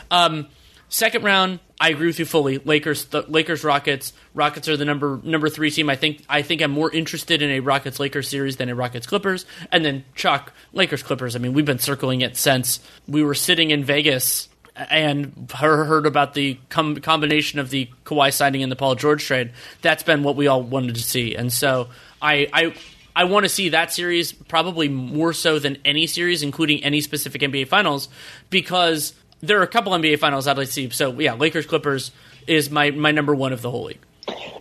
Um, 0.10 0.48
second 0.94 1.24
round, 1.24 1.60
I 1.80 1.90
agree 1.90 2.08
with 2.08 2.20
you 2.20 2.26
fully. 2.26 2.60
Lakers, 2.60 3.06
the 3.06 3.24
Lakers, 3.24 3.64
Rockets. 3.64 4.14
Rockets 4.34 4.70
are 4.70 4.78
the 4.78 4.86
number 4.86 5.20
number 5.24 5.50
three 5.50 5.72
team. 5.72 5.90
I 5.90 5.96
think 5.96 6.24
I 6.30 6.42
think 6.42 6.62
I'm 6.62 6.72
more 6.72 6.92
interested 6.92 7.42
in 7.42 7.50
a 7.50 7.60
Rockets 7.60 8.00
Lakers 8.00 8.30
series 8.30 8.58
than 8.58 8.70
a 8.70 8.76
Rockets 8.76 9.08
Clippers. 9.08 9.46
And 9.72 9.84
then 9.84 10.06
Chuck 10.16 10.54
Lakers 10.72 11.04
Clippers. 11.04 11.36
I 11.36 11.40
mean, 11.40 11.54
we've 11.54 11.66
been 11.66 11.80
circling 11.80 12.22
it 12.22 12.38
since 12.38 12.80
we 13.08 13.24
were 13.24 13.36
sitting 13.36 13.72
in 13.72 13.84
Vegas 13.84 14.50
and 14.76 15.52
heard 15.52 16.06
about 16.06 16.34
the 16.34 16.58
com- 16.70 16.96
combination 16.98 17.60
of 17.60 17.70
the 17.70 17.90
Kawhi 18.06 18.34
signing 18.34 18.64
and 18.64 18.72
the 18.72 18.76
Paul 18.76 18.96
George 18.96 19.24
trade, 19.24 19.52
that's 19.82 20.04
been 20.04 20.24
what 20.24 20.36
we 20.36 20.48
all 20.48 20.64
wanted 20.64 20.96
to 20.96 21.04
see. 21.04 21.36
And 21.36 21.52
so 21.52 21.90
I 22.22 22.48
I, 22.54 22.76
I 23.16 23.24
want 23.26 23.46
to 23.46 23.50
see 23.50 23.70
that 23.70 23.94
series 23.94 24.32
probably 24.32 24.90
more 24.90 25.34
so 25.34 25.60
than 25.60 25.78
any 25.86 26.08
series, 26.08 26.44
including 26.44 26.84
any 26.84 27.02
specific 27.02 27.42
NBA 27.42 27.68
Finals, 27.68 28.10
because 28.50 29.14
there 29.44 29.60
are 29.60 29.64
a 29.64 29.68
couple 29.68 29.92
NBA 29.92 30.20
Finals 30.20 30.48
I'd 30.48 30.58
like 30.58 30.68
to 30.68 30.74
see. 30.74 30.90
So 30.90 31.20
yeah, 31.20 31.34
Lakers 31.34 31.66
Clippers 31.68 32.12
is 32.48 32.72
my 32.72 32.90
my 32.92 33.12
number 33.12 33.36
one 33.36 33.54
of 33.54 33.62
the 33.62 33.70
whole 33.70 33.86
league. 33.86 34.00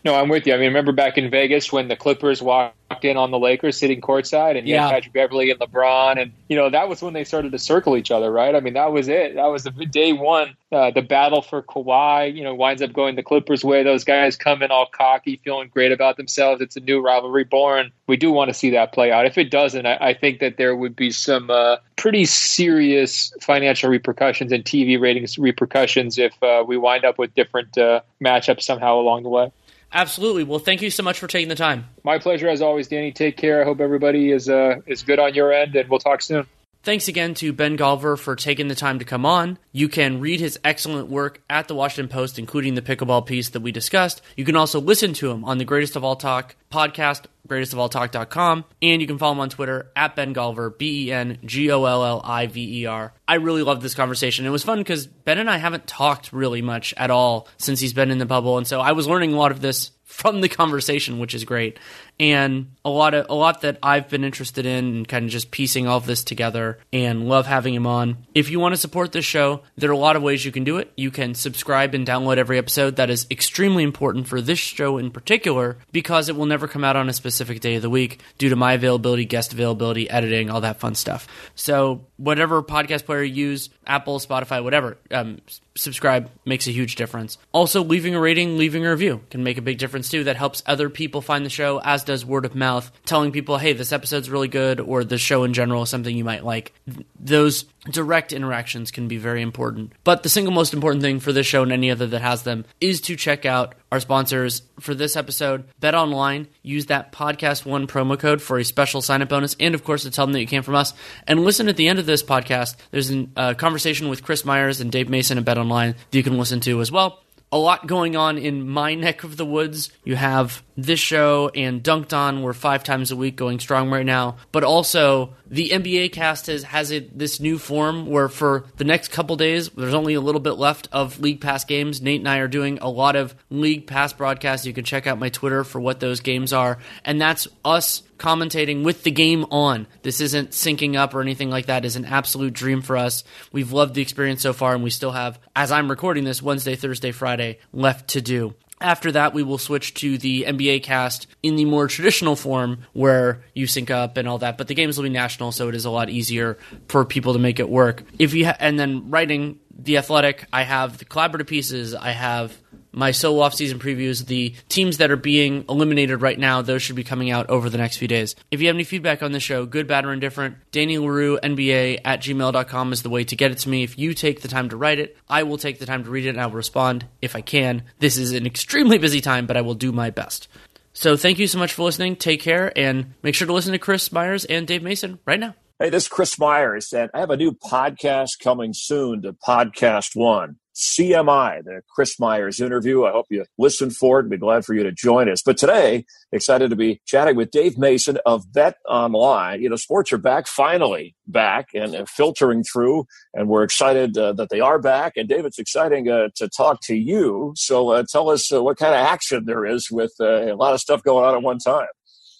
No, 0.04 0.16
I'm 0.16 0.28
with 0.28 0.46
you. 0.46 0.54
I 0.54 0.56
mean, 0.56 0.66
remember 0.66 0.90
back 0.90 1.16
in 1.16 1.30
Vegas 1.30 1.72
when 1.72 1.86
the 1.86 1.94
Clippers 1.94 2.42
walked 2.42 3.04
in 3.04 3.16
on 3.16 3.30
the 3.30 3.38
Lakers 3.38 3.78
sitting 3.78 4.00
courtside 4.00 4.58
and 4.58 4.66
you 4.66 4.74
yeah. 4.74 4.88
had 4.88 4.94
Patrick 4.94 5.12
Beverley 5.12 5.50
and 5.50 5.60
LeBron. 5.60 6.20
And, 6.20 6.32
you 6.48 6.56
know, 6.56 6.70
that 6.70 6.88
was 6.88 7.02
when 7.02 7.14
they 7.14 7.22
started 7.22 7.52
to 7.52 7.58
circle 7.58 7.96
each 7.96 8.10
other, 8.10 8.32
right? 8.32 8.56
I 8.56 8.60
mean, 8.60 8.74
that 8.74 8.92
was 8.92 9.06
it. 9.06 9.36
That 9.36 9.46
was 9.46 9.62
the 9.62 9.70
day 9.70 10.12
one, 10.12 10.56
uh, 10.72 10.90
the 10.90 11.02
battle 11.02 11.40
for 11.40 11.62
Kawhi, 11.62 12.34
you 12.34 12.42
know, 12.42 12.52
winds 12.52 12.82
up 12.82 12.92
going 12.92 13.14
the 13.14 13.22
Clippers' 13.22 13.64
way. 13.64 13.84
Those 13.84 14.02
guys 14.02 14.36
come 14.36 14.60
in 14.62 14.72
all 14.72 14.86
cocky, 14.86 15.40
feeling 15.44 15.68
great 15.72 15.92
about 15.92 16.16
themselves. 16.16 16.60
It's 16.60 16.76
a 16.76 16.80
new 16.80 17.00
rivalry 17.00 17.44
born. 17.44 17.92
We 18.08 18.16
do 18.16 18.32
want 18.32 18.48
to 18.48 18.54
see 18.54 18.70
that 18.70 18.92
play 18.92 19.12
out. 19.12 19.24
If 19.24 19.38
it 19.38 19.50
doesn't, 19.52 19.86
I, 19.86 19.96
I 20.00 20.14
think 20.14 20.40
that 20.40 20.56
there 20.56 20.74
would 20.74 20.96
be 20.96 21.12
some 21.12 21.48
uh, 21.48 21.76
pretty 21.96 22.24
serious 22.24 23.32
financial 23.40 23.88
repercussions 23.88 24.50
and 24.50 24.64
TV 24.64 25.00
ratings 25.00 25.38
repercussions 25.38 26.18
if 26.18 26.42
uh, 26.42 26.64
we 26.66 26.76
wind 26.76 27.04
up 27.04 27.18
with 27.18 27.32
different 27.36 27.78
uh, 27.78 28.00
matchups 28.22 28.62
somehow 28.62 28.98
along 28.98 29.22
the 29.22 29.28
way. 29.28 29.52
Absolutely. 29.92 30.44
Well, 30.44 30.58
thank 30.58 30.80
you 30.80 30.90
so 30.90 31.02
much 31.02 31.18
for 31.18 31.26
taking 31.26 31.48
the 31.48 31.54
time. 31.54 31.86
My 32.02 32.18
pleasure 32.18 32.48
as 32.48 32.62
always, 32.62 32.88
Danny. 32.88 33.12
Take 33.12 33.36
care. 33.36 33.60
I 33.60 33.64
hope 33.64 33.80
everybody 33.80 34.30
is 34.30 34.48
uh, 34.48 34.76
is 34.86 35.02
good 35.02 35.18
on 35.18 35.34
your 35.34 35.52
end, 35.52 35.76
and 35.76 35.88
we'll 35.90 36.00
talk 36.00 36.22
soon. 36.22 36.46
Thanks 36.84 37.06
again 37.06 37.34
to 37.34 37.52
Ben 37.52 37.78
Golliver 37.78 38.18
for 38.18 38.34
taking 38.34 38.66
the 38.66 38.74
time 38.74 38.98
to 38.98 39.04
come 39.04 39.24
on. 39.24 39.56
You 39.70 39.88
can 39.88 40.18
read 40.18 40.40
his 40.40 40.58
excellent 40.64 41.08
work 41.08 41.40
at 41.48 41.68
the 41.68 41.76
Washington 41.76 42.12
Post, 42.12 42.40
including 42.40 42.74
the 42.74 42.82
pickleball 42.82 43.24
piece 43.24 43.50
that 43.50 43.60
we 43.60 43.70
discussed. 43.70 44.20
You 44.36 44.44
can 44.44 44.56
also 44.56 44.80
listen 44.80 45.12
to 45.14 45.30
him 45.30 45.44
on 45.44 45.58
the 45.58 45.64
Greatest 45.64 45.94
of 45.94 46.02
All 46.02 46.16
Talk 46.16 46.56
podcast, 46.72 47.26
greatestofalltalk.com, 47.46 48.64
and 48.82 49.00
you 49.00 49.06
can 49.06 49.16
follow 49.16 49.34
him 49.34 49.40
on 49.40 49.50
Twitter 49.50 49.92
at 49.94 50.16
Ben 50.16 50.34
Golliver, 50.34 50.76
B 50.76 51.06
E 51.06 51.12
N 51.12 51.38
G 51.44 51.70
O 51.70 51.84
L 51.84 52.04
L 52.04 52.20
I 52.24 52.48
V 52.48 52.82
E 52.82 52.86
R. 52.86 53.12
I 53.28 53.34
really 53.36 53.62
loved 53.62 53.82
this 53.82 53.94
conversation. 53.94 54.44
It 54.44 54.50
was 54.50 54.64
fun 54.64 54.78
because 54.78 55.06
Ben 55.06 55.38
and 55.38 55.48
I 55.48 55.58
haven't 55.58 55.86
talked 55.86 56.32
really 56.32 56.62
much 56.62 56.94
at 56.96 57.12
all 57.12 57.46
since 57.58 57.78
he's 57.78 57.92
been 57.92 58.10
in 58.10 58.18
the 58.18 58.26
bubble, 58.26 58.58
and 58.58 58.66
so 58.66 58.80
I 58.80 58.90
was 58.90 59.06
learning 59.06 59.34
a 59.34 59.38
lot 59.38 59.52
of 59.52 59.60
this 59.60 59.92
from 60.02 60.40
the 60.40 60.48
conversation, 60.48 61.20
which 61.20 61.32
is 61.32 61.44
great 61.44 61.78
and 62.20 62.72
a 62.84 62.90
lot 62.90 63.14
of 63.14 63.26
a 63.28 63.34
lot 63.34 63.62
that 63.62 63.78
I've 63.82 64.08
been 64.08 64.24
interested 64.24 64.66
in 64.66 64.84
and 64.84 65.08
kind 65.08 65.24
of 65.24 65.30
just 65.30 65.50
piecing 65.50 65.86
all 65.86 65.98
of 65.98 66.06
this 66.06 66.24
together 66.24 66.78
and 66.92 67.28
love 67.28 67.46
having 67.46 67.74
him 67.74 67.86
on. 67.86 68.26
If 68.34 68.50
you 68.50 68.60
want 68.60 68.74
to 68.74 68.80
support 68.80 69.12
this 69.12 69.24
show, 69.24 69.62
there 69.76 69.90
are 69.90 69.94
a 69.94 69.98
lot 69.98 70.16
of 70.16 70.22
ways 70.22 70.44
you 70.44 70.52
can 70.52 70.64
do 70.64 70.78
it. 70.78 70.92
You 70.96 71.10
can 71.10 71.34
subscribe 71.34 71.94
and 71.94 72.06
download 72.06 72.36
every 72.36 72.58
episode. 72.58 72.96
That 72.96 73.10
is 73.10 73.26
extremely 73.30 73.82
important 73.82 74.28
for 74.28 74.40
this 74.40 74.58
show 74.58 74.98
in 74.98 75.10
particular 75.10 75.78
because 75.90 76.28
it 76.28 76.36
will 76.36 76.46
never 76.46 76.68
come 76.68 76.84
out 76.84 76.96
on 76.96 77.08
a 77.08 77.12
specific 77.12 77.60
day 77.60 77.76
of 77.76 77.82
the 77.82 77.90
week 77.90 78.20
due 78.38 78.48
to 78.50 78.56
my 78.56 78.74
availability, 78.74 79.24
guest 79.24 79.52
availability, 79.52 80.08
editing, 80.10 80.50
all 80.50 80.60
that 80.60 80.80
fun 80.80 80.94
stuff. 80.94 81.28
So 81.54 82.06
whatever 82.16 82.62
podcast 82.62 83.04
player 83.04 83.22
you 83.22 83.46
use, 83.46 83.70
Apple, 83.86 84.18
Spotify, 84.18 84.62
whatever, 84.62 84.98
um, 85.10 85.40
subscribe 85.74 86.30
makes 86.44 86.66
a 86.66 86.72
huge 86.72 86.96
difference. 86.96 87.38
Also, 87.52 87.82
leaving 87.82 88.14
a 88.14 88.20
rating, 88.20 88.58
leaving 88.58 88.84
a 88.84 88.90
review 88.90 89.22
can 89.30 89.42
make 89.42 89.58
a 89.58 89.62
big 89.62 89.78
difference 89.78 90.10
too. 90.10 90.24
That 90.24 90.36
helps 90.36 90.62
other 90.66 90.88
people 90.88 91.20
find 91.20 91.44
the 91.44 91.50
show 91.50 91.80
as 91.84 92.04
does 92.04 92.24
word 92.24 92.44
of 92.44 92.54
mouth, 92.54 92.90
telling 93.04 93.32
people, 93.32 93.58
hey, 93.58 93.72
this 93.72 93.92
episode's 93.92 94.30
really 94.30 94.48
good, 94.48 94.80
or 94.80 95.04
the 95.04 95.18
show 95.18 95.44
in 95.44 95.54
general 95.54 95.82
is 95.82 95.90
something 95.90 96.16
you 96.16 96.24
might 96.24 96.44
like. 96.44 96.72
Those 97.18 97.64
direct 97.90 98.32
interactions 98.32 98.90
can 98.90 99.08
be 99.08 99.16
very 99.16 99.42
important. 99.42 99.92
But 100.04 100.22
the 100.22 100.28
single 100.28 100.52
most 100.52 100.74
important 100.74 101.02
thing 101.02 101.20
for 101.20 101.32
this 101.32 101.46
show 101.46 101.62
and 101.62 101.72
any 101.72 101.90
other 101.90 102.06
that 102.08 102.22
has 102.22 102.42
them 102.42 102.64
is 102.80 103.00
to 103.02 103.16
check 103.16 103.44
out 103.44 103.74
our 103.92 104.00
sponsors 104.00 104.62
for 104.80 104.94
this 104.94 105.16
episode. 105.16 105.64
Bet 105.78 105.94
online, 105.94 106.48
use 106.62 106.86
that 106.86 107.12
podcast 107.12 107.66
one 107.66 107.86
promo 107.86 108.18
code 108.18 108.40
for 108.40 108.58
a 108.58 108.64
special 108.64 109.02
sign 109.02 109.20
up 109.20 109.28
bonus, 109.28 109.54
and 109.60 109.74
of 109.74 109.84
course 109.84 110.02
to 110.04 110.10
tell 110.10 110.26
them 110.26 110.32
that 110.32 110.40
you 110.40 110.46
came 110.46 110.62
from 110.62 110.74
us. 110.74 110.94
And 111.28 111.44
listen 111.44 111.68
at 111.68 111.76
the 111.76 111.88
end 111.88 111.98
of 111.98 112.06
this 112.06 112.22
podcast. 112.22 112.76
There's 112.90 113.10
a 113.12 113.28
uh, 113.36 113.54
conversation 113.54 114.08
with 114.08 114.24
Chris 114.24 114.46
Myers 114.46 114.80
and 114.80 114.90
Dave 114.90 115.10
Mason 115.10 115.36
at 115.36 115.44
Bet 115.44 115.58
Online 115.58 115.92
that 115.92 116.16
you 116.16 116.22
can 116.24 116.38
listen 116.38 116.60
to 116.60 116.80
as 116.80 116.90
well 116.90 117.22
a 117.52 117.58
lot 117.58 117.86
going 117.86 118.16
on 118.16 118.38
in 118.38 118.66
my 118.66 118.94
neck 118.94 119.24
of 119.24 119.36
the 119.36 119.44
woods. 119.44 119.90
You 120.04 120.16
have 120.16 120.62
this 120.76 121.00
show 121.00 121.50
and 121.54 121.82
Dunked 121.82 122.12
On. 122.12 122.42
We're 122.42 122.52
five 122.52 122.84
times 122.84 123.10
a 123.10 123.16
week 123.16 123.36
going 123.36 123.60
strong 123.60 123.90
right 123.90 124.06
now. 124.06 124.36
But 124.52 124.64
also, 124.64 125.34
the 125.46 125.70
NBA 125.70 126.12
cast 126.12 126.46
has, 126.46 126.62
has 126.64 126.88
this 126.88 127.40
new 127.40 127.58
form 127.58 128.06
where 128.06 128.28
for 128.28 128.64
the 128.76 128.84
next 128.84 129.08
couple 129.08 129.36
days, 129.36 129.68
there's 129.70 129.94
only 129.94 130.14
a 130.14 130.20
little 130.20 130.40
bit 130.40 130.52
left 130.52 130.88
of 130.92 131.20
League 131.20 131.40
Pass 131.40 131.64
games. 131.64 132.00
Nate 132.00 132.20
and 132.20 132.28
I 132.28 132.38
are 132.38 132.48
doing 132.48 132.78
a 132.80 132.88
lot 132.88 133.16
of 133.16 133.34
League 133.50 133.86
Pass 133.86 134.12
broadcasts. 134.12 134.66
You 134.66 134.72
can 134.72 134.84
check 134.84 135.06
out 135.06 135.18
my 135.18 135.28
Twitter 135.28 135.64
for 135.64 135.80
what 135.80 136.00
those 136.00 136.20
games 136.20 136.52
are. 136.52 136.78
And 137.04 137.20
that's 137.20 137.48
us 137.64 138.02
commentating 138.22 138.84
with 138.84 139.02
the 139.02 139.10
game 139.10 139.44
on. 139.50 139.86
This 140.02 140.20
isn't 140.20 140.50
syncing 140.50 140.96
up 140.96 141.12
or 141.12 141.20
anything 141.20 141.50
like 141.50 141.66
that. 141.66 141.84
Is 141.84 141.96
an 141.96 142.04
absolute 142.04 142.52
dream 142.52 142.80
for 142.80 142.96
us. 142.96 143.24
We've 143.50 143.72
loved 143.72 143.94
the 143.94 144.02
experience 144.02 144.42
so 144.42 144.52
far, 144.52 144.74
and 144.74 144.84
we 144.84 144.90
still 144.90 145.10
have, 145.10 145.40
as 145.56 145.72
I'm 145.72 145.90
recording 145.90 146.24
this, 146.24 146.40
Wednesday, 146.40 146.76
Thursday, 146.76 147.10
Friday 147.10 147.58
left 147.72 148.10
to 148.10 148.20
do. 148.20 148.54
After 148.82 149.12
that, 149.12 149.32
we 149.32 149.42
will 149.42 149.58
switch 149.58 149.94
to 149.94 150.18
the 150.18 150.44
NBA 150.46 150.82
cast 150.82 151.26
in 151.42 151.56
the 151.56 151.64
more 151.64 151.86
traditional 151.86 152.36
form 152.36 152.80
where 152.92 153.44
you 153.54 153.66
sync 153.66 153.90
up 153.90 154.16
and 154.16 154.28
all 154.28 154.38
that. 154.38 154.58
But 154.58 154.68
the 154.68 154.74
games 154.74 154.96
will 154.96 155.04
be 155.04 155.10
national, 155.10 155.52
so 155.52 155.68
it 155.68 155.74
is 155.74 155.84
a 155.84 155.90
lot 155.90 156.10
easier 156.10 156.58
for 156.88 157.04
people 157.04 157.32
to 157.32 157.38
make 157.38 157.60
it 157.60 157.68
work. 157.68 158.02
If 158.18 158.34
you 158.34 158.46
ha- 158.46 158.56
and 158.58 158.78
then 158.78 159.08
writing 159.08 159.60
the 159.82 159.98
athletic, 159.98 160.46
I 160.52 160.62
have 160.62 160.98
the 160.98 161.04
collaborative 161.04 161.46
pieces. 161.46 161.94
I 161.94 162.10
have 162.10 162.56
my 162.92 163.10
solo 163.10 163.40
off-season 163.40 163.78
previews, 163.78 164.26
the 164.26 164.54
teams 164.68 164.98
that 164.98 165.10
are 165.10 165.16
being 165.16 165.64
eliminated 165.68 166.20
right 166.20 166.38
now, 166.38 166.62
those 166.62 166.82
should 166.82 166.96
be 166.96 167.04
coming 167.04 167.30
out 167.30 167.48
over 167.48 167.70
the 167.70 167.78
next 167.78 167.96
few 167.96 168.08
days. 168.08 168.36
If 168.50 168.60
you 168.60 168.66
have 168.68 168.76
any 168.76 168.84
feedback 168.84 169.22
on 169.22 169.32
the 169.32 169.40
show, 169.40 169.64
good, 169.66 169.86
bad, 169.86 170.04
or 170.04 170.12
indifferent, 170.12 170.56
Danny 170.70 170.98
Leroux 170.98 171.38
NBA 171.42 172.00
at 172.04 172.20
gmail.com 172.20 172.92
is 172.92 173.02
the 173.02 173.10
way 173.10 173.24
to 173.24 173.36
get 173.36 173.50
it 173.50 173.58
to 173.58 173.68
me. 173.68 173.82
If 173.82 173.98
you 173.98 174.14
take 174.14 174.42
the 174.42 174.48
time 174.48 174.68
to 174.68 174.76
write 174.76 174.98
it, 174.98 175.16
I 175.28 175.42
will 175.42 175.58
take 175.58 175.78
the 175.78 175.86
time 175.86 176.04
to 176.04 176.10
read 176.10 176.26
it 176.26 176.30
and 176.30 176.40
I 176.40 176.46
will 176.46 176.56
respond 176.56 177.06
if 177.20 177.34
I 177.34 177.40
can. 177.40 177.84
This 177.98 178.18
is 178.18 178.32
an 178.32 178.46
extremely 178.46 178.98
busy 178.98 179.20
time, 179.20 179.46
but 179.46 179.56
I 179.56 179.62
will 179.62 179.74
do 179.74 179.92
my 179.92 180.10
best. 180.10 180.48
So 180.92 181.16
thank 181.16 181.38
you 181.38 181.46
so 181.46 181.58
much 181.58 181.72
for 181.72 181.84
listening. 181.84 182.16
Take 182.16 182.42
care 182.42 182.70
and 182.76 183.14
make 183.22 183.34
sure 183.34 183.46
to 183.46 183.52
listen 183.54 183.72
to 183.72 183.78
Chris 183.78 184.12
Myers 184.12 184.44
and 184.44 184.66
Dave 184.66 184.82
Mason 184.82 185.18
right 185.24 185.40
now. 185.40 185.54
Hey, 185.82 185.90
this 185.90 186.04
is 186.04 186.08
Chris 186.08 186.38
Myers, 186.38 186.92
and 186.92 187.10
I 187.12 187.18
have 187.18 187.30
a 187.30 187.36
new 187.36 187.50
podcast 187.50 188.38
coming 188.40 188.70
soon 188.72 189.20
to 189.22 189.32
Podcast 189.32 190.14
One. 190.14 190.58
CMI, 190.76 191.64
the 191.64 191.82
Chris 191.92 192.20
Myers 192.20 192.60
interview. 192.60 193.04
I 193.04 193.10
hope 193.10 193.26
you 193.30 193.44
listen 193.58 193.90
for 193.90 194.20
it. 194.20 194.30
Be 194.30 194.36
glad 194.36 194.64
for 194.64 194.74
you 194.74 194.84
to 194.84 194.92
join 194.92 195.28
us. 195.28 195.42
But 195.42 195.56
today, 195.56 196.04
excited 196.30 196.70
to 196.70 196.76
be 196.76 197.02
chatting 197.04 197.34
with 197.34 197.50
Dave 197.50 197.78
Mason 197.78 198.16
of 198.24 198.52
Bet 198.52 198.76
Online. 198.88 199.60
You 199.60 199.70
know, 199.70 199.76
sports 199.76 200.12
are 200.12 200.18
back, 200.18 200.46
finally 200.46 201.16
back, 201.26 201.70
and 201.74 201.96
uh, 201.96 202.04
filtering 202.04 202.62
through, 202.62 203.06
and 203.34 203.48
we're 203.48 203.64
excited 203.64 204.16
uh, 204.16 204.34
that 204.34 204.50
they 204.50 204.60
are 204.60 204.78
back. 204.78 205.14
And 205.16 205.28
Dave, 205.28 205.44
it's 205.44 205.58
exciting 205.58 206.08
uh, 206.08 206.28
to 206.36 206.48
talk 206.48 206.78
to 206.84 206.94
you. 206.94 207.54
So 207.56 207.90
uh, 207.90 208.04
tell 208.08 208.30
us 208.30 208.52
uh, 208.52 208.62
what 208.62 208.76
kind 208.76 208.94
of 208.94 209.00
action 209.00 209.46
there 209.46 209.66
is 209.66 209.90
with 209.90 210.12
uh, 210.20 210.52
a 210.52 210.54
lot 210.54 210.74
of 210.74 210.80
stuff 210.80 211.02
going 211.02 211.24
on 211.24 211.34
at 211.34 211.42
one 211.42 211.58
time. 211.58 211.88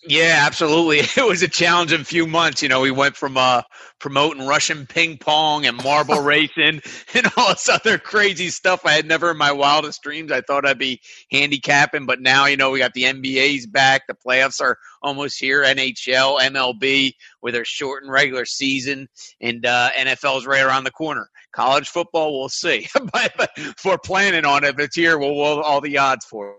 Yeah, 0.04 0.42
absolutely. 0.46 0.98
It 1.16 1.28
was 1.28 1.42
a 1.42 1.48
challenging 1.48 2.02
few 2.04 2.26
months. 2.26 2.62
You 2.62 2.68
know, 2.68 2.80
we 2.80 2.90
went 2.90 3.16
from 3.16 3.36
uh, 3.36 3.62
promoting 4.00 4.46
Russian 4.46 4.86
ping 4.86 5.16
pong 5.18 5.64
and 5.64 5.76
marble 5.76 6.20
racing 6.22 6.80
and 7.14 7.26
all 7.36 7.50
this 7.50 7.68
other 7.68 7.98
crazy 7.98 8.48
stuff 8.48 8.84
I 8.84 8.92
had 8.92 9.06
never 9.06 9.30
in 9.30 9.36
my 9.36 9.52
wildest 9.52 10.02
dreams 10.02 10.32
I 10.32 10.40
thought 10.40 10.66
I'd 10.66 10.78
be 10.78 11.00
handicapping. 11.30 12.06
But 12.06 12.20
now, 12.20 12.46
you 12.46 12.56
know, 12.56 12.70
we 12.70 12.80
got 12.80 12.94
the 12.94 13.04
NBA's 13.04 13.66
back. 13.66 14.02
The 14.08 14.14
playoffs 14.14 14.60
are 14.60 14.76
almost 15.02 15.38
here. 15.38 15.62
NHL, 15.62 16.40
MLB 16.40 17.12
with 17.40 17.54
their 17.54 17.64
short 17.64 18.02
and 18.02 18.10
regular 18.12 18.44
season, 18.44 19.08
and 19.40 19.64
uh, 19.64 19.90
NFL's 19.96 20.46
right 20.46 20.62
around 20.64 20.84
the 20.84 20.90
corner. 20.90 21.28
College 21.54 21.88
football, 21.88 22.38
we'll 22.38 22.48
see. 22.48 22.88
but, 23.12 23.32
but 23.36 23.50
if 23.56 23.84
we're 23.84 23.98
planning 23.98 24.44
on 24.44 24.64
it, 24.64 24.70
if 24.70 24.78
it's 24.80 24.96
here, 24.96 25.18
we'll, 25.18 25.36
we'll 25.36 25.60
all 25.60 25.80
the 25.80 25.98
odds 25.98 26.24
for 26.24 26.50
it. 26.50 26.56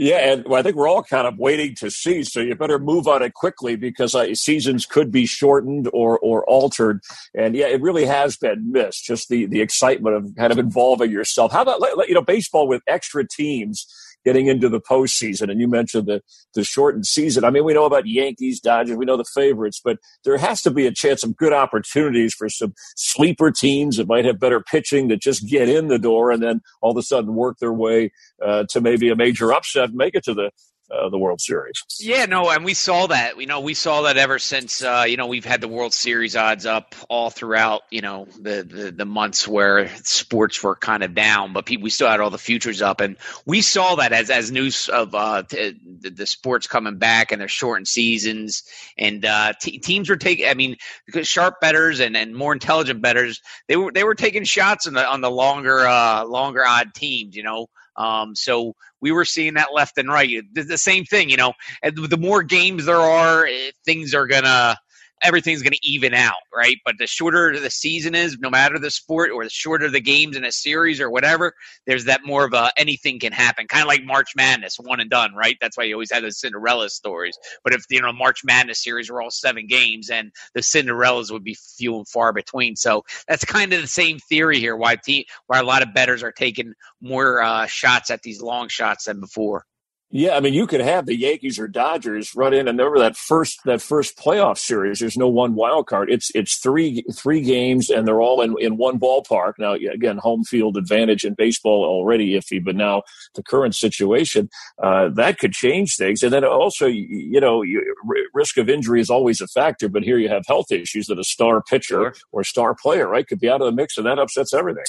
Yeah, 0.00 0.32
and 0.32 0.46
I 0.54 0.62
think 0.62 0.76
we're 0.76 0.86
all 0.88 1.02
kind 1.02 1.26
of 1.26 1.38
waiting 1.38 1.74
to 1.80 1.90
see. 1.90 2.22
So 2.22 2.38
you 2.38 2.54
better 2.54 2.78
move 2.78 3.08
on 3.08 3.20
it 3.20 3.34
quickly 3.34 3.74
because 3.74 4.14
uh, 4.14 4.32
seasons 4.32 4.86
could 4.86 5.10
be 5.10 5.26
shortened 5.26 5.90
or 5.92 6.20
or 6.20 6.44
altered. 6.44 7.02
And 7.34 7.56
yeah, 7.56 7.66
it 7.66 7.82
really 7.82 8.06
has 8.06 8.36
been 8.36 8.70
missed. 8.70 9.04
Just 9.04 9.28
the 9.28 9.46
the 9.46 9.60
excitement 9.60 10.14
of 10.14 10.36
kind 10.36 10.52
of 10.52 10.58
involving 10.58 11.10
yourself. 11.10 11.50
How 11.50 11.62
about 11.62 11.80
you 12.06 12.14
know 12.14 12.22
baseball 12.22 12.68
with 12.68 12.80
extra 12.86 13.26
teams? 13.26 13.88
Getting 14.28 14.46
into 14.46 14.68
the 14.68 14.78
postseason. 14.80 15.50
And 15.50 15.58
you 15.58 15.66
mentioned 15.66 16.06
the, 16.06 16.20
the 16.52 16.62
shortened 16.62 17.06
season. 17.06 17.44
I 17.44 17.50
mean, 17.50 17.64
we 17.64 17.72
know 17.72 17.86
about 17.86 18.06
Yankees, 18.06 18.60
Dodgers, 18.60 18.94
we 18.94 19.06
know 19.06 19.16
the 19.16 19.24
favorites, 19.24 19.80
but 19.82 19.96
there 20.22 20.36
has 20.36 20.60
to 20.62 20.70
be 20.70 20.86
a 20.86 20.92
chance, 20.92 21.24
of 21.24 21.34
good 21.34 21.54
opportunities 21.54 22.34
for 22.34 22.50
some 22.50 22.74
sleeper 22.94 23.50
teams 23.50 23.96
that 23.96 24.06
might 24.06 24.26
have 24.26 24.38
better 24.38 24.60
pitching 24.60 25.08
that 25.08 25.22
just 25.22 25.48
get 25.48 25.66
in 25.66 25.88
the 25.88 25.98
door 25.98 26.30
and 26.30 26.42
then 26.42 26.60
all 26.82 26.90
of 26.90 26.98
a 26.98 27.02
sudden 27.02 27.34
work 27.34 27.56
their 27.58 27.72
way 27.72 28.12
uh, 28.44 28.64
to 28.68 28.82
maybe 28.82 29.08
a 29.08 29.16
major 29.16 29.50
upset 29.50 29.88
and 29.88 29.94
make 29.94 30.14
it 30.14 30.24
to 30.24 30.34
the 30.34 30.50
uh, 30.90 31.08
the 31.10 31.18
World 31.18 31.40
Series. 31.40 31.84
Yeah, 32.00 32.26
no, 32.26 32.50
and 32.50 32.64
we 32.64 32.74
saw 32.74 33.06
that. 33.08 33.38
You 33.38 33.46
know, 33.46 33.60
we 33.60 33.74
saw 33.74 34.02
that 34.02 34.16
ever 34.16 34.38
since 34.38 34.82
uh, 34.82 35.04
you 35.06 35.16
know 35.16 35.26
we've 35.26 35.44
had 35.44 35.60
the 35.60 35.68
World 35.68 35.92
Series 35.92 36.36
odds 36.36 36.66
up 36.66 36.94
all 37.08 37.30
throughout. 37.30 37.82
You 37.90 38.00
know, 38.00 38.26
the 38.40 38.62
the, 38.62 38.90
the 38.90 39.04
months 39.04 39.46
where 39.46 39.88
sports 40.04 40.62
were 40.62 40.76
kind 40.76 41.02
of 41.02 41.14
down, 41.14 41.52
but 41.52 41.68
we 41.68 41.90
still 41.90 42.08
had 42.08 42.20
all 42.20 42.30
the 42.30 42.38
futures 42.38 42.80
up, 42.80 43.00
and 43.00 43.16
we 43.44 43.60
saw 43.60 43.96
that 43.96 44.12
as 44.12 44.30
as 44.30 44.50
news 44.50 44.88
of 44.88 45.14
uh, 45.14 45.42
t- 45.42 45.78
the, 46.00 46.26
sports 46.26 46.66
coming 46.66 46.98
back 46.98 47.32
and 47.32 47.40
their 47.40 47.48
shortened 47.48 47.88
seasons, 47.88 48.62
and 48.96 49.24
uh, 49.24 49.52
t- 49.60 49.78
teams 49.78 50.08
were 50.08 50.16
taking. 50.16 50.48
I 50.48 50.54
mean, 50.54 50.76
because 51.06 51.28
sharp 51.28 51.60
betters 51.60 52.00
and, 52.00 52.16
and 52.16 52.34
more 52.34 52.52
intelligent 52.52 53.02
betters, 53.02 53.42
they 53.66 53.76
were 53.76 53.92
they 53.92 54.04
were 54.04 54.14
taking 54.14 54.44
shots 54.44 54.86
on 54.86 54.94
the 54.94 55.06
on 55.06 55.20
the 55.20 55.30
longer 55.30 55.86
uh, 55.86 56.24
longer 56.24 56.64
odd 56.66 56.94
teams. 56.94 57.36
You 57.36 57.42
know. 57.42 57.68
Um, 57.98 58.34
so 58.34 58.74
we 59.00 59.12
were 59.12 59.24
seeing 59.24 59.54
that 59.54 59.74
left 59.74 59.98
and 59.98 60.08
right. 60.08 60.42
The 60.54 60.78
same 60.78 61.04
thing, 61.04 61.28
you 61.30 61.36
know. 61.36 61.52
the 61.82 62.16
more 62.18 62.42
games 62.42 62.86
there 62.86 62.96
are, 62.96 63.46
eh, 63.46 63.72
things 63.84 64.14
are 64.14 64.26
gonna 64.26 64.78
everything's 65.22 65.62
going 65.62 65.72
to 65.72 65.88
even 65.88 66.14
out, 66.14 66.34
right? 66.54 66.76
But 66.84 66.96
the 66.98 67.06
shorter 67.06 67.58
the 67.58 67.70
season 67.70 68.14
is, 68.14 68.38
no 68.38 68.50
matter 68.50 68.78
the 68.78 68.90
sport, 68.90 69.30
or 69.30 69.44
the 69.44 69.50
shorter 69.50 69.88
the 69.90 70.00
games 70.00 70.36
in 70.36 70.44
a 70.44 70.52
series 70.52 71.00
or 71.00 71.10
whatever, 71.10 71.54
there's 71.86 72.04
that 72.06 72.20
more 72.24 72.44
of 72.44 72.52
a 72.52 72.72
anything 72.76 73.18
can 73.18 73.32
happen, 73.32 73.66
kind 73.66 73.82
of 73.82 73.88
like 73.88 74.04
March 74.04 74.32
Madness, 74.36 74.76
one 74.78 75.00
and 75.00 75.10
done, 75.10 75.34
right? 75.34 75.56
That's 75.60 75.76
why 75.76 75.84
you 75.84 75.94
always 75.94 76.12
have 76.12 76.22
those 76.22 76.40
Cinderella 76.40 76.90
stories. 76.90 77.38
But 77.64 77.74
if 77.74 77.84
you 77.90 78.00
know 78.00 78.12
March 78.12 78.40
Madness 78.44 78.82
series 78.82 79.10
were 79.10 79.22
all 79.22 79.30
seven 79.30 79.66
games, 79.66 80.10
and 80.10 80.32
the 80.54 80.60
Cinderellas 80.60 81.30
would 81.30 81.44
be 81.44 81.56
few 81.76 81.96
and 81.96 82.08
far 82.08 82.32
between. 82.32 82.76
So 82.76 83.02
that's 83.26 83.44
kind 83.44 83.72
of 83.72 83.80
the 83.80 83.88
same 83.88 84.18
theory 84.18 84.58
here. 84.58 84.76
Why 84.76 84.96
team, 84.96 85.24
why 85.46 85.58
a 85.58 85.64
lot 85.64 85.82
of 85.82 85.94
betters 85.94 86.22
are 86.22 86.32
taking 86.32 86.72
more 87.00 87.42
uh, 87.42 87.66
shots 87.66 88.10
at 88.10 88.22
these 88.22 88.40
long 88.42 88.68
shots 88.68 89.04
than 89.04 89.20
before. 89.20 89.64
Yeah, 90.10 90.38
I 90.38 90.40
mean, 90.40 90.54
you 90.54 90.66
could 90.66 90.80
have 90.80 91.04
the 91.04 91.18
Yankees 91.18 91.58
or 91.58 91.68
Dodgers 91.68 92.34
run 92.34 92.54
in, 92.54 92.66
and 92.66 92.78
remember 92.78 92.98
that 92.98 93.14
first 93.14 93.60
that 93.66 93.82
first 93.82 94.16
playoff 94.16 94.56
series. 94.56 95.00
There's 95.00 95.18
no 95.18 95.28
one 95.28 95.54
wild 95.54 95.86
card. 95.86 96.10
It's 96.10 96.30
it's 96.34 96.56
three 96.56 97.04
three 97.14 97.42
games, 97.42 97.90
and 97.90 98.08
they're 98.08 98.22
all 98.22 98.40
in 98.40 98.54
in 98.58 98.78
one 98.78 98.98
ballpark. 98.98 99.54
Now, 99.58 99.74
again, 99.74 100.16
home 100.16 100.44
field 100.44 100.78
advantage 100.78 101.24
in 101.24 101.34
baseball 101.34 101.84
already 101.84 102.38
iffy, 102.40 102.64
but 102.64 102.74
now 102.74 103.02
the 103.34 103.42
current 103.42 103.74
situation 103.74 104.48
uh, 104.82 105.10
that 105.10 105.38
could 105.38 105.52
change 105.52 105.96
things. 105.96 106.22
And 106.22 106.32
then 106.32 106.42
also, 106.42 106.86
you 106.86 107.40
know, 107.40 107.60
you, 107.60 107.94
risk 108.32 108.56
of 108.56 108.70
injury 108.70 109.02
is 109.02 109.10
always 109.10 109.42
a 109.42 109.46
factor, 109.48 109.90
but 109.90 110.04
here 110.04 110.16
you 110.16 110.30
have 110.30 110.44
health 110.48 110.72
issues 110.72 111.08
that 111.08 111.18
a 111.18 111.24
star 111.24 111.62
pitcher 111.62 112.14
or 112.32 112.44
star 112.44 112.74
player 112.74 113.06
right 113.08 113.28
could 113.28 113.40
be 113.40 113.50
out 113.50 113.60
of 113.60 113.66
the 113.66 113.72
mix, 113.72 113.98
and 113.98 114.06
that 114.06 114.18
upsets 114.18 114.54
everything. 114.54 114.84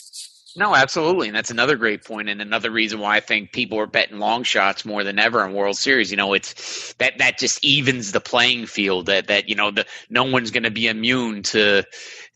No, 0.56 0.76
absolutely, 0.76 1.28
and 1.28 1.36
that's 1.38 1.52
another 1.52 1.78
great 1.78 2.04
point, 2.04 2.28
and 2.28 2.42
another 2.42 2.72
reason 2.72 3.00
why 3.00 3.16
I 3.16 3.20
think 3.22 3.54
people 3.54 3.80
are 3.80 3.88
betting 3.88 4.20
long 4.20 4.44
shots 4.44 4.84
more 4.84 5.04
than 5.04 5.20
ever 5.20 5.46
in 5.46 5.54
World 5.54 5.78
Series. 5.78 6.12
You 6.12 6.18
know, 6.18 6.34
it's 6.34 6.94
that 6.98 7.20
that 7.20 7.38
just 7.38 7.64
evens 7.64 8.12
the 8.12 8.20
playing 8.20 8.66
field. 8.66 9.06
That 9.06 9.28
that 9.28 9.48
you 9.48 9.56
know, 9.56 9.72
the 9.72 9.86
no 10.10 10.24
one's 10.26 10.52
going 10.52 10.64
to 10.64 10.72
be 10.72 10.88
immune 10.88 11.44
to 11.44 11.84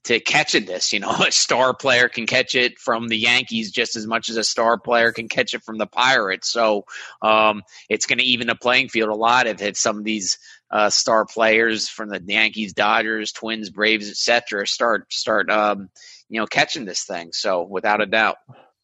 to 0.05 0.20
catching 0.20 0.66
this. 0.66 0.93
You 0.93 0.99
know, 0.99 1.09
a 1.28 1.32
star 1.32 1.74
player 1.74 2.07
can 2.07 2.26
catch 2.26 2.55
it 2.55 2.80
from 2.80 3.07
the 3.07 3.18
Yankees 3.18 3.72
just 3.72 3.95
as 3.95 4.05
much 4.07 4.30
as 4.30 4.38
a 4.38 4.43
star 4.43 4.78
player 4.78 5.11
can 5.11 5.28
catch 5.28 5.53
it 5.53 5.64
from 5.64 5.78
the 5.78 5.88
Pirates. 5.88 6.49
So 6.49 6.86
um, 7.22 7.64
it's 7.89 8.05
going 8.05 8.20
to 8.20 8.26
even 8.26 8.47
the 8.47 8.55
playing 8.55 8.89
field 8.89 9.09
a 9.09 9.16
lot 9.16 9.47
if 9.47 9.61
it's 9.61 9.82
some 9.82 9.97
of 9.97 10.03
these 10.03 10.38
uh, 10.72 10.89
star 10.89 11.26
players 11.26 11.89
from 11.89 12.09
the 12.09 12.22
Yankees, 12.26 12.74
Dodgers, 12.74 13.32
Twins, 13.32 13.70
Braves, 13.70 14.09
etc. 14.09 14.66
start 14.68 15.11
start 15.11 15.49
um, 15.49 15.89
you 16.30 16.39
know, 16.39 16.45
catching 16.45 16.86
this 16.86 17.05
thing. 17.05 17.32
So 17.34 17.63
without 17.63 18.01
a 18.01 18.05
doubt. 18.05 18.38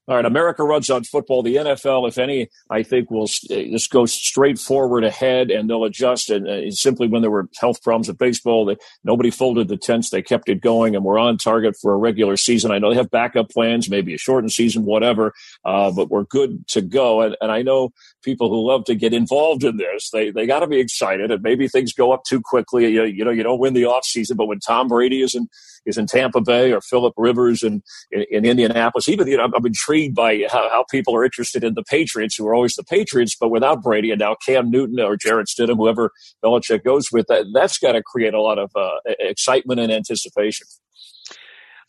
All 0.09 0.15
right, 0.15 0.25
America 0.25 0.63
runs 0.63 0.89
on 0.89 1.03
football. 1.03 1.43
The 1.43 1.57
NFL, 1.57 2.07
if 2.07 2.17
any, 2.17 2.49
I 2.71 2.81
think 2.81 3.11
will 3.11 3.27
just 3.27 3.91
go 3.91 4.07
straight 4.07 4.57
forward 4.57 5.03
ahead, 5.03 5.51
and 5.51 5.69
they'll 5.69 5.83
adjust. 5.83 6.31
And 6.31 6.47
uh, 6.47 6.71
simply, 6.71 7.07
when 7.07 7.21
there 7.21 7.29
were 7.29 7.47
health 7.59 7.83
problems 7.83 8.09
at 8.09 8.17
baseball, 8.17 8.65
they, 8.65 8.75
nobody 9.03 9.29
folded 9.29 9.67
the 9.67 9.77
tents. 9.77 10.09
They 10.09 10.23
kept 10.23 10.49
it 10.49 10.61
going, 10.61 10.95
and 10.95 11.05
we're 11.05 11.19
on 11.19 11.37
target 11.37 11.75
for 11.79 11.93
a 11.93 11.97
regular 11.97 12.37
season. 12.37 12.71
I 12.71 12.79
know 12.79 12.89
they 12.89 12.95
have 12.95 13.11
backup 13.11 13.51
plans, 13.51 13.87
maybe 13.87 14.15
a 14.15 14.17
shortened 14.17 14.51
season, 14.51 14.83
whatever, 14.83 15.31
uh, 15.63 15.91
but 15.91 16.09
we're 16.09 16.23
good 16.23 16.67
to 16.69 16.81
go. 16.81 17.21
And, 17.21 17.37
and 17.39 17.51
I 17.51 17.61
know 17.61 17.91
people 18.23 18.49
who 18.49 18.67
love 18.67 18.85
to 18.85 18.95
get 18.95 19.13
involved 19.13 19.63
in 19.63 19.77
this. 19.77 20.09
They 20.11 20.31
they 20.31 20.45
got 20.45 20.59
to 20.59 20.67
be 20.67 20.79
excited, 20.79 21.31
and 21.31 21.41
maybe 21.41 21.67
things 21.67 21.93
go 21.93 22.11
up 22.11 22.23
too 22.27 22.41
quickly. 22.41 22.87
You, 22.91 23.05
you 23.05 23.25
know, 23.25 23.31
you 23.31 23.43
don't 23.43 23.59
win 23.59 23.73
the 23.73 23.85
off 23.85 24.05
season, 24.05 24.37
but 24.37 24.47
when 24.47 24.59
Tom 24.59 24.87
Brady 24.87 25.21
is 25.21 25.35
in 25.35 25.47
is 25.85 25.97
in 25.97 26.05
Tampa 26.05 26.41
Bay 26.41 26.71
or 26.71 26.81
Philip 26.81 27.13
Rivers 27.17 27.63
in, 27.63 27.81
in, 28.11 28.25
in 28.29 28.45
Indianapolis. 28.45 29.07
Even 29.07 29.27
you 29.27 29.37
know, 29.37 29.43
I'm, 29.43 29.53
I'm 29.53 29.65
intrigued 29.65 30.15
by 30.15 30.45
how, 30.49 30.69
how, 30.69 30.85
people 30.89 31.15
are 31.15 31.23
interested 31.23 31.63
in 31.63 31.73
the 31.73 31.83
Patriots, 31.83 32.35
who 32.35 32.47
are 32.47 32.53
always 32.53 32.75
the 32.75 32.83
Patriots, 32.83 33.35
but 33.39 33.49
without 33.49 33.81
Brady 33.81 34.11
and 34.11 34.19
now 34.19 34.35
Cam 34.45 34.69
Newton 34.69 34.99
or 34.99 35.17
Jarrett 35.17 35.47
Stidham, 35.47 35.77
whoever 35.77 36.11
Belichick 36.43 36.83
goes 36.83 37.11
with, 37.11 37.27
that 37.27 37.45
that's 37.53 37.77
got 37.77 37.93
to 37.93 38.03
create 38.03 38.33
a 38.33 38.41
lot 38.41 38.59
of 38.59 38.71
uh, 38.75 38.97
excitement 39.05 39.79
and 39.79 39.91
anticipation. 39.91 40.67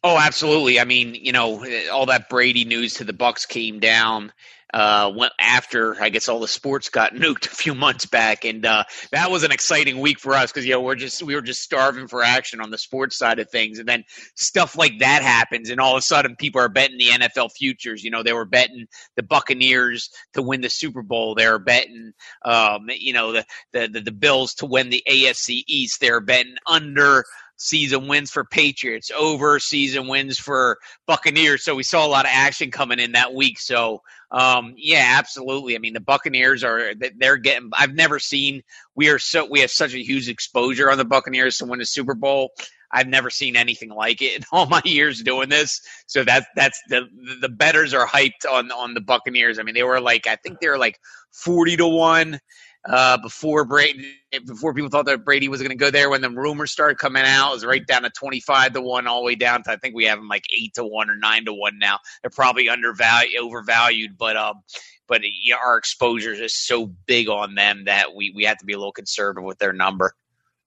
Oh, 0.03 0.17
absolutely. 0.17 0.81
I 0.81 0.85
mean, 0.85 1.15
you 1.15 1.33
know, 1.33 1.65
all 1.93 2.07
that 2.07 2.31
Brady 2.31 2.65
news 2.65 2.95
to 2.95 3.05
the 3.05 3.13
Bucs 3.13 3.47
came 3.47 3.79
down 3.81 4.33
uh, 4.73 5.13
went 5.15 5.33
after 5.41 6.01
I 6.01 6.09
guess 6.09 6.29
all 6.29 6.41
the 6.41 6.49
sports 6.49 6.89
got 6.89 7.15
nuked 7.15 7.47
a 7.47 7.55
few 7.55 7.75
months 7.75 8.07
back, 8.07 8.45
and 8.45 8.65
uh, 8.65 8.85
that 9.13 9.31
was 9.31 9.43
an 9.43 9.53
exciting 9.53 10.01
week 10.01 10.19
for 10.19 10.35
us 10.35 10.53
because 10.53 10.67
you 10.67 10.73
know 10.73 10.81
we're 10.81 10.95
just 10.95 11.23
we 11.23 11.35
were 11.35 11.43
just 11.43 11.63
starving 11.63 12.07
for 12.07 12.23
action 12.23 12.61
on 12.61 12.71
the 12.71 12.79
sports 12.79 13.17
side 13.17 13.39
of 13.39 13.51
things, 13.51 13.79
and 13.79 13.89
then 13.89 14.05
stuff 14.37 14.77
like 14.77 14.99
that 15.01 15.23
happens, 15.23 15.71
and 15.71 15.81
all 15.81 15.97
of 15.97 15.99
a 15.99 16.03
sudden 16.03 16.37
people 16.37 16.61
are 16.61 16.69
betting 16.69 16.99
the 16.99 17.09
NFL 17.09 17.53
futures. 17.53 18.05
You 18.05 18.11
know, 18.11 18.23
they 18.23 18.33
were 18.33 18.45
betting 18.45 18.87
the 19.17 19.23
Buccaneers 19.23 20.11
to 20.35 20.43
win 20.43 20.61
the 20.61 20.71
Super 20.71 21.03
Bowl. 21.03 21.35
They 21.35 21.49
were 21.49 21.59
betting, 21.59 22.13
um, 22.45 22.87
you 22.89 23.13
know, 23.13 23.33
the, 23.33 23.45
the 23.73 23.89
the 23.89 24.01
the 24.01 24.13
Bills 24.13 24.55
to 24.55 24.67
win 24.67 24.91
the 24.91 25.03
AFC 25.09 25.63
East. 25.67 26.01
They 26.01 26.11
were 26.11 26.21
betting 26.21 26.57
under 26.67 27.25
season 27.61 28.09
wins 28.09 28.31
for 28.31 28.45
Patriots, 28.45 29.11
over 29.17 29.61
season 29.61 30.09
wins 30.09 30.39
for 30.39 30.79
Buccaneers. 31.07 31.63
So 31.63 31.75
we 31.75 31.83
saw 31.83 32.07
a 32.07 32.09
lot 32.09 32.25
of 32.25 32.31
action 32.33 32.71
coming 32.71 32.99
in 32.99 33.13
that 33.13 33.35
week. 33.35 33.61
So 33.61 34.01
um, 34.31 34.75
yeah, 34.77 35.15
absolutely. 35.19 35.77
I 35.77 35.79
mean, 35.79 35.93
the 35.93 36.01
Buccaneers 36.01 36.65
are 36.65 36.95
they're 37.19 37.37
getting. 37.37 37.71
I've 37.75 37.95
never 37.95 38.19
seen. 38.19 38.63
We 38.95 39.11
are 39.11 39.19
so 39.19 39.47
we 39.49 39.61
have 39.61 39.71
such 39.71 39.95
a 39.95 40.03
huge 40.03 40.29
exposure 40.29 40.91
on 40.91 40.99
the 40.99 41.05
Buccaneers 41.05 41.59
to 41.59 41.67
win 41.67 41.81
a 41.81 41.87
Super 41.87 42.15
Bowl. 42.15 42.51
I've 42.93 43.07
never 43.07 43.31
seen 43.31 43.55
anything 43.57 43.91
like 43.91 44.21
it 44.23 44.37
in 44.37 44.45
all 44.53 44.67
my 44.67 44.83
years 44.85 45.23
doing 45.23 45.51
this. 45.51 45.81
So 46.07 46.25
that's 46.25 46.47
that's 46.57 46.81
the 46.89 47.03
the 47.41 47.49
betters 47.51 47.93
are 47.93 48.07
hyped 48.07 48.51
on 48.51 48.73
on 48.73 48.95
the 48.95 49.01
Buccaneers. 49.01 49.59
I 49.59 49.65
mean, 49.65 49.75
they 49.75 49.83
were 49.83 50.01
like 50.01 50.27
I 50.27 50.37
think 50.37 50.61
they 50.61 50.69
were 50.69 50.79
like 50.79 50.99
forty 51.31 51.77
to 51.77 51.87
one 51.87 52.41
uh, 52.89 53.19
before 53.19 53.65
Brady, 53.65 54.15
before 54.47 54.73
people 54.73 54.91
thought 54.91 55.07
that 55.07 55.25
Brady 55.25 55.49
was 55.49 55.61
going 55.61 55.71
to 55.71 55.77
go 55.77 55.91
there. 55.91 56.09
When 56.09 56.23
the 56.23 56.31
rumors 56.31 56.71
started 56.71 56.99
coming 56.99 57.25
out, 57.25 57.51
it 57.51 57.55
was 57.55 57.65
right 57.65 57.87
down 57.87 58.03
to 58.03 58.11
twenty 58.11 58.41
five 58.41 58.73
to 58.73 58.81
one, 58.81 59.07
all 59.07 59.21
the 59.21 59.27
way 59.27 59.35
down 59.35 59.63
to 59.65 59.73
I 59.73 59.77
think 59.77 59.95
we 59.95 60.05
have 60.07 60.19
them 60.19 60.29
like 60.29 60.47
eight 60.57 60.75
to 60.75 60.85
one 60.85 61.11
or 61.11 61.17
nine 61.17 61.45
to 61.45 61.53
one 61.53 61.79
now. 61.79 61.99
They're 62.23 62.31
probably 62.31 62.69
undervalued, 62.69 63.41
overvalued, 63.41 64.17
but 64.17 64.37
um, 64.37 64.63
but 65.09 65.23
our 65.63 65.77
exposure 65.77 66.33
is 66.33 66.55
so 66.55 66.87
big 66.87 67.29
on 67.29 67.55
them 67.55 67.85
that 67.85 68.15
we 68.15 68.33
we 68.35 68.45
have 68.45 68.59
to 68.59 68.65
be 68.65 68.73
a 68.73 68.79
little 68.79 68.93
conservative 68.93 69.45
with 69.45 69.59
their 69.59 69.73
number. 69.73 70.15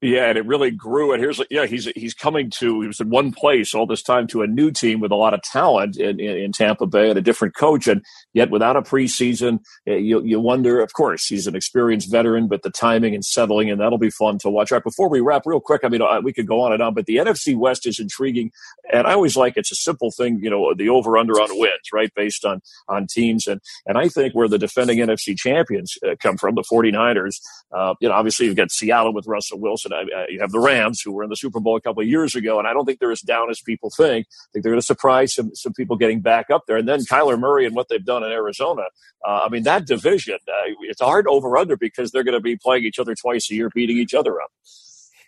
Yeah, 0.04 0.26
and 0.26 0.38
it 0.38 0.46
really 0.46 0.70
grew. 0.70 1.14
And 1.14 1.24
here's 1.24 1.40
yeah, 1.50 1.66
he's 1.66 1.86
he's 1.96 2.14
coming 2.14 2.50
to 2.58 2.82
he 2.82 2.88
was 2.88 3.00
in 3.00 3.10
one 3.10 3.32
place 3.32 3.74
all 3.74 3.88
this 3.88 4.04
time 4.04 4.28
to 4.28 4.42
a 4.42 4.48
new 4.48 4.70
team 4.70 5.00
with 5.00 5.14
a 5.14 5.16
lot 5.16 5.34
of 5.34 5.42
talent 5.44 5.96
in, 5.96 6.20
in, 6.20 6.38
in 6.40 6.52
Tampa 6.52 6.86
Bay 6.86 7.10
and 7.10 7.18
a 7.18 7.22
different 7.22 7.56
coach, 7.56 7.88
and 7.88 8.04
yet 8.34 8.52
without 8.52 8.76
a 8.76 8.82
preseason, 8.82 9.60
eh, 9.88 9.96
you 9.96 10.22
you 10.26 10.42
wonder. 10.42 10.82
Of 10.82 10.92
course, 10.92 11.28
he's 11.28 11.48
an 11.48 11.56
experienced 11.56 12.12
veteran, 12.12 12.50
but 12.50 12.64
the 12.64 12.70
timing 12.70 13.16
and 13.16 13.24
settling, 13.24 13.72
and 13.72 13.80
that'll 13.80 13.98
be 13.98 14.10
fun 14.10 14.40
to 14.40 14.50
watch. 14.50 14.74
All 14.74 14.76
right, 14.76 14.84
before 14.84 15.08
we 15.08 15.22
wrap, 15.22 15.44
real 15.46 15.62
quick, 15.62 15.86
I 15.86 15.88
mean 15.88 16.02
uh, 16.02 16.20
we 16.22 16.34
could 16.34 16.48
go 16.48 16.60
on 16.60 16.74
and 16.74 16.84
on, 16.84 16.94
but 16.94 17.06
the 17.06 17.16
NFC 17.16 17.56
West 17.56 17.88
is 17.88 17.98
intriguing, 17.98 18.52
and 18.92 19.08
I 19.08 19.14
always 19.14 19.38
like 19.38 19.56
it's 19.56 19.72
a 19.72 19.76
simple 19.76 20.12
thing, 20.12 20.38
you 20.44 20.50
know, 20.50 20.74
the 20.74 20.90
over 20.90 21.18
under 21.18 21.40
on 21.40 21.48
wins, 21.58 21.94
right, 21.94 22.12
based 22.14 22.44
on 22.44 22.60
on 22.90 23.08
teams, 23.08 23.48
and 23.48 23.62
and 23.86 23.98
I 23.98 24.10
think 24.10 24.36
where 24.36 24.50
the 24.50 24.60
defending 24.60 24.98
NFC 24.98 25.38
champions 25.38 25.98
uh, 26.06 26.16
come 26.22 26.36
from, 26.36 26.56
the 26.56 26.64
49ers, 26.70 27.40
uh, 27.72 27.94
you 28.02 28.10
know, 28.10 28.16
obviously 28.16 28.48
you've 28.48 28.58
got 28.58 28.70
Seattle 28.70 29.14
with 29.14 29.28
Russell 29.28 29.62
Wilson 29.62 29.93
uh, 29.94 30.26
you 30.30 30.40
have 30.40 30.52
the 30.52 30.60
Rams, 30.60 31.02
who 31.02 31.12
were 31.12 31.24
in 31.24 31.30
the 31.30 31.36
Super 31.36 31.60
Bowl 31.60 31.76
a 31.76 31.82
couple 31.82 32.02
of 32.02 32.08
years 32.08 32.36
ago, 32.36 32.60
and 32.60 32.68
I 32.68 32.74
don't 32.74 32.86
think 32.86 33.00
they're 33.00 33.12
as 33.12 33.22
down 33.22 33.50
as 33.50 33.62
people 33.62 33.90
think. 33.96 34.28
I 34.28 34.48
think 34.54 34.64
they're 34.64 34.72
going 34.72 34.82
to 34.82 34.86
surprise 34.86 35.34
some 35.34 35.54
some 35.56 35.74
people 35.74 35.96
getting 35.96 36.22
back 36.22 36.50
up 36.50 36.64
there. 36.68 36.78
And 36.78 36.88
then 36.88 37.00
Kyler 37.02 37.40
Murray 37.40 37.66
and 37.66 37.76
what 37.76 37.90
they've 37.90 38.04
done 38.04 38.24
in 38.24 38.32
Arizona. 38.32 38.84
Uh, 39.26 39.42
I 39.46 39.50
mean, 39.50 39.64
that 39.64 39.86
division, 39.86 40.38
uh, 40.48 40.74
it's 40.82 41.02
hard 41.02 41.28
over 41.28 41.58
under 41.58 41.78
because 41.78 42.12
they're 42.12 42.24
going 42.24 42.34
to 42.34 42.42
be 42.42 42.56
playing 42.56 42.84
each 42.84 43.00
other 43.00 43.16
twice 43.16 43.50
a 43.52 43.56
year, 43.56 43.70
beating 43.74 43.98
each 43.98 44.14
other 44.14 44.42
up. 44.42 44.52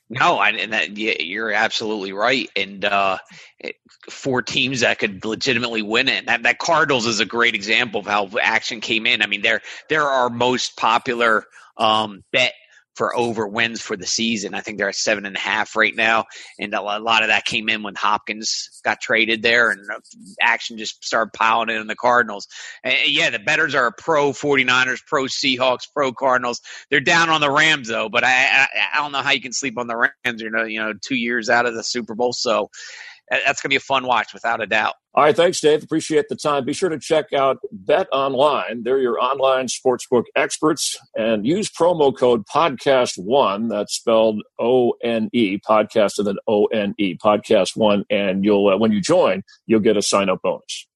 No, 0.07 0.39
and 0.39 0.71
that 0.73 0.97
yeah, 0.97 1.15
you're 1.19 1.51
absolutely 1.51 2.13
right. 2.13 2.47
And 2.55 2.85
uh, 2.85 3.17
four 4.09 4.43
teams 4.43 4.81
that 4.81 4.99
could 4.99 5.25
legitimately 5.25 5.81
win 5.81 6.09
it. 6.09 6.27
That, 6.27 6.43
that 6.43 6.59
Cardinals 6.59 7.07
is 7.07 7.19
a 7.19 7.25
great 7.25 7.55
example 7.55 8.01
of 8.01 8.05
how 8.05 8.29
action 8.39 8.81
came 8.81 9.07
in. 9.07 9.23
I 9.23 9.25
mean, 9.25 9.41
they're 9.41 9.61
they're 9.89 10.03
our 10.03 10.29
most 10.29 10.77
popular 10.77 11.45
um, 11.77 12.23
bet 12.31 12.53
for 12.95 13.15
over 13.15 13.47
wins 13.47 13.81
for 13.81 13.95
the 13.97 14.05
season. 14.05 14.53
I 14.53 14.61
think 14.61 14.77
they're 14.77 14.89
at 14.89 14.95
seven 14.95 15.25
and 15.25 15.35
a 15.35 15.39
half 15.39 15.75
right 15.75 15.95
now, 15.95 16.25
and 16.59 16.73
a 16.73 16.81
lot 16.81 17.21
of 17.21 17.29
that 17.29 17.45
came 17.45 17.69
in 17.69 17.83
when 17.83 17.95
Hopkins 17.95 18.81
got 18.83 19.01
traded 19.01 19.41
there, 19.41 19.71
and 19.71 19.81
uh, 19.91 19.99
action 20.41 20.77
just 20.77 21.03
started 21.03 21.33
piling 21.33 21.69
in 21.69 21.77
on 21.77 21.87
the 21.87 21.95
Cardinals. 21.95 22.47
And 22.83 22.95
yeah, 23.07 23.29
the 23.29 23.39
betters 23.39 23.75
are 23.75 23.87
a 23.87 23.91
pro 23.91 24.31
49ers, 24.31 24.99
pro 25.05 25.23
Seahawks, 25.25 25.87
pro 25.93 26.11
Cardinals. 26.13 26.61
They're 26.89 26.99
down 26.99 27.29
on 27.29 27.41
the 27.41 27.51
Rams 27.51 27.87
though, 27.87 28.09
but 28.09 28.23
I, 28.23 28.29
I 28.29 28.67
I 28.93 28.97
don't 28.97 29.11
know 29.11 29.21
how 29.21 29.31
you 29.31 29.41
can 29.41 29.53
sleep 29.53 29.77
on 29.77 29.87
the 29.87 29.97
Rams. 29.97 30.41
You 30.41 30.49
know, 30.49 30.63
you 30.63 30.79
know, 30.79 30.93
two 31.01 31.15
years 31.15 31.49
out 31.49 31.65
of 31.65 31.75
the 31.75 31.83
Super 31.83 32.15
Bowl, 32.15 32.33
so 32.33 32.69
that's 33.29 33.61
going 33.61 33.69
to 33.69 33.69
be 33.69 33.75
a 33.75 33.79
fun 33.79 34.05
watch 34.05 34.33
without 34.33 34.61
a 34.61 34.67
doubt. 34.67 34.95
All 35.13 35.23
right, 35.23 35.35
thanks, 35.35 35.61
Dave. 35.61 35.83
Appreciate 35.83 36.25
the 36.29 36.35
time. 36.35 36.65
Be 36.65 36.73
sure 36.73 36.89
to 36.89 36.99
check 36.99 37.31
out 37.33 37.57
Bet 37.71 38.07
Online. 38.11 38.83
They're 38.83 38.99
your 38.99 39.17
online 39.19 39.67
sportsbook 39.67 40.23
experts, 40.35 40.97
and 41.15 41.45
use 41.45 41.69
promo 41.69 42.15
code 42.15 42.43
Podcast 42.53 43.13
One. 43.17 43.69
That's 43.69 43.95
spelled 43.95 44.41
O 44.59 44.93
N 45.03 45.29
E 45.33 45.57
Podcast 45.57 46.17
and 46.17 46.27
then 46.27 46.35
O 46.47 46.65
N 46.65 46.93
E 46.97 47.15
Podcast 47.15 47.75
One, 47.75 48.03
and 48.09 48.43
you'll 48.43 48.67
uh, 48.67 48.77
when 48.77 48.91
you 48.91 49.01
join, 49.01 49.43
you'll 49.65 49.79
get 49.79 49.97
a 49.97 50.01
sign 50.01 50.29
up 50.29 50.41
bonus. 50.43 50.87